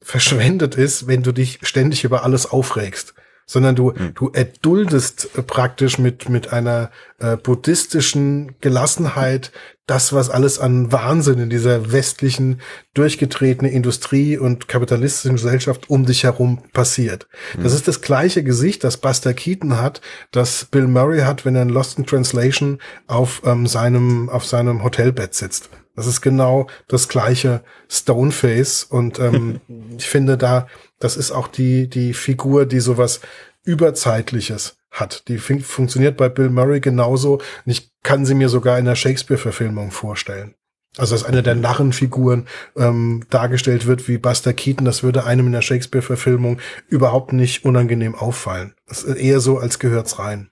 verschwendet 0.00 0.74
ist, 0.74 1.06
wenn 1.06 1.22
du 1.22 1.32
dich 1.32 1.60
ständig 1.62 2.04
über 2.04 2.24
alles 2.24 2.46
aufregst 2.46 3.14
sondern 3.52 3.76
du, 3.76 3.92
mhm. 3.92 4.14
du 4.14 4.30
erduldest 4.32 5.28
äh, 5.36 5.42
praktisch 5.42 5.98
mit, 5.98 6.28
mit 6.28 6.52
einer 6.52 6.90
äh, 7.18 7.36
buddhistischen 7.36 8.54
Gelassenheit 8.60 9.52
das, 9.86 10.12
was 10.12 10.30
alles 10.30 10.58
an 10.58 10.90
Wahnsinn 10.92 11.38
in 11.38 11.50
dieser 11.50 11.92
westlichen, 11.92 12.60
durchgetretene 12.94 13.70
Industrie 13.70 14.38
und 14.38 14.68
kapitalistischen 14.68 15.36
Gesellschaft 15.36 15.90
um 15.90 16.06
dich 16.06 16.24
herum 16.24 16.62
passiert. 16.72 17.26
Mhm. 17.56 17.64
Das 17.64 17.74
ist 17.74 17.88
das 17.88 18.00
gleiche 18.00 18.42
Gesicht, 18.42 18.84
das 18.84 18.96
Buster 18.96 19.34
Keaton 19.34 19.76
hat, 19.78 20.00
das 20.30 20.64
Bill 20.64 20.86
Murray 20.86 21.20
hat, 21.20 21.44
wenn 21.44 21.56
er 21.56 21.62
in 21.62 21.68
Lost 21.68 21.98
in 21.98 22.06
Translation 22.06 22.78
auf 23.06 23.42
ähm, 23.44 23.66
seinem, 23.66 24.30
auf 24.30 24.46
seinem 24.46 24.82
Hotelbett 24.82 25.34
sitzt. 25.34 25.68
Das 25.94 26.06
ist 26.06 26.22
genau 26.22 26.68
das 26.88 27.08
gleiche 27.08 27.62
Stoneface 27.90 28.84
und 28.84 29.18
ähm, 29.18 29.60
ich 29.98 30.08
finde 30.08 30.38
da, 30.38 30.68
das 31.02 31.16
ist 31.16 31.32
auch 31.32 31.48
die, 31.48 31.88
die 31.88 32.14
Figur, 32.14 32.64
die 32.64 32.78
sowas 32.78 33.20
Überzeitliches 33.64 34.76
hat. 34.92 35.26
Die 35.26 35.38
fun 35.38 35.60
funktioniert 35.60 36.16
bei 36.16 36.28
Bill 36.28 36.48
Murray 36.48 36.78
genauso 36.78 37.34
und 37.34 37.42
ich 37.66 37.90
kann 38.04 38.24
sie 38.24 38.34
mir 38.34 38.48
sogar 38.48 38.78
in 38.78 38.84
der 38.84 38.94
Shakespeare-Verfilmung 38.94 39.90
vorstellen. 39.90 40.54
Also 40.96 41.14
dass 41.16 41.24
eine 41.24 41.42
der 41.42 41.56
Narrenfiguren 41.56 42.46
ähm, 42.76 43.24
dargestellt 43.30 43.86
wird 43.86 44.06
wie 44.06 44.18
Buster 44.18 44.52
Keaton, 44.52 44.84
das 44.84 45.02
würde 45.02 45.24
einem 45.24 45.46
in 45.46 45.52
der 45.52 45.62
Shakespeare-Verfilmung 45.62 46.60
überhaupt 46.86 47.32
nicht 47.32 47.64
unangenehm 47.64 48.14
auffallen. 48.14 48.74
Das 48.86 49.02
ist 49.02 49.16
eher 49.16 49.40
so, 49.40 49.58
als 49.58 49.80
gehört's 49.80 50.20
rein. 50.20 50.51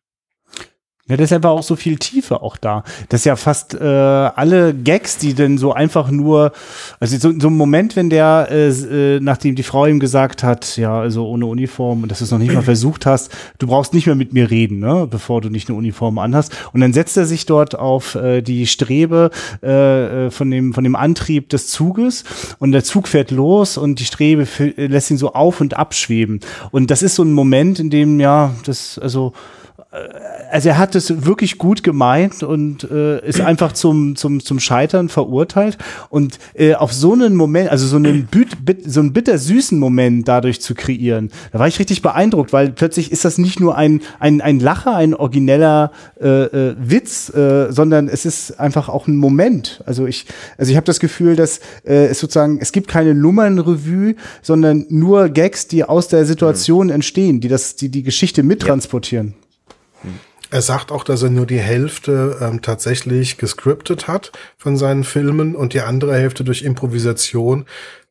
Ja, 1.10 1.16
deshalb 1.16 1.42
war 1.42 1.50
auch 1.50 1.64
so 1.64 1.74
viel 1.74 1.96
Tiefe 1.98 2.40
auch 2.40 2.56
da. 2.56 2.84
Das 3.08 3.22
ist 3.22 3.24
ja 3.24 3.34
fast 3.34 3.74
äh, 3.74 3.84
alle 3.84 4.72
Gags, 4.72 5.18
die 5.18 5.34
denn 5.34 5.58
so 5.58 5.72
einfach 5.72 6.10
nur, 6.10 6.52
also 7.00 7.18
so, 7.18 7.38
so 7.38 7.48
ein 7.48 7.56
Moment, 7.56 7.96
wenn 7.96 8.10
der, 8.10 8.48
äh, 8.50 8.68
äh, 8.68 9.20
nachdem 9.20 9.56
die 9.56 9.64
Frau 9.64 9.86
ihm 9.86 9.98
gesagt 9.98 10.44
hat, 10.44 10.76
ja, 10.76 11.00
also 11.00 11.26
ohne 11.26 11.46
Uniform 11.46 12.04
und 12.04 12.10
dass 12.12 12.18
du 12.18 12.24
es 12.24 12.30
noch 12.30 12.38
nicht 12.38 12.54
mal 12.54 12.62
versucht 12.62 13.06
hast, 13.06 13.32
du 13.58 13.66
brauchst 13.66 13.92
nicht 13.92 14.06
mehr 14.06 14.14
mit 14.14 14.32
mir 14.32 14.50
reden, 14.50 14.78
ne, 14.78 15.08
bevor 15.10 15.40
du 15.40 15.50
nicht 15.50 15.68
eine 15.68 15.76
Uniform 15.76 16.18
anhast. 16.18 16.56
Und 16.72 16.80
dann 16.80 16.92
setzt 16.92 17.16
er 17.16 17.26
sich 17.26 17.44
dort 17.44 17.76
auf 17.76 18.14
äh, 18.14 18.40
die 18.40 18.68
Strebe 18.68 19.30
äh, 19.62 20.26
äh 20.26 20.30
von 20.30 20.48
dem 20.48 20.72
von 20.74 20.84
dem 20.84 20.94
Antrieb 20.94 21.48
des 21.48 21.66
Zuges 21.66 22.22
und 22.60 22.70
der 22.70 22.84
Zug 22.84 23.08
fährt 23.08 23.32
los 23.32 23.76
und 23.76 23.98
die 23.98 24.04
Strebe 24.04 24.46
lässt 24.76 25.10
ihn 25.10 25.18
so 25.18 25.32
auf 25.32 25.60
und 25.60 25.74
abschweben. 25.74 26.40
Und 26.70 26.90
das 26.92 27.02
ist 27.02 27.16
so 27.16 27.24
ein 27.24 27.32
Moment, 27.32 27.80
in 27.80 27.90
dem 27.90 28.20
ja, 28.20 28.54
das 28.64 28.98
also 28.98 29.32
also 30.50 30.68
er 30.68 30.78
hat 30.78 30.94
es 30.94 31.24
wirklich 31.24 31.58
gut 31.58 31.82
gemeint 31.82 32.44
und 32.44 32.88
äh, 32.88 33.26
ist 33.26 33.40
einfach 33.40 33.72
zum, 33.72 34.14
zum, 34.14 34.38
zum 34.38 34.60
Scheitern 34.60 35.08
verurteilt. 35.08 35.78
Und 36.10 36.38
äh, 36.54 36.74
auf 36.74 36.92
so 36.92 37.12
einen 37.12 37.34
Moment, 37.34 37.70
also 37.70 37.88
so 37.88 37.96
einen, 37.96 38.26
büt, 38.26 38.64
bit, 38.64 38.90
so 38.90 39.00
einen 39.00 39.12
bittersüßen 39.12 39.76
Moment 39.76 40.28
dadurch 40.28 40.60
zu 40.60 40.76
kreieren, 40.76 41.30
da 41.52 41.58
war 41.58 41.66
ich 41.66 41.80
richtig 41.80 42.02
beeindruckt, 42.02 42.52
weil 42.52 42.70
plötzlich 42.70 43.10
ist 43.10 43.24
das 43.24 43.38
nicht 43.38 43.58
nur 43.58 43.76
ein, 43.76 44.00
ein, 44.20 44.40
ein 44.40 44.60
Lacher, 44.60 44.94
ein 44.94 45.12
origineller 45.12 45.90
äh, 46.20 46.28
äh, 46.28 46.76
Witz, 46.78 47.28
äh, 47.34 47.72
sondern 47.72 48.06
es 48.06 48.24
ist 48.24 48.60
einfach 48.60 48.88
auch 48.88 49.08
ein 49.08 49.16
Moment. 49.16 49.82
Also 49.86 50.06
ich, 50.06 50.26
also 50.56 50.70
ich 50.70 50.76
habe 50.76 50.86
das 50.86 51.00
Gefühl, 51.00 51.34
dass 51.34 51.58
äh, 51.84 52.06
es 52.06 52.20
sozusagen, 52.20 52.58
es 52.60 52.70
gibt 52.70 52.86
keine 52.86 53.16
Nummernrevue, 53.16 54.14
sondern 54.40 54.86
nur 54.88 55.30
Gags, 55.30 55.66
die 55.66 55.82
aus 55.82 56.06
der 56.06 56.24
Situation 56.26 56.86
mhm. 56.86 56.92
entstehen, 56.92 57.40
die 57.40 57.48
das, 57.48 57.74
die 57.74 57.88
die 57.88 58.04
Geschichte 58.04 58.44
mittransportieren. 58.44 59.34
Ja. 59.36 59.49
Er 60.50 60.62
sagt 60.62 60.90
auch, 60.90 61.04
dass 61.04 61.22
er 61.22 61.30
nur 61.30 61.46
die 61.46 61.60
Hälfte 61.60 62.38
ähm, 62.40 62.60
tatsächlich 62.60 63.38
gescriptet 63.38 64.08
hat 64.08 64.32
von 64.58 64.76
seinen 64.76 65.04
Filmen 65.04 65.54
und 65.54 65.74
die 65.74 65.80
andere 65.80 66.14
Hälfte 66.14 66.42
durch 66.42 66.62
Improvisation 66.62 67.66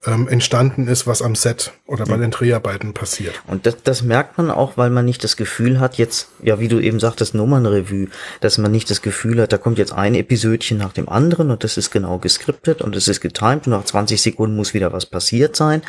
ähm, 0.05 0.29
entstanden 0.29 0.87
ist, 0.87 1.05
was 1.05 1.21
am 1.21 1.35
Set 1.35 1.73
oder 1.85 2.05
bei 2.05 2.15
den 2.15 2.31
Dreharbeiten 2.31 2.93
passiert. 2.93 3.35
Und 3.47 3.65
das, 3.65 3.83
das 3.83 4.03
merkt 4.03 4.37
man 4.37 4.49
auch, 4.49 4.77
weil 4.77 4.89
man 4.89 5.03
nicht 5.03 5.23
das 5.25 5.35
Gefühl 5.35 5.81
hat, 5.81 5.97
jetzt, 5.97 6.29
ja, 6.41 6.61
wie 6.61 6.69
du 6.69 6.79
eben 6.79 7.01
sagtest, 7.01 7.35
Nummernrevue, 7.35 8.07
dass 8.39 8.57
man 8.57 8.71
nicht 8.71 8.89
das 8.89 9.01
Gefühl 9.01 9.41
hat, 9.41 9.51
da 9.51 9.57
kommt 9.57 9.77
jetzt 9.77 9.91
ein 9.91 10.15
Episödchen 10.15 10.77
nach 10.77 10.93
dem 10.93 11.09
anderen 11.09 11.51
und 11.51 11.65
das 11.65 11.75
ist 11.75 11.91
genau 11.91 12.19
gescriptet 12.19 12.81
und 12.81 12.95
es 12.95 13.09
ist 13.09 13.19
getimed 13.19 13.67
und 13.67 13.71
nach 13.71 13.83
20 13.83 14.21
Sekunden 14.21 14.55
muss 14.55 14.73
wieder 14.73 14.93
was 14.93 15.05
passiert 15.05 15.57
sein, 15.57 15.81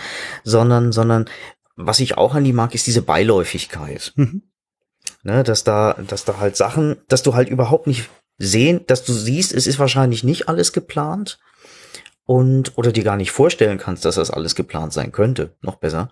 sondern, 0.43 0.91
sondern 0.91 1.27
was 1.77 2.01
ich 2.01 2.19
auch 2.19 2.35
an 2.35 2.43
die 2.43 2.53
mag, 2.53 2.75
ist 2.75 2.89
diese 2.89 3.03
Beiläufigkeit. 3.03 4.13
Mhm. 4.17 4.43
Ne, 5.23 5.43
dass 5.43 5.65
da, 5.65 5.97
dass 6.09 6.25
da 6.25 6.39
halt 6.39 6.57
Sachen, 6.57 6.97
dass 7.09 7.23
du 7.23 7.35
halt 7.35 7.51
überhaupt 7.51 7.87
nicht 7.87 8.09
sehen, 8.39 8.87
dass 8.87 9.05
du 9.05 9.13
siehst, 9.13 9.53
es 9.53 9.67
ist 9.67 9.79
wahrscheinlich 9.79 10.25
nicht 10.25 10.49
alles 10.49 10.73
geplant 10.73 11.39
und 12.25 12.79
oder 12.79 12.91
dir 12.91 13.05
gar 13.05 13.17
nicht 13.17 13.31
vorstellen 13.31 13.77
kannst, 13.77 14.05
dass 14.07 14.15
das 14.15 14.31
alles 14.31 14.55
geplant 14.55 14.95
sein 14.95 15.13
könnte, 15.13 15.57
noch 15.61 15.77
besser. 15.77 16.11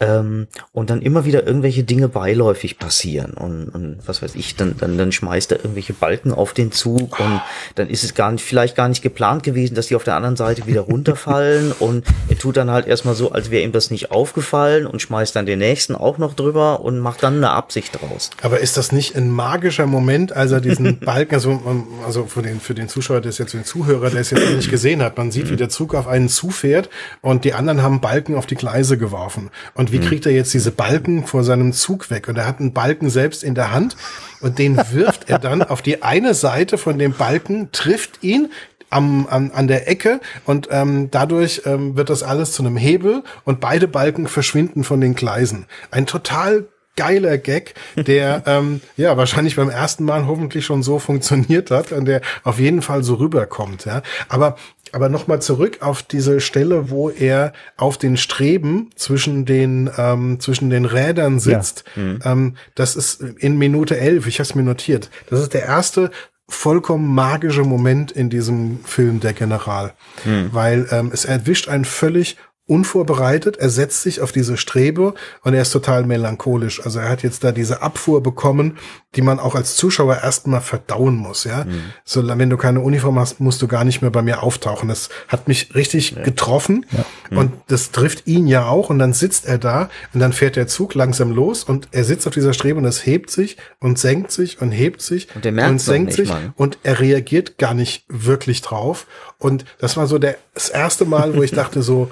Ähm, 0.00 0.46
und 0.72 0.90
dann 0.90 1.02
immer 1.02 1.24
wieder 1.26 1.46
irgendwelche 1.46 1.84
Dinge 1.84 2.08
beiläufig 2.08 2.78
passieren 2.78 3.32
und, 3.34 3.68
und 3.68 3.98
was 4.06 4.22
weiß 4.22 4.34
ich, 4.34 4.56
dann, 4.56 4.74
dann, 4.78 4.96
dann 4.96 5.12
schmeißt 5.12 5.52
er 5.52 5.58
irgendwelche 5.58 5.92
Balken 5.92 6.32
auf 6.32 6.54
den 6.54 6.72
Zug 6.72 7.20
und 7.20 7.40
dann 7.74 7.88
ist 7.90 8.02
es 8.02 8.14
gar 8.14 8.32
nicht, 8.32 8.42
vielleicht 8.42 8.76
gar 8.76 8.88
nicht 8.88 9.02
geplant 9.02 9.42
gewesen, 9.42 9.74
dass 9.74 9.88
die 9.88 9.96
auf 9.96 10.04
der 10.04 10.16
anderen 10.16 10.36
Seite 10.36 10.66
wieder 10.66 10.82
runterfallen 10.82 11.72
und 11.78 12.06
er 12.28 12.38
tut 12.38 12.56
dann 12.56 12.70
halt 12.70 12.86
erstmal 12.86 13.14
so, 13.14 13.32
als 13.32 13.50
wäre 13.50 13.62
ihm 13.62 13.72
das 13.72 13.90
nicht 13.90 14.10
aufgefallen 14.10 14.86
und 14.86 15.02
schmeißt 15.02 15.36
dann 15.36 15.44
den 15.44 15.58
nächsten 15.58 15.94
auch 15.94 16.16
noch 16.16 16.32
drüber 16.32 16.80
und 16.80 16.98
macht 16.98 17.22
dann 17.22 17.36
eine 17.36 17.50
Absicht 17.50 18.00
draus. 18.00 18.30
Aber 18.42 18.60
ist 18.60 18.76
das 18.76 18.92
nicht 18.92 19.16
ein 19.16 19.30
magischer 19.30 19.86
Moment, 19.86 20.32
als 20.32 20.52
er 20.52 20.62
diesen 20.62 20.98
Balken, 21.00 21.34
also, 21.34 21.60
also 22.06 22.24
für 22.24 22.42
den, 22.42 22.60
für 22.60 22.74
den 22.74 22.88
Zuschauer, 22.88 23.20
der 23.20 23.30
es 23.30 23.38
jetzt, 23.38 23.52
den 23.52 23.64
Zuhörer, 23.64 24.08
der 24.08 24.20
es 24.20 24.30
jetzt 24.30 24.50
nicht 24.50 24.70
gesehen 24.70 25.02
hat, 25.02 25.18
man 25.18 25.30
sieht, 25.30 25.50
wie 25.50 25.56
der 25.56 25.68
Zug 25.68 25.94
auf 25.94 26.08
einen 26.08 26.28
zufährt 26.28 26.88
und 27.20 27.44
die 27.44 27.52
anderen 27.52 27.82
haben 27.82 28.00
Balken 28.00 28.34
auf 28.34 28.46
die 28.46 28.54
Gleise 28.54 28.96
geworfen 28.96 29.50
und 29.74 29.89
wie 29.92 29.98
hm. 29.98 30.04
kriegt 30.04 30.26
er 30.26 30.32
jetzt 30.32 30.52
diese 30.54 30.70
Balken 30.70 31.26
vor 31.26 31.44
seinem 31.44 31.72
Zug 31.72 32.10
weg? 32.10 32.28
Und 32.28 32.36
er 32.36 32.46
hat 32.46 32.60
einen 32.60 32.72
Balken 32.72 33.10
selbst 33.10 33.42
in 33.44 33.54
der 33.54 33.72
Hand 33.72 33.96
und 34.40 34.58
den 34.58 34.76
wirft 34.92 35.28
er 35.28 35.38
dann 35.38 35.62
auf 35.62 35.82
die 35.82 36.02
eine 36.02 36.34
Seite 36.34 36.78
von 36.78 36.98
dem 36.98 37.12
Balken, 37.12 37.70
trifft 37.72 38.22
ihn, 38.22 38.50
am, 38.90 39.26
an, 39.28 39.52
an 39.52 39.68
der 39.68 39.88
Ecke 39.88 40.20
und 40.44 40.68
ähm, 40.70 41.10
dadurch 41.10 41.62
ähm, 41.64 41.96
wird 41.96 42.10
das 42.10 42.22
alles 42.22 42.52
zu 42.52 42.62
einem 42.62 42.76
Hebel 42.76 43.22
und 43.44 43.60
beide 43.60 43.88
Balken 43.88 44.26
verschwinden 44.26 44.84
von 44.84 45.00
den 45.00 45.14
Gleisen. 45.14 45.66
Ein 45.90 46.06
total 46.06 46.66
geiler 46.96 47.38
Gag, 47.38 47.74
der 47.96 48.42
ähm, 48.46 48.80
ja 48.96 49.16
wahrscheinlich 49.16 49.56
beim 49.56 49.70
ersten 49.70 50.04
Mal 50.04 50.26
hoffentlich 50.26 50.66
schon 50.66 50.82
so 50.82 50.98
funktioniert 50.98 51.70
hat 51.70 51.92
und 51.92 52.04
der 52.06 52.20
auf 52.42 52.58
jeden 52.58 52.82
Fall 52.82 53.04
so 53.04 53.14
rüberkommt. 53.14 53.84
Ja, 53.84 54.02
aber 54.28 54.56
aber 54.92 55.08
nochmal 55.08 55.40
zurück 55.40 55.78
auf 55.80 56.02
diese 56.02 56.40
Stelle, 56.40 56.90
wo 56.90 57.10
er 57.10 57.52
auf 57.76 57.98
den 57.98 58.16
Streben 58.16 58.90
zwischen 58.96 59.44
den, 59.44 59.90
ähm, 59.96 60.40
zwischen 60.40 60.70
den 60.70 60.84
Rädern 60.84 61.38
sitzt. 61.38 61.84
Ja. 61.96 62.02
Mhm. 62.02 62.18
Ähm, 62.24 62.56
das 62.74 62.96
ist 62.96 63.20
in 63.20 63.58
Minute 63.58 63.98
elf, 63.98 64.26
ich 64.26 64.36
habe 64.36 64.44
es 64.44 64.54
mir 64.54 64.62
notiert. 64.62 65.10
Das 65.28 65.40
ist 65.40 65.54
der 65.54 65.64
erste 65.64 66.10
vollkommen 66.48 67.14
magische 67.14 67.62
Moment 67.62 68.10
in 68.10 68.28
diesem 68.28 68.80
Film, 68.84 69.20
der 69.20 69.32
General. 69.32 69.94
Mhm. 70.24 70.48
Weil 70.52 70.86
ähm, 70.90 71.10
es 71.12 71.24
erwischt 71.24 71.68
einen 71.68 71.84
völlig 71.84 72.36
unvorbereitet, 72.70 73.56
er 73.56 73.68
setzt 73.68 74.02
sich 74.02 74.20
auf 74.20 74.30
diese 74.30 74.56
Strebe 74.56 75.14
und 75.42 75.54
er 75.54 75.62
ist 75.62 75.72
total 75.72 76.04
melancholisch. 76.04 76.84
Also 76.84 77.00
er 77.00 77.08
hat 77.08 77.24
jetzt 77.24 77.42
da 77.42 77.50
diese 77.50 77.82
Abfuhr 77.82 78.22
bekommen, 78.22 78.78
die 79.16 79.22
man 79.22 79.40
auch 79.40 79.56
als 79.56 79.74
Zuschauer 79.74 80.22
erstmal 80.22 80.60
verdauen 80.60 81.16
muss, 81.16 81.42
ja. 81.42 81.64
Mhm. 81.64 81.82
So, 82.04 82.26
wenn 82.38 82.48
du 82.48 82.56
keine 82.56 82.80
Uniform 82.80 83.18
hast, 83.18 83.40
musst 83.40 83.60
du 83.60 83.66
gar 83.66 83.82
nicht 83.82 84.02
mehr 84.02 84.12
bei 84.12 84.22
mir 84.22 84.44
auftauchen. 84.44 84.88
Das 84.88 85.08
hat 85.26 85.48
mich 85.48 85.74
richtig 85.74 86.12
ja. 86.12 86.22
getroffen 86.22 86.86
ja. 86.92 87.04
Mhm. 87.30 87.38
und 87.38 87.52
das 87.66 87.90
trifft 87.90 88.28
ihn 88.28 88.46
ja 88.46 88.66
auch 88.66 88.88
und 88.88 89.00
dann 89.00 89.12
sitzt 89.14 89.46
er 89.46 89.58
da 89.58 89.90
und 90.14 90.20
dann 90.20 90.32
fährt 90.32 90.54
der 90.54 90.68
Zug 90.68 90.94
langsam 90.94 91.32
los 91.32 91.64
und 91.64 91.88
er 91.90 92.04
sitzt 92.04 92.28
auf 92.28 92.34
dieser 92.34 92.52
Strebe 92.52 92.78
und 92.78 92.84
es 92.84 93.04
hebt 93.04 93.32
sich 93.32 93.56
und 93.80 93.98
senkt 93.98 94.30
sich 94.30 94.62
und 94.62 94.70
hebt 94.70 95.02
sich 95.02 95.26
und, 95.34 95.44
und 95.44 95.80
senkt 95.80 96.12
sich 96.12 96.28
Mann. 96.28 96.52
und 96.56 96.78
er 96.84 97.00
reagiert 97.00 97.58
gar 97.58 97.74
nicht 97.74 98.04
wirklich 98.08 98.62
drauf 98.62 99.06
und 99.38 99.64
das 99.78 99.96
war 99.96 100.06
so 100.06 100.18
der, 100.18 100.36
das 100.54 100.68
erste 100.68 101.04
Mal, 101.04 101.34
wo 101.34 101.42
ich 101.42 101.50
dachte 101.50 101.82
so, 101.82 102.10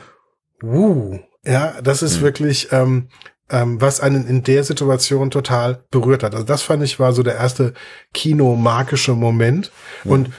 Uh, 0.63 1.19
ja, 1.45 1.81
das 1.83 2.03
ist 2.03 2.19
mhm. 2.19 2.23
wirklich, 2.23 2.69
ähm, 2.73 3.09
ähm, 3.51 3.81
was 3.81 4.01
einen 4.01 4.27
in 4.27 4.43
der 4.43 4.65
Situation 4.65 5.31
total 5.31 5.85
berührt 5.91 6.23
hat. 6.23 6.35
Also 6.35 6.45
das 6.45 6.63
fand 6.63 6.83
ich 6.83 7.01
war 7.01 7.13
so 7.13 7.23
der 7.23 7.37
erste 7.37 7.75
kinomagische 8.13 9.15
Moment. 9.15 9.73
Mhm. 10.05 10.11
Und 10.11 10.31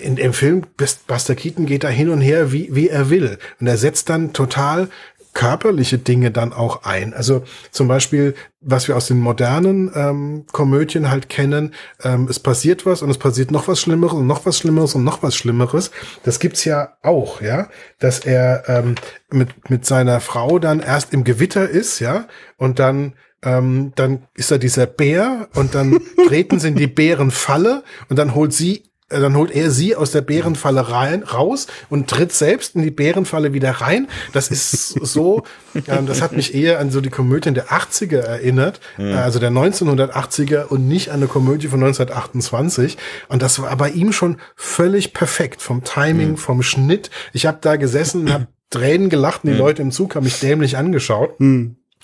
in 0.00 0.16
dem 0.16 0.32
Film, 0.32 0.62
Buster 1.06 1.34
Keaton 1.34 1.66
geht 1.66 1.84
da 1.84 1.88
hin 1.88 2.10
und 2.10 2.20
her, 2.20 2.52
wie, 2.52 2.74
wie 2.74 2.88
er 2.88 3.08
will. 3.10 3.38
Und 3.60 3.66
er 3.66 3.78
setzt 3.78 4.10
dann 4.10 4.32
total 4.32 4.88
körperliche 5.36 5.98
Dinge 5.98 6.30
dann 6.30 6.54
auch 6.54 6.84
ein. 6.84 7.12
Also 7.12 7.42
zum 7.70 7.88
Beispiel, 7.88 8.34
was 8.62 8.88
wir 8.88 8.96
aus 8.96 9.06
den 9.06 9.20
modernen 9.20 9.92
ähm, 9.94 10.46
Komödien 10.50 11.10
halt 11.10 11.28
kennen, 11.28 11.74
ähm, 12.02 12.26
es 12.30 12.40
passiert 12.40 12.86
was 12.86 13.02
und 13.02 13.10
es 13.10 13.18
passiert 13.18 13.50
noch 13.50 13.68
was 13.68 13.78
Schlimmeres 13.78 14.14
und 14.14 14.26
noch 14.26 14.46
was 14.46 14.56
Schlimmeres 14.56 14.94
und 14.94 15.04
noch 15.04 15.22
was 15.22 15.36
Schlimmeres. 15.36 15.90
Das 16.22 16.40
gibt's 16.40 16.64
ja 16.64 16.96
auch, 17.02 17.42
ja, 17.42 17.68
dass 17.98 18.20
er 18.20 18.64
ähm, 18.66 18.94
mit 19.30 19.68
mit 19.68 19.84
seiner 19.84 20.20
Frau 20.20 20.58
dann 20.58 20.80
erst 20.80 21.12
im 21.12 21.22
Gewitter 21.22 21.68
ist, 21.68 22.00
ja, 22.00 22.28
und 22.56 22.78
dann 22.78 23.12
ähm, 23.42 23.92
dann 23.94 24.22
ist 24.34 24.50
da 24.50 24.56
dieser 24.56 24.86
Bär 24.86 25.48
und 25.54 25.74
dann 25.74 26.00
treten 26.28 26.58
sie 26.58 26.68
in 26.68 26.76
die 26.76 26.86
Bärenfalle 26.86 27.84
und 28.08 28.18
dann 28.18 28.34
holt 28.34 28.54
sie 28.54 28.85
dann 29.08 29.36
holt 29.36 29.52
er 29.52 29.70
sie 29.70 29.94
aus 29.94 30.10
der 30.10 30.20
Bärenfalle 30.20 30.90
rein, 30.90 31.22
raus 31.22 31.68
und 31.88 32.10
tritt 32.10 32.32
selbst 32.32 32.74
in 32.74 32.82
die 32.82 32.90
Bärenfalle 32.90 33.52
wieder 33.52 33.70
rein. 33.70 34.08
Das 34.32 34.48
ist 34.48 34.88
so, 35.00 35.44
ähm, 35.86 36.06
das 36.06 36.22
hat 36.22 36.32
mich 36.32 36.54
eher 36.54 36.80
an 36.80 36.90
so 36.90 37.00
die 37.00 37.10
Komödien 37.10 37.54
der 37.54 37.68
80er 37.68 38.18
erinnert, 38.18 38.80
mhm. 38.98 39.12
also 39.12 39.38
der 39.38 39.50
1980er 39.50 40.64
und 40.64 40.88
nicht 40.88 41.10
an 41.10 41.16
eine 41.16 41.28
Komödie 41.28 41.68
von 41.68 41.82
1928. 41.82 42.98
Und 43.28 43.42
das 43.42 43.60
war 43.62 43.76
bei 43.76 43.90
ihm 43.90 44.12
schon 44.12 44.38
völlig 44.56 45.12
perfekt 45.12 45.62
vom 45.62 45.84
Timing, 45.84 46.30
mhm. 46.30 46.36
vom 46.36 46.62
Schnitt. 46.62 47.10
Ich 47.32 47.46
habe 47.46 47.58
da 47.60 47.76
gesessen 47.76 48.22
und 48.22 48.32
habe 48.32 48.48
Tränen 48.70 49.08
gelacht 49.08 49.44
und 49.44 49.50
die 49.50 49.54
mhm. 49.54 49.60
Leute 49.60 49.82
im 49.82 49.92
Zug 49.92 50.16
haben 50.16 50.24
mich 50.24 50.40
dämlich 50.40 50.76
angeschaut. 50.76 51.36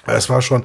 Es 0.07 0.31
war 0.31 0.41
schon 0.43 0.65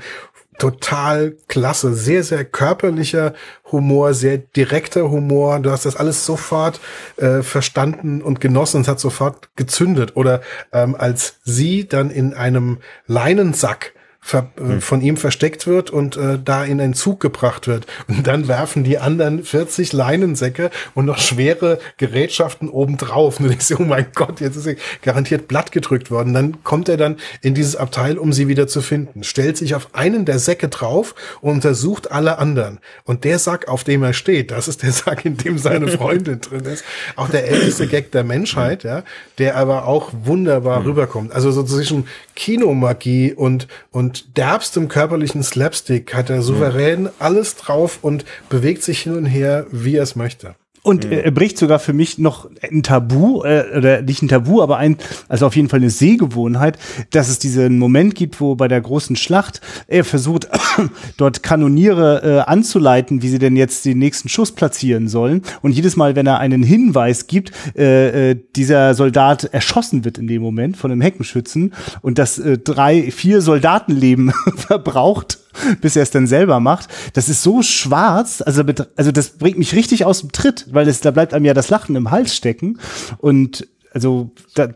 total 0.58 1.36
klasse. 1.48 1.94
Sehr, 1.94 2.24
sehr 2.24 2.46
körperlicher 2.46 3.34
Humor, 3.72 4.14
sehr 4.14 4.38
direkter 4.38 5.10
Humor. 5.10 5.60
Du 5.60 5.72
hast 5.72 5.86
das 5.86 5.96
alles 5.96 6.26
sofort 6.26 6.80
äh, 7.18 7.42
verstanden 7.42 8.22
und 8.22 8.42
genossen 8.42 8.82
es 8.82 8.88
hat 8.88 9.00
sofort 9.00 9.50
gezündet. 9.56 10.16
Oder 10.16 10.42
ähm, 10.72 10.96
als 10.98 11.40
sie 11.44 11.88
dann 11.88 12.10
in 12.10 12.34
einem 12.34 12.80
Leinensack 13.06 13.94
hm. 14.32 14.82
von 14.82 15.02
ihm 15.02 15.18
versteckt 15.18 15.68
wird 15.68 15.90
und 15.90 16.18
äh, 16.18 16.40
da 16.44 16.64
in 16.64 16.82
einen 16.82 16.94
Zug 16.94 17.20
gebracht 17.20 17.68
wird. 17.68 17.86
Und 18.08 18.28
dann 18.28 18.48
werfen 18.48 18.84
die 18.84 18.98
anderen 18.98 19.44
40 19.44 19.94
Leinensäcke 19.94 20.70
und 20.94 21.06
noch 21.06 21.18
schwere 21.18 21.80
Gerätschaften 21.98 22.70
obendrauf. 22.70 23.40
Und 23.40 23.46
du 23.46 23.50
denkst, 23.50 23.74
oh 23.78 23.84
mein 23.84 24.08
Gott, 24.16 24.40
jetzt 24.40 24.56
ist 24.56 24.66
er 24.66 24.76
garantiert 25.02 25.48
blatt 25.48 25.72
gedrückt 25.72 26.12
worden. 26.12 26.34
Dann 26.34 26.64
kommt 26.64 26.90
er 26.90 26.98
dann 26.98 27.18
in 27.42 27.54
dieses 27.54 27.76
Abteil, 27.76 28.18
um 28.18 28.34
sie 28.34 28.48
wieder 28.48 28.68
zu 28.68 28.82
finden, 28.82 29.24
stellt 29.24 29.58
sich 29.58 29.76
auf 29.76 29.90
einen 29.94 30.26
der 30.26 30.40
Säcke 30.40 30.70
drauf 30.70 31.16
und 31.42 31.52
untersucht 31.52 32.12
alle 32.12 32.38
anderen. 32.38 32.80
Und 33.04 33.24
der 33.24 33.40
Sack, 33.40 33.68
auf 33.68 33.84
dem 33.84 34.04
er 34.04 34.14
steht, 34.14 34.52
das 34.52 34.68
ist 34.68 34.84
der 34.84 34.92
Sack, 34.92 35.26
in 35.26 35.38
dem 35.38 35.58
seine 35.58 35.88
Freundin 35.98 36.40
drin 36.42 36.66
ist. 36.66 36.84
Auch 37.16 37.30
der 37.30 37.48
älteste 37.48 37.88
Gag 37.88 38.12
der 38.12 38.24
Menschheit, 38.24 38.84
ja, 38.84 39.04
der 39.38 39.56
aber 39.56 39.88
auch 39.88 40.12
wunderbar 40.24 40.82
mhm. 40.82 40.88
rüberkommt. 40.88 41.32
Also 41.32 41.52
so 41.52 41.64
zwischen 41.64 42.08
Kinomagie 42.38 43.34
und, 43.34 43.68
und 43.90 44.38
derbstem 44.38 44.90
körperlichen 44.90 45.42
Slapstick 45.42 46.14
hat 46.14 46.30
er 46.30 46.44
souverän 46.44 47.04
mhm. 47.04 47.10
alles 47.18 47.56
drauf 47.56 47.98
und 48.04 48.26
bewegt 48.48 48.84
sich 48.84 49.02
hin 49.02 49.18
und 49.18 49.26
her, 49.26 49.66
wie 49.72 49.96
er 49.96 50.04
es 50.04 50.16
möchte. 50.16 50.56
Und 50.88 51.04
mhm. 51.04 51.12
er 51.12 51.32
bricht 51.32 51.58
sogar 51.58 51.80
für 51.80 51.92
mich 51.92 52.18
noch 52.18 52.50
ein 52.62 52.82
Tabu, 52.82 53.44
äh, 53.44 53.66
oder 53.78 54.02
nicht 54.02 54.22
ein 54.22 54.30
Tabu, 54.30 54.62
aber 54.62 54.78
ein, 54.78 54.96
also 55.28 55.46
auf 55.46 55.54
jeden 55.58 55.68
Fall 55.68 55.82
eine 55.82 55.90
Sehgewohnheit, 55.90 56.80
dass 57.10 57.28
es 57.28 57.40
diesen 57.40 57.78
Moment 57.78 58.16
gibt, 58.16 58.40
wo 58.40 58.56
bei 58.56 58.70
der 58.70 58.80
großen 58.80 59.18
Schlacht 59.18 59.60
er 59.88 60.06
versucht, 60.06 60.48
dort 61.18 61.44
Kanoniere 61.44 62.22
äh, 62.24 62.50
anzuleiten, 62.50 63.22
wie 63.22 63.28
sie 63.28 63.38
denn 63.38 63.58
jetzt 63.58 63.84
den 63.84 64.00
nächsten 64.00 64.30
Schuss 64.30 64.54
platzieren 64.54 65.10
sollen. 65.10 65.42
Und 65.62 65.74
jedes 65.74 65.98
Mal, 65.98 66.16
wenn 66.16 66.26
er 66.26 66.40
einen 66.40 66.64
Hinweis 66.64 67.28
gibt, 67.28 67.52
äh, 67.76 68.32
äh, 68.32 68.40
dieser 68.56 68.94
Soldat 68.94 69.44
erschossen 69.44 70.06
wird 70.06 70.18
in 70.18 70.28
dem 70.28 70.42
Moment 70.42 70.78
von 70.78 70.90
einem 70.90 71.02
Heckenschützen 71.02 71.74
und 72.02 72.18
das 72.18 72.40
äh, 72.40 72.60
drei, 72.60 73.12
vier 73.12 73.42
Soldatenleben 73.42 74.32
verbraucht 74.56 75.40
bis 75.82 75.96
er 75.96 76.04
es 76.04 76.12
dann 76.12 76.28
selber 76.28 76.60
macht. 76.60 76.90
Das 77.14 77.30
ist 77.30 77.44
so 77.44 77.62
schwarz, 77.62 78.42
also, 78.46 78.64
also 78.96 79.12
das 79.12 79.30
bringt 79.30 79.58
mich 79.58 79.74
richtig 79.74 80.06
aus 80.06 80.22
dem 80.22 80.32
Tritt, 80.32 80.68
weil 80.72 80.88
es, 80.88 81.02
da 81.02 81.12
bleibt 81.12 81.34
einem 81.34 81.46
ja 81.46 81.54
das 81.54 81.70
Lachen 81.70 81.96
im 81.96 82.12
Hals 82.12 82.36
stecken. 82.36 82.80
Und 83.18 83.68
also 83.94 84.30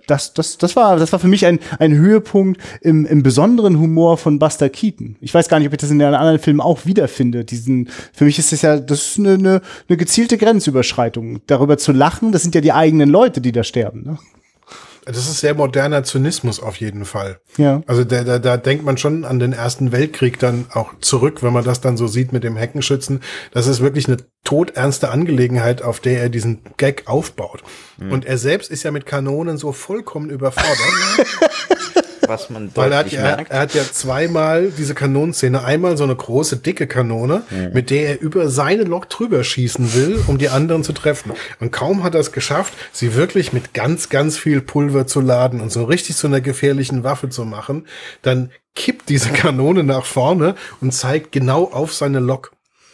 das, 0.08 0.34
das, 0.34 0.58
das 0.58 0.76
war, 0.76 0.98
das 0.98 1.12
war 1.12 1.20
für 1.20 1.28
mich 1.28 1.46
ein, 1.46 1.60
ein 1.78 1.94
Höhepunkt 1.94 2.60
im, 2.82 3.06
im 3.06 3.22
besonderen 3.22 3.80
Humor 3.80 4.18
von 4.18 4.40
Buster 4.40 4.70
Keaton. 4.70 5.16
Ich 5.22 5.34
weiß 5.34 5.48
gar 5.48 5.60
nicht, 5.60 5.68
ob 5.68 5.74
ich 5.74 5.80
das 5.80 5.92
in 5.92 6.00
den 6.00 6.14
anderen 6.14 6.40
Filmen 6.40 6.62
auch 6.62 6.86
wiederfinde. 6.86 7.46
Diesen, 7.46 7.90
für 8.14 8.26
mich 8.26 8.40
ist 8.40 8.52
das 8.52 8.64
ja, 8.64 8.80
das 8.80 9.06
ist 9.06 9.20
eine, 9.20 9.34
eine, 9.34 9.62
eine 9.88 9.98
gezielte 9.98 10.38
Grenzüberschreitung. 10.38 11.42
Darüber 11.46 11.78
zu 11.78 11.92
lachen, 11.92 12.32
das 12.32 12.42
sind 12.42 12.56
ja 12.56 12.62
die 12.62 12.74
eigenen 12.74 13.10
Leute, 13.10 13.42
die 13.42 13.52
da 13.52 13.64
sterben. 13.64 14.04
Ne? 14.04 14.18
Das 15.06 15.18
ist 15.18 15.40
sehr 15.40 15.56
moderner 15.56 16.04
Zynismus 16.04 16.60
auf 16.60 16.76
jeden 16.76 17.06
Fall. 17.06 17.40
Ja. 17.58 17.82
Also 17.88 18.04
da, 18.04 18.24
da, 18.24 18.38
da 18.38 18.58
denkt 18.58 18.86
man 18.86 18.98
schon 18.98 19.26
an 19.26 19.40
den 19.40 19.52
Ersten 19.52 19.92
Weltkrieg 19.92 20.38
dann 20.38 20.66
auch 20.72 20.94
zurück, 21.02 21.42
wenn 21.42 21.54
man 21.54 21.64
das 21.64 21.82
dann 21.82 21.98
so 21.98 22.08
sieht 22.08 22.34
mit 22.34 22.44
dem 22.44 22.56
Heckenschützen. 22.56 23.22
Das 23.52 23.66
ist 23.66 23.82
wirklich 23.82 24.08
eine 24.08 24.18
todernste 24.44 25.10
Angelegenheit, 25.10 25.82
auf 25.82 26.00
der 26.00 26.22
er 26.22 26.30
diesen 26.30 26.62
Gag 26.78 27.04
aufbaut. 27.08 27.64
Mhm. 27.98 28.12
Und 28.12 28.26
er 28.26 28.38
selbst 28.38 28.70
ist 28.70 28.84
ja 28.84 28.92
mit 28.92 29.06
Kanonen 29.06 29.58
so 29.58 29.72
vollkommen 29.72 30.30
überfordert. 30.30 30.78
was 32.28 32.50
man 32.50 32.72
Weil 32.76 32.92
er 32.92 33.00
hat, 33.00 33.12
ja, 33.12 33.22
merkt. 33.22 33.52
er 33.52 33.60
hat 33.60 33.74
ja 33.74 33.84
zweimal 33.84 34.72
diese 34.78 34.94
Kanonenszene. 34.94 35.64
Einmal 35.64 35.98
so 35.98 36.04
eine 36.04 36.16
große, 36.16 36.58
dicke 36.58 36.88
Kanone, 36.88 37.44
mhm. 37.50 37.72
mit 37.74 37.90
der 37.90 38.10
er 38.10 38.22
über 38.22 38.50
seine 38.50 38.84
Lok 38.84 39.10
drüber 39.10 39.44
schießen 39.44 39.94
will, 39.94 40.20
um 40.28 40.38
die 40.38 40.50
anderen 40.50 40.84
zu 40.84 40.94
treffen. 40.94 41.32
Und 41.60 41.72
kaum 41.72 42.04
hat 42.04 42.16
er 42.16 42.22
es 42.22 42.32
geschafft, 42.32 42.74
sie 42.92 43.16
wirklich 43.16 43.54
mit 43.54 43.74
ganz, 43.74 44.10
ganz 44.10 44.38
viel 44.38 44.62
Pulver 44.62 45.08
zu 45.08 45.22
laden 45.22 45.62
und 45.62 45.72
so 45.72 45.84
richtig 45.84 46.16
zu 46.16 46.28
einer 46.28 46.42
gefährlichen 46.42 47.04
Waffe 47.04 47.30
zu 47.30 47.46
machen, 47.46 47.86
dann 48.22 48.52
kippt 48.76 49.10
diese 49.10 49.30
Kanone 49.30 49.84
nach 49.84 50.06
vorne 50.06 50.56
und 50.80 50.94
zeigt 50.94 51.32
genau 51.32 51.66
auf 51.66 51.94
seine 51.94 52.20
Lok. 52.20 52.52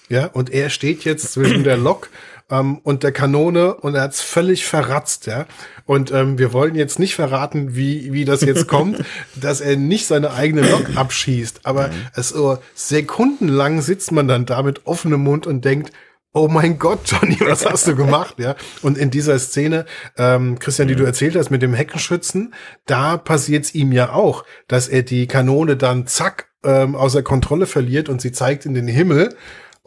Ja, 0.09 0.27
und 0.27 0.49
er 0.49 0.69
steht 0.69 1.03
jetzt 1.03 1.33
zwischen 1.33 1.63
der 1.63 1.77
Lok 1.77 2.09
ähm, 2.49 2.79
und 2.83 3.03
der 3.03 3.11
Kanone 3.11 3.75
und 3.75 3.95
er 3.95 4.03
hat's 4.03 4.21
völlig 4.21 4.65
verratzt, 4.65 5.25
ja. 5.25 5.45
Und 5.85 6.11
ähm, 6.11 6.37
wir 6.37 6.53
wollen 6.53 6.75
jetzt 6.75 6.99
nicht 6.99 7.15
verraten, 7.15 7.75
wie, 7.75 8.13
wie 8.13 8.25
das 8.25 8.41
jetzt 8.41 8.67
kommt, 8.69 9.03
dass 9.35 9.61
er 9.61 9.75
nicht 9.75 10.07
seine 10.07 10.31
eigene 10.31 10.69
Lok 10.69 10.95
abschießt. 10.95 11.61
Aber 11.65 11.89
mhm. 11.89 11.93
es 12.13 12.29
so 12.29 12.57
sekundenlang 12.73 13.81
sitzt 13.81 14.11
man 14.11 14.27
dann 14.27 14.45
da 14.45 14.63
mit 14.63 14.85
offenem 14.85 15.23
Mund 15.23 15.47
und 15.47 15.65
denkt, 15.65 15.91
oh 16.33 16.47
mein 16.47 16.77
Gott, 16.77 16.99
Johnny, 17.05 17.37
was 17.39 17.65
hast 17.65 17.87
du 17.87 17.95
gemacht? 17.95 18.35
Ja. 18.37 18.55
Und 18.81 18.97
in 18.97 19.09
dieser 19.09 19.39
Szene, 19.39 19.85
ähm, 20.17 20.59
Christian, 20.59 20.87
die 20.87 20.95
du 20.95 21.03
erzählt 21.03 21.35
hast 21.35 21.49
mit 21.49 21.61
dem 21.61 21.73
Heckenschützen, 21.73 22.53
da 22.85 23.17
passiert's 23.17 23.73
ihm 23.73 23.91
ja 23.91 24.13
auch, 24.13 24.43
dass 24.67 24.87
er 24.87 25.03
die 25.03 25.27
Kanone 25.27 25.77
dann 25.77 26.05
zack 26.05 26.49
ähm, 26.63 26.95
außer 26.95 27.23
Kontrolle 27.23 27.65
verliert 27.65 28.09
und 28.09 28.21
sie 28.21 28.31
zeigt 28.31 28.65
in 28.65 28.73
den 28.73 28.87
Himmel 28.87 29.35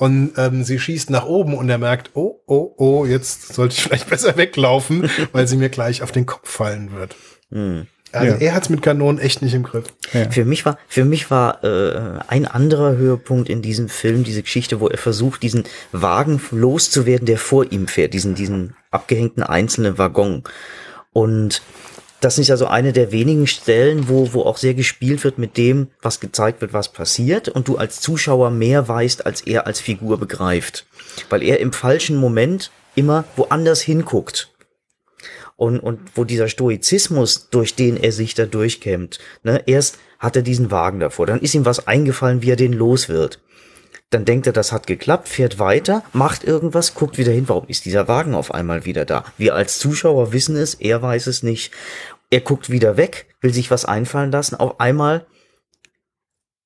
und 0.00 0.32
ähm, 0.38 0.64
sie 0.64 0.78
schießt 0.78 1.10
nach 1.10 1.26
oben 1.26 1.52
und 1.52 1.68
er 1.68 1.76
merkt, 1.76 2.12
oh, 2.14 2.40
oh, 2.46 2.72
oh, 2.78 3.04
jetzt 3.04 3.52
sollte 3.52 3.74
ich 3.74 3.82
vielleicht 3.82 4.08
besser 4.10 4.34
weglaufen, 4.38 5.10
weil 5.32 5.46
sie 5.46 5.58
mir 5.58 5.68
gleich 5.68 6.02
auf 6.02 6.10
den 6.10 6.24
Kopf 6.24 6.48
fallen 6.48 6.92
wird. 6.92 7.14
Mhm. 7.50 7.86
Also 8.10 8.34
ja. 8.34 8.40
er 8.40 8.54
hat's 8.54 8.70
mit 8.70 8.80
Kanonen 8.80 9.20
echt 9.20 9.42
nicht 9.42 9.52
im 9.52 9.62
Griff. 9.62 9.84
Ja. 10.14 10.30
Für 10.30 10.46
mich 10.46 10.64
war, 10.64 10.78
für 10.88 11.04
mich 11.04 11.30
war 11.30 11.62
äh, 11.64 12.18
ein 12.28 12.46
anderer 12.46 12.96
Höhepunkt 12.96 13.50
in 13.50 13.60
diesem 13.60 13.90
Film 13.90 14.24
diese 14.24 14.40
Geschichte, 14.40 14.80
wo 14.80 14.88
er 14.88 14.96
versucht, 14.96 15.42
diesen 15.42 15.64
Wagen 15.92 16.40
loszuwerden, 16.50 17.26
der 17.26 17.36
vor 17.36 17.70
ihm 17.70 17.86
fährt, 17.86 18.14
diesen 18.14 18.34
diesen 18.34 18.74
abgehängten 18.90 19.42
einzelnen 19.42 19.98
Waggon. 19.98 20.44
Und 21.12 21.60
das 22.20 22.38
ist 22.38 22.50
also 22.50 22.66
eine 22.66 22.92
der 22.92 23.12
wenigen 23.12 23.46
Stellen, 23.46 24.08
wo, 24.08 24.32
wo 24.32 24.42
auch 24.42 24.58
sehr 24.58 24.74
gespielt 24.74 25.24
wird 25.24 25.38
mit 25.38 25.56
dem, 25.56 25.88
was 26.02 26.20
gezeigt 26.20 26.60
wird, 26.60 26.72
was 26.72 26.92
passiert 26.92 27.48
und 27.48 27.66
du 27.66 27.76
als 27.76 28.00
Zuschauer 28.00 28.50
mehr 28.50 28.88
weißt, 28.88 29.26
als 29.26 29.40
er 29.40 29.66
als 29.66 29.80
Figur 29.80 30.18
begreift. 30.18 30.86
Weil 31.30 31.42
er 31.42 31.60
im 31.60 31.72
falschen 31.72 32.16
Moment 32.16 32.70
immer 32.94 33.24
woanders 33.36 33.80
hinguckt. 33.80 34.50
Und, 35.56 35.78
und 35.80 36.00
wo 36.14 36.24
dieser 36.24 36.48
Stoizismus, 36.48 37.48
durch 37.50 37.74
den 37.74 37.96
er 37.96 38.12
sich 38.12 38.34
da 38.34 38.46
durchkämmt, 38.46 39.18
ne, 39.42 39.62
erst 39.66 39.98
hat 40.18 40.36
er 40.36 40.42
diesen 40.42 40.70
Wagen 40.70 41.00
davor, 41.00 41.26
dann 41.26 41.40
ist 41.40 41.54
ihm 41.54 41.66
was 41.66 41.86
eingefallen, 41.86 42.42
wie 42.42 42.50
er 42.50 42.56
den 42.56 42.72
los 42.72 43.08
wird. 43.08 43.40
Dann 44.10 44.24
denkt 44.24 44.48
er, 44.48 44.52
das 44.52 44.72
hat 44.72 44.88
geklappt, 44.88 45.28
fährt 45.28 45.60
weiter, 45.60 46.02
macht 46.12 46.42
irgendwas, 46.42 46.94
guckt 46.94 47.16
wieder 47.16 47.30
hin, 47.30 47.48
warum 47.48 47.68
ist 47.68 47.84
dieser 47.84 48.08
Wagen 48.08 48.34
auf 48.34 48.52
einmal 48.52 48.84
wieder 48.84 49.04
da? 49.04 49.24
Wir 49.38 49.54
als 49.54 49.78
Zuschauer 49.78 50.32
wissen 50.32 50.56
es, 50.56 50.74
er 50.74 51.00
weiß 51.00 51.28
es 51.28 51.44
nicht. 51.44 51.72
Er 52.30 52.40
guckt 52.40 52.70
wieder 52.70 52.96
weg, 52.96 53.26
will 53.40 53.52
sich 53.52 53.70
was 53.70 53.84
einfallen 53.84 54.30
lassen. 54.30 54.54
Auf 54.54 54.78
einmal 54.78 55.26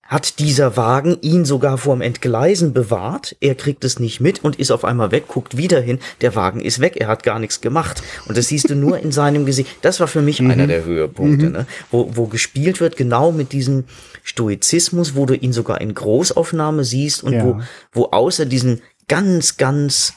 hat 0.02 0.38
dieser 0.38 0.76
Wagen 0.76 1.16
ihn 1.22 1.46
sogar 1.46 1.78
vorm 1.78 2.02
Entgleisen 2.02 2.74
bewahrt. 2.74 3.36
Er 3.40 3.54
kriegt 3.54 3.84
es 3.84 3.98
nicht 3.98 4.20
mit 4.20 4.44
und 4.44 4.56
ist 4.56 4.70
auf 4.70 4.84
einmal 4.84 5.10
weg, 5.10 5.28
guckt 5.28 5.56
wieder 5.56 5.80
hin. 5.80 5.98
Der 6.20 6.34
Wagen 6.34 6.60
ist 6.60 6.80
weg, 6.80 6.96
er 6.98 7.08
hat 7.08 7.22
gar 7.22 7.38
nichts 7.38 7.62
gemacht. 7.62 8.02
Und 8.28 8.36
das 8.36 8.48
siehst 8.48 8.68
du 8.68 8.74
nur 8.74 8.98
in 8.98 9.12
seinem 9.12 9.46
Gesicht. 9.46 9.70
Das 9.80 10.00
war 10.00 10.06
für 10.06 10.20
mich 10.20 10.40
mhm. 10.40 10.50
einer 10.50 10.66
der 10.66 10.84
Höhepunkte, 10.84 11.46
mhm. 11.46 11.52
ne? 11.52 11.66
wo, 11.90 12.10
wo 12.14 12.26
gespielt 12.26 12.80
wird, 12.80 12.98
genau 12.98 13.32
mit 13.32 13.52
diesem 13.52 13.84
Stoizismus, 14.22 15.16
wo 15.16 15.24
du 15.24 15.34
ihn 15.34 15.54
sogar 15.54 15.80
in 15.80 15.94
Großaufnahme 15.94 16.84
siehst 16.84 17.24
und 17.24 17.32
ja. 17.32 17.44
wo, 17.44 17.60
wo 17.92 18.04
außer 18.10 18.44
diesen 18.44 18.82
ganz, 19.08 19.56
ganz 19.56 20.12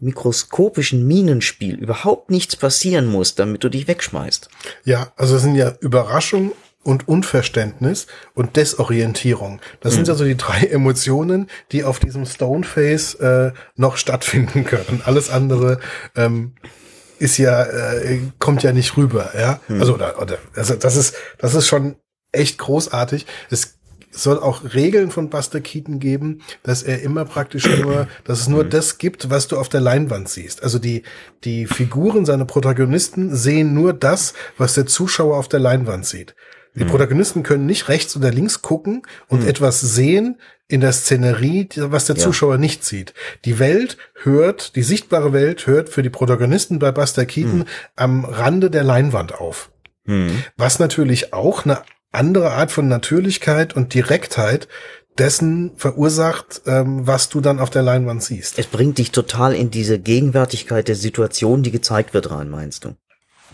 mikroskopischen 0.00 1.06
Minenspiel 1.06 1.76
überhaupt 1.76 2.30
nichts 2.30 2.56
passieren 2.56 3.06
muss, 3.06 3.34
damit 3.34 3.64
du 3.64 3.68
dich 3.68 3.88
wegschmeißt. 3.88 4.48
Ja, 4.84 5.12
also 5.16 5.36
es 5.36 5.42
sind 5.42 5.54
ja 5.54 5.74
Überraschung 5.80 6.52
und 6.82 7.08
Unverständnis 7.08 8.06
und 8.34 8.56
Desorientierung. 8.56 9.60
Das 9.80 9.92
mhm. 9.92 9.96
sind 9.96 10.08
also 10.10 10.24
die 10.24 10.36
drei 10.36 10.60
Emotionen, 10.70 11.48
die 11.72 11.84
auf 11.84 11.98
diesem 11.98 12.24
Stoneface 12.26 13.14
äh, 13.14 13.52
noch 13.74 13.96
stattfinden 13.96 14.64
können. 14.64 15.02
Alles 15.04 15.28
andere 15.28 15.80
ähm, 16.14 16.54
ist 17.18 17.38
ja 17.38 17.64
äh, 17.64 18.20
kommt 18.38 18.62
ja 18.62 18.72
nicht 18.72 18.96
rüber, 18.96 19.32
ja. 19.36 19.60
Mhm. 19.68 19.80
Also 19.80 19.94
oder, 19.94 20.20
oder 20.20 20.38
also 20.54 20.74
das 20.74 20.96
ist 20.96 21.14
das 21.38 21.54
ist 21.54 21.66
schon 21.66 21.96
echt 22.32 22.58
großartig. 22.58 23.26
Es 23.50 23.75
soll 24.16 24.38
auch 24.38 24.74
Regeln 24.74 25.10
von 25.10 25.30
Buster 25.30 25.60
Keaton 25.60 25.98
geben, 25.98 26.42
dass 26.62 26.82
er 26.82 27.02
immer 27.02 27.24
praktisch 27.24 27.66
nur, 27.66 28.08
dass 28.24 28.40
es 28.40 28.48
nur 28.48 28.64
mhm. 28.64 28.70
das 28.70 28.98
gibt, 28.98 29.30
was 29.30 29.48
du 29.48 29.56
auf 29.58 29.68
der 29.68 29.80
Leinwand 29.80 30.28
siehst. 30.28 30.62
Also 30.62 30.78
die, 30.78 31.02
die 31.44 31.66
Figuren, 31.66 32.24
seine 32.24 32.46
Protagonisten 32.46 33.34
sehen 33.34 33.74
nur 33.74 33.92
das, 33.92 34.34
was 34.58 34.74
der 34.74 34.86
Zuschauer 34.86 35.36
auf 35.36 35.48
der 35.48 35.60
Leinwand 35.60 36.06
sieht. 36.06 36.34
Die 36.74 36.84
mhm. 36.84 36.88
Protagonisten 36.88 37.42
können 37.42 37.66
nicht 37.66 37.88
rechts 37.88 38.16
oder 38.16 38.30
links 38.30 38.62
gucken 38.62 39.02
und 39.28 39.42
mhm. 39.42 39.48
etwas 39.48 39.80
sehen 39.80 40.36
in 40.68 40.80
der 40.80 40.92
Szenerie, 40.92 41.68
was 41.76 42.06
der 42.06 42.16
ja. 42.16 42.22
Zuschauer 42.22 42.58
nicht 42.58 42.84
sieht. 42.84 43.14
Die 43.44 43.58
Welt 43.58 43.96
hört, 44.22 44.76
die 44.76 44.82
sichtbare 44.82 45.32
Welt 45.32 45.66
hört 45.66 45.88
für 45.88 46.02
die 46.02 46.10
Protagonisten 46.10 46.78
bei 46.78 46.90
Buster 46.92 47.24
Keaton 47.24 47.60
mhm. 47.60 47.66
am 47.94 48.24
Rande 48.24 48.70
der 48.70 48.82
Leinwand 48.82 49.34
auf. 49.34 49.70
Mhm. 50.04 50.42
Was 50.56 50.78
natürlich 50.78 51.32
auch 51.32 51.64
eine 51.64 51.82
andere 52.16 52.52
Art 52.52 52.72
von 52.72 52.88
Natürlichkeit 52.88 53.76
und 53.76 53.94
Direktheit 53.94 54.68
dessen 55.18 55.72
verursacht, 55.76 56.62
ähm, 56.66 57.06
was 57.06 57.28
du 57.28 57.40
dann 57.40 57.58
auf 57.58 57.70
der 57.70 57.82
Leinwand 57.82 58.22
siehst. 58.22 58.58
Es 58.58 58.66
bringt 58.66 58.98
dich 58.98 59.12
total 59.12 59.54
in 59.54 59.70
diese 59.70 59.98
Gegenwärtigkeit 59.98 60.88
der 60.88 60.96
Situation, 60.96 61.62
die 61.62 61.70
gezeigt 61.70 62.12
wird, 62.12 62.30
rein, 62.30 62.50
meinst 62.50 62.84
du? 62.84 62.94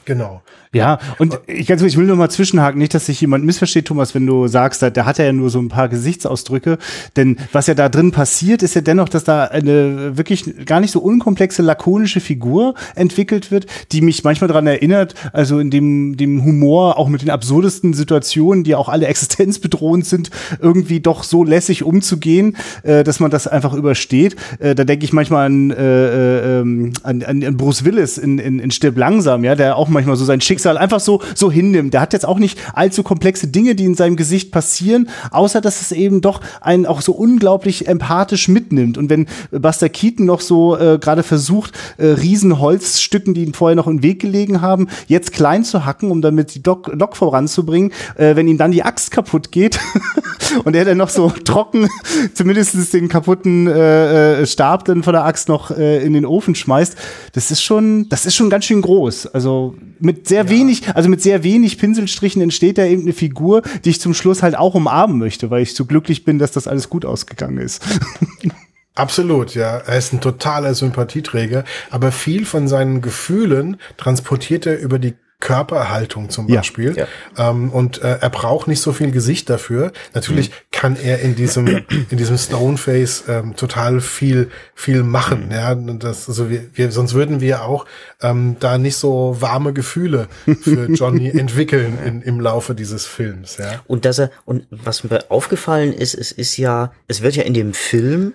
Genau. 0.05 0.43
Ja, 0.75 1.01
und 1.19 1.39
ich, 1.47 1.67
ganz 1.67 1.83
ich 1.83 1.99
will 1.99 2.07
nur 2.07 2.17
mal 2.17 2.31
zwischenhaken, 2.31 2.79
nicht, 2.79 2.95
dass 2.95 3.05
sich 3.05 3.21
jemand 3.21 3.45
missversteht, 3.45 3.85
Thomas, 3.85 4.15
wenn 4.15 4.27
du 4.27 4.47
sagst, 4.49 4.83
da 4.83 5.05
hat 5.05 5.19
ja 5.19 5.31
nur 5.31 5.51
so 5.51 5.59
ein 5.59 5.69
paar 5.69 5.91
Gesichtsausdrücke. 5.91 6.79
Denn 7.15 7.37
was 7.53 7.67
ja 7.67 7.75
da 7.75 7.91
drin 7.91 8.11
passiert, 8.11 8.63
ist 8.63 8.75
ja 8.75 8.81
dennoch, 8.81 9.11
dass 9.11 9.25
da 9.25 9.45
eine 9.45 10.17
wirklich 10.17 10.65
gar 10.65 10.81
nicht 10.81 10.91
so 10.91 11.01
unkomplexe, 11.01 11.61
lakonische 11.61 12.21
Figur 12.21 12.75
entwickelt 12.95 13.51
wird, 13.51 13.67
die 13.93 14.01
mich 14.01 14.25
manchmal 14.25 14.49
daran 14.49 14.67
erinnert, 14.67 15.15
also 15.35 15.59
in 15.59 15.71
dem, 15.71 16.17
dem 16.17 16.43
Humor, 16.43 16.99
auch 16.99 17.09
mit 17.09 17.21
den 17.21 17.29
absurdesten 17.29 17.93
Situationen, 17.93 18.65
die 18.65 18.75
auch 18.75 18.89
alle 18.89 19.09
existenzbedrohend 19.09 20.07
sind, 20.07 20.31
irgendwie 20.59 21.01
doch 21.01 21.23
so 21.23 21.45
lässig 21.45 21.83
umzugehen, 21.83 22.57
äh, 22.83 23.05
dass 23.05 23.21
man 23.21 23.31
das 23.31 23.47
einfach 23.47 23.75
übersteht. 23.75 24.37
Äh, 24.59 24.75
da 24.75 24.85
denke 24.85 25.05
ich 25.05 25.13
manchmal 25.13 25.45
an, 25.45 25.71
äh, 25.71 25.75
äh, 25.75 26.61
ähm, 26.61 26.95
an, 27.03 27.23
an 27.23 27.57
Bruce 27.59 27.85
Willis 27.85 28.17
in, 28.17 28.39
in, 28.39 28.59
in 28.59 28.71
Stirb 28.71 28.97
langsam, 28.97 29.45
ja, 29.45 29.55
der 29.55 29.77
auch 29.77 29.89
manchmal 29.93 30.17
so 30.17 30.25
sein 30.25 30.41
Schicksal 30.41 30.79
einfach 30.79 31.01
so, 31.01 31.23
so 31.35 31.51
hinnimmt. 31.51 31.95
Der 31.95 32.01
hat 32.01 32.13
jetzt 32.13 32.27
auch 32.27 32.39
nicht 32.39 32.59
allzu 32.75 33.03
komplexe 33.03 33.49
Dinge, 33.49 33.75
die 33.75 33.85
in 33.85 33.95
seinem 33.95 34.17
Gesicht 34.17 34.51
passieren, 34.51 35.09
außer 35.31 35.61
dass 35.61 35.81
es 35.81 35.93
eben 35.93 36.21
doch 36.21 36.41
einen 36.61 36.87
auch 36.87 37.01
so 37.01 37.13
unglaublich 37.13 37.89
empathisch 37.89 38.49
mitnimmt. 38.49 38.99
Und 38.99 39.11
wenn 39.11 39.27
Buster 39.51 39.89
Keaton 39.89 40.27
noch 40.27 40.41
so 40.41 40.77
äh, 40.77 40.99
gerade 40.99 41.23
versucht, 41.23 41.73
äh, 41.99 42.07
Riesenholzstücken, 42.07 43.35
die 43.35 43.45
ihm 43.45 43.55
vorher 43.55 43.77
noch 43.77 43.87
im 43.87 44.03
Weg 44.03 44.21
gelegen 44.21 44.61
haben, 44.61 44.89
jetzt 45.07 45.33
klein 45.33 45.65
zu 45.65 45.85
hacken, 45.85 46.11
um 46.11 46.23
damit 46.23 46.55
die 46.55 46.63
Lok, 46.65 46.91
Lok 46.93 47.17
voranzubringen, 47.17 47.93
äh, 48.17 48.37
wenn 48.37 48.49
ihm 48.49 48.59
dann 48.59 48.73
die 48.73 48.83
Axt 48.83 49.11
kaputt 49.11 49.53
geht 49.53 49.79
und 50.65 50.75
er 50.75 50.85
dann 50.85 50.99
noch 50.99 51.09
so 51.09 51.31
trocken 51.45 51.89
zumindest 52.35 52.93
den 52.93 53.09
kaputten 53.09 53.67
äh, 53.67 54.43
äh, 54.43 54.47
Stab 54.47 54.85
dann 54.85 55.03
von 55.03 55.13
der 55.13 55.25
Axt 55.25 55.49
noch 55.49 55.71
äh, 55.71 56.05
in 56.05 56.13
den 56.13 56.27
Ofen 56.27 56.55
schmeißt, 56.55 56.97
das 57.33 57.51
ist 57.51 57.63
schon, 57.63 58.09
das 58.09 58.27
ist 58.27 58.35
schon 58.35 58.51
ganz 58.51 58.65
schön 58.65 58.83
groß. 58.83 59.27
Also 59.29 59.75
mit 60.01 60.29
sehr 60.29 60.45
ja. 60.45 60.51
wenig, 60.51 60.95
also 60.95 61.09
mit 61.09 61.23
sehr 61.23 61.45
wenig 61.45 61.79
Pinselstrichen 61.79 62.43
entsteht 62.43 62.79
da 62.79 62.85
eben 62.85 63.03
eine 63.03 63.13
Figur, 63.13 63.63
die 63.85 63.91
ich 63.91 64.01
zum 64.01 64.15
Schluss 64.15 64.43
halt 64.43 64.57
auch 64.57 64.75
umarmen 64.75 65.19
möchte, 65.19 65.51
weil 65.51 65.63
ich 65.63 65.75
so 65.75 65.85
glücklich 65.85 66.25
bin, 66.25 66.39
dass 66.39 66.53
das 66.53 66.67
alles 66.67 66.89
gut 66.89 67.05
ausgegangen 67.05 67.59
ist. 67.59 67.83
Absolut, 68.95 69.55
ja. 69.55 69.79
Er 69.79 69.97
ist 69.97 70.13
ein 70.13 70.21
totaler 70.21 70.75
Sympathieträger, 70.75 71.65
aber 71.91 72.13
viel 72.13 72.45
von 72.45 72.69
seinen 72.69 73.01
Gefühlen 73.01 73.79
transportiert 73.97 74.67
er 74.67 74.79
über 74.81 74.99
die 74.99 75.15
Körperhaltung 75.43 76.31
zum 76.31 76.47
Beispiel. 76.47 76.97
Ja, 76.97 77.07
ja. 77.37 77.51
Ähm, 77.51 77.71
und 77.71 78.01
äh, 78.01 78.19
er 78.21 78.31
braucht 78.31 78.69
nicht 78.69 78.81
so 78.81 78.93
viel 78.93 79.11
Gesicht 79.11 79.51
dafür. 79.51 79.93
Natürlich 80.15 80.51
mhm. 80.51 80.55
kann 80.71 80.97
er 80.97 81.19
in 81.19 81.35
diesem 81.35 81.67
in 82.11 82.17
diesem 82.17 82.39
Stoneface 82.39 83.25
ähm, 83.29 83.57
total 83.57 84.01
viel 84.01 84.51
viel 84.75 85.03
machen. 85.03 85.47
Mhm. 85.47 85.53
Ja, 85.53 85.75
das 85.75 86.29
also 86.29 86.49
wir, 86.49 86.65
wir 86.75 86.93
sonst 86.93 87.15
würden 87.15 87.41
wir 87.41 87.65
auch 87.65 87.87
ähm, 88.23 88.57
da 88.61 88.79
nicht 88.79 88.97
so 88.97 89.37
warme 89.41 89.73
Gefühle 89.73 90.29
für 90.63 90.87
Johnny 90.93 91.29
entwickeln 91.29 91.99
in, 92.07 92.23
im 92.23 92.39
Laufe 92.41 92.77
dieses 92.77 93.05
Films. 93.05 93.57
Ja. 93.59 93.83
Und 93.89 94.05
dass 94.05 94.21
er 94.21 94.31
und 94.45 94.65
was 94.71 95.03
mir 95.03 95.25
aufgefallen 95.29 95.93
ist, 95.93 96.15
es 96.15 96.31
ist 96.31 96.57
ja, 96.57 96.93
es 97.09 97.21
wird 97.23 97.35
ja 97.35 97.43
in 97.43 97.55
dem 97.55 97.75
Film 97.75 98.33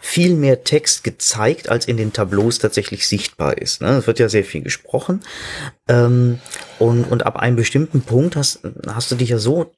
viel 0.00 0.34
mehr 0.34 0.64
Text 0.64 1.04
gezeigt, 1.04 1.68
als 1.68 1.86
in 1.86 1.96
den 1.96 2.12
Tableaus 2.12 2.58
tatsächlich 2.58 3.06
sichtbar 3.06 3.58
ist. 3.58 3.82
Ne? 3.82 3.88
Es 3.90 4.06
wird 4.06 4.18
ja 4.18 4.28
sehr 4.28 4.44
viel 4.44 4.62
gesprochen. 4.62 5.20
Ähm, 5.88 6.40
und, 6.78 7.04
und 7.04 7.24
ab 7.24 7.36
einem 7.36 7.56
bestimmten 7.56 8.02
Punkt 8.02 8.36
hast, 8.36 8.60
hast 8.86 9.10
du 9.10 9.14
dich 9.14 9.28
ja 9.28 9.38
so 9.38 9.72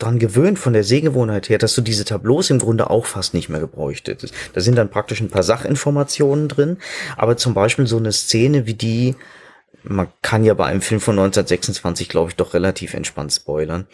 dran 0.00 0.18
gewöhnt 0.18 0.58
von 0.58 0.72
der 0.72 0.82
Sehgewohnheit 0.82 1.48
her, 1.48 1.58
dass 1.58 1.74
du 1.74 1.82
diese 1.82 2.04
Tableaus 2.04 2.50
im 2.50 2.58
Grunde 2.58 2.90
auch 2.90 3.06
fast 3.06 3.34
nicht 3.34 3.48
mehr 3.48 3.60
gebräuchtet. 3.60 4.32
Da 4.54 4.60
sind 4.60 4.76
dann 4.76 4.90
praktisch 4.90 5.20
ein 5.20 5.28
paar 5.28 5.42
Sachinformationen 5.42 6.48
drin, 6.48 6.78
aber 7.16 7.36
zum 7.36 7.54
Beispiel 7.54 7.86
so 7.86 7.98
eine 7.98 8.12
Szene 8.12 8.66
wie 8.66 8.74
die, 8.74 9.14
man 9.82 10.08
kann 10.22 10.44
ja 10.44 10.54
bei 10.54 10.66
einem 10.66 10.80
Film 10.80 11.00
von 11.00 11.18
1926, 11.18 12.08
glaube 12.08 12.30
ich, 12.30 12.36
doch 12.36 12.54
relativ 12.54 12.94
entspannt 12.94 13.32
spoilern, 13.32 13.86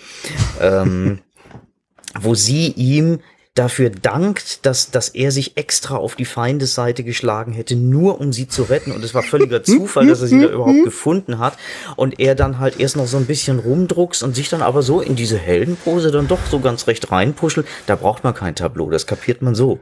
ähm, 0.60 1.20
wo 2.20 2.34
sie 2.34 2.68
ihm 2.68 3.20
dafür 3.56 3.90
dankt, 3.90 4.64
dass, 4.66 4.90
dass 4.90 5.08
er 5.08 5.32
sich 5.32 5.56
extra 5.56 5.96
auf 5.96 6.14
die 6.14 6.24
Feindesseite 6.24 7.02
geschlagen 7.02 7.52
hätte, 7.52 7.74
nur 7.74 8.20
um 8.20 8.32
sie 8.32 8.48
zu 8.48 8.64
retten. 8.64 8.92
Und 8.92 9.02
es 9.02 9.14
war 9.14 9.22
völliger 9.22 9.62
Zufall, 9.64 10.06
dass 10.06 10.20
er 10.20 10.28
sie 10.28 10.40
da 10.40 10.48
überhaupt 10.48 10.84
gefunden 10.84 11.38
hat. 11.38 11.56
Und 11.96 12.20
er 12.20 12.34
dann 12.34 12.58
halt 12.58 12.78
erst 12.78 12.96
noch 12.96 13.06
so 13.06 13.16
ein 13.16 13.26
bisschen 13.26 13.58
rumdruckst 13.58 14.22
und 14.22 14.36
sich 14.36 14.48
dann 14.48 14.62
aber 14.62 14.82
so 14.82 15.00
in 15.00 15.16
diese 15.16 15.38
Heldenpose 15.38 16.10
dann 16.10 16.28
doch 16.28 16.40
so 16.50 16.60
ganz 16.60 16.86
recht 16.86 17.10
reinpuschelt. 17.10 17.66
Da 17.86 17.96
braucht 17.96 18.24
man 18.24 18.34
kein 18.34 18.54
Tableau, 18.54 18.90
das 18.90 19.06
kapiert 19.06 19.42
man 19.42 19.54
so. 19.54 19.80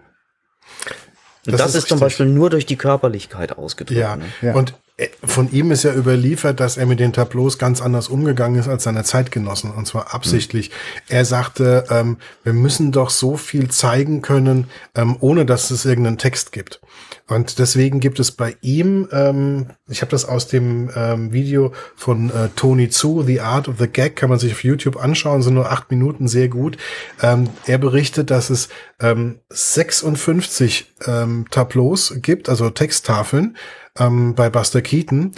Und 1.47 1.53
das, 1.53 1.59
das 1.59 1.71
ist, 1.71 1.83
ist 1.83 1.89
zum 1.89 2.01
Beispiel 2.01 2.27
nur 2.27 2.49
durch 2.49 2.65
die 2.65 2.77
Körperlichkeit 2.77 3.59
ausgedrückt. 3.59 4.01
Ja, 4.01 4.17
ne? 4.17 4.25
ja. 4.41 4.55
und 4.55 4.75
von 5.25 5.51
ihm 5.51 5.73
ist 5.73 5.83
ja 5.83 5.93
überliefert, 5.93 6.61
dass 6.61 6.77
er 6.77 6.87
mit 6.87 7.01
den 7.01 7.13
Tableaus 7.13 7.59
ganz 7.59 7.83
anders 7.83 8.07
umgegangen 8.07 8.61
ist 8.61 8.69
als 8.69 8.85
seine 8.85 9.03
Zeitgenossen, 9.03 9.73
und 9.73 9.89
zwar 9.89 10.15
absichtlich. 10.15 10.71
Mhm. 10.71 10.75
Er 11.09 11.25
sagte, 11.25 11.85
ähm, 11.91 12.19
wir 12.45 12.53
müssen 12.53 12.93
doch 12.93 13.11
so 13.11 13.37
viel 13.37 13.71
zeigen 13.71 14.23
können, 14.23 14.69
ähm, 14.95 15.17
ohne 15.19 15.47
dass 15.47 15.73
es 15.73 15.85
irgendeinen 15.85 16.19
Text 16.19 16.53
gibt. 16.53 16.81
Und 17.27 17.59
deswegen 17.59 17.99
gibt 17.99 18.21
es 18.21 18.31
bei 18.31 18.57
ihm, 18.61 19.09
ähm, 19.11 19.71
ich 19.89 20.01
habe 20.01 20.11
das 20.11 20.27
aus 20.27 20.47
dem 20.47 20.91
ähm, 20.95 21.33
Video 21.33 21.73
von 21.97 22.31
äh, 22.31 22.51
Tony 22.55 22.89
Zu, 22.89 23.23
The 23.23 23.41
Art 23.41 23.67
of 23.67 23.79
the 23.81 23.89
Gag, 23.89 24.15
kann 24.15 24.29
man 24.29 24.39
sich 24.39 24.53
auf 24.53 24.63
YouTube 24.63 24.97
anschauen, 24.97 25.43
sind 25.43 25.55
nur 25.55 25.73
acht 25.73 25.91
Minuten, 25.91 26.29
sehr 26.29 26.49
gut. 26.49 26.77
Ähm, 27.21 27.49
er 27.67 27.79
berichtet, 27.79 28.31
dass 28.31 28.49
es 28.49 28.69
ähm, 29.01 29.41
56 29.49 30.93
ähm, 31.07 31.47
Tableaus 31.51 32.15
gibt, 32.23 32.49
also 32.49 32.71
Texttafeln, 32.71 33.57
ähm, 33.99 34.35
bei 34.35 34.51
Buster 34.51 34.83
Keaton. 34.83 35.33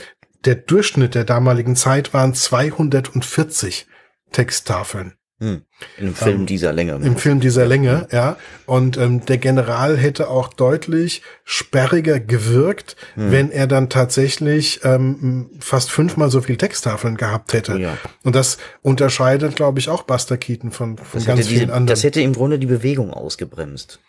Der 0.45 0.55
Durchschnitt 0.55 1.15
der 1.15 1.25
damaligen 1.25 1.77
Zeit 1.77 2.15
waren 2.15 2.35
240 2.35 3.87
Texttafeln. 4.33 5.15
Hm. 5.39 5.63
Im 5.99 6.15
Film 6.15 6.41
ähm, 6.41 6.47
dieser 6.47 6.73
Länge. 6.73 6.93
Im 6.95 7.19
Film 7.19 7.41
dieser 7.41 7.67
Länge, 7.67 8.09
ja. 8.11 8.39
Und 8.65 8.97
ähm, 8.97 9.23
der 9.27 9.37
General 9.37 9.99
hätte 9.99 10.31
auch 10.31 10.49
deutlich 10.49 11.21
sperriger 11.45 12.21
gewirkt, 12.21 12.97
hm. 13.15 13.33
wenn 13.33 13.51
er 13.51 13.67
dann 13.67 13.91
tatsächlich 13.91 14.81
ähm, 14.83 15.51
fast 15.61 15.91
fünfmal 15.91 16.31
so 16.31 16.41
viel 16.41 16.57
Texttafeln 16.57 17.19
gehabt 17.19 17.53
hätte. 17.53 17.75
Oh 17.75 17.77
ja. 17.77 17.99
Und 18.25 18.35
das 18.35 18.57
unterscheidet, 18.81 19.57
glaube 19.57 19.79
ich, 19.79 19.91
auch 19.91 20.05
Buster 20.05 20.39
Keaton 20.39 20.71
von, 20.71 20.97
von 20.97 21.23
ganz 21.23 21.49
vielen 21.49 21.61
diese, 21.61 21.73
anderen. 21.75 21.87
Das 21.87 22.03
hätte 22.03 22.23
im 22.23 22.33
Grunde 22.33 22.59
die 22.59 22.67
Bewegung 22.67 23.13
ausgebremst. 23.13 24.01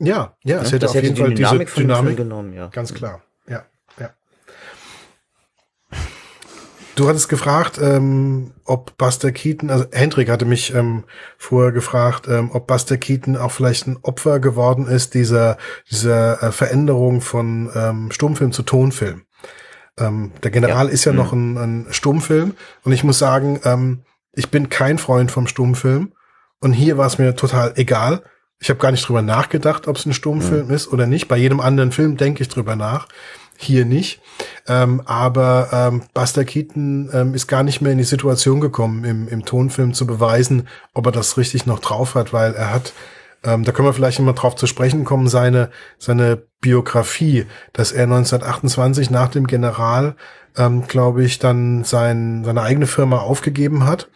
Ja, 0.00 0.36
ja, 0.42 0.60
es 0.60 0.72
hätte 0.72 0.80
das 0.80 0.90
auf 0.90 0.96
hätte 0.96 1.06
jeden 1.06 1.16
Fall 1.16 1.32
Dynamik 1.32 1.68
diese 1.68 1.80
Dynamik 1.86 2.16
genommen, 2.16 2.52
ja. 2.52 2.66
Ganz 2.68 2.92
klar. 2.92 3.22
Du 6.96 7.10
hattest 7.10 7.28
gefragt, 7.28 7.78
ähm, 7.78 8.52
ob 8.64 8.96
Buster 8.96 9.30
Keaton, 9.30 9.68
also 9.68 9.84
Hendrik 9.92 10.30
hatte 10.30 10.46
mich 10.46 10.74
ähm, 10.74 11.04
vorher 11.36 11.70
gefragt, 11.70 12.26
ähm, 12.26 12.50
ob 12.54 12.66
Buster 12.66 12.96
Keaton 12.96 13.36
auch 13.36 13.52
vielleicht 13.52 13.86
ein 13.86 13.98
Opfer 14.00 14.40
geworden 14.40 14.86
ist 14.86 15.12
dieser 15.12 15.58
dieser 15.90 16.42
äh, 16.42 16.52
Veränderung 16.52 17.20
von 17.20 17.70
ähm, 17.74 18.10
Stummfilm 18.12 18.50
zu 18.50 18.62
Tonfilm. 18.62 19.24
Ähm, 19.98 20.32
der 20.42 20.50
General 20.50 20.86
ja. 20.86 20.92
ist 20.92 21.04
ja 21.04 21.12
mhm. 21.12 21.18
noch 21.18 21.32
ein, 21.34 21.58
ein 21.58 21.86
Stummfilm 21.90 22.54
und 22.82 22.92
ich 22.92 23.04
muss 23.04 23.18
sagen, 23.18 23.60
ähm, 23.64 24.00
ich 24.32 24.50
bin 24.50 24.70
kein 24.70 24.96
Freund 24.96 25.30
vom 25.30 25.46
Stummfilm 25.46 26.14
und 26.60 26.72
hier 26.72 26.96
war 26.96 27.08
es 27.08 27.18
mir 27.18 27.36
total 27.36 27.74
egal. 27.76 28.22
Ich 28.58 28.70
habe 28.70 28.80
gar 28.80 28.90
nicht 28.90 29.06
drüber 29.06 29.20
nachgedacht, 29.20 29.86
ob 29.86 29.96
es 29.96 30.06
ein 30.06 30.14
Stummfilm 30.14 30.68
mhm. 30.68 30.74
ist 30.74 30.90
oder 30.90 31.06
nicht. 31.06 31.28
Bei 31.28 31.36
jedem 31.36 31.60
anderen 31.60 31.92
Film 31.92 32.16
denke 32.16 32.40
ich 32.40 32.48
drüber 32.48 32.74
nach 32.74 33.06
hier 33.58 33.84
nicht. 33.84 34.20
Ähm, 34.68 35.02
aber 35.04 35.68
ähm, 35.72 36.02
Buster 36.14 36.44
Keaton 36.44 37.10
ähm, 37.12 37.34
ist 37.34 37.46
gar 37.46 37.62
nicht 37.62 37.80
mehr 37.80 37.92
in 37.92 37.98
die 37.98 38.04
Situation 38.04 38.60
gekommen, 38.60 39.04
im, 39.04 39.28
im 39.28 39.44
Tonfilm 39.44 39.94
zu 39.94 40.06
beweisen, 40.06 40.68
ob 40.94 41.06
er 41.06 41.12
das 41.12 41.36
richtig 41.36 41.66
noch 41.66 41.78
drauf 41.78 42.14
hat, 42.14 42.32
weil 42.32 42.54
er 42.54 42.72
hat, 42.72 42.92
ähm, 43.44 43.64
da 43.64 43.72
können 43.72 43.88
wir 43.88 43.92
vielleicht 43.92 44.18
immer 44.18 44.32
drauf 44.32 44.56
zu 44.56 44.66
sprechen 44.66 45.04
kommen, 45.04 45.28
seine, 45.28 45.70
seine 45.98 46.42
Biografie, 46.60 47.46
dass 47.72 47.92
er 47.92 48.04
1928 48.04 49.10
nach 49.10 49.28
dem 49.28 49.46
General, 49.46 50.16
ähm, 50.56 50.86
glaube 50.86 51.24
ich, 51.24 51.38
dann 51.38 51.84
sein, 51.84 52.42
seine 52.44 52.62
eigene 52.62 52.86
Firma 52.86 53.18
aufgegeben 53.18 53.86
hat 53.86 54.08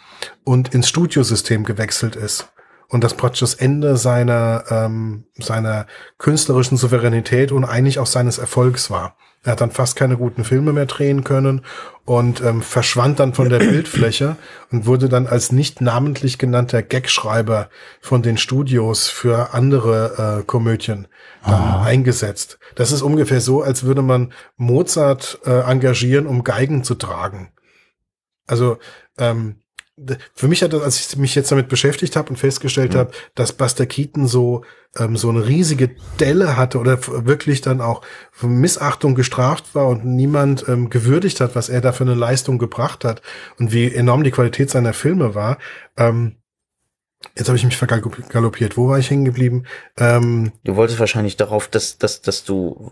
und 0.45 0.75
ins 0.75 0.89
Studiosystem 0.89 1.65
gewechselt 1.65 2.17
ist 2.17 2.49
und 2.91 3.05
das 3.05 3.15
praktisch 3.15 3.41
das 3.41 3.55
Ende 3.55 3.97
seiner, 3.97 4.65
ähm, 4.69 5.25
seiner 5.39 5.87
künstlerischen 6.19 6.77
Souveränität 6.77 7.53
und 7.53 7.65
eigentlich 7.65 7.99
auch 7.99 8.07
seines 8.07 8.39
Erfolgs 8.39 8.91
war. 8.91 9.17
Er 9.43 9.53
hat 9.53 9.63
dann 9.63 9.71
fast 9.71 9.97
keine 9.97 10.19
guten 10.19 10.45
Filme 10.45 10.75
mehr 10.75 10.85
drehen 10.85 11.25
können 11.25 11.63
und 12.05 12.43
ähm, 12.43 12.61
verschwand 12.61 13.21
dann 13.21 13.33
von 13.33 13.49
der 13.49 13.61
Bildfläche 13.61 14.37
und 14.71 14.85
wurde 14.85 15.09
dann 15.09 15.27
als 15.27 15.51
nicht 15.51 15.81
namentlich 15.81 16.37
genannter 16.37 16.83
Gagschreiber 16.83 17.71
von 18.03 18.21
den 18.21 18.37
Studios 18.37 19.09
für 19.09 19.55
andere 19.55 20.41
äh, 20.41 20.45
Komödien 20.45 21.09
dann 21.43 21.55
ah. 21.55 21.83
eingesetzt. 21.85 22.59
Das 22.75 22.93
ist 22.93 23.01
ungefähr 23.01 23.41
so, 23.41 23.63
als 23.63 23.85
würde 23.85 24.03
man 24.03 24.35
Mozart 24.59 25.39
äh, 25.47 25.61
engagieren, 25.61 26.27
um 26.27 26.45
Geigen 26.45 26.85
zu 26.85 26.97
tragen. 26.97 27.53
Also 28.47 28.79
ähm, 29.17 29.63
für 30.35 30.49
mich 30.49 30.63
hat 30.63 30.73
das, 30.73 30.83
als 30.83 31.01
ich 31.01 31.17
mich 31.17 31.35
jetzt 31.35 31.51
damit 31.53 31.69
beschäftigt 31.69 32.17
habe 32.17 32.31
und 32.31 32.37
festgestellt 32.37 32.95
mhm. 32.95 32.99
habe, 32.99 33.11
dass 33.35 33.53
Buster 33.53 33.87
Keaton 33.87 34.27
so 34.27 34.63
ähm, 34.99 35.17
so 35.17 35.29
eine 35.29 35.47
riesige 35.47 35.91
Delle 36.19 36.57
hatte 36.57 36.79
oder 36.79 36.99
wirklich 37.27 37.61
dann 37.61 37.81
auch 37.81 38.03
von 38.33 38.53
Missachtung 38.61 39.15
gestraft 39.15 39.75
war 39.75 39.89
und 39.89 40.05
niemand 40.05 40.69
ähm, 40.69 40.91
gewürdigt 40.91 41.41
hat, 41.41 41.55
was 41.55 41.69
er 41.69 41.81
da 41.81 41.93
für 41.93 42.05
eine 42.05 42.15
Leistung 42.15 42.59
gebracht 42.59 43.05
hat 43.05 43.23
und 43.59 43.73
wie 43.73 43.93
enorm 43.93 44.25
die 44.25 44.33
Qualität 44.33 44.71
seiner 44.71 44.93
Filme 44.93 45.35
war. 45.35 45.59
Ähm, 45.97 46.37
Jetzt 47.37 47.49
habe 47.49 47.59
ich 47.59 47.65
mich 47.65 47.77
vergaloppiert. 47.77 48.79
Wo 48.79 48.89
war 48.89 48.99
ich 48.99 49.11
hängen 49.11 49.27
geblieben? 49.27 49.65
Ähm, 49.99 50.53
du 50.65 50.77
wolltest 50.77 51.01
wahrscheinlich 51.01 51.37
darauf, 51.37 51.69
dass, 51.69 51.99
dass, 51.99 52.23
dass 52.23 52.45
du 52.45 52.91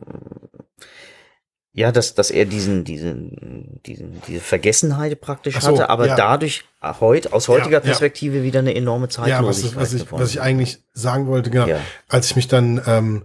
ja, 1.79 1.93
dass, 1.93 2.15
dass 2.15 2.33
er 2.33 2.45
diesen, 2.45 2.83
diesen, 2.83 3.81
diesen, 3.87 4.21
diese 4.27 4.41
Vergessenheit 4.41 5.21
praktisch 5.21 5.61
so, 5.61 5.69
hatte, 5.69 5.89
aber 5.89 6.09
ja. 6.09 6.17
dadurch 6.17 6.65
heut, 6.83 7.33
aus 7.33 7.47
heutiger 7.47 7.79
ja, 7.79 7.81
Perspektive 7.81 8.39
ja. 8.39 8.43
wieder 8.43 8.59
eine 8.59 8.75
enorme 8.75 9.09
Zeitlosigkeit. 9.09 9.75
Ja, 9.75 9.81
was, 9.81 9.95
was, 9.95 10.03
ich, 10.03 10.13
was 10.13 10.31
ich 10.31 10.41
eigentlich 10.41 10.81
sagen 10.93 11.29
wollte, 11.29 11.51
genau, 11.51 11.69
als 12.09 12.27
ich 12.27 12.37
mich 12.37 12.49
dann 12.49 12.83
ähm, 12.85 13.25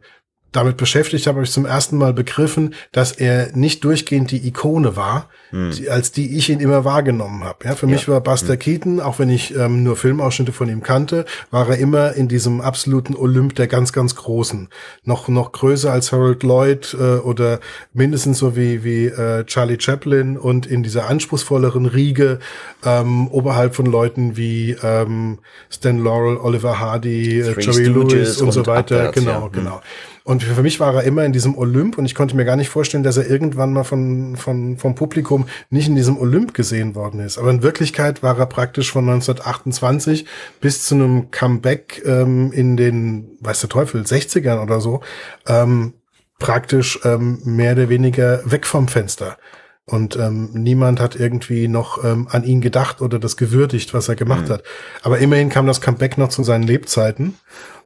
damit 0.53 0.77
beschäftigt 0.77 1.27
habe, 1.27 1.37
habe 1.37 1.45
ich 1.45 1.51
zum 1.51 1.65
ersten 1.65 1.97
Mal 1.97 2.13
begriffen, 2.13 2.73
dass 2.91 3.11
er 3.11 3.49
nicht 3.53 3.83
durchgehend 3.83 4.31
die 4.31 4.47
Ikone 4.47 4.95
war, 4.95 5.29
hm. 5.49 5.71
die, 5.71 5.89
als 5.89 6.11
die 6.11 6.37
ich 6.37 6.49
ihn 6.49 6.59
immer 6.59 6.85
wahrgenommen 6.85 7.43
habe. 7.43 7.65
Ja, 7.65 7.75
für 7.75 7.87
ja. 7.87 7.93
mich 7.93 8.07
war 8.07 8.21
Buster 8.21 8.53
hm. 8.53 8.59
Keaton, 8.59 8.99
auch 8.99 9.19
wenn 9.19 9.29
ich 9.29 9.55
ähm, 9.55 9.83
nur 9.83 9.97
Filmausschnitte 9.97 10.51
von 10.51 10.69
ihm 10.69 10.81
kannte, 10.81 11.25
war 11.51 11.69
er 11.69 11.77
immer 11.77 12.13
in 12.13 12.27
diesem 12.27 12.61
absoluten 12.61 13.15
Olymp 13.15 13.55
der 13.55 13.67
ganz, 13.67 13.91
ganz 13.91 14.15
Großen. 14.15 14.69
Noch 15.03 15.27
noch 15.27 15.51
größer 15.51 15.91
als 15.91 16.11
Harold 16.11 16.43
Lloyd 16.43 16.95
äh, 16.99 17.17
oder 17.17 17.59
mindestens 17.93 18.37
so 18.37 18.55
wie 18.55 18.83
wie 18.83 19.05
äh, 19.05 19.43
Charlie 19.45 19.79
Chaplin 19.79 20.37
und 20.37 20.65
in 20.65 20.83
dieser 20.83 21.09
anspruchsvolleren 21.09 21.85
Riege 21.85 22.39
ähm, 22.85 23.27
oberhalb 23.27 23.75
von 23.75 23.85
Leuten 23.85 24.37
wie 24.37 24.75
ähm, 24.83 25.39
Stan 25.69 25.97
Laurel, 25.97 26.37
Oliver 26.37 26.79
Hardy, 26.79 27.39
äh, 27.39 27.55
Jerry 27.59 27.85
Lewis 27.85 28.39
und, 28.39 28.47
und 28.47 28.51
so 28.53 28.65
weiter. 28.65 29.09
Abwärts, 29.09 29.19
genau, 29.19 29.41
ja. 29.41 29.47
genau. 29.47 29.81
Und 30.23 30.41
für 30.41 30.61
mich 30.61 30.79
war 30.79 30.95
er 30.95 31.03
immer 31.03 31.25
in 31.25 31.33
diesem 31.33 31.57
Olymp 31.57 31.97
und 31.97 32.05
ich 32.05 32.15
konnte 32.15 32.35
mir 32.35 32.45
gar 32.45 32.55
nicht 32.55 32.69
vorstellen, 32.69 33.03
dass 33.03 33.17
er 33.17 33.29
irgendwann 33.29 33.73
mal 33.73 33.83
von, 33.83 34.37
von, 34.37 34.77
vom 34.77 34.95
Publikum 34.95 35.47
nicht 35.69 35.89
in 35.89 35.95
diesem 35.95 36.17
Olymp 36.17 36.53
gesehen 36.53 36.95
worden 36.95 37.19
ist. 37.19 37.37
Aber 37.37 37.51
in 37.51 37.61
Wirklichkeit 37.61 38.23
war 38.23 38.39
er 38.39 38.45
praktisch 38.45 38.91
von 38.91 39.03
1928 39.09 40.25
bis 40.61 40.85
zu 40.85 40.95
einem 40.95 41.31
Comeback 41.31 42.01
ähm, 42.05 42.53
in 42.53 42.77
den, 42.77 43.37
weiß 43.41 43.59
der 43.61 43.69
Teufel, 43.69 44.03
60ern 44.03 44.61
oder 44.61 44.79
so, 44.79 45.01
ähm, 45.45 45.93
praktisch 46.39 46.99
ähm, 47.03 47.41
mehr 47.43 47.73
oder 47.73 47.89
weniger 47.89 48.49
weg 48.49 48.65
vom 48.65 48.87
Fenster. 48.87 49.37
Und 49.85 50.15
ähm, 50.15 50.49
niemand 50.53 51.01
hat 51.01 51.15
irgendwie 51.17 51.67
noch 51.67 52.03
ähm, 52.03 52.27
an 52.31 52.45
ihn 52.45 52.61
gedacht 52.61 53.01
oder 53.01 53.19
das 53.19 53.35
gewürdigt, 53.35 53.93
was 53.93 54.07
er 54.07 54.15
gemacht 54.15 54.47
mhm. 54.47 54.53
hat. 54.53 54.63
Aber 55.01 55.19
immerhin 55.19 55.49
kam 55.49 55.67
das 55.67 55.81
Comeback 55.81 56.17
noch 56.17 56.29
zu 56.29 56.43
seinen 56.43 56.63
Lebzeiten 56.63 57.35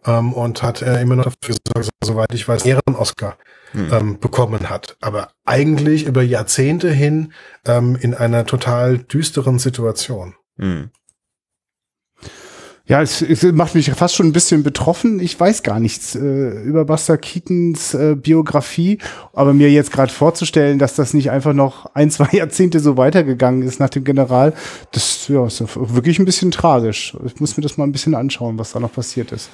ähm, 0.06 0.34
und 0.34 0.62
hat 0.62 0.82
er 0.82 1.02
immer 1.02 1.16
noch 1.16 1.26
dafür 1.26 1.56
gesorgt, 1.74 1.90
soweit 2.04 2.34
ich 2.34 2.48
weiß, 2.48 2.66
Ehren-Oscar 2.66 3.38
hm. 3.72 3.94
ähm, 3.94 4.20
bekommen 4.20 4.70
hat. 4.70 4.96
Aber 5.02 5.30
eigentlich 5.46 6.06
über 6.06 6.22
Jahrzehnte 6.22 6.92
hin 6.92 7.34
ähm, 7.66 7.98
in 8.00 8.14
einer 8.14 8.46
total 8.46 9.00
düsteren 9.00 9.60
Situation. 9.60 10.36
Hm. 10.58 10.92
Ja, 12.88 13.02
es, 13.02 13.22
es 13.22 13.44
macht 13.44 13.76
mich 13.76 13.92
fast 13.92 14.16
schon 14.16 14.28
ein 14.28 14.34
bisschen 14.34 14.64
betroffen. 14.64 15.20
Ich 15.20 15.38
weiß 15.38 15.62
gar 15.62 15.82
nichts 15.82 16.16
äh, 16.16 16.20
über 16.64 16.86
Buster 16.86 17.18
Keatons 17.18 17.94
äh, 17.94 18.16
Biografie, 18.16 19.00
aber 19.34 19.54
mir 19.54 19.70
jetzt 19.70 19.92
gerade 19.92 20.12
vorzustellen, 20.12 20.80
dass 20.80 20.96
das 20.96 21.14
nicht 21.14 21.30
einfach 21.30 21.52
noch 21.52 21.88
ein, 21.94 22.10
zwei 22.12 22.30
Jahrzehnte 22.32 22.80
so 22.80 22.96
weitergegangen 22.96 23.62
ist 23.62 23.82
nach 23.82 23.90
dem 23.90 24.06
General, 24.06 24.54
das 24.94 25.28
ja, 25.28 25.46
ist 25.46 25.64
wirklich 25.76 26.18
ein 26.18 26.26
bisschen 26.26 26.52
tragisch. 26.52 27.14
Ich 27.26 27.42
muss 27.42 27.58
mir 27.58 27.64
das 27.64 27.78
mal 27.78 27.84
ein 27.84 27.92
bisschen 27.92 28.16
anschauen, 28.16 28.58
was 28.58 28.72
da 28.72 28.80
noch 28.80 28.94
passiert 28.94 29.34
ist. 29.34 29.50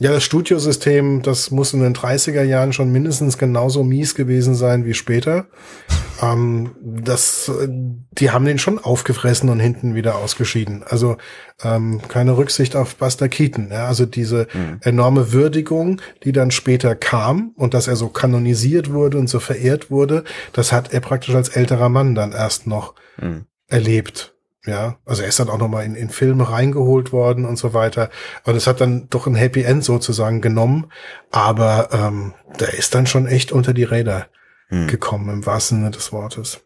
Ja, 0.00 0.12
das 0.12 0.22
Studiosystem, 0.22 1.22
das 1.22 1.50
muss 1.50 1.74
in 1.74 1.80
den 1.80 1.92
30er 1.92 2.44
Jahren 2.44 2.72
schon 2.72 2.92
mindestens 2.92 3.36
genauso 3.36 3.82
mies 3.82 4.14
gewesen 4.14 4.54
sein 4.54 4.84
wie 4.84 4.94
später. 4.94 5.48
ähm, 6.22 6.76
das, 6.80 7.50
die 7.68 8.30
haben 8.30 8.44
den 8.44 8.58
schon 8.58 8.78
aufgefressen 8.78 9.48
und 9.48 9.58
hinten 9.58 9.96
wieder 9.96 10.14
ausgeschieden. 10.14 10.84
Also 10.88 11.16
ähm, 11.64 12.00
keine 12.06 12.36
Rücksicht 12.36 12.76
auf 12.76 12.94
Buster 12.94 13.28
Keaton. 13.28 13.70
Ja? 13.72 13.88
Also 13.88 14.06
diese 14.06 14.46
mhm. 14.54 14.78
enorme 14.82 15.32
Würdigung, 15.32 16.00
die 16.22 16.30
dann 16.30 16.52
später 16.52 16.94
kam 16.94 17.50
und 17.56 17.74
dass 17.74 17.88
er 17.88 17.96
so 17.96 18.08
kanonisiert 18.08 18.92
wurde 18.92 19.18
und 19.18 19.28
so 19.28 19.40
verehrt 19.40 19.90
wurde, 19.90 20.22
das 20.52 20.70
hat 20.70 20.92
er 20.92 21.00
praktisch 21.00 21.34
als 21.34 21.48
älterer 21.48 21.88
Mann 21.88 22.14
dann 22.14 22.30
erst 22.30 22.68
noch 22.68 22.94
mhm. 23.20 23.46
erlebt. 23.66 24.37
Ja, 24.68 24.98
also 25.06 25.22
er 25.22 25.28
ist 25.28 25.40
dann 25.40 25.48
auch 25.48 25.56
nochmal 25.56 25.86
in, 25.86 25.94
in 25.94 26.10
Filme 26.10 26.50
reingeholt 26.50 27.10
worden 27.10 27.46
und 27.46 27.56
so 27.56 27.72
weiter. 27.72 28.10
Und 28.44 28.54
es 28.54 28.66
hat 28.66 28.82
dann 28.82 29.08
doch 29.08 29.26
ein 29.26 29.34
Happy 29.34 29.62
End 29.62 29.82
sozusagen 29.82 30.42
genommen. 30.42 30.92
Aber 31.30 31.88
ähm, 31.90 32.34
der 32.60 32.74
ist 32.74 32.94
dann 32.94 33.06
schon 33.06 33.26
echt 33.26 33.50
unter 33.50 33.72
die 33.72 33.84
Räder 33.84 34.26
hm. 34.68 34.86
gekommen, 34.86 35.30
im 35.30 35.46
wahrsten 35.46 35.78
Sinne 35.78 35.90
des 35.90 36.12
Wortes. 36.12 36.60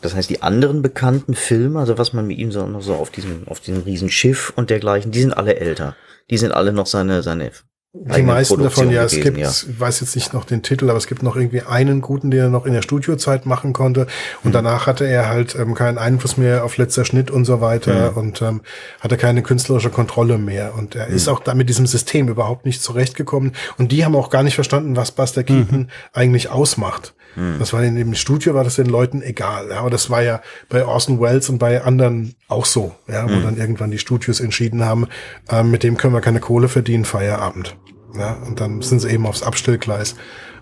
Das 0.00 0.14
heißt, 0.14 0.30
die 0.30 0.40
anderen 0.40 0.80
bekannten 0.80 1.34
Filme, 1.34 1.78
also 1.78 1.98
was 1.98 2.14
man 2.14 2.26
mit 2.26 2.38
ihm 2.38 2.52
so 2.52 2.66
noch 2.66 2.80
so 2.80 2.94
auf 2.94 3.10
diesem, 3.10 3.46
auf 3.48 3.60
diesem 3.60 3.82
Riesenschiff 3.82 4.54
und 4.56 4.70
dergleichen, 4.70 5.12
die 5.12 5.20
sind 5.20 5.36
alle 5.36 5.56
älter. 5.56 5.94
Die 6.30 6.38
sind 6.38 6.52
alle 6.52 6.72
noch 6.72 6.86
seine, 6.86 7.22
seine 7.22 7.50
die 7.94 8.22
meisten 8.22 8.54
Produktion 8.54 8.86
davon, 8.86 8.94
ja, 8.94 9.04
es 9.04 9.20
gibt, 9.20 9.36
ja. 9.36 9.50
ich 9.50 9.78
weiß 9.78 10.00
jetzt 10.00 10.14
nicht 10.14 10.32
noch 10.32 10.46
den 10.46 10.62
Titel, 10.62 10.88
aber 10.88 10.96
es 10.96 11.06
gibt 11.06 11.22
noch 11.22 11.36
irgendwie 11.36 11.60
einen 11.60 12.00
guten, 12.00 12.30
den 12.30 12.40
er 12.40 12.48
noch 12.48 12.64
in 12.64 12.72
der 12.72 12.80
Studiozeit 12.80 13.44
machen 13.44 13.74
konnte. 13.74 14.06
Und 14.42 14.50
mhm. 14.50 14.52
danach 14.52 14.86
hatte 14.86 15.04
er 15.04 15.28
halt 15.28 15.54
ähm, 15.56 15.74
keinen 15.74 15.98
Einfluss 15.98 16.38
mehr 16.38 16.64
auf 16.64 16.78
letzter 16.78 17.04
Schnitt 17.04 17.30
und 17.30 17.44
so 17.44 17.60
weiter 17.60 18.12
mhm. 18.12 18.16
und 18.16 18.42
ähm, 18.42 18.60
hatte 19.00 19.18
keine 19.18 19.42
künstlerische 19.42 19.90
Kontrolle 19.90 20.38
mehr. 20.38 20.74
Und 20.74 20.94
er 20.94 21.08
mhm. 21.08 21.16
ist 21.16 21.28
auch 21.28 21.40
da 21.40 21.54
mit 21.54 21.68
diesem 21.68 21.86
System 21.86 22.28
überhaupt 22.28 22.64
nicht 22.64 22.82
zurechtgekommen. 22.82 23.52
Und 23.76 23.92
die 23.92 24.06
haben 24.06 24.16
auch 24.16 24.30
gar 24.30 24.42
nicht 24.42 24.54
verstanden, 24.54 24.96
was 24.96 25.12
Buster 25.12 25.44
Keaton 25.44 25.80
mhm. 25.80 25.88
eigentlich 26.14 26.48
ausmacht. 26.48 27.12
Mhm. 27.36 27.58
Das 27.58 27.72
war 27.72 27.82
in 27.82 27.96
dem 27.96 28.14
Studio, 28.14 28.54
war 28.54 28.64
das 28.64 28.76
den 28.76 28.86
Leuten 28.86 29.22
egal. 29.22 29.68
Ja, 29.70 29.80
aber 29.80 29.90
das 29.90 30.10
war 30.10 30.22
ja 30.22 30.42
bei 30.68 30.84
Orson 30.84 31.20
Welles 31.20 31.48
und 31.48 31.58
bei 31.58 31.82
anderen 31.82 32.34
auch 32.48 32.66
so, 32.66 32.94
ja, 33.08 33.24
wo 33.28 33.34
mhm. 33.34 33.42
dann 33.42 33.56
irgendwann 33.56 33.90
die 33.90 33.98
Studios 33.98 34.40
entschieden 34.40 34.84
haben, 34.84 35.06
ähm, 35.50 35.70
mit 35.70 35.82
dem 35.82 35.96
können 35.96 36.14
wir 36.14 36.20
keine 36.20 36.40
Kohle 36.40 36.68
verdienen, 36.68 37.04
Feierabend. 37.04 37.76
Ja, 38.16 38.34
und 38.46 38.60
dann 38.60 38.82
sind 38.82 39.00
sie 39.00 39.10
eben 39.10 39.26
aufs 39.26 39.42
Abstellgleis 39.42 40.16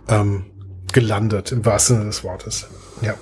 ähm, 0.08 0.44
gelandet, 0.92 1.52
im 1.52 1.64
wahrsten 1.64 1.96
Sinne 1.96 2.08
des 2.08 2.24
Wortes. 2.24 2.68
Ja. 3.02 3.14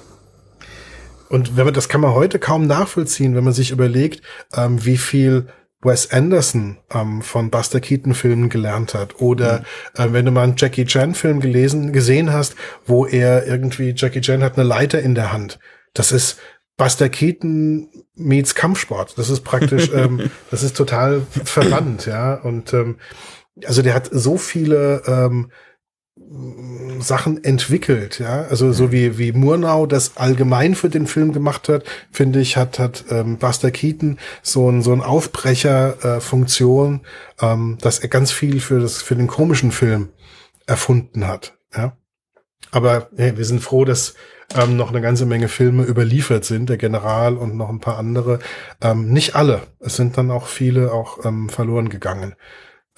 Und 1.29 1.57
wenn 1.57 1.67
man, 1.67 1.75
das 1.75 1.89
kann 1.89 2.01
man 2.01 2.13
heute 2.13 2.39
kaum 2.39 2.67
nachvollziehen, 2.67 3.35
wenn 3.35 3.45
man 3.45 3.53
sich 3.53 3.71
überlegt, 3.71 4.23
ähm, 4.55 4.85
wie 4.85 4.97
viel 4.97 5.49
Wes 5.81 6.11
Anderson 6.11 6.79
ähm, 6.93 7.23
von 7.23 7.51
Buster 7.51 7.81
Keaton 7.81 8.15
Filmen 8.15 8.49
gelernt 8.49 8.95
hat. 8.95 9.21
Oder 9.21 9.65
mhm. 9.97 10.03
äh, 10.03 10.13
wenn 10.13 10.25
du 10.25 10.33
mal 10.33 10.43
einen 10.43 10.57
Jackie 10.57 10.85
Chan 10.85 11.15
Film 11.15 11.41
gelesen, 11.41 11.93
gesehen 11.93 12.33
hast, 12.33 12.57
wo 12.85 13.07
er 13.07 13.47
irgendwie, 13.47 13.95
Jackie 13.97 14.21
Chan 14.21 14.43
hat 14.43 14.59
eine 14.59 14.67
Leiter 14.67 15.01
in 15.01 15.15
der 15.15 15.33
Hand. 15.33 15.59
Das 15.95 16.11
ist 16.11 16.39
Buster 16.77 17.09
Keaton 17.09 17.89
meets 18.15 18.55
Kampfsport. 18.55 19.17
Das 19.19 19.31
ist 19.31 19.41
praktisch, 19.41 19.91
ähm, 19.95 20.31
das 20.51 20.63
ist 20.63 20.77
total 20.77 21.23
verwandt, 21.45 22.07
ja. 22.07 22.35
Und 22.35 22.73
ähm, 22.73 22.99
also 23.65 23.83
der 23.83 23.95
hat 23.95 24.09
so 24.11 24.37
viele 24.37 25.03
ähm, 25.07 25.51
Sachen 27.01 27.43
entwickelt, 27.45 28.19
ja. 28.19 28.43
Also 28.43 28.73
so 28.73 28.93
wie, 28.93 29.19
wie 29.19 29.33
Murnau 29.33 29.87
das 29.87 30.17
allgemein 30.17 30.75
für 30.75 30.89
den 30.89 31.07
Film 31.07 31.33
gemacht 31.33 31.69
hat, 31.69 31.85
finde 32.11 32.41
ich, 32.41 32.57
hat, 32.57 32.79
hat 32.79 33.05
ähm, 33.11 33.39
Buster 33.39 33.71
Keaton 33.71 34.19
so 34.43 34.71
ein, 34.71 34.83
so 34.83 34.93
ein 34.93 35.01
Aufbrecher-Funktion, 35.01 37.01
äh, 37.41 37.47
ähm, 37.47 37.79
dass 37.81 38.01
er 38.01 38.09
ganz 38.09 38.33
viel 38.33 38.61
für 38.61 38.81
das, 38.81 39.03
für 39.03 39.17
den 39.17 39.27
komischen 39.27 39.73
Film 39.73 40.11
erfunden 40.67 41.27
hat, 41.27 41.55
ja. 41.75 41.97
Aber 42.71 43.09
hey, 43.17 43.39
wir 43.39 43.47
sind 43.47 43.61
froh, 43.61 43.87
dass 43.87 44.15
ähm, 44.55 44.77
noch 44.77 44.91
eine 44.91 45.01
ganze 45.01 45.25
Menge 45.25 45.49
Filme 45.49 45.85
überliefert 45.85 46.45
sind, 46.45 46.69
der 46.69 46.77
General 46.77 47.37
und 47.37 47.57
noch 47.57 47.71
ein 47.71 47.81
paar 47.81 47.97
andere. 47.97 48.41
Ähm, 48.83 49.11
nicht 49.11 49.37
alle. 49.37 49.63
Es 49.81 49.97
sind 49.97 50.19
dann 50.19 50.31
auch 50.31 50.47
viele 50.47 50.93
auch 50.93 51.25
ähm, 51.25 51.49
verloren 51.49 51.89
gegangen 51.89 52.35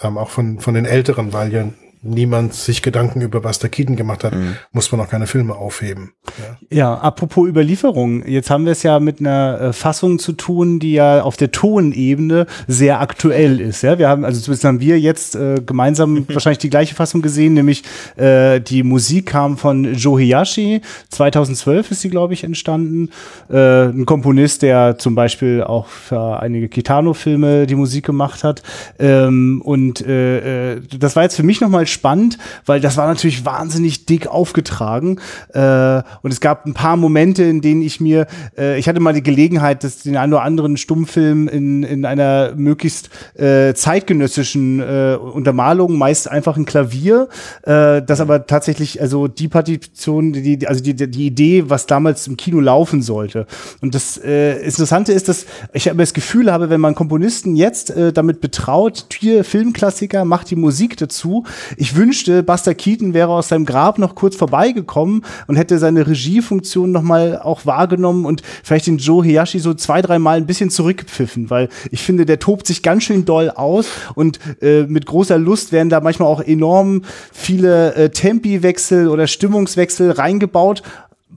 ähm, 0.03 0.19
auch 0.19 0.31
von, 0.31 0.61
von 0.61 0.75
den 0.75 0.85
Älteren, 0.85 1.33
weil 1.33 1.53
ja 1.53 1.69
niemand 2.03 2.55
sich 2.55 2.83
Gedanken 2.83 3.21
über 3.21 3.41
Buster 3.41 3.69
Keaton 3.69 3.97
gemacht 3.97 4.25
hat, 4.25 4.35
mhm. 4.35 4.57
muss 4.73 4.91
man 4.91 5.01
auch 5.01 5.09
keine 5.09 5.27
Filme 5.27 5.55
aufheben. 5.55 6.13
Ja. 6.39 6.77
ja, 6.77 6.95
apropos 6.95 7.49
Überlieferung. 7.49 8.27
Jetzt 8.27 8.49
haben 8.49 8.65
wir 8.65 8.73
es 8.73 8.83
ja 8.83 9.01
mit 9.01 9.21
einer 9.21 9.61
äh, 9.61 9.73
Fassung 9.73 10.19
zu 10.19 10.33
tun, 10.33 10.79
die 10.79 10.93
ja 10.93 11.23
auf 11.23 11.37
der 11.37 11.53
Tonebene 11.53 12.47
sehr 12.67 13.01
aktuell 13.01 13.61
ist. 13.61 13.83
Ja, 13.83 13.99
wir 13.99 14.09
haben, 14.09 14.25
also 14.25 14.41
zumindest 14.41 14.65
haben 14.65 14.81
wir 14.81 14.99
jetzt 14.99 15.37
äh, 15.37 15.61
gemeinsam 15.65 16.27
wahrscheinlich 16.33 16.59
die 16.59 16.71
gleiche 16.71 16.95
Fassung 16.95 17.21
gesehen, 17.21 17.55
nämlich 17.55 17.83
äh, 18.17 18.61
die 18.61 18.83
Musik 18.83 19.27
kam 19.27 19.59
von 19.59 19.95
Joe 19.95 20.21
Hiyashi. 20.21 20.81
2012 21.11 21.91
ist 21.91 22.01
sie, 22.01 22.11
glaube 22.11 22.33
ich, 22.33 22.45
entstanden. 22.45 23.11
Äh, 23.51 23.89
ein 23.89 24.07
Komponist, 24.07 24.63
der 24.63 24.97
zum 24.97 25.15
Beispiel 25.15 25.63
auch 25.63 25.87
für 25.87 26.41
einige 26.41 26.69
Kitano-Filme 26.69 27.67
die 27.67 27.75
Musik 27.75 28.07
gemacht 28.07 28.43
hat. 28.43 28.63
Ähm, 28.99 29.61
und 29.63 30.01
äh, 30.01 30.77
äh 30.77 30.81
das 30.99 31.17
war 31.17 31.23
jetzt 31.25 31.37
für 31.37 31.43
mich 31.43 31.61
nochmal 31.61 31.87
spannend, 31.91 32.39
weil 32.67 32.81
das 32.81 32.97
war 32.97 33.07
natürlich 33.07 33.45
wahnsinnig 33.45 34.07
dick 34.07 34.27
aufgetragen. 34.27 35.21
Äh, 35.53 36.03
und 36.23 36.33
es 36.33 36.41
gab 36.41 36.67
ein 36.67 36.75
paar 36.75 36.97
Momente, 36.97 37.45
in 37.45 37.61
denen 37.61 37.83
ich 37.83 38.01
mir, 38.01 38.27
äh, 38.57 38.79
ich 38.79 38.89
hatte 38.89 39.01
mal 39.01 39.13
die 39.13 39.23
Gelegenheit, 39.23 39.85
dass 39.85 39.99
den 39.99 40.17
einen 40.17 40.33
oder 40.33 40.43
anderen 40.43 40.77
Stummfilm 40.77 41.49
in, 41.49 41.83
in 41.83 42.05
einer 42.05 42.53
möglichst 42.57 43.11
äh, 43.35 43.75
zeitgenössischen 43.75 44.81
äh, 44.81 45.17
Untermalung, 45.21 45.99
meist 45.99 46.31
einfach 46.31 46.57
ein 46.57 46.65
Klavier, 46.65 47.29
äh, 47.63 48.03
das 48.03 48.21
aber 48.21 48.47
tatsächlich, 48.47 49.01
also 49.01 49.29
die 49.29 49.49
Partition, 49.49 50.33
die, 50.33 50.67
also 50.67 50.83
die, 50.83 50.95
die 50.95 51.27
Idee, 51.27 51.65
was 51.69 51.87
damals 51.87 52.27
im 52.27 52.37
Kino 52.37 52.61
laufen 52.61 53.03
sollte. 53.03 53.47
Und 53.81 53.95
das 53.95 54.19
äh, 54.19 54.63
Interessante 54.63 55.13
ist, 55.13 55.29
dass 55.29 55.47
ich 55.73 55.91
aber 55.91 56.03
das 56.03 56.15
Gefühl 56.15 56.53
habe, 56.53 56.71
wenn 56.71 56.81
man 56.81 56.95
Komponisten 56.95 57.57
jetzt 57.57 57.91
äh, 57.91 58.13
damit 58.13 58.41
betraut, 58.41 59.07
hier 59.13 59.45
Filmklassiker, 59.45 60.25
macht 60.25 60.51
die 60.51 60.57
Musik 60.57 60.97
dazu, 60.97 61.45
ich 61.81 61.97
wünschte, 61.97 62.43
Buster 62.43 62.75
Keaton 62.75 63.15
wäre 63.15 63.31
aus 63.31 63.49
seinem 63.49 63.65
Grab 63.65 63.99
noch 63.99 64.15
kurz 64.15 64.37
vorbeigekommen 64.37 65.25
und 65.47 65.57
hätte 65.57 65.79
seine 65.79 66.07
Regiefunktion 66.07 66.93
noch 66.93 67.01
mal 67.01 67.41
auch 67.43 67.65
wahrgenommen 67.65 68.27
und 68.27 68.43
vielleicht 68.63 68.87
den 68.87 68.99
Joe 68.99 69.25
Hiyashi 69.25 69.61
so 69.61 69.73
zwei, 69.73 70.03
drei 70.03 70.19
Mal 70.19 70.37
ein 70.37 70.45
bisschen 70.45 70.69
zurückgepfiffen, 70.69 71.49
weil 71.49 71.71
ich 71.91 72.03
finde, 72.03 72.27
der 72.27 72.39
tobt 72.39 72.67
sich 72.67 72.83
ganz 72.83 73.05
schön 73.05 73.25
doll 73.25 73.49
aus 73.49 73.87
und 74.15 74.41
äh, 74.61 74.83
mit 74.83 75.07
großer 75.07 75.39
Lust 75.39 75.73
werden 75.73 75.89
da 75.89 76.01
manchmal 76.01 76.29
auch 76.29 76.43
enorm 76.43 77.01
viele 77.33 77.95
äh, 77.95 78.11
Tempiwechsel 78.11 79.09
oder 79.09 79.27
Stimmungswechsel 79.27 80.11
reingebaut 80.11 80.83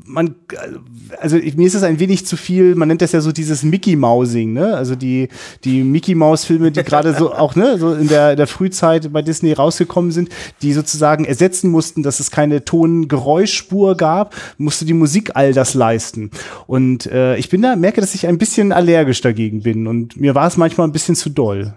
man, 0.06 0.36
also 1.20 1.38
mir 1.38 1.68
ist 1.68 1.76
es 1.76 1.84
ein 1.84 2.00
wenig 2.00 2.26
zu 2.26 2.36
viel, 2.36 2.76
man 2.76 2.88
nennt 2.88 3.02
das 3.02 3.14
ja 3.14 3.22
so 3.22 3.32
dieses 3.32 3.64
Mickey 3.64 3.96
Mousing, 3.96 4.54
ne? 4.54 4.76
Also 4.76 4.96
die, 4.96 5.30
die 5.64 5.84
Mickey 5.84 6.14
Mouse 6.14 6.44
Filme, 6.46 6.72
die 6.72 6.84
gerade 6.84 7.14
so 7.14 7.34
auch, 7.34 7.56
ne, 7.56 7.78
so 7.78 7.94
in 7.94 8.08
der, 8.08 8.36
der 8.36 8.48
Frühzeit 8.48 9.12
bei 9.14 9.22
Disney 9.22 9.54
rausgekommen 9.54 10.12
sind, 10.12 10.30
die 10.62 10.74
sozusagen 10.74 11.26
ersetzen 11.26 11.72
mussten, 11.72 12.04
dass 12.04 12.20
es 12.20 12.32
keine 12.32 12.66
Ton-Geräuschspur 12.66 13.96
gab, 13.96 14.36
musste 14.58 14.86
die 14.86 14.94
Musik 14.94 15.32
all 15.36 15.54
das 15.54 15.74
leisten. 15.74 16.32
Und 16.68 17.06
äh, 17.06 17.38
ich 17.38 17.50
bin 17.50 17.62
da, 17.62 17.76
merke, 17.76 18.02
dass 18.02 18.16
ich 18.16 18.28
ein 18.28 18.38
bisschen 18.38 18.72
allergisch 18.72 19.22
dagegen 19.22 19.64
bin 19.64 19.88
und 19.88 20.20
mir 20.20 20.36
war 20.36 20.48
es 20.48 20.58
manchmal 20.58 20.88
ein 20.88 20.94
bisschen 20.94 21.16
zu 21.16 21.30
doll. 21.30 21.74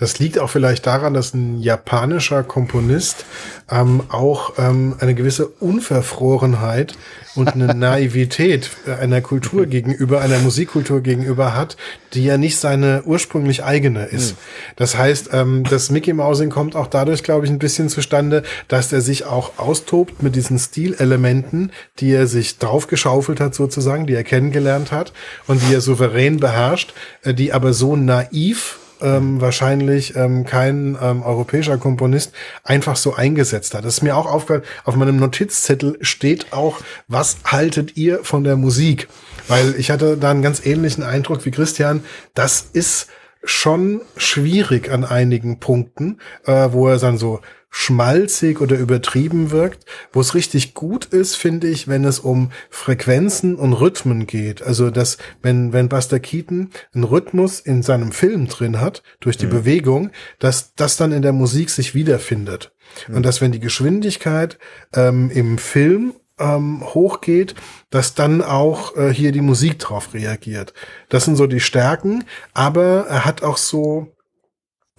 Das 0.00 0.18
liegt 0.18 0.38
auch 0.38 0.48
vielleicht 0.48 0.86
daran, 0.86 1.12
dass 1.12 1.34
ein 1.34 1.60
japanischer 1.60 2.42
Komponist 2.42 3.26
ähm, 3.70 4.02
auch 4.08 4.54
ähm, 4.58 4.96
eine 4.98 5.14
gewisse 5.14 5.46
Unverfrorenheit 5.46 6.94
und 7.34 7.48
eine 7.48 7.66
Naivität 7.74 8.70
einer 9.00 9.20
Kultur 9.20 9.66
gegenüber, 9.66 10.22
einer 10.22 10.38
Musikkultur 10.38 11.02
gegenüber 11.02 11.54
hat, 11.54 11.76
die 12.14 12.24
ja 12.24 12.38
nicht 12.38 12.56
seine 12.56 13.02
ursprünglich 13.04 13.62
eigene 13.62 14.06
ist. 14.06 14.36
Das 14.76 14.96
heißt, 14.96 15.30
ähm, 15.32 15.64
das 15.68 15.90
Mickey 15.90 16.14
Mousing 16.14 16.48
kommt 16.48 16.76
auch 16.76 16.86
dadurch, 16.86 17.22
glaube 17.22 17.44
ich, 17.44 17.52
ein 17.52 17.58
bisschen 17.58 17.90
zustande, 17.90 18.42
dass 18.68 18.92
er 18.94 19.02
sich 19.02 19.26
auch 19.26 19.58
austobt 19.58 20.22
mit 20.22 20.34
diesen 20.34 20.58
Stilelementen, 20.58 21.72
die 21.98 22.12
er 22.12 22.26
sich 22.26 22.58
draufgeschaufelt 22.58 23.38
hat 23.38 23.54
sozusagen, 23.54 24.06
die 24.06 24.14
er 24.14 24.24
kennengelernt 24.24 24.92
hat 24.92 25.12
und 25.46 25.60
die 25.68 25.74
er 25.74 25.82
souverän 25.82 26.40
beherrscht, 26.40 26.94
äh, 27.22 27.34
die 27.34 27.52
aber 27.52 27.74
so 27.74 27.96
naiv 27.96 28.78
ähm, 29.02 29.40
wahrscheinlich 29.40 30.16
ähm, 30.16 30.44
kein 30.44 30.96
ähm, 31.00 31.22
europäischer 31.22 31.78
Komponist 31.78 32.32
einfach 32.64 32.96
so 32.96 33.14
eingesetzt 33.14 33.74
hat. 33.74 33.84
Das 33.84 33.94
ist 33.94 34.02
mir 34.02 34.16
auch 34.16 34.26
aufgefallen, 34.26 34.64
auf 34.84 34.96
meinem 34.96 35.16
Notizzettel 35.16 35.98
steht 36.00 36.52
auch, 36.52 36.80
was 37.08 37.38
haltet 37.44 37.96
ihr 37.96 38.24
von 38.24 38.44
der 38.44 38.56
Musik? 38.56 39.08
Weil 39.48 39.74
ich 39.78 39.90
hatte 39.90 40.16
da 40.16 40.30
einen 40.30 40.42
ganz 40.42 40.64
ähnlichen 40.64 41.02
Eindruck 41.02 41.44
wie 41.44 41.50
Christian. 41.50 42.04
Das 42.34 42.60
ist 42.72 43.08
schon 43.42 44.02
schwierig 44.16 44.90
an 44.90 45.04
einigen 45.04 45.60
Punkten, 45.60 46.18
äh, 46.44 46.68
wo 46.72 46.88
er 46.88 46.98
dann 46.98 47.18
so 47.18 47.40
schmalzig 47.70 48.60
oder 48.60 48.76
übertrieben 48.76 49.50
wirkt. 49.50 49.84
Wo 50.12 50.20
es 50.20 50.34
richtig 50.34 50.74
gut 50.74 51.06
ist, 51.06 51.36
finde 51.36 51.68
ich, 51.68 51.88
wenn 51.88 52.04
es 52.04 52.18
um 52.18 52.50
Frequenzen 52.68 53.54
und 53.54 53.72
Rhythmen 53.72 54.26
geht. 54.26 54.62
Also, 54.62 54.90
dass, 54.90 55.18
wenn, 55.40 55.72
wenn 55.72 55.88
Buster 55.88 56.20
Keaton 56.20 56.70
einen 56.92 57.04
Rhythmus 57.04 57.60
in 57.60 57.82
seinem 57.82 58.12
Film 58.12 58.48
drin 58.48 58.80
hat, 58.80 59.02
durch 59.20 59.36
die 59.36 59.46
mhm. 59.46 59.50
Bewegung, 59.50 60.10
dass 60.38 60.74
das 60.74 60.96
dann 60.96 61.12
in 61.12 61.22
der 61.22 61.32
Musik 61.32 61.70
sich 61.70 61.94
wiederfindet. 61.94 62.72
Mhm. 63.08 63.16
Und 63.16 63.26
dass, 63.26 63.40
wenn 63.40 63.52
die 63.52 63.60
Geschwindigkeit 63.60 64.58
ähm, 64.94 65.30
im 65.30 65.58
Film 65.58 66.14
ähm, 66.40 66.82
hochgeht, 66.82 67.54
dass 67.90 68.14
dann 68.14 68.42
auch 68.42 68.96
äh, 68.96 69.12
hier 69.12 69.30
die 69.30 69.42
Musik 69.42 69.78
drauf 69.78 70.14
reagiert. 70.14 70.74
Das 71.08 71.26
sind 71.26 71.36
so 71.36 71.46
die 71.46 71.60
Stärken, 71.60 72.24
aber 72.54 73.06
er 73.08 73.24
hat 73.24 73.42
auch 73.42 73.58
so 73.58 74.08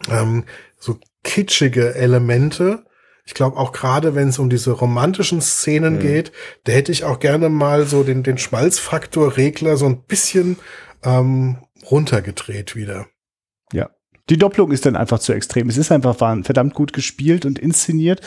ähm, 0.10 0.46
so 0.80 1.00
kitschige 1.24 1.96
Elemente. 1.96 2.86
Ich 3.26 3.34
glaube 3.34 3.58
auch 3.58 3.72
gerade, 3.72 4.16
wenn 4.16 4.30
es 4.30 4.40
um 4.40 4.50
diese 4.50 4.72
romantischen 4.72 5.42
Szenen 5.42 5.96
mhm. 5.96 6.00
geht, 6.00 6.32
da 6.64 6.72
hätte 6.72 6.92
ich 6.92 7.04
auch 7.04 7.20
gerne 7.20 7.50
mal 7.50 7.86
so 7.86 8.04
den, 8.04 8.24
den 8.24 8.38
Schmalzfaktor-Regler 8.38 9.78
so 9.78 9.86
ein 9.86 10.04
bisschen 10.04 10.58
ähm, 11.04 11.58
runtergedreht 11.90 12.76
wieder. 12.76 13.08
Ja. 13.74 13.90
Die 14.30 14.38
Doppelung 14.38 14.72
ist 14.72 14.86
dann 14.86 14.96
einfach 14.96 15.20
zu 15.20 15.34
extrem. 15.34 15.68
Es 15.68 15.78
ist 15.78 15.92
einfach 15.92 16.16
verdammt 16.16 16.74
gut 16.74 16.94
gespielt 16.94 17.46
und 17.46 17.60
inszeniert. 17.60 18.22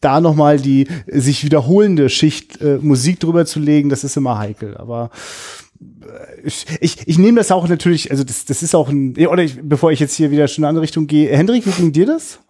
Da 0.00 0.20
nochmal 0.20 0.58
die 0.58 0.88
sich 1.06 1.44
wiederholende 1.44 2.08
Schicht 2.08 2.60
äh, 2.62 2.78
Musik 2.80 3.20
drüber 3.20 3.44
zu 3.44 3.60
legen, 3.60 3.90
das 3.90 4.04
ist 4.04 4.16
immer 4.16 4.38
heikel. 4.38 4.76
Aber 4.76 5.10
ich, 6.44 6.66
ich, 6.80 7.08
ich 7.08 7.18
nehme 7.18 7.38
das 7.38 7.50
auch 7.50 7.68
natürlich, 7.68 8.10
also 8.10 8.24
das, 8.24 8.44
das 8.44 8.62
ist 8.62 8.74
auch 8.74 8.88
ein, 8.88 9.16
oder 9.26 9.42
ich, 9.42 9.58
bevor 9.62 9.92
ich 9.92 10.00
jetzt 10.00 10.14
hier 10.14 10.30
wieder 10.30 10.48
schon 10.48 10.62
in 10.62 10.64
eine 10.64 10.70
andere 10.70 10.82
Richtung 10.82 11.06
gehe, 11.06 11.34
Hendrik, 11.36 11.66
wie 11.66 11.70
ging 11.70 11.92
dir 11.92 12.06
das? 12.06 12.40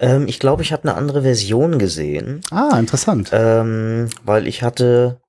Ähm, 0.00 0.26
ich 0.26 0.38
glaube, 0.38 0.62
ich 0.62 0.72
habe 0.72 0.84
eine 0.84 0.94
andere 0.94 1.22
Version 1.22 1.78
gesehen. 1.78 2.40
Ah, 2.50 2.78
interessant. 2.78 3.30
Ähm, 3.32 4.08
weil 4.24 4.46
ich 4.48 4.62
hatte, 4.62 5.20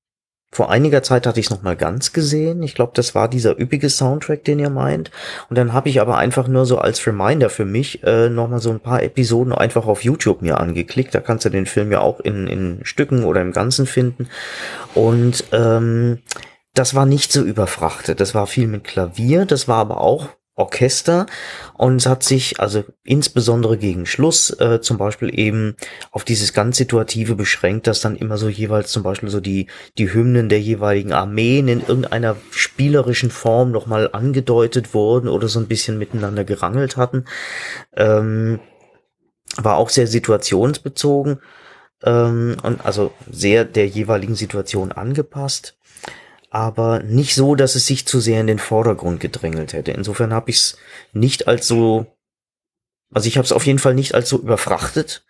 vor 0.52 0.72
einiger 0.72 1.04
Zeit 1.04 1.28
hatte 1.28 1.40
ich 1.40 1.48
es 1.48 1.52
nochmal 1.52 1.76
ganz 1.76 2.14
gesehen. 2.14 2.64
Ich 2.64 2.76
glaube, 2.76 2.94
das 2.96 3.14
war 3.14 3.28
dieser 3.28 3.60
üppige 3.60 3.90
Soundtrack, 3.90 4.44
den 4.44 4.60
ihr 4.60 4.70
meint. 4.70 5.12
Und 5.50 5.58
dann 5.58 5.74
habe 5.74 5.90
ich 5.90 6.02
aber 6.02 6.18
einfach 6.18 6.48
nur 6.48 6.66
so 6.66 6.78
als 6.78 7.06
Reminder 7.06 7.50
für 7.50 7.66
mich 7.66 8.04
äh, 8.04 8.30
nochmal 8.30 8.60
so 8.60 8.72
ein 8.72 8.80
paar 8.80 9.04
Episoden 9.04 9.54
einfach 9.54 9.86
auf 9.86 10.04
YouTube 10.04 10.42
mir 10.42 10.60
angeklickt. 10.60 11.14
Da 11.14 11.20
kannst 11.20 11.46
du 11.46 11.50
den 11.50 11.68
Film 11.68 11.92
ja 11.92 12.00
auch 12.00 12.20
in, 12.20 12.48
in 12.48 12.80
Stücken 12.84 13.24
oder 13.24 13.42
im 13.42 13.52
Ganzen 13.52 13.86
finden. 13.86 14.30
Und 14.96 15.44
ähm, 15.52 16.20
das 16.76 16.94
war 16.94 17.06
nicht 17.06 17.32
so 17.32 17.42
überfrachtet. 17.42 18.20
Das 18.20 18.36
war 18.36 18.48
viel 18.48 18.68
mit 18.68 18.84
Klavier, 18.84 19.46
das 19.46 19.68
war 19.68 19.78
aber 19.78 20.02
auch 20.02 20.30
Orchester 20.58 21.26
und 21.74 21.98
es 21.98 22.06
hat 22.06 22.24
sich 22.24 22.62
also 22.62 22.86
insbesondere 23.04 23.78
gegen 23.78 24.06
Schluss 24.06 24.52
äh, 24.52 24.80
zum 24.80 24.98
Beispiel 24.98 25.38
eben 25.38 25.76
auf 26.12 26.24
dieses 26.24 26.54
ganz 26.54 26.78
Situative 26.78 27.36
beschränkt, 27.36 27.88
dass 27.88 28.00
dann 28.00 28.16
immer 28.16 28.38
so 28.38 28.48
jeweils 28.48 28.90
zum 28.92 29.04
Beispiel 29.04 29.30
so 29.30 29.42
die, 29.42 29.68
die 29.98 30.14
Hymnen 30.14 30.48
der 30.48 30.62
jeweiligen 30.62 31.12
Armeen 31.12 31.68
in 31.68 31.82
irgendeiner 31.82 32.38
spielerischen 32.52 33.32
Form 33.32 33.72
nochmal 33.72 34.10
angedeutet 34.14 34.94
wurden 34.94 35.28
oder 35.28 35.50
so 35.50 35.60
ein 35.60 35.68
bisschen 35.68 35.98
miteinander 35.98 36.46
gerangelt 36.46 36.96
hatten. 36.96 37.26
Ähm, 37.94 38.60
war 39.58 39.76
auch 39.76 39.90
sehr 39.90 40.08
situationsbezogen 40.08 41.42
ähm, 42.04 42.56
und 42.64 42.86
also 42.86 43.12
sehr 43.30 43.66
der 43.66 43.88
jeweiligen 43.88 44.36
Situation 44.36 44.94
angepasst 44.94 45.76
aber 46.56 47.04
nicht 47.04 47.36
so, 47.36 47.56
dass 47.56 47.76
es 47.76 47.86
sich 47.86 48.08
zu 48.08 48.22
sehr 48.22 48.40
in 48.40 48.48
den 48.48 48.60
Vordergrund 48.60 49.20
gedrängelt 49.20 49.74
hätte. 49.74 49.92
Insofern 49.92 50.34
habe 50.34 50.52
ich 50.52 50.56
es 50.56 50.78
nicht 51.12 51.50
als 51.50 51.68
so, 51.68 52.06
also 53.14 53.28
ich 53.28 53.36
habe 53.36 53.44
es 53.44 53.52
auf 53.52 53.66
jeden 53.66 53.78
Fall 53.78 53.94
nicht 53.94 54.16
als 54.16 54.30
so 54.30 54.38
überfrachtet 54.38 55.26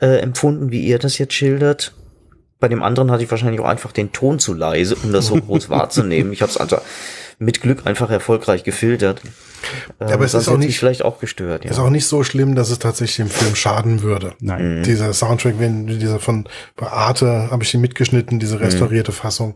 äh, 0.00 0.20
empfunden, 0.20 0.70
wie 0.70 0.86
ihr 0.86 1.00
das 1.00 1.18
jetzt 1.18 1.34
schildert. 1.34 1.92
Bei 2.60 2.68
dem 2.68 2.84
anderen 2.84 3.10
hatte 3.10 3.24
ich 3.24 3.30
wahrscheinlich 3.32 3.60
auch 3.60 3.68
einfach 3.68 3.90
den 3.90 4.12
Ton 4.12 4.38
zu 4.38 4.54
leise, 4.54 4.94
um 4.94 5.12
das 5.12 5.26
so 5.26 5.34
groß 5.40 5.70
wahrzunehmen. 5.70 6.32
Ich 6.32 6.40
habe 6.40 6.52
es 6.52 6.56
also 6.56 6.78
mit 7.40 7.62
Glück 7.62 7.86
einfach 7.86 8.10
erfolgreich 8.10 8.64
gefiltert. 8.64 9.22
Ja, 9.98 10.14
aber 10.14 10.24
es 10.24 10.34
ist 10.34 10.48
auch 10.48 10.58
nicht 10.58 10.78
vielleicht 10.78 11.02
auch 11.04 11.20
gestört. 11.20 11.64
Ja. 11.64 11.70
Ist 11.70 11.78
auch 11.78 11.90
nicht 11.90 12.06
so 12.06 12.22
schlimm, 12.22 12.54
dass 12.54 12.70
es 12.70 12.78
tatsächlich 12.78 13.16
dem 13.16 13.28
Film 13.28 13.54
schaden 13.54 14.02
würde. 14.02 14.34
Nein. 14.40 14.78
Mhm. 14.78 14.82
Dieser 14.82 15.12
Soundtrack, 15.12 15.54
wenn 15.58 15.86
dieser 15.86 16.18
von 16.18 16.46
Arte 16.76 17.48
habe 17.50 17.62
ich 17.62 17.72
ihn 17.72 17.80
mitgeschnitten, 17.80 18.38
diese 18.38 18.56
mhm. 18.56 18.64
restaurierte 18.64 19.10
mhm. 19.10 19.16
Fassung. 19.16 19.54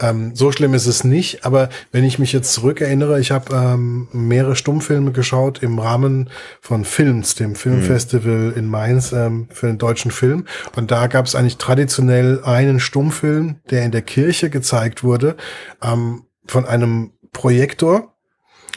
Ähm, 0.00 0.34
so 0.34 0.50
schlimm 0.50 0.74
ist 0.74 0.86
es 0.86 1.04
nicht. 1.04 1.44
Aber 1.44 1.68
wenn 1.92 2.04
ich 2.04 2.18
mich 2.18 2.32
jetzt 2.32 2.52
zurückerinnere, 2.52 3.20
ich 3.20 3.30
habe 3.30 3.54
ähm, 3.54 4.08
mehrere 4.12 4.56
Stummfilme 4.56 5.12
geschaut 5.12 5.62
im 5.62 5.78
Rahmen 5.78 6.30
von 6.60 6.84
Films, 6.84 7.36
dem 7.36 7.54
Filmfestival 7.54 8.50
mhm. 8.50 8.56
in 8.56 8.66
Mainz 8.66 9.12
ähm, 9.12 9.48
für 9.52 9.68
den 9.68 9.78
deutschen 9.78 10.10
Film. 10.10 10.46
Und 10.74 10.90
da 10.90 11.06
gab 11.06 11.26
es 11.26 11.36
eigentlich 11.36 11.58
traditionell 11.58 12.42
einen 12.42 12.80
Stummfilm, 12.80 13.56
der 13.70 13.84
in 13.84 13.92
der 13.92 14.02
Kirche 14.02 14.50
gezeigt 14.50 15.04
wurde, 15.04 15.36
ähm, 15.82 16.22
von 16.46 16.66
einem 16.66 17.12
Projektor 17.32 18.14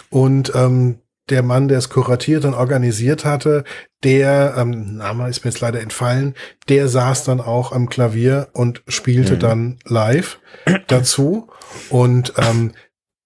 und 0.10 0.52
ähm, 0.56 1.00
der 1.30 1.42
Mann, 1.42 1.68
der 1.68 1.78
es 1.78 1.90
kuratiert 1.90 2.46
und 2.46 2.54
organisiert 2.54 3.24
hatte, 3.26 3.64
der, 4.04 4.56
ähm, 4.58 4.98
Name 4.98 5.30
ist 5.30 5.44
mir 5.44 5.52
jetzt 5.52 5.62
leider 5.62 5.80
entfallen, 5.80 6.36
der 6.68 6.88
saß 6.90 7.24
dann 7.24 7.40
auch 7.40 7.72
am 7.72 7.90
Klavier 7.90 8.50
und 8.54 8.84
spielte 8.88 9.36
mhm. 9.36 9.40
dann 9.40 9.80
live 9.86 10.40
dazu. 10.88 11.48
Und 11.90 12.34
ähm, 12.38 12.74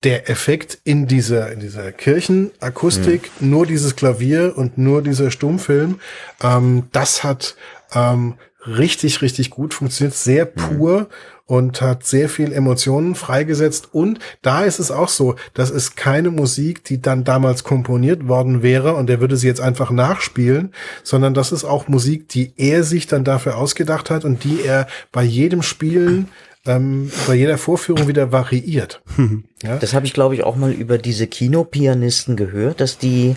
der 0.03 0.29
Effekt 0.29 0.77
in 0.83 1.07
dieser, 1.07 1.51
in 1.51 1.59
dieser 1.59 1.91
Kirchenakustik, 1.91 3.31
mhm. 3.39 3.49
nur 3.49 3.65
dieses 3.65 3.95
Klavier 3.95 4.53
und 4.55 4.77
nur 4.77 5.01
dieser 5.01 5.31
Stummfilm, 5.31 5.99
ähm, 6.43 6.89
das 6.91 7.23
hat 7.23 7.55
ähm, 7.93 8.35
richtig, 8.67 9.23
richtig 9.23 9.49
gut 9.49 9.73
funktioniert, 9.73 10.15
sehr 10.15 10.45
mhm. 10.45 10.77
pur. 10.77 10.99
Mhm 11.01 11.07
und 11.47 11.81
hat 11.81 12.05
sehr 12.05 12.29
viel 12.29 12.51
Emotionen 12.51 13.15
freigesetzt. 13.15 13.89
Und 13.93 14.19
da 14.43 14.63
ist 14.63 14.79
es 14.79 14.91
auch 14.91 15.07
so, 15.07 15.35
das 15.53 15.71
ist 15.71 15.97
keine 15.97 16.29
Musik, 16.29 16.83
die 16.83 17.01
dann 17.01 17.23
damals 17.23 17.63
komponiert 17.63 18.27
worden 18.27 18.61
wäre 18.61 18.93
und 18.93 19.09
er 19.09 19.21
würde 19.21 19.37
sie 19.37 19.47
jetzt 19.47 19.61
einfach 19.61 19.89
nachspielen, 19.89 20.73
sondern 21.03 21.33
das 21.33 21.51
ist 21.51 21.63
auch 21.63 21.87
Musik, 21.87 22.27
die 22.29 22.53
er 22.57 22.83
sich 22.83 23.07
dann 23.07 23.23
dafür 23.23 23.57
ausgedacht 23.57 24.11
hat 24.11 24.25
und 24.25 24.43
die 24.43 24.61
er 24.61 24.87
bei 25.11 25.23
jedem 25.23 25.63
Spielen 25.63 26.27
ähm, 26.65 27.09
bei 27.25 27.35
jeder 27.35 27.57
Vorführung 27.57 28.07
wieder 28.07 28.31
variiert. 28.31 29.01
Ja? 29.63 29.77
Das 29.77 29.95
habe 29.95 30.05
ich, 30.05 30.13
glaube 30.13 30.35
ich, 30.35 30.43
auch 30.43 30.55
mal 30.55 30.71
über 30.71 30.99
diese 30.99 31.25
Kinopianisten 31.25 32.35
gehört, 32.35 32.79
dass 32.79 32.99
die 32.99 33.35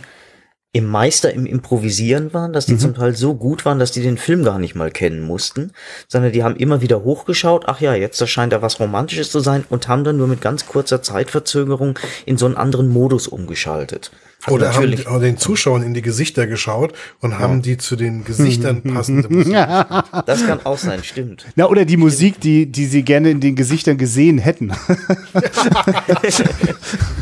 im 0.72 0.86
Meister 0.86 1.32
im 1.32 1.46
Improvisieren 1.46 2.32
waren, 2.32 2.52
dass 2.52 2.66
die 2.66 2.74
mhm. 2.74 2.78
zum 2.78 2.94
Teil 2.94 3.16
so 3.16 3.34
gut 3.34 3.64
waren, 3.64 3.80
dass 3.80 3.90
die 3.90 4.02
den 4.02 4.18
Film 4.18 4.44
gar 4.44 4.58
nicht 4.58 4.76
mal 4.76 4.90
kennen 4.90 5.22
mussten, 5.22 5.72
sondern 6.06 6.32
die 6.32 6.44
haben 6.44 6.56
immer 6.56 6.80
wieder 6.80 7.02
hochgeschaut, 7.02 7.64
ach 7.66 7.80
ja, 7.80 7.94
jetzt 7.94 8.26
scheint 8.28 8.52
da 8.52 8.62
was 8.62 8.78
Romantisches 8.78 9.32
zu 9.32 9.40
sein 9.40 9.64
und 9.68 9.88
haben 9.88 10.04
dann 10.04 10.16
nur 10.16 10.28
mit 10.28 10.40
ganz 10.40 10.66
kurzer 10.66 11.02
Zeitverzögerung 11.02 11.98
in 12.24 12.38
so 12.38 12.46
einen 12.46 12.56
anderen 12.56 12.88
Modus 12.88 13.26
umgeschaltet. 13.26 14.12
Also 14.42 14.56
oder 14.56 14.68
natürlich. 14.68 15.06
haben 15.06 15.20
den 15.20 15.36
Zuschauern 15.36 15.82
in 15.82 15.92
die 15.92 16.00
Gesichter 16.00 16.46
geschaut 16.46 16.94
und 17.20 17.38
haben 17.38 17.60
die 17.60 17.76
zu 17.76 17.94
den 17.94 18.24
Gesichtern 18.24 18.82
passende 18.94 19.28
Musik. 19.28 19.52
Das 19.52 20.46
kann 20.46 20.64
auch 20.64 20.78
sein, 20.78 21.04
stimmt. 21.04 21.44
Na, 21.56 21.66
oder 21.66 21.84
die 21.84 21.98
Musik, 21.98 22.40
die, 22.40 22.64
die 22.64 22.86
sie 22.86 23.02
gerne 23.02 23.30
in 23.30 23.40
den 23.40 23.54
Gesichtern 23.54 23.98
gesehen 23.98 24.38
hätten. 24.38 24.72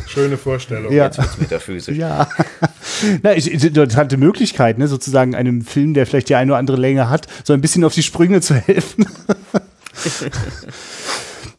Schöne 0.06 0.36
Vorstellung. 0.36 0.92
Ja. 0.92 1.06
Jetzt 1.06 1.18
wird's 1.18 1.38
metaphysisch. 1.38 1.96
Ja. 1.96 2.28
Na, 3.22 3.34
ich, 3.34 3.52
interessante 3.52 4.16
Möglichkeit, 4.16 4.78
ne, 4.78 4.86
sozusagen 4.86 5.34
einem 5.34 5.62
Film, 5.62 5.94
der 5.94 6.06
vielleicht 6.06 6.28
die 6.28 6.36
eine 6.36 6.52
oder 6.52 6.58
andere 6.58 6.76
Länge 6.76 7.10
hat, 7.10 7.26
so 7.42 7.52
ein 7.52 7.60
bisschen 7.60 7.82
auf 7.82 7.94
die 7.94 8.04
Sprünge 8.04 8.40
zu 8.40 8.54
helfen. 8.54 9.06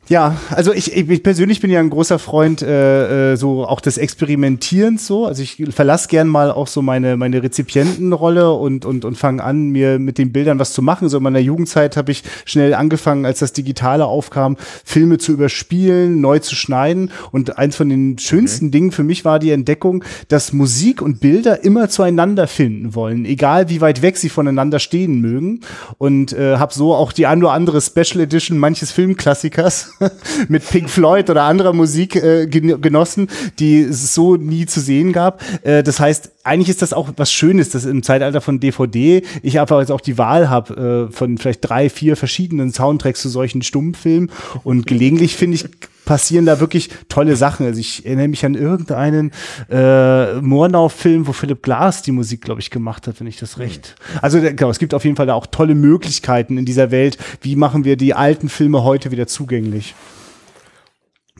Ja, 0.09 0.37
also 0.49 0.73
ich, 0.73 0.91
ich 0.95 1.21
persönlich 1.21 1.61
bin 1.61 1.69
ja 1.69 1.79
ein 1.79 1.91
großer 1.91 2.17
Freund 2.17 2.63
äh, 2.63 3.33
äh, 3.33 3.35
so 3.35 3.67
auch 3.67 3.79
des 3.79 3.99
Experimentierens 3.99 5.05
so. 5.05 5.27
Also 5.27 5.43
ich 5.43 5.63
verlasse 5.69 6.07
gern 6.07 6.27
mal 6.27 6.51
auch 6.51 6.65
so 6.65 6.81
meine 6.81 7.15
meine 7.15 7.43
Rezipientenrolle 7.43 8.51
und 8.51 8.85
und 8.85 9.05
und 9.05 9.15
fange 9.19 9.43
an 9.43 9.69
mir 9.69 9.99
mit 9.99 10.17
den 10.17 10.31
Bildern 10.31 10.57
was 10.57 10.73
zu 10.73 10.81
machen. 10.81 11.09
So 11.09 11.17
in 11.17 11.23
meiner 11.23 11.37
Jugendzeit 11.37 11.95
habe 11.95 12.11
ich 12.11 12.23
schnell 12.45 12.73
angefangen, 12.73 13.23
als 13.27 13.37
das 13.37 13.53
Digitale 13.53 14.05
aufkam, 14.05 14.57
Filme 14.83 15.19
zu 15.19 15.31
überspielen, 15.31 16.19
neu 16.21 16.39
zu 16.39 16.55
schneiden. 16.55 17.11
Und 17.31 17.59
eins 17.59 17.75
von 17.75 17.89
den 17.89 18.17
schönsten 18.17 18.65
mhm. 18.65 18.71
Dingen 18.71 18.91
für 18.91 19.03
mich 19.03 19.25
war 19.25 19.37
die 19.37 19.51
Entdeckung, 19.51 20.03
dass 20.27 20.53
Musik 20.53 21.03
und 21.03 21.19
Bilder 21.19 21.63
immer 21.63 21.87
zueinander 21.87 22.47
finden 22.47 22.95
wollen, 22.95 23.25
egal 23.25 23.69
wie 23.69 23.79
weit 23.79 24.01
weg 24.01 24.17
sie 24.17 24.29
voneinander 24.29 24.79
stehen 24.79 25.21
mögen. 25.21 25.59
Und 25.99 26.33
äh, 26.33 26.57
habe 26.57 26.73
so 26.73 26.95
auch 26.95 27.11
die 27.11 27.27
ein 27.27 27.43
oder 27.43 27.51
andere 27.51 27.79
Special 27.79 28.21
Edition 28.21 28.57
manches 28.57 28.91
Filmklassikers 28.91 29.98
mit 30.47 30.67
Pink 30.67 30.89
Floyd 30.89 31.29
oder 31.29 31.43
anderer 31.43 31.73
Musik 31.73 32.15
äh, 32.15 32.47
genossen, 32.47 33.29
die 33.59 33.81
es 33.81 34.13
so 34.13 34.35
nie 34.35 34.65
zu 34.65 34.79
sehen 34.79 35.13
gab. 35.13 35.41
Äh, 35.63 35.83
das 35.83 35.99
heißt, 35.99 36.31
eigentlich 36.49 36.69
ist 36.69 36.81
das 36.81 36.93
auch 36.93 37.09
was 37.15 37.31
Schönes, 37.31 37.69
dass 37.69 37.85
im 37.85 38.01
Zeitalter 38.01 38.41
von 38.41 38.59
DVD 38.59 39.21
ich 39.43 39.59
einfach 39.59 39.79
jetzt 39.79 39.91
auch 39.91 40.01
die 40.01 40.17
Wahl 40.17 40.49
habe 40.49 41.09
äh, 41.09 41.13
von 41.13 41.37
vielleicht 41.37 41.69
drei, 41.69 41.89
vier 41.89 42.17
verschiedenen 42.17 42.73
Soundtracks 42.73 43.21
zu 43.21 43.29
solchen 43.29 43.61
Stummfilmen 43.61 44.31
und 44.63 44.87
gelegentlich 44.87 45.35
finde 45.35 45.55
ich 45.55 45.65
passieren 46.05 46.47
da 46.47 46.59
wirklich 46.59 46.89
tolle 47.07 47.35
Sachen. 47.35 47.67
Also 47.67 47.79
ich 47.79 48.03
erinnere 48.03 48.29
mich 48.29 48.43
an 48.43 48.55
irgendeinen 48.55 49.31
äh, 49.69 50.41
Murnau-Film, 50.41 51.27
wo 51.27 51.33
Philipp 51.33 51.61
Glass 51.61 52.01
die 52.01 52.11
Musik, 52.11 52.41
glaube 52.41 52.61
ich, 52.61 52.71
gemacht 52.71 53.05
hat, 53.05 53.19
wenn 53.19 53.27
ich 53.27 53.37
das 53.37 53.59
recht. 53.59 53.93
Also 54.19 54.41
genau, 54.41 54.71
es 54.71 54.79
gibt 54.79 54.95
auf 54.95 55.05
jeden 55.05 55.17
Fall 55.17 55.27
da 55.27 55.35
auch 55.35 55.45
tolle 55.45 55.75
Möglichkeiten 55.75 56.57
in 56.57 56.65
dieser 56.65 56.89
Welt. 56.89 57.19
Wie 57.41 57.55
machen 57.55 57.85
wir 57.85 57.95
die 57.95 58.15
alten 58.15 58.49
Filme 58.49 58.83
heute 58.83 59.11
wieder 59.11 59.27
zugänglich? 59.27 59.93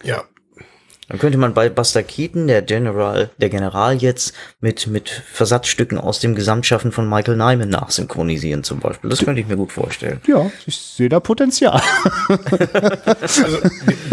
Ja, 0.04 0.24
dann 1.10 1.18
könnte 1.18 1.40
man 1.40 1.56
bei 1.56 1.70
Buster 1.70 2.04
Keaton, 2.04 2.48
der 2.48 2.62
General, 2.62 3.32
der 3.38 3.50
General 3.50 3.96
jetzt, 3.96 4.34
mit, 4.62 4.86
mit 4.86 5.10
Versatzstücken 5.10 5.98
aus 5.98 6.20
dem 6.20 6.36
Gesamtschaffen 6.36 6.92
von 6.92 7.10
Michael 7.10 7.36
Nyman 7.36 7.70
nachsynchronisieren 7.70 8.64
zum 8.64 8.80
Beispiel. 8.80 9.10
Das 9.10 9.20
könnte 9.20 9.42
ich 9.42 9.48
mir 9.48 9.58
gut 9.58 9.72
vorstellen. 9.72 10.22
Ja, 10.28 10.52
ich 10.68 10.78
sehe 10.78 11.10
da 11.10 11.20
Potenzial. 11.20 11.82
also, 13.22 13.44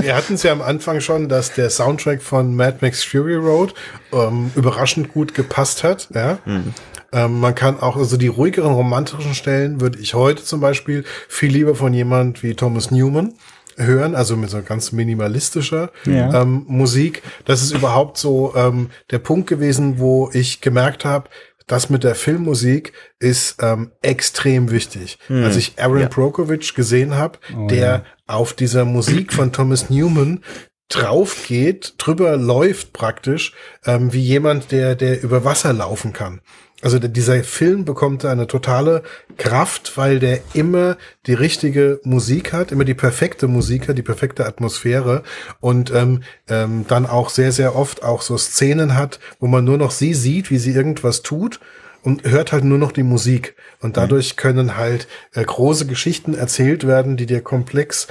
wir 0.00 0.16
hatten 0.16 0.34
es 0.34 0.42
ja 0.42 0.52
am 0.52 0.62
Anfang 0.62 1.02
schon, 1.02 1.28
dass 1.28 1.52
der 1.52 1.68
Soundtrack 1.68 2.22
von 2.22 2.56
Mad 2.56 2.78
Max 2.80 3.04
Fury 3.04 3.36
Road 3.36 3.74
ähm, 4.12 4.50
überraschend 4.56 5.12
gut 5.12 5.34
gepasst 5.34 5.84
hat. 5.84 6.08
Ja. 6.14 6.38
Mhm. 6.46 6.72
Ähm, 7.12 7.40
man 7.40 7.54
kann 7.54 7.78
auch, 7.78 7.96
also 7.96 8.16
die 8.16 8.28
ruhigeren 8.28 8.72
romantischen 8.72 9.34
Stellen 9.34 9.82
würde 9.82 9.98
ich 9.98 10.14
heute 10.14 10.42
zum 10.42 10.60
Beispiel 10.60 11.04
viel 11.28 11.50
lieber 11.50 11.74
von 11.74 11.92
jemand 11.92 12.42
wie 12.42 12.54
Thomas 12.54 12.90
Newman 12.90 13.34
hören, 13.76 14.14
also 14.14 14.36
mit 14.36 14.50
so 14.50 14.62
ganz 14.62 14.92
minimalistischer 14.92 15.90
ja. 16.04 16.42
ähm, 16.42 16.64
Musik. 16.66 17.22
Das 17.44 17.62
ist 17.62 17.72
überhaupt 17.72 18.18
so 18.18 18.54
ähm, 18.56 18.90
der 19.10 19.18
Punkt 19.18 19.48
gewesen, 19.48 19.98
wo 19.98 20.30
ich 20.32 20.60
gemerkt 20.60 21.04
habe, 21.04 21.28
das 21.66 21.90
mit 21.90 22.04
der 22.04 22.14
Filmmusik 22.14 22.92
ist 23.18 23.56
ähm, 23.60 23.90
extrem 24.02 24.70
wichtig. 24.70 25.18
Hm. 25.26 25.44
Als 25.44 25.56
ich 25.56 25.74
Aaron 25.78 26.00
ja. 26.00 26.08
Brokovich 26.08 26.74
gesehen 26.74 27.16
habe, 27.16 27.38
oh, 27.56 27.66
der 27.66 27.78
ja. 27.78 28.02
auf 28.26 28.52
dieser 28.52 28.84
Musik 28.84 29.32
von 29.32 29.52
Thomas 29.52 29.90
Newman 29.90 30.42
drauf 30.88 31.46
geht, 31.48 31.94
drüber 31.98 32.36
läuft 32.36 32.92
praktisch, 32.92 33.52
ähm, 33.84 34.12
wie 34.12 34.22
jemand, 34.22 34.70
der, 34.70 34.94
der 34.94 35.22
über 35.22 35.44
Wasser 35.44 35.72
laufen 35.72 36.12
kann. 36.12 36.40
Also 36.82 36.98
dieser 36.98 37.42
Film 37.42 37.86
bekommt 37.86 38.26
eine 38.26 38.46
totale 38.46 39.02
Kraft, 39.38 39.96
weil 39.96 40.18
der 40.18 40.40
immer 40.52 40.98
die 41.26 41.32
richtige 41.32 42.00
Musik 42.04 42.52
hat, 42.52 42.70
immer 42.70 42.84
die 42.84 42.94
perfekte 42.94 43.48
Musik 43.48 43.88
hat, 43.88 43.96
die 43.96 44.02
perfekte 44.02 44.46
Atmosphäre 44.46 45.22
und 45.60 45.90
ähm, 45.90 46.22
ähm, 46.48 46.84
dann 46.86 47.06
auch 47.06 47.30
sehr, 47.30 47.50
sehr 47.52 47.74
oft 47.74 48.02
auch 48.04 48.20
so 48.20 48.36
Szenen 48.36 48.94
hat, 48.94 49.20
wo 49.40 49.46
man 49.46 49.64
nur 49.64 49.78
noch 49.78 49.90
sie 49.90 50.12
sieht, 50.12 50.50
wie 50.50 50.58
sie 50.58 50.72
irgendwas 50.72 51.22
tut 51.22 51.60
und 52.02 52.24
hört 52.24 52.52
halt 52.52 52.64
nur 52.64 52.78
noch 52.78 52.92
die 52.92 53.02
Musik. 53.02 53.56
Und 53.80 53.96
dadurch 53.96 54.36
können 54.36 54.76
halt 54.76 55.08
äh, 55.32 55.42
große 55.42 55.86
Geschichten 55.86 56.34
erzählt 56.34 56.86
werden, 56.86 57.16
die 57.16 57.26
dir 57.26 57.40
komplex 57.40 58.06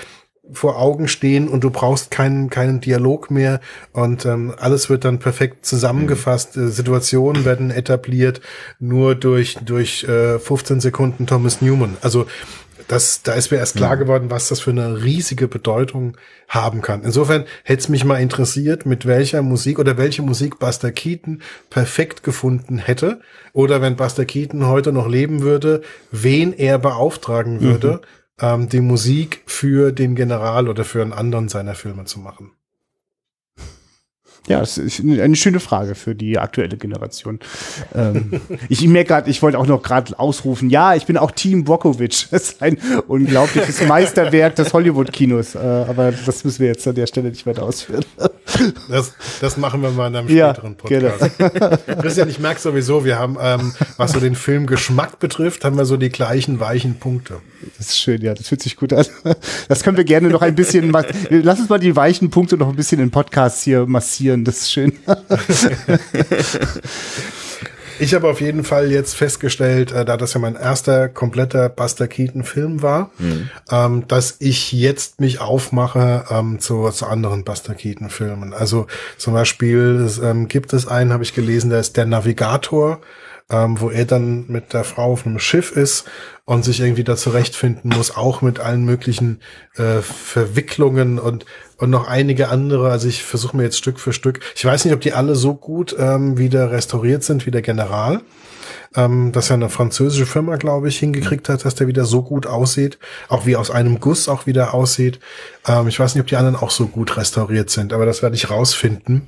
vor 0.51 0.79
Augen 0.79 1.07
stehen 1.07 1.47
und 1.47 1.63
du 1.63 1.69
brauchst 1.69 2.11
keinen 2.11 2.49
keinen 2.49 2.81
Dialog 2.81 3.31
mehr 3.31 3.59
und 3.93 4.25
ähm, 4.25 4.53
alles 4.57 4.89
wird 4.89 5.05
dann 5.05 5.19
perfekt 5.19 5.65
zusammengefasst. 5.65 6.55
Mhm. 6.55 6.69
Situationen 6.69 7.45
werden 7.45 7.71
etabliert 7.71 8.41
nur 8.79 9.15
durch 9.15 9.57
durch 9.63 10.03
äh, 10.03 10.39
15 10.39 10.81
Sekunden 10.81 11.27
Thomas 11.27 11.61
Newman. 11.61 11.97
Also 12.01 12.27
das, 12.87 13.23
da 13.23 13.33
ist 13.33 13.51
mir 13.51 13.57
erst 13.57 13.77
klar 13.77 13.95
mhm. 13.95 13.99
geworden, 13.99 14.29
was 14.29 14.49
das 14.49 14.59
für 14.59 14.69
eine 14.69 15.03
riesige 15.03 15.47
Bedeutung 15.47 16.17
haben 16.47 16.81
kann. 16.81 17.03
Insofern 17.03 17.45
hätte 17.63 17.79
es 17.79 17.89
mich 17.89 18.05
mal 18.05 18.17
interessiert, 18.17 18.85
mit 18.85 19.05
welcher 19.07 19.41
Musik 19.41 19.79
oder 19.79 19.97
welche 19.97 20.21
Musik 20.21 20.59
Buster 20.59 20.91
Keaton 20.91 21.41
perfekt 21.69 22.21
gefunden 22.23 22.77
hätte. 22.77 23.21
Oder 23.53 23.81
wenn 23.81 23.95
Buster 23.95 24.25
Keaton 24.25 24.67
heute 24.67 24.91
noch 24.91 25.07
leben 25.07 25.41
würde, 25.41 25.81
wen 26.11 26.53
er 26.53 26.77
beauftragen 26.77 27.61
würde, 27.61 27.93
mhm 27.93 27.99
ähm, 28.39 28.69
die 28.69 28.81
Musik 28.81 29.43
für 29.45 29.91
den 29.91 30.15
General 30.15 30.67
oder 30.67 30.83
für 30.83 31.01
einen 31.01 31.13
anderen 31.13 31.49
seiner 31.49 31.75
Filme 31.75 32.05
zu 32.05 32.19
machen. 32.19 32.54
Ja, 34.47 34.59
das 34.59 34.77
ist 34.77 34.99
eine 34.99 35.35
schöne 35.35 35.59
Frage 35.59 35.95
für 35.95 36.13
die 36.13 36.37
aktuelle 36.37 36.77
Generation. 36.77 37.39
ähm, 37.95 38.39
ich 38.69 38.85
merke 38.87 39.07
gerade, 39.07 39.29
ich 39.29 39.41
wollte 39.41 39.57
auch 39.57 39.65
noch 39.65 39.81
gerade 39.81 40.17
ausrufen, 40.19 40.69
ja, 40.69 40.93
ich 40.95 41.05
bin 41.05 41.17
auch 41.17 41.31
Team 41.31 41.63
Brockovich. 41.63 42.27
Das 42.35 42.49
ist 42.49 42.61
ein 42.61 42.77
unglaubliches 43.07 43.81
Meisterwerk 43.87 44.55
des 44.55 44.73
Hollywood-Kinos. 44.73 45.55
Äh, 45.55 45.59
aber 45.59 46.11
das 46.11 46.43
müssen 46.43 46.59
wir 46.59 46.67
jetzt 46.67 46.85
an 46.87 46.95
der 46.95 47.07
Stelle 47.07 47.29
nicht 47.29 47.45
weiter 47.45 47.63
ausführen. 47.63 48.03
Das, 48.89 49.13
das 49.39 49.57
machen 49.57 49.81
wir 49.81 49.91
mal 49.91 50.07
in 50.07 50.15
einem 50.15 50.27
späteren 50.27 50.75
ja, 50.89 51.07
Podcast. 51.07 51.37
Genau. 51.37 52.01
Christian, 52.01 52.29
ich 52.29 52.39
merke 52.39 52.59
sowieso, 52.59 53.05
wir 53.05 53.17
haben, 53.17 53.37
ähm, 53.39 53.73
was 53.97 54.11
so 54.11 54.19
den 54.19 54.35
Filmgeschmack 54.35 55.19
betrifft, 55.19 55.63
haben 55.63 55.77
wir 55.77 55.85
so 55.85 55.97
die 55.97 56.09
gleichen 56.09 56.59
weichen 56.59 56.99
Punkte. 56.99 57.37
Das 57.77 57.87
ist 57.87 57.99
schön, 57.99 58.21
ja, 58.21 58.33
das 58.33 58.47
fühlt 58.47 58.61
sich 58.61 58.75
gut 58.75 58.93
an. 58.93 59.05
Das 59.67 59.83
können 59.83 59.97
wir 59.97 60.03
gerne 60.03 60.29
noch 60.29 60.41
ein 60.41 60.55
bisschen, 60.55 60.91
lass 61.29 61.59
uns 61.59 61.69
mal 61.69 61.79
die 61.79 61.95
weichen 61.95 62.29
Punkte 62.29 62.57
noch 62.57 62.69
ein 62.69 62.75
bisschen 62.75 62.99
in 62.99 63.11
Podcasts 63.11 63.63
hier 63.63 63.85
massieren, 63.85 64.34
das 64.43 64.57
ist 64.57 64.71
schön. 64.71 64.93
Ich 67.97 68.13
habe 68.13 68.27
auf 68.27 68.41
jeden 68.41 68.63
Fall 68.63 68.91
jetzt 68.91 69.15
festgestellt, 69.15 69.91
äh, 69.91 70.03
da 70.03 70.17
das 70.17 70.33
ja 70.33 70.39
mein 70.39 70.55
erster 70.55 71.07
kompletter 71.07 71.69
Buster 71.69 72.07
Keaton 72.07 72.43
Film 72.43 72.81
war, 72.81 73.11
mhm. 73.17 73.49
ähm, 73.71 74.07
dass 74.07 74.35
ich 74.39 74.71
jetzt 74.73 75.21
mich 75.21 75.39
aufmache 75.39 76.25
ähm, 76.29 76.59
zu, 76.59 76.89
zu 76.89 77.05
anderen 77.05 77.45
Buster 77.45 77.73
Keaton 77.73 78.09
Filmen. 78.09 78.53
Also 78.53 78.87
zum 79.17 79.33
Beispiel 79.33 80.01
es, 80.05 80.17
ähm, 80.17 80.47
gibt 80.47 80.73
es 80.73 80.87
einen, 80.87 81.13
habe 81.13 81.23
ich 81.23 81.33
gelesen, 81.33 81.69
der 81.69 81.79
ist 81.79 81.95
der 81.95 82.05
Navigator 82.05 82.99
ähm, 83.51 83.79
wo 83.79 83.89
er 83.89 84.05
dann 84.05 84.45
mit 84.47 84.73
der 84.73 84.83
Frau 84.83 85.11
auf 85.11 85.25
einem 85.25 85.39
Schiff 85.39 85.71
ist 85.71 86.05
und 86.45 86.65
sich 86.65 86.79
irgendwie 86.79 87.03
da 87.03 87.15
zurechtfinden 87.15 87.91
muss, 87.95 88.15
auch 88.15 88.41
mit 88.41 88.59
allen 88.59 88.83
möglichen 88.83 89.41
äh, 89.75 90.01
Verwicklungen 90.01 91.19
und 91.19 91.45
und 91.77 91.89
noch 91.89 92.07
einige 92.07 92.49
andere. 92.49 92.89
Also 92.89 93.07
ich 93.07 93.23
versuche 93.23 93.55
mir 93.57 93.63
jetzt 93.63 93.77
Stück 93.77 93.99
für 93.99 94.13
Stück. 94.13 94.39
Ich 94.55 94.63
weiß 94.63 94.85
nicht, 94.85 94.93
ob 94.93 95.01
die 95.01 95.13
alle 95.13 95.35
so 95.35 95.55
gut 95.55 95.95
ähm, 95.99 96.37
wieder 96.37 96.71
restauriert 96.71 97.23
sind 97.23 97.45
wie 97.45 97.51
der 97.51 97.61
General. 97.61 98.21
Ähm, 98.95 99.33
dass 99.33 99.49
ja 99.49 99.55
eine 99.55 99.69
französische 99.69 100.25
Firma, 100.25 100.55
glaube 100.55 100.87
ich, 100.87 100.97
hingekriegt 100.97 101.49
hat, 101.49 101.65
dass 101.65 101.75
der 101.75 101.87
wieder 101.87 102.05
so 102.05 102.23
gut 102.23 102.47
aussieht, 102.47 102.97
auch 103.27 103.45
wie 103.45 103.57
aus 103.57 103.69
einem 103.69 103.99
Guss 103.99 104.29
auch 104.29 104.45
wieder 104.45 104.73
aussieht. 104.73 105.19
Ähm, 105.67 105.89
ich 105.89 105.99
weiß 105.99 106.15
nicht, 106.15 106.21
ob 106.21 106.27
die 106.27 106.37
anderen 106.37 106.55
auch 106.55 106.71
so 106.71 106.87
gut 106.87 107.17
restauriert 107.17 107.69
sind, 107.69 107.91
aber 107.91 108.05
das 108.05 108.21
werde 108.23 108.35
ich 108.37 108.49
rausfinden. 108.49 109.27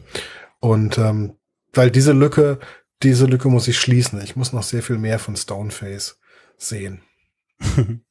Und 0.59 0.97
ähm, 0.97 1.33
weil 1.73 1.91
diese 1.91 2.13
Lücke 2.13 2.59
diese 3.03 3.25
Lücke 3.25 3.49
muss 3.49 3.67
ich 3.67 3.79
schließen. 3.79 4.21
Ich 4.21 4.35
muss 4.35 4.53
noch 4.53 4.63
sehr 4.63 4.83
viel 4.83 4.97
mehr 4.97 5.19
von 5.19 5.35
Stoneface 5.35 6.19
sehen. 6.57 7.01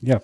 ja. 0.00 0.20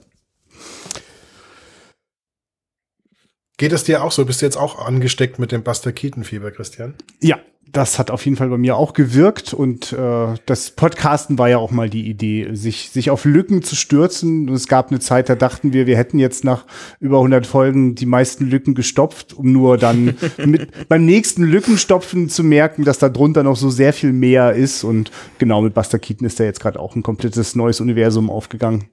Geht 3.58 3.72
es 3.72 3.82
dir 3.82 4.04
auch 4.04 4.12
so? 4.12 4.24
Bist 4.24 4.40
du 4.40 4.46
jetzt 4.46 4.56
auch 4.56 4.78
angesteckt 4.78 5.40
mit 5.40 5.50
dem 5.50 5.64
Buster 5.64 5.92
Keaton-Fieber, 5.92 6.52
Christian? 6.52 6.94
Ja, 7.20 7.40
das 7.72 7.98
hat 7.98 8.12
auf 8.12 8.24
jeden 8.24 8.36
Fall 8.36 8.48
bei 8.48 8.56
mir 8.56 8.76
auch 8.76 8.92
gewirkt 8.92 9.52
und 9.52 9.92
äh, 9.92 10.34
das 10.46 10.70
Podcasten 10.70 11.38
war 11.38 11.48
ja 11.48 11.58
auch 11.58 11.72
mal 11.72 11.90
die 11.90 12.08
Idee, 12.08 12.54
sich 12.54 12.90
sich 12.90 13.10
auf 13.10 13.24
Lücken 13.24 13.64
zu 13.64 13.74
stürzen. 13.74 14.48
Und 14.48 14.54
es 14.54 14.68
gab 14.68 14.90
eine 14.90 15.00
Zeit, 15.00 15.28
da 15.28 15.34
dachten 15.34 15.72
wir, 15.72 15.88
wir 15.88 15.96
hätten 15.96 16.20
jetzt 16.20 16.44
nach 16.44 16.66
über 17.00 17.16
100 17.16 17.48
Folgen 17.48 17.96
die 17.96 18.06
meisten 18.06 18.46
Lücken 18.46 18.74
gestopft, 18.76 19.34
um 19.34 19.50
nur 19.50 19.76
dann 19.76 20.16
mit 20.46 20.88
beim 20.88 21.04
nächsten 21.04 21.42
Lückenstopfen 21.42 22.28
zu 22.28 22.44
merken, 22.44 22.84
dass 22.84 23.00
da 23.00 23.08
drunter 23.08 23.42
noch 23.42 23.56
so 23.56 23.70
sehr 23.70 23.92
viel 23.92 24.12
mehr 24.12 24.52
ist. 24.52 24.84
Und 24.84 25.10
genau 25.38 25.62
mit 25.62 25.74
Buster 25.74 25.98
Keaton 25.98 26.28
ist 26.28 26.38
da 26.38 26.44
jetzt 26.44 26.60
gerade 26.60 26.78
auch 26.78 26.94
ein 26.94 27.02
komplettes 27.02 27.56
neues 27.56 27.80
Universum 27.80 28.30
aufgegangen. 28.30 28.84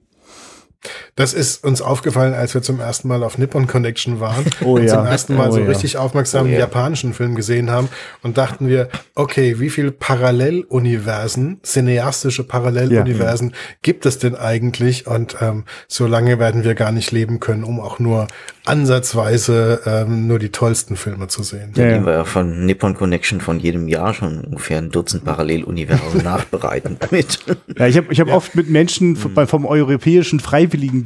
Das 1.16 1.32
ist 1.32 1.64
uns 1.64 1.80
aufgefallen, 1.82 2.34
als 2.34 2.52
wir 2.54 2.60
zum 2.62 2.78
ersten 2.78 3.08
Mal 3.08 3.22
auf 3.22 3.38
Nippon 3.38 3.66
Connection 3.66 4.20
waren 4.20 4.44
Oh 4.62 4.74
und 4.76 4.84
ja. 4.84 4.94
zum 4.94 5.06
ersten 5.06 5.34
Mal 5.34 5.48
Oh 5.48 5.52
so 5.52 5.60
ja. 5.60 5.66
richtig 5.66 5.96
aufmerksam 5.96 6.46
Oh 6.46 6.50
ja. 6.50 6.58
japanischen 6.58 7.14
Film 7.14 7.34
gesehen 7.34 7.70
haben 7.70 7.88
und 8.22 8.36
dachten 8.36 8.68
wir, 8.68 8.88
okay, 9.14 9.58
wie 9.58 9.70
viel 9.70 9.90
Paralleluniversen, 9.92 11.60
cineastische 11.64 12.44
Paralleluniversen 12.44 13.54
gibt 13.82 14.06
es 14.06 14.18
denn 14.18 14.34
eigentlich? 14.34 15.06
Und 15.06 15.36
ähm, 15.40 15.64
so 15.88 16.06
lange 16.06 16.38
werden 16.38 16.64
wir 16.64 16.74
gar 16.74 16.92
nicht 16.92 17.12
leben 17.12 17.40
können, 17.40 17.64
um 17.64 17.80
auch 17.80 17.98
nur 17.98 18.26
ansatzweise 18.66 19.80
ähm, 19.86 20.26
nur 20.26 20.38
die 20.38 20.50
tollsten 20.50 20.96
Filme 20.96 21.28
zu 21.28 21.42
sehen. 21.42 21.72
Ja, 21.76 21.84
Ja, 21.84 21.90
ja. 21.92 21.98
die 21.98 22.06
wir 22.06 22.12
ja 22.12 22.24
von 22.24 22.66
Nippon 22.66 22.94
Connection 22.94 23.40
von 23.40 23.58
jedem 23.60 23.88
Jahr 23.88 24.12
schon 24.14 24.40
ungefähr 24.40 24.78
ein 24.78 24.90
Dutzend 24.90 25.24
Paralleluniversen 25.24 26.22
nachbereiten 26.24 26.98
mit. 27.10 27.38
Ja, 27.78 27.86
ich 27.86 27.96
habe 27.96 28.08
ich 28.12 28.20
hab 28.20 28.28
oft 28.28 28.54
mit 28.54 28.68
Menschen 28.68 29.16
v- 29.16 29.28
bei- 29.34 29.46
vom 29.46 29.64
Europäischen 29.66 30.40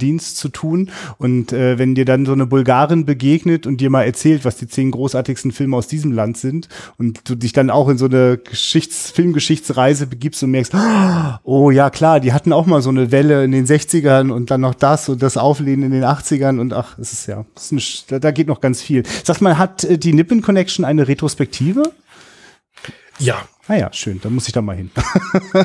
Freiwilligendienst 0.01 0.37
zu 0.37 0.49
tun 0.49 0.91
und 1.19 1.53
äh, 1.53 1.79
wenn 1.79 1.95
dir 1.95 2.05
dann 2.05 2.27
so 2.27 2.33
eine 2.33 2.47
Bulgarin 2.47 3.05
begegnet 3.05 3.67
und 3.67 3.81
dir 3.81 3.91
mal 3.91 4.05
erzählt, 4.05 4.45
was 4.45 4.57
die 4.57 4.67
zehn 4.67 4.91
großartigsten 4.91 5.53
Filme 5.53 5.77
aus 5.77 5.87
diesem 5.87 6.13
Land 6.13 6.39
sind 6.39 6.69
und 6.99 7.29
du 7.29 7.35
dich 7.35 7.53
dann 7.53 7.71
auch 7.71 7.89
in 7.89 7.99
so 7.99 8.07
eine 8.07 8.39
Geschichts 8.39 9.11
Filmgeschichtsreise 9.11 10.07
begibst 10.07 10.43
und 10.43 10.51
merkst, 10.51 10.75
oh 11.45 11.71
ja 11.71 11.91
klar, 11.91 12.21
die 12.21 12.33
hatten 12.33 12.53
auch 12.53 12.67
mal 12.67 12.83
so 12.83 12.91
eine 12.91 13.13
Welle 13.13 13.45
in 13.45 13.53
den 13.53 13.67
60ern 13.67 14.31
und 14.31 14.51
dann 14.51 14.63
noch 14.63 14.75
das 14.75 15.09
und 15.09 15.23
das 15.23 15.37
Auflehnen 15.37 15.85
in 15.85 15.93
den 15.93 16.05
80ern 16.05 16.59
und 16.59 16.73
ach, 16.73 16.99
es 16.99 17.13
ist 17.13 17.27
ja, 17.27 17.45
es 17.55 17.73
ist 17.73 18.11
eine, 18.11 18.21
da, 18.21 18.31
geht 18.31 18.49
noch 18.49 18.61
ganz 18.61 18.81
viel. 18.83 19.03
Sag 19.25 19.41
mal, 19.41 19.59
hat 19.59 19.85
äh, 19.85 19.99
die 19.99 20.13
Nippon 20.13 20.41
Connection 20.41 20.85
eine 20.85 21.09
Retrospektive? 21.09 21.83
Ja, 23.19 23.37
Ah 23.71 23.77
ja, 23.77 23.93
schön, 23.93 24.21
da 24.21 24.29
muss 24.31 24.49
ich 24.49 24.53
da 24.53 24.63
mal 24.63 24.75
hin. 24.75 24.91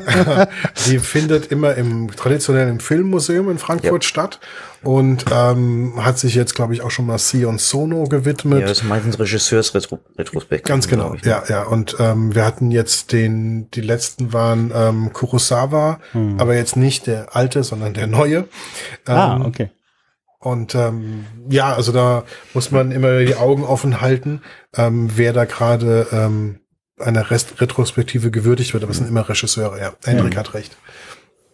Die 0.85 0.99
findet 0.99 1.51
immer 1.51 1.73
im 1.73 2.11
traditionellen 2.11 2.79
Filmmuseum 2.79 3.49
in 3.49 3.57
Frankfurt 3.57 4.05
statt 4.05 4.39
und 4.83 5.25
ähm, 5.31 5.93
hat 5.97 6.19
sich 6.19 6.35
jetzt, 6.35 6.53
glaube 6.53 6.75
ich, 6.75 6.83
auch 6.83 6.91
schon 6.91 7.07
mal 7.07 7.17
Sion 7.17 7.57
Sono 7.57 8.03
gewidmet. 8.03 8.59
Ja, 8.59 8.67
das 8.67 8.81
ist 8.81 8.83
meistens 8.83 9.17
Regisseurs-Retrospekt. 9.17 10.67
Ganz 10.67 10.87
genau, 10.87 11.15
ja, 11.23 11.45
ja. 11.49 11.63
Und 11.63 11.95
ähm, 11.99 12.35
wir 12.35 12.45
hatten 12.45 12.69
jetzt 12.69 13.11
den, 13.11 13.71
die 13.71 13.81
letzten 13.81 14.33
waren 14.33 14.71
ähm, 14.75 15.11
Kurosawa, 15.11 15.99
aber 16.37 16.55
jetzt 16.55 16.75
nicht 16.75 17.07
der 17.07 17.35
alte, 17.35 17.63
sondern 17.63 17.95
der 17.95 18.05
neue. 18.05 18.37
Ähm, 19.07 19.15
ah, 19.15 19.41
okay. 19.43 19.71
Und 20.37 20.75
ähm, 20.75 21.25
ja, 21.49 21.73
also 21.73 21.91
da 21.91 22.23
muss 22.53 22.69
man 22.69 22.91
immer 22.91 23.17
die 23.21 23.33
Augen 23.33 23.63
offen 23.63 23.99
halten, 23.99 24.43
ähm, 24.77 25.09
wer 25.15 25.33
da 25.33 25.45
gerade 25.45 26.05
ähm, 26.11 26.59
einer 26.99 27.29
Rest 27.31 27.59
Retrospektive 27.61 28.31
gewürdigt 28.31 28.73
wird. 28.73 28.83
Aber 28.83 28.91
es 28.91 28.97
sind 28.97 29.09
immer 29.09 29.27
Regisseure, 29.27 29.79
ja. 29.79 29.93
Hendrik 30.05 30.37
hat 30.37 30.53
recht. 30.53 30.75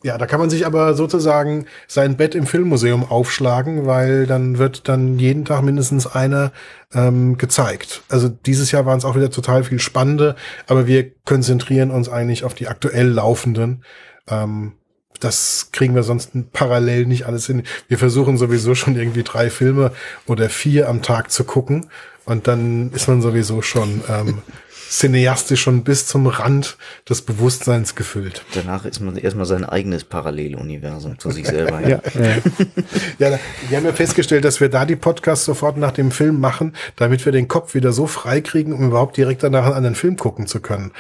Ja, 0.04 0.18
da 0.18 0.26
kann 0.26 0.40
man 0.40 0.50
sich 0.50 0.66
aber 0.66 0.96
sozusagen 0.96 1.68
sein 1.88 2.18
Bett 2.18 2.34
im 2.34 2.48
Filmmuseum 2.48 3.06
aufschlagen, 3.06 3.86
weil 3.86 4.26
dann 4.26 4.58
wird 4.58 4.88
dann 4.88 5.20
jeden 5.20 5.46
Tag 5.46 5.62
mindestens 5.62 6.08
einer 6.08 6.52
ähm, 6.92 7.38
gezeigt. 7.38 8.02
Also 8.10 8.28
dieses 8.28 8.72
Jahr 8.72 8.88
waren 8.88 8.98
es 8.98 9.06
auch 9.06 9.16
wieder 9.16 9.30
total 9.30 9.64
viel 9.64 9.80
spannende, 9.80 10.36
aber 10.66 10.88
wir 10.88 11.12
konzentrieren 11.24 11.92
uns 11.92 12.10
eigentlich 12.10 12.44
auf 12.44 12.56
die 12.56 12.68
aktuell 12.68 13.10
laufenden. 13.10 13.84
Ähm, 14.28 14.74
das 15.20 15.70
kriegen 15.72 15.94
wir 15.94 16.02
sonst 16.02 16.32
parallel 16.52 17.06
nicht 17.06 17.28
alles 17.28 17.46
hin. 17.46 17.62
Wir 17.88 18.00
versuchen 18.00 18.38
sowieso 18.38 18.74
schon 18.74 18.96
irgendwie 18.96 19.22
drei 19.22 19.52
Filme 19.52 19.92
oder 20.26 20.50
vier 20.50 20.90
am 20.90 21.04
Tag 21.04 21.30
zu 21.30 21.44
gucken 21.44 21.92
und 22.26 22.48
dann 22.48 22.92
ist 22.92 23.08
man 23.08 23.22
sowieso 23.22 23.62
schon 23.62 24.02
ähm, 24.10 24.42
cineastisch 24.92 25.62
schon 25.62 25.84
bis 25.84 26.06
zum 26.06 26.28
Rand 26.28 26.78
des 27.10 27.22
Bewusstseins 27.22 27.96
gefüllt. 27.96 28.44
Danach 28.54 28.84
ist 28.86 29.00
man 29.00 29.16
erstmal 29.16 29.46
sein 29.46 29.64
eigenes 29.64 30.04
Paralleluniversum 30.04 31.18
zu 31.18 31.32
sich 31.32 31.48
selber. 31.48 31.80
Ja, 31.88 32.02
ja. 32.20 33.30
Ja, 33.32 33.40
wir 33.70 33.78
haben 33.78 33.86
ja 33.86 33.94
festgestellt, 33.94 34.44
dass 34.44 34.60
wir 34.60 34.70
da 34.70 34.86
die 34.86 34.98
Podcasts 34.98 35.46
sofort 35.46 35.78
nach 35.78 35.92
dem 35.92 36.12
Film 36.12 36.40
machen, 36.40 36.76
damit 36.98 37.26
wir 37.26 37.32
den 37.32 37.48
Kopf 37.48 37.74
wieder 37.74 37.94
so 37.94 38.06
frei 38.06 38.42
kriegen, 38.42 38.74
um 38.74 38.88
überhaupt 38.88 39.16
direkt 39.16 39.44
danach 39.44 39.66
einen 39.66 39.76
anderen 39.76 39.96
Film 39.96 40.18
gucken 40.18 40.46
zu 40.46 40.60
können. 40.60 40.92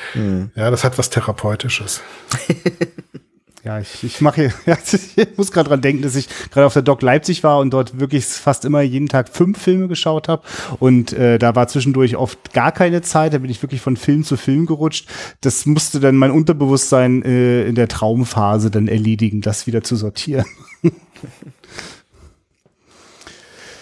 Ja, 0.55 0.71
das 0.71 0.83
hat 0.83 0.97
was 0.97 1.09
Therapeutisches. 1.09 2.01
Ja, 3.63 3.79
ich, 3.79 4.03
ich 4.03 4.21
mache 4.21 4.51
ja, 4.65 4.77
ich 5.15 5.37
muss 5.37 5.51
gerade 5.51 5.69
dran 5.69 5.81
denken, 5.81 6.01
dass 6.01 6.15
ich 6.15 6.27
gerade 6.51 6.65
auf 6.65 6.73
der 6.73 6.81
Doc 6.81 7.01
Leipzig 7.01 7.43
war 7.43 7.59
und 7.59 7.71
dort 7.71 7.99
wirklich 7.99 8.25
fast 8.25 8.65
immer 8.65 8.81
jeden 8.81 9.07
Tag 9.07 9.29
fünf 9.29 9.61
Filme 9.61 9.87
geschaut 9.87 10.27
habe. 10.27 10.41
Und 10.79 11.13
äh, 11.13 11.37
da 11.37 11.55
war 11.55 11.67
zwischendurch 11.67 12.15
oft 12.15 12.53
gar 12.53 12.71
keine 12.71 13.01
Zeit, 13.01 13.33
da 13.33 13.37
bin 13.37 13.51
ich 13.51 13.61
wirklich 13.61 13.81
von 13.81 13.97
Film 13.97 14.23
zu 14.23 14.35
Film 14.35 14.65
gerutscht. 14.65 15.07
Das 15.41 15.65
musste 15.65 15.99
dann 15.99 16.15
mein 16.15 16.31
Unterbewusstsein 16.31 17.23
äh, 17.23 17.65
in 17.65 17.75
der 17.75 17.87
Traumphase 17.87 18.71
dann 18.71 18.87
erledigen, 18.87 19.41
das 19.41 19.67
wieder 19.67 19.83
zu 19.83 19.95
sortieren. 19.95 20.45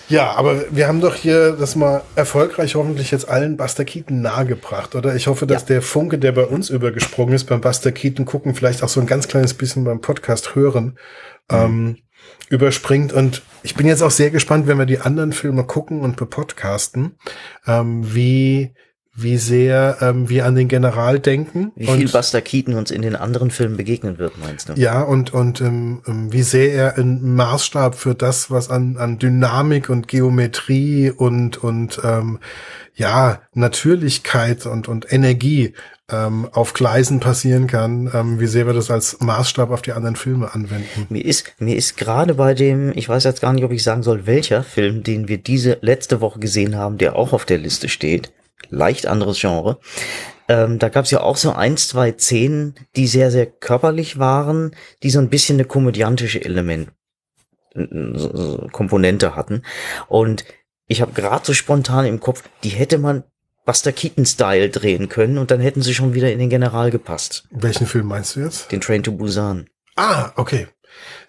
Ja, 0.09 0.31
aber 0.31 0.63
wir 0.71 0.87
haben 0.87 1.01
doch 1.01 1.13
hier 1.13 1.51
das 1.51 1.75
mal 1.75 2.01
erfolgreich 2.15 2.73
hoffentlich 2.73 3.11
jetzt 3.11 3.29
allen 3.29 3.57
Buster 3.57 3.85
Keaton 3.85 4.21
nahegebracht, 4.21 4.95
oder? 4.95 5.15
Ich 5.15 5.27
hoffe, 5.27 5.45
dass 5.45 5.65
der 5.65 5.83
Funke, 5.83 6.17
der 6.17 6.31
bei 6.31 6.45
uns 6.45 6.71
übergesprungen 6.71 7.35
ist, 7.35 7.45
beim 7.45 7.61
Buster 7.61 7.91
Keaton 7.91 8.25
gucken, 8.25 8.55
vielleicht 8.55 8.81
auch 8.81 8.89
so 8.89 8.99
ein 8.99 9.05
ganz 9.05 9.27
kleines 9.27 9.53
bisschen 9.53 9.83
beim 9.83 10.01
Podcast 10.01 10.55
hören, 10.55 10.97
ähm, 11.51 11.97
überspringt. 12.49 13.13
Und 13.13 13.43
ich 13.61 13.75
bin 13.75 13.85
jetzt 13.85 14.01
auch 14.01 14.11
sehr 14.11 14.31
gespannt, 14.31 14.65
wenn 14.65 14.79
wir 14.79 14.87
die 14.87 14.99
anderen 14.99 15.31
Filme 15.31 15.63
gucken 15.63 16.01
und 16.01 16.17
bepodcasten, 16.17 17.15
ähm, 17.67 18.01
wie, 18.15 18.73
wie 19.21 19.37
sehr 19.37 19.97
ähm, 20.01 20.29
wir 20.29 20.45
an 20.45 20.55
den 20.55 20.67
General 20.67 21.19
denken. 21.19 21.71
Wie 21.75 21.85
viel 21.85 22.05
und, 22.05 22.11
Buster 22.11 22.41
Keaton 22.41 22.75
uns 22.75 22.91
in 22.91 23.01
den 23.01 23.15
anderen 23.15 23.51
Filmen 23.51 23.77
begegnen 23.77 24.17
wird, 24.17 24.37
meinst 24.37 24.69
du? 24.69 24.73
ja, 24.73 25.01
und, 25.01 25.33
und 25.33 25.61
ähm, 25.61 26.01
ähm, 26.07 26.31
wie 26.31 26.43
sehr 26.43 26.73
er 26.73 26.97
ein 26.97 27.35
Maßstab 27.35 27.95
für 27.95 28.15
das, 28.15 28.51
was 28.51 28.69
an, 28.69 28.97
an 28.97 29.19
Dynamik 29.19 29.89
und 29.89 30.07
Geometrie 30.07 31.11
und, 31.11 31.63
und 31.63 31.99
ähm, 32.03 32.39
ja, 32.95 33.41
Natürlichkeit 33.53 34.65
und, 34.65 34.87
und 34.87 35.11
Energie 35.11 35.73
ähm, 36.11 36.49
auf 36.51 36.73
Gleisen 36.73 37.19
passieren 37.19 37.67
kann, 37.67 38.09
ähm, 38.13 38.39
wie 38.39 38.47
sehr 38.47 38.65
wir 38.67 38.73
das 38.73 38.91
als 38.91 39.19
Maßstab 39.19 39.71
auf 39.71 39.81
die 39.81 39.93
anderen 39.93 40.15
Filme 40.15 40.53
anwenden. 40.53 41.07
Mir 41.09 41.23
ist, 41.23 41.53
mir 41.59 41.75
ist 41.75 41.97
gerade 41.97 42.33
bei 42.33 42.53
dem, 42.53 42.91
ich 42.95 43.07
weiß 43.07 43.23
jetzt 43.23 43.41
gar 43.41 43.53
nicht, 43.53 43.63
ob 43.63 43.71
ich 43.71 43.83
sagen 43.83 44.03
soll, 44.03 44.25
welcher 44.25 44.63
Film, 44.63 45.03
den 45.03 45.27
wir 45.27 45.37
diese 45.37 45.77
letzte 45.81 46.21
Woche 46.21 46.39
gesehen 46.39 46.75
haben, 46.75 46.97
der 46.97 47.15
auch 47.15 47.33
auf 47.33 47.45
der 47.45 47.57
Liste 47.57 47.89
steht, 47.89 48.31
leicht 48.69 49.07
anderes 49.07 49.39
Genre. 49.39 49.79
Ähm, 50.47 50.79
da 50.79 50.89
gab 50.89 51.05
es 51.05 51.11
ja 51.11 51.21
auch 51.21 51.37
so 51.37 51.51
ein, 51.51 51.77
zwei 51.77 52.11
Szenen, 52.13 52.75
die 52.95 53.07
sehr, 53.07 53.31
sehr 53.31 53.45
körperlich 53.45 54.17
waren, 54.17 54.75
die 55.03 55.11
so 55.11 55.19
ein 55.19 55.29
bisschen 55.29 55.57
eine 55.57 55.65
komödiantische 55.65 56.43
Element, 56.43 56.91
so 57.75 58.67
Komponente 58.71 59.35
hatten. 59.35 59.61
Und 60.07 60.45
ich 60.87 61.01
habe 61.01 61.11
gerade 61.13 61.45
so 61.45 61.53
spontan 61.53 62.05
im 62.05 62.19
Kopf, 62.19 62.43
die 62.63 62.69
hätte 62.69 62.97
man 62.97 63.23
Buster 63.65 63.91
Keaton-Style 63.91 64.69
drehen 64.69 65.09
können 65.09 65.37
und 65.37 65.51
dann 65.51 65.59
hätten 65.59 65.83
sie 65.83 65.93
schon 65.93 66.15
wieder 66.15 66.31
in 66.31 66.39
den 66.39 66.49
General 66.49 66.89
gepasst. 66.89 67.47
Welchen 67.51 67.85
Film 67.85 68.07
meinst 68.07 68.35
du 68.35 68.39
jetzt? 68.39 68.71
Den 68.71 68.81
Train 68.81 69.03
to 69.03 69.11
Busan. 69.11 69.69
Ah, 69.95 70.31
okay. 70.35 70.67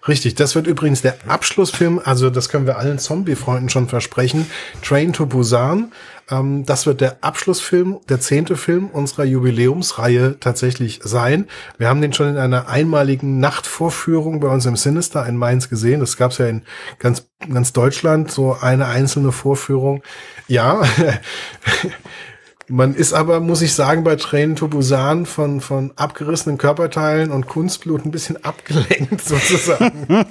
Richtig, 0.07 0.35
das 0.35 0.55
wird 0.55 0.67
übrigens 0.67 1.01
der 1.01 1.15
Abschlussfilm, 1.27 2.01
also 2.03 2.29
das 2.29 2.49
können 2.49 2.65
wir 2.65 2.77
allen 2.77 2.97
Zombie-Freunden 2.99 3.69
schon 3.69 3.87
versprechen. 3.87 4.49
Train 4.81 5.13
to 5.13 5.27
Busan, 5.27 5.91
ähm, 6.31 6.65
das 6.65 6.85
wird 6.85 7.01
der 7.01 7.17
Abschlussfilm, 7.21 7.99
der 8.09 8.19
zehnte 8.19 8.55
Film 8.55 8.87
unserer 8.87 9.25
Jubiläumsreihe 9.25 10.39
tatsächlich 10.39 11.01
sein. 11.03 11.47
Wir 11.77 11.89
haben 11.89 12.01
den 12.01 12.13
schon 12.13 12.29
in 12.29 12.37
einer 12.37 12.67
einmaligen 12.67 13.39
Nachtvorführung 13.39 14.39
bei 14.39 14.47
uns 14.47 14.65
im 14.65 14.75
Sinister 14.75 15.25
in 15.27 15.37
Mainz 15.37 15.69
gesehen. 15.69 15.99
Das 15.99 16.17
gab 16.17 16.31
es 16.31 16.39
ja 16.39 16.47
in 16.47 16.63
ganz, 16.97 17.27
ganz 17.53 17.73
Deutschland, 17.73 18.31
so 18.31 18.57
eine 18.59 18.87
einzelne 18.87 19.31
Vorführung. 19.31 20.01
Ja, 20.47 20.81
Man 22.71 22.95
ist 22.95 23.11
aber, 23.11 23.41
muss 23.41 23.61
ich 23.61 23.73
sagen, 23.73 24.05
bei 24.05 24.15
Tränen 24.15 24.55
to 24.55 24.69
Busan 24.69 25.25
von, 25.25 25.59
von 25.59 25.91
abgerissenen 25.97 26.57
Körperteilen 26.57 27.29
und 27.29 27.45
Kunstblut 27.45 28.05
ein 28.05 28.11
bisschen 28.11 28.41
abgelenkt 28.45 29.21
sozusagen. 29.25 30.25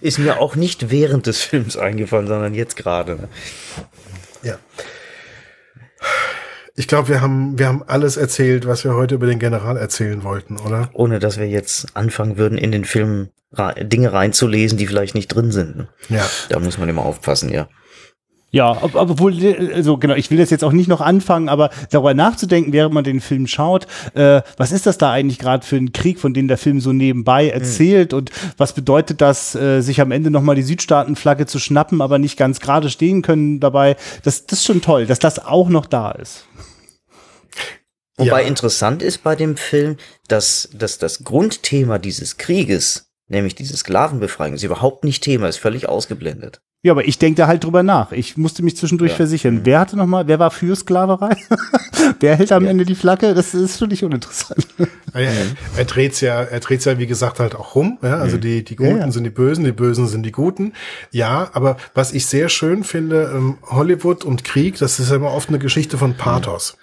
Ist 0.00 0.18
mir 0.18 0.40
auch 0.40 0.56
nicht 0.56 0.90
während 0.90 1.26
des 1.26 1.40
Films 1.40 1.76
eingefallen, 1.76 2.26
sondern 2.26 2.52
jetzt 2.52 2.74
gerade. 2.74 3.14
ne? 3.14 3.28
ja. 4.42 4.58
Ich 6.74 6.88
glaube, 6.88 7.10
wir 7.10 7.20
haben, 7.20 7.60
wir 7.60 7.68
haben 7.68 7.84
alles 7.86 8.16
erzählt, 8.16 8.66
was 8.66 8.82
wir 8.82 8.94
heute 8.94 9.14
über 9.14 9.26
den 9.26 9.38
General 9.38 9.76
erzählen 9.76 10.24
wollten, 10.24 10.58
oder? 10.58 10.90
Ohne 10.94 11.20
dass 11.20 11.38
wir 11.38 11.46
jetzt 11.46 11.96
anfangen 11.96 12.38
würden, 12.38 12.58
in 12.58 12.72
den 12.72 12.84
Film 12.84 13.28
Dinge 13.80 14.12
reinzulesen, 14.12 14.76
die 14.78 14.88
vielleicht 14.88 15.14
nicht 15.14 15.28
drin 15.28 15.52
sind. 15.52 15.76
ne? 15.76 15.88
Ja. 16.08 16.28
Da 16.48 16.58
muss 16.58 16.76
man 16.76 16.88
immer 16.88 17.04
aufpassen, 17.04 17.50
ja. 17.50 17.68
Ja, 18.56 18.74
obwohl, 18.80 19.34
also 19.74 19.98
genau, 19.98 20.14
ich 20.14 20.30
will 20.30 20.38
das 20.38 20.48
jetzt 20.48 20.64
auch 20.64 20.72
nicht 20.72 20.88
noch 20.88 21.02
anfangen, 21.02 21.50
aber 21.50 21.68
darüber 21.90 22.14
nachzudenken, 22.14 22.72
während 22.72 22.94
man 22.94 23.04
den 23.04 23.20
Film 23.20 23.46
schaut, 23.46 23.86
äh, 24.14 24.40
was 24.56 24.72
ist 24.72 24.86
das 24.86 24.96
da 24.96 25.12
eigentlich 25.12 25.38
gerade 25.38 25.66
für 25.66 25.76
ein 25.76 25.92
Krieg, 25.92 26.18
von 26.18 26.32
dem 26.32 26.48
der 26.48 26.56
Film 26.56 26.80
so 26.80 26.94
nebenbei 26.94 27.50
erzählt 27.50 28.12
mhm. 28.12 28.18
und 28.18 28.30
was 28.56 28.72
bedeutet 28.72 29.20
das, 29.20 29.54
äh, 29.54 29.82
sich 29.82 30.00
am 30.00 30.10
Ende 30.10 30.30
nochmal 30.30 30.54
die 30.54 30.62
Südstaatenflagge 30.62 31.44
zu 31.44 31.58
schnappen, 31.58 32.00
aber 32.00 32.18
nicht 32.18 32.38
ganz 32.38 32.58
gerade 32.58 32.88
stehen 32.88 33.20
können 33.20 33.60
dabei. 33.60 33.94
Das, 34.22 34.46
das 34.46 34.60
ist 34.60 34.64
schon 34.64 34.80
toll, 34.80 35.04
dass 35.04 35.18
das 35.18 35.38
auch 35.38 35.68
noch 35.68 35.84
da 35.84 36.12
ist. 36.12 36.46
Wobei 38.16 38.40
ja. 38.40 38.48
interessant 38.48 39.02
ist 39.02 39.22
bei 39.22 39.36
dem 39.36 39.58
Film, 39.58 39.98
dass, 40.28 40.70
dass 40.72 40.96
das 40.96 41.24
Grundthema 41.24 41.98
dieses 41.98 42.38
Krieges, 42.38 43.10
nämlich 43.28 43.54
diese 43.54 43.76
Sklavenbefreiung, 43.76 44.54
ist 44.54 44.62
überhaupt 44.62 45.04
nicht 45.04 45.22
Thema, 45.22 45.46
ist 45.46 45.58
völlig 45.58 45.90
ausgeblendet. 45.90 46.62
Ja, 46.82 46.92
aber 46.92 47.08
ich 47.08 47.18
denke 47.18 47.38
da 47.38 47.48
halt 47.48 47.64
drüber 47.64 47.82
nach. 47.82 48.12
Ich 48.12 48.36
musste 48.36 48.62
mich 48.62 48.76
zwischendurch 48.76 49.12
ja. 49.12 49.16
versichern. 49.16 49.56
Mhm. 49.56 49.60
Wer 49.64 49.80
hatte 49.80 49.96
noch 49.96 50.06
mal, 50.06 50.28
wer 50.28 50.38
war 50.38 50.50
für 50.50 50.76
Sklaverei? 50.76 51.36
wer 52.20 52.36
hält 52.36 52.52
am 52.52 52.64
ja. 52.64 52.70
Ende 52.70 52.84
die 52.84 52.94
Flagge? 52.94 53.34
Das 53.34 53.54
ist 53.54 53.78
für 53.78 53.88
dich 53.88 54.04
uninteressant. 54.04 54.66
Ja, 54.78 55.20
er, 55.20 55.32
er 55.76 55.84
dreht's 55.84 56.20
ja, 56.20 56.42
er 56.42 56.60
dreht's 56.60 56.84
ja 56.84 56.98
wie 56.98 57.06
gesagt 57.06 57.40
halt 57.40 57.54
auch 57.54 57.74
rum. 57.74 57.98
Ja? 58.02 58.18
Also 58.18 58.36
mhm. 58.36 58.42
die 58.42 58.64
die 58.64 58.76
Guten 58.76 59.10
sind 59.10 59.24
die 59.24 59.30
Bösen, 59.30 59.64
die 59.64 59.72
Bösen 59.72 60.06
sind 60.06 60.24
die 60.24 60.32
Guten. 60.32 60.74
Ja, 61.10 61.50
aber 61.54 61.76
was 61.94 62.12
ich 62.12 62.26
sehr 62.26 62.48
schön 62.48 62.84
finde, 62.84 63.32
ähm, 63.34 63.58
Hollywood 63.64 64.24
und 64.24 64.44
Krieg, 64.44 64.78
das 64.78 65.00
ist 65.00 65.10
ja 65.10 65.16
immer 65.16 65.32
oft 65.32 65.48
eine 65.48 65.58
Geschichte 65.58 65.98
von 65.98 66.14
Pathos. 66.14 66.76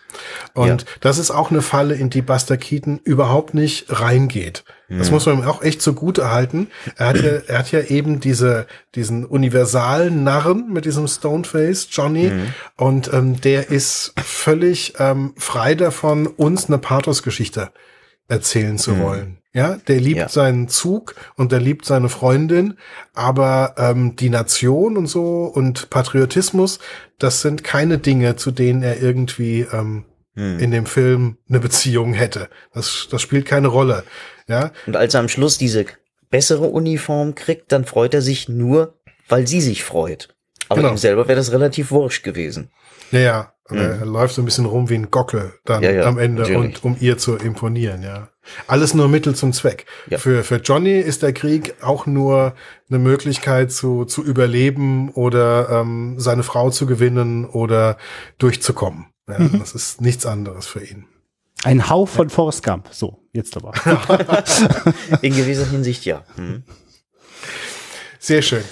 Und 0.53 0.81
ja. 0.81 0.87
das 1.01 1.17
ist 1.17 1.31
auch 1.31 1.51
eine 1.51 1.61
Falle, 1.61 1.95
in 1.95 2.09
die 2.09 2.21
Buster 2.21 2.57
Keaton 2.57 2.99
überhaupt 3.03 3.53
nicht 3.53 3.85
reingeht. 3.89 4.63
Das 4.89 5.11
muss 5.11 5.25
man 5.25 5.39
ihm 5.39 5.47
auch 5.47 5.61
echt 5.63 5.81
zugute 5.81 6.29
halten. 6.29 6.67
Er 6.97 7.07
hat 7.07 7.17
ja, 7.17 7.31
er 7.47 7.59
hat 7.59 7.71
ja 7.71 7.81
eben 7.81 8.19
diese, 8.19 8.67
diesen 8.95 9.25
universalen 9.25 10.23
Narren 10.23 10.71
mit 10.71 10.85
diesem 10.85 11.07
Stoneface, 11.07 11.87
Johnny. 11.89 12.29
Mhm. 12.29 12.53
Und 12.77 13.11
ähm, 13.11 13.41
der 13.41 13.69
ist 13.69 14.13
völlig 14.23 14.93
ähm, 14.99 15.33
frei 15.37 15.75
davon, 15.75 16.27
uns 16.27 16.67
eine 16.67 16.77
Pathos-Geschichte 16.77 17.71
erzählen 18.27 18.77
zu 18.77 18.91
mhm. 18.91 19.01
wollen. 19.01 19.42
Ja, 19.55 19.77
der 19.87 19.99
liebt 19.99 20.17
ja. 20.17 20.29
seinen 20.29 20.67
Zug 20.67 21.13
und 21.35 21.51
der 21.51 21.59
liebt 21.59 21.85
seine 21.85 22.09
Freundin, 22.09 22.73
aber 23.13 23.75
ähm, 23.77 24.15
die 24.15 24.31
Nation 24.31 24.97
und 24.97 25.05
so 25.05 25.45
und 25.45 25.91
Patriotismus, 25.91 26.79
das 27.19 27.41
sind 27.41 27.63
keine 27.63 27.99
Dinge, 27.99 28.35
zu 28.35 28.49
denen 28.49 28.81
er 28.81 28.99
irgendwie 28.99 29.67
ähm, 29.71 30.05
hm. 30.33 30.57
in 30.57 30.71
dem 30.71 30.87
Film 30.87 31.37
eine 31.47 31.59
Beziehung 31.59 32.13
hätte. 32.13 32.49
Das, 32.73 33.07
das 33.11 33.21
spielt 33.21 33.45
keine 33.45 33.67
Rolle. 33.67 34.03
Ja. 34.47 34.71
Und 34.87 34.95
als 34.95 35.13
er 35.13 35.19
am 35.19 35.29
Schluss 35.29 35.59
diese 35.59 35.85
bessere 36.31 36.65
Uniform 36.65 37.35
kriegt, 37.35 37.71
dann 37.71 37.85
freut 37.85 38.15
er 38.15 38.23
sich 38.23 38.49
nur, 38.49 38.97
weil 39.29 39.45
sie 39.45 39.61
sich 39.61 39.83
freut. 39.83 40.32
Aber 40.73 40.81
genau. 40.81 40.93
ihm 40.93 40.97
selber 40.97 41.27
wäre 41.27 41.37
das 41.37 41.51
relativ 41.51 41.91
wurscht 41.91 42.23
gewesen. 42.23 42.71
Ja, 43.11 43.19
ja. 43.19 43.53
Mhm. 43.69 43.77
Er 43.77 44.05
läuft 44.05 44.35
so 44.35 44.41
ein 44.41 44.45
bisschen 44.45 44.65
rum 44.65 44.89
wie 44.89 44.95
ein 44.95 45.09
Gockel 45.09 45.53
dann 45.63 45.81
ja, 45.83 45.91
ja, 45.91 46.03
am 46.03 46.17
Ende 46.17 46.41
natürlich. 46.41 46.59
und 46.59 46.83
um 46.83 46.97
ihr 46.99 47.17
zu 47.17 47.35
imponieren, 47.35 48.03
ja. 48.03 48.29
Alles 48.67 48.93
nur 48.93 49.07
Mittel 49.07 49.35
zum 49.35 49.53
Zweck. 49.53 49.85
Ja. 50.09 50.17
Für, 50.17 50.43
für 50.43 50.57
Johnny 50.57 50.99
ist 50.99 51.23
der 51.23 51.31
Krieg 51.31 51.75
auch 51.81 52.05
nur 52.05 52.55
eine 52.89 52.99
Möglichkeit 52.99 53.71
zu, 53.71 54.03
zu 54.03 54.21
überleben 54.21 55.09
oder 55.11 55.69
ähm, 55.69 56.15
seine 56.17 56.43
Frau 56.43 56.69
zu 56.69 56.85
gewinnen 56.85 57.45
oder 57.45 57.97
durchzukommen. 58.37 59.05
Ja, 59.29 59.39
mhm. 59.39 59.59
Das 59.59 59.73
ist 59.73 60.01
nichts 60.01 60.25
anderes 60.25 60.67
für 60.67 60.83
ihn. 60.83 61.05
Ein 61.63 61.89
Hauch 61.89 62.09
von 62.09 62.27
ja. 62.27 62.33
Forrest 62.33 62.63
Gump. 62.63 62.89
So, 62.91 63.23
jetzt 63.31 63.55
aber. 63.55 63.71
In 65.21 65.33
gewisser 65.33 65.65
Hinsicht 65.69 66.03
ja. 66.03 66.23
Mhm. 66.35 66.63
Sehr 68.19 68.41
schön. 68.41 68.63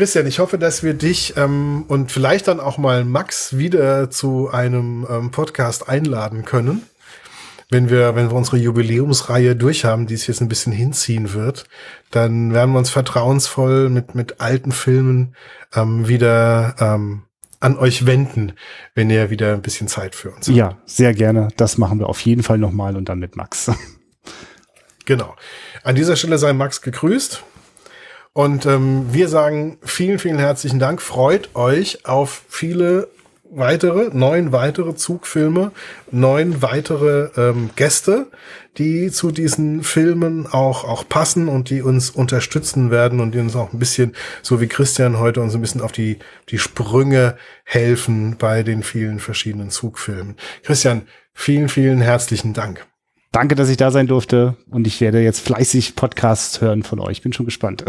Christian, 0.00 0.26
ich 0.26 0.38
hoffe, 0.38 0.56
dass 0.56 0.82
wir 0.82 0.94
dich 0.94 1.34
ähm, 1.36 1.84
und 1.86 2.10
vielleicht 2.10 2.48
dann 2.48 2.58
auch 2.58 2.78
mal 2.78 3.04
Max 3.04 3.58
wieder 3.58 4.08
zu 4.08 4.48
einem 4.48 5.06
ähm, 5.10 5.30
Podcast 5.30 5.90
einladen 5.90 6.46
können. 6.46 6.86
Wenn 7.68 7.90
wir, 7.90 8.16
wenn 8.16 8.30
wir 8.30 8.34
unsere 8.34 8.56
Jubiläumsreihe 8.56 9.56
durchhaben, 9.56 10.06
die 10.06 10.14
es 10.14 10.26
jetzt 10.26 10.40
ein 10.40 10.48
bisschen 10.48 10.72
hinziehen 10.72 11.34
wird, 11.34 11.66
dann 12.10 12.54
werden 12.54 12.72
wir 12.72 12.78
uns 12.78 12.88
vertrauensvoll 12.88 13.90
mit, 13.90 14.14
mit 14.14 14.40
alten 14.40 14.72
Filmen 14.72 15.36
ähm, 15.74 16.08
wieder 16.08 16.76
ähm, 16.80 17.24
an 17.60 17.76
euch 17.76 18.06
wenden, 18.06 18.54
wenn 18.94 19.10
ihr 19.10 19.28
wieder 19.28 19.52
ein 19.52 19.60
bisschen 19.60 19.86
Zeit 19.86 20.14
für 20.14 20.30
uns 20.30 20.48
habt. 20.48 20.56
Ja, 20.56 20.78
sehr 20.86 21.12
gerne. 21.12 21.48
Das 21.58 21.76
machen 21.76 21.98
wir 21.98 22.08
auf 22.08 22.22
jeden 22.22 22.42
Fall 22.42 22.56
nochmal 22.56 22.96
und 22.96 23.10
dann 23.10 23.18
mit 23.18 23.36
Max. 23.36 23.70
Genau. 25.06 25.34
An 25.82 25.96
dieser 25.96 26.14
Stelle 26.14 26.38
sei 26.38 26.52
Max 26.52 26.82
gegrüßt. 26.82 27.42
Und 28.32 28.64
ähm, 28.66 29.12
wir 29.12 29.28
sagen 29.28 29.78
vielen, 29.82 30.18
vielen 30.18 30.38
herzlichen 30.38 30.78
Dank. 30.78 31.02
Freut 31.02 31.54
euch 31.54 32.06
auf 32.06 32.42
viele 32.48 33.08
weitere, 33.50 34.10
neun 34.16 34.52
weitere 34.52 34.94
Zugfilme, 34.94 35.72
neun 36.10 36.62
weitere 36.62 37.30
ähm, 37.36 37.70
Gäste, 37.74 38.30
die 38.78 39.10
zu 39.10 39.32
diesen 39.32 39.82
Filmen 39.82 40.46
auch, 40.46 40.84
auch 40.84 41.08
passen 41.08 41.48
und 41.48 41.70
die 41.70 41.82
uns 41.82 42.10
unterstützen 42.10 42.90
werden 42.90 43.20
und 43.20 43.32
die 43.32 43.40
uns 43.40 43.56
auch 43.56 43.72
ein 43.72 43.78
bisschen, 43.78 44.14
so 44.42 44.60
wie 44.60 44.68
Christian 44.68 45.18
heute, 45.18 45.40
uns 45.40 45.54
ein 45.54 45.60
bisschen 45.60 45.80
auf 45.80 45.92
die, 45.92 46.18
die 46.48 46.58
Sprünge 46.58 47.36
helfen 47.64 48.36
bei 48.38 48.62
den 48.62 48.82
vielen 48.82 49.18
verschiedenen 49.18 49.70
Zugfilmen. 49.70 50.36
Christian, 50.62 51.02
vielen, 51.34 51.68
vielen 51.68 52.00
herzlichen 52.00 52.54
Dank. 52.54 52.89
Danke, 53.32 53.54
dass 53.54 53.68
ich 53.68 53.76
da 53.76 53.92
sein 53.92 54.08
durfte 54.08 54.56
und 54.70 54.88
ich 54.88 55.00
werde 55.00 55.20
jetzt 55.20 55.38
fleißig 55.40 55.94
Podcasts 55.94 56.60
hören 56.60 56.82
von 56.82 56.98
euch. 56.98 57.22
Bin 57.22 57.32
schon 57.32 57.46
gespannt. 57.46 57.84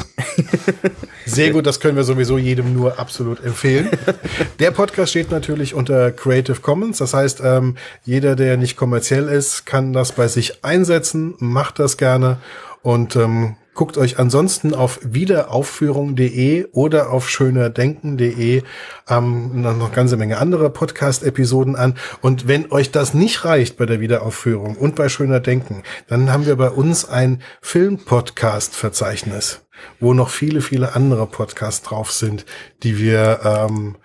Sehr 1.26 1.50
gut, 1.50 1.66
das 1.66 1.80
können 1.80 1.96
wir 1.96 2.04
sowieso 2.04 2.38
jedem 2.38 2.74
nur 2.74 3.00
absolut 3.00 3.44
empfehlen. 3.44 3.90
Der 4.60 4.70
Podcast 4.70 5.10
steht 5.10 5.32
natürlich 5.32 5.74
unter 5.74 6.12
Creative 6.12 6.62
Commons. 6.62 7.00
Das 7.00 7.16
heißt, 7.16 7.42
ähm, 7.44 7.76
jeder, 8.04 8.36
der 8.36 8.56
nicht 8.58 8.76
kommerziell 8.76 9.28
ist, 9.28 9.66
kann 9.66 9.94
das 9.94 10.12
bei 10.12 10.28
sich 10.28 10.64
einsetzen, 10.64 11.34
macht 11.40 11.80
das 11.80 11.98
gerne 11.98 12.38
und 12.84 13.16
ähm, 13.16 13.56
Guckt 13.74 13.98
euch 13.98 14.20
ansonsten 14.20 14.76
auf 14.76 15.00
wiederaufführung.de 15.02 16.68
oder 16.74 17.10
auf 17.10 17.30
schönerdenken.de 17.30 18.64
ähm, 19.10 19.62
noch 19.62 19.74
eine 19.74 19.90
ganze 19.94 20.18
Menge 20.18 20.40
andere 20.40 20.70
Podcast-Episoden 20.70 21.78
an. 21.78 21.96
Und 22.22 22.50
wenn 22.50 22.70
euch 22.72 22.92
das 22.92 23.14
nicht 23.14 23.46
reicht 23.46 23.78
bei 23.78 23.86
der 23.86 24.02
Wiederaufführung 24.02 24.76
und 24.76 24.96
bei 24.96 25.08
Schöner 25.08 25.40
Denken, 25.40 25.84
dann 26.08 26.34
haben 26.34 26.46
wir 26.46 26.58
bei 26.58 26.70
uns 26.70 27.08
ein 27.08 27.42
Film-Podcast-Verzeichnis, 27.62 29.62
wo 30.02 30.14
noch 30.14 30.30
viele, 30.30 30.60
viele 30.60 30.94
andere 30.94 31.26
Podcasts 31.26 31.82
drauf 31.82 32.12
sind, 32.12 32.46
die 32.84 33.00
wir 33.00 33.40
ähm, 33.46 33.96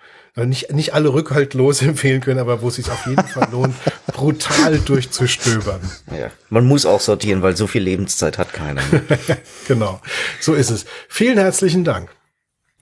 nicht, 0.45 0.71
nicht 0.71 0.93
alle 0.93 1.13
rückhaltlos 1.13 1.81
empfehlen 1.81 2.21
können, 2.21 2.39
aber 2.39 2.61
wo 2.61 2.69
es 2.69 2.75
sich 2.75 2.89
auf 2.89 3.05
jeden 3.07 3.27
Fall 3.27 3.47
lohnt, 3.51 3.75
brutal 4.13 4.79
durchzustöbern. 4.79 5.81
Ja, 6.11 6.31
man 6.49 6.65
muss 6.65 6.85
auch 6.85 7.01
sortieren, 7.01 7.41
weil 7.41 7.55
so 7.55 7.67
viel 7.67 7.83
Lebenszeit 7.83 8.37
hat 8.37 8.53
keiner. 8.53 8.81
genau, 9.67 10.01
so 10.39 10.53
ist 10.53 10.69
es. 10.69 10.85
Vielen 11.09 11.37
herzlichen 11.37 11.83
Dank. 11.83 12.09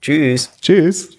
Tschüss. 0.00 0.50
Tschüss. 0.60 1.15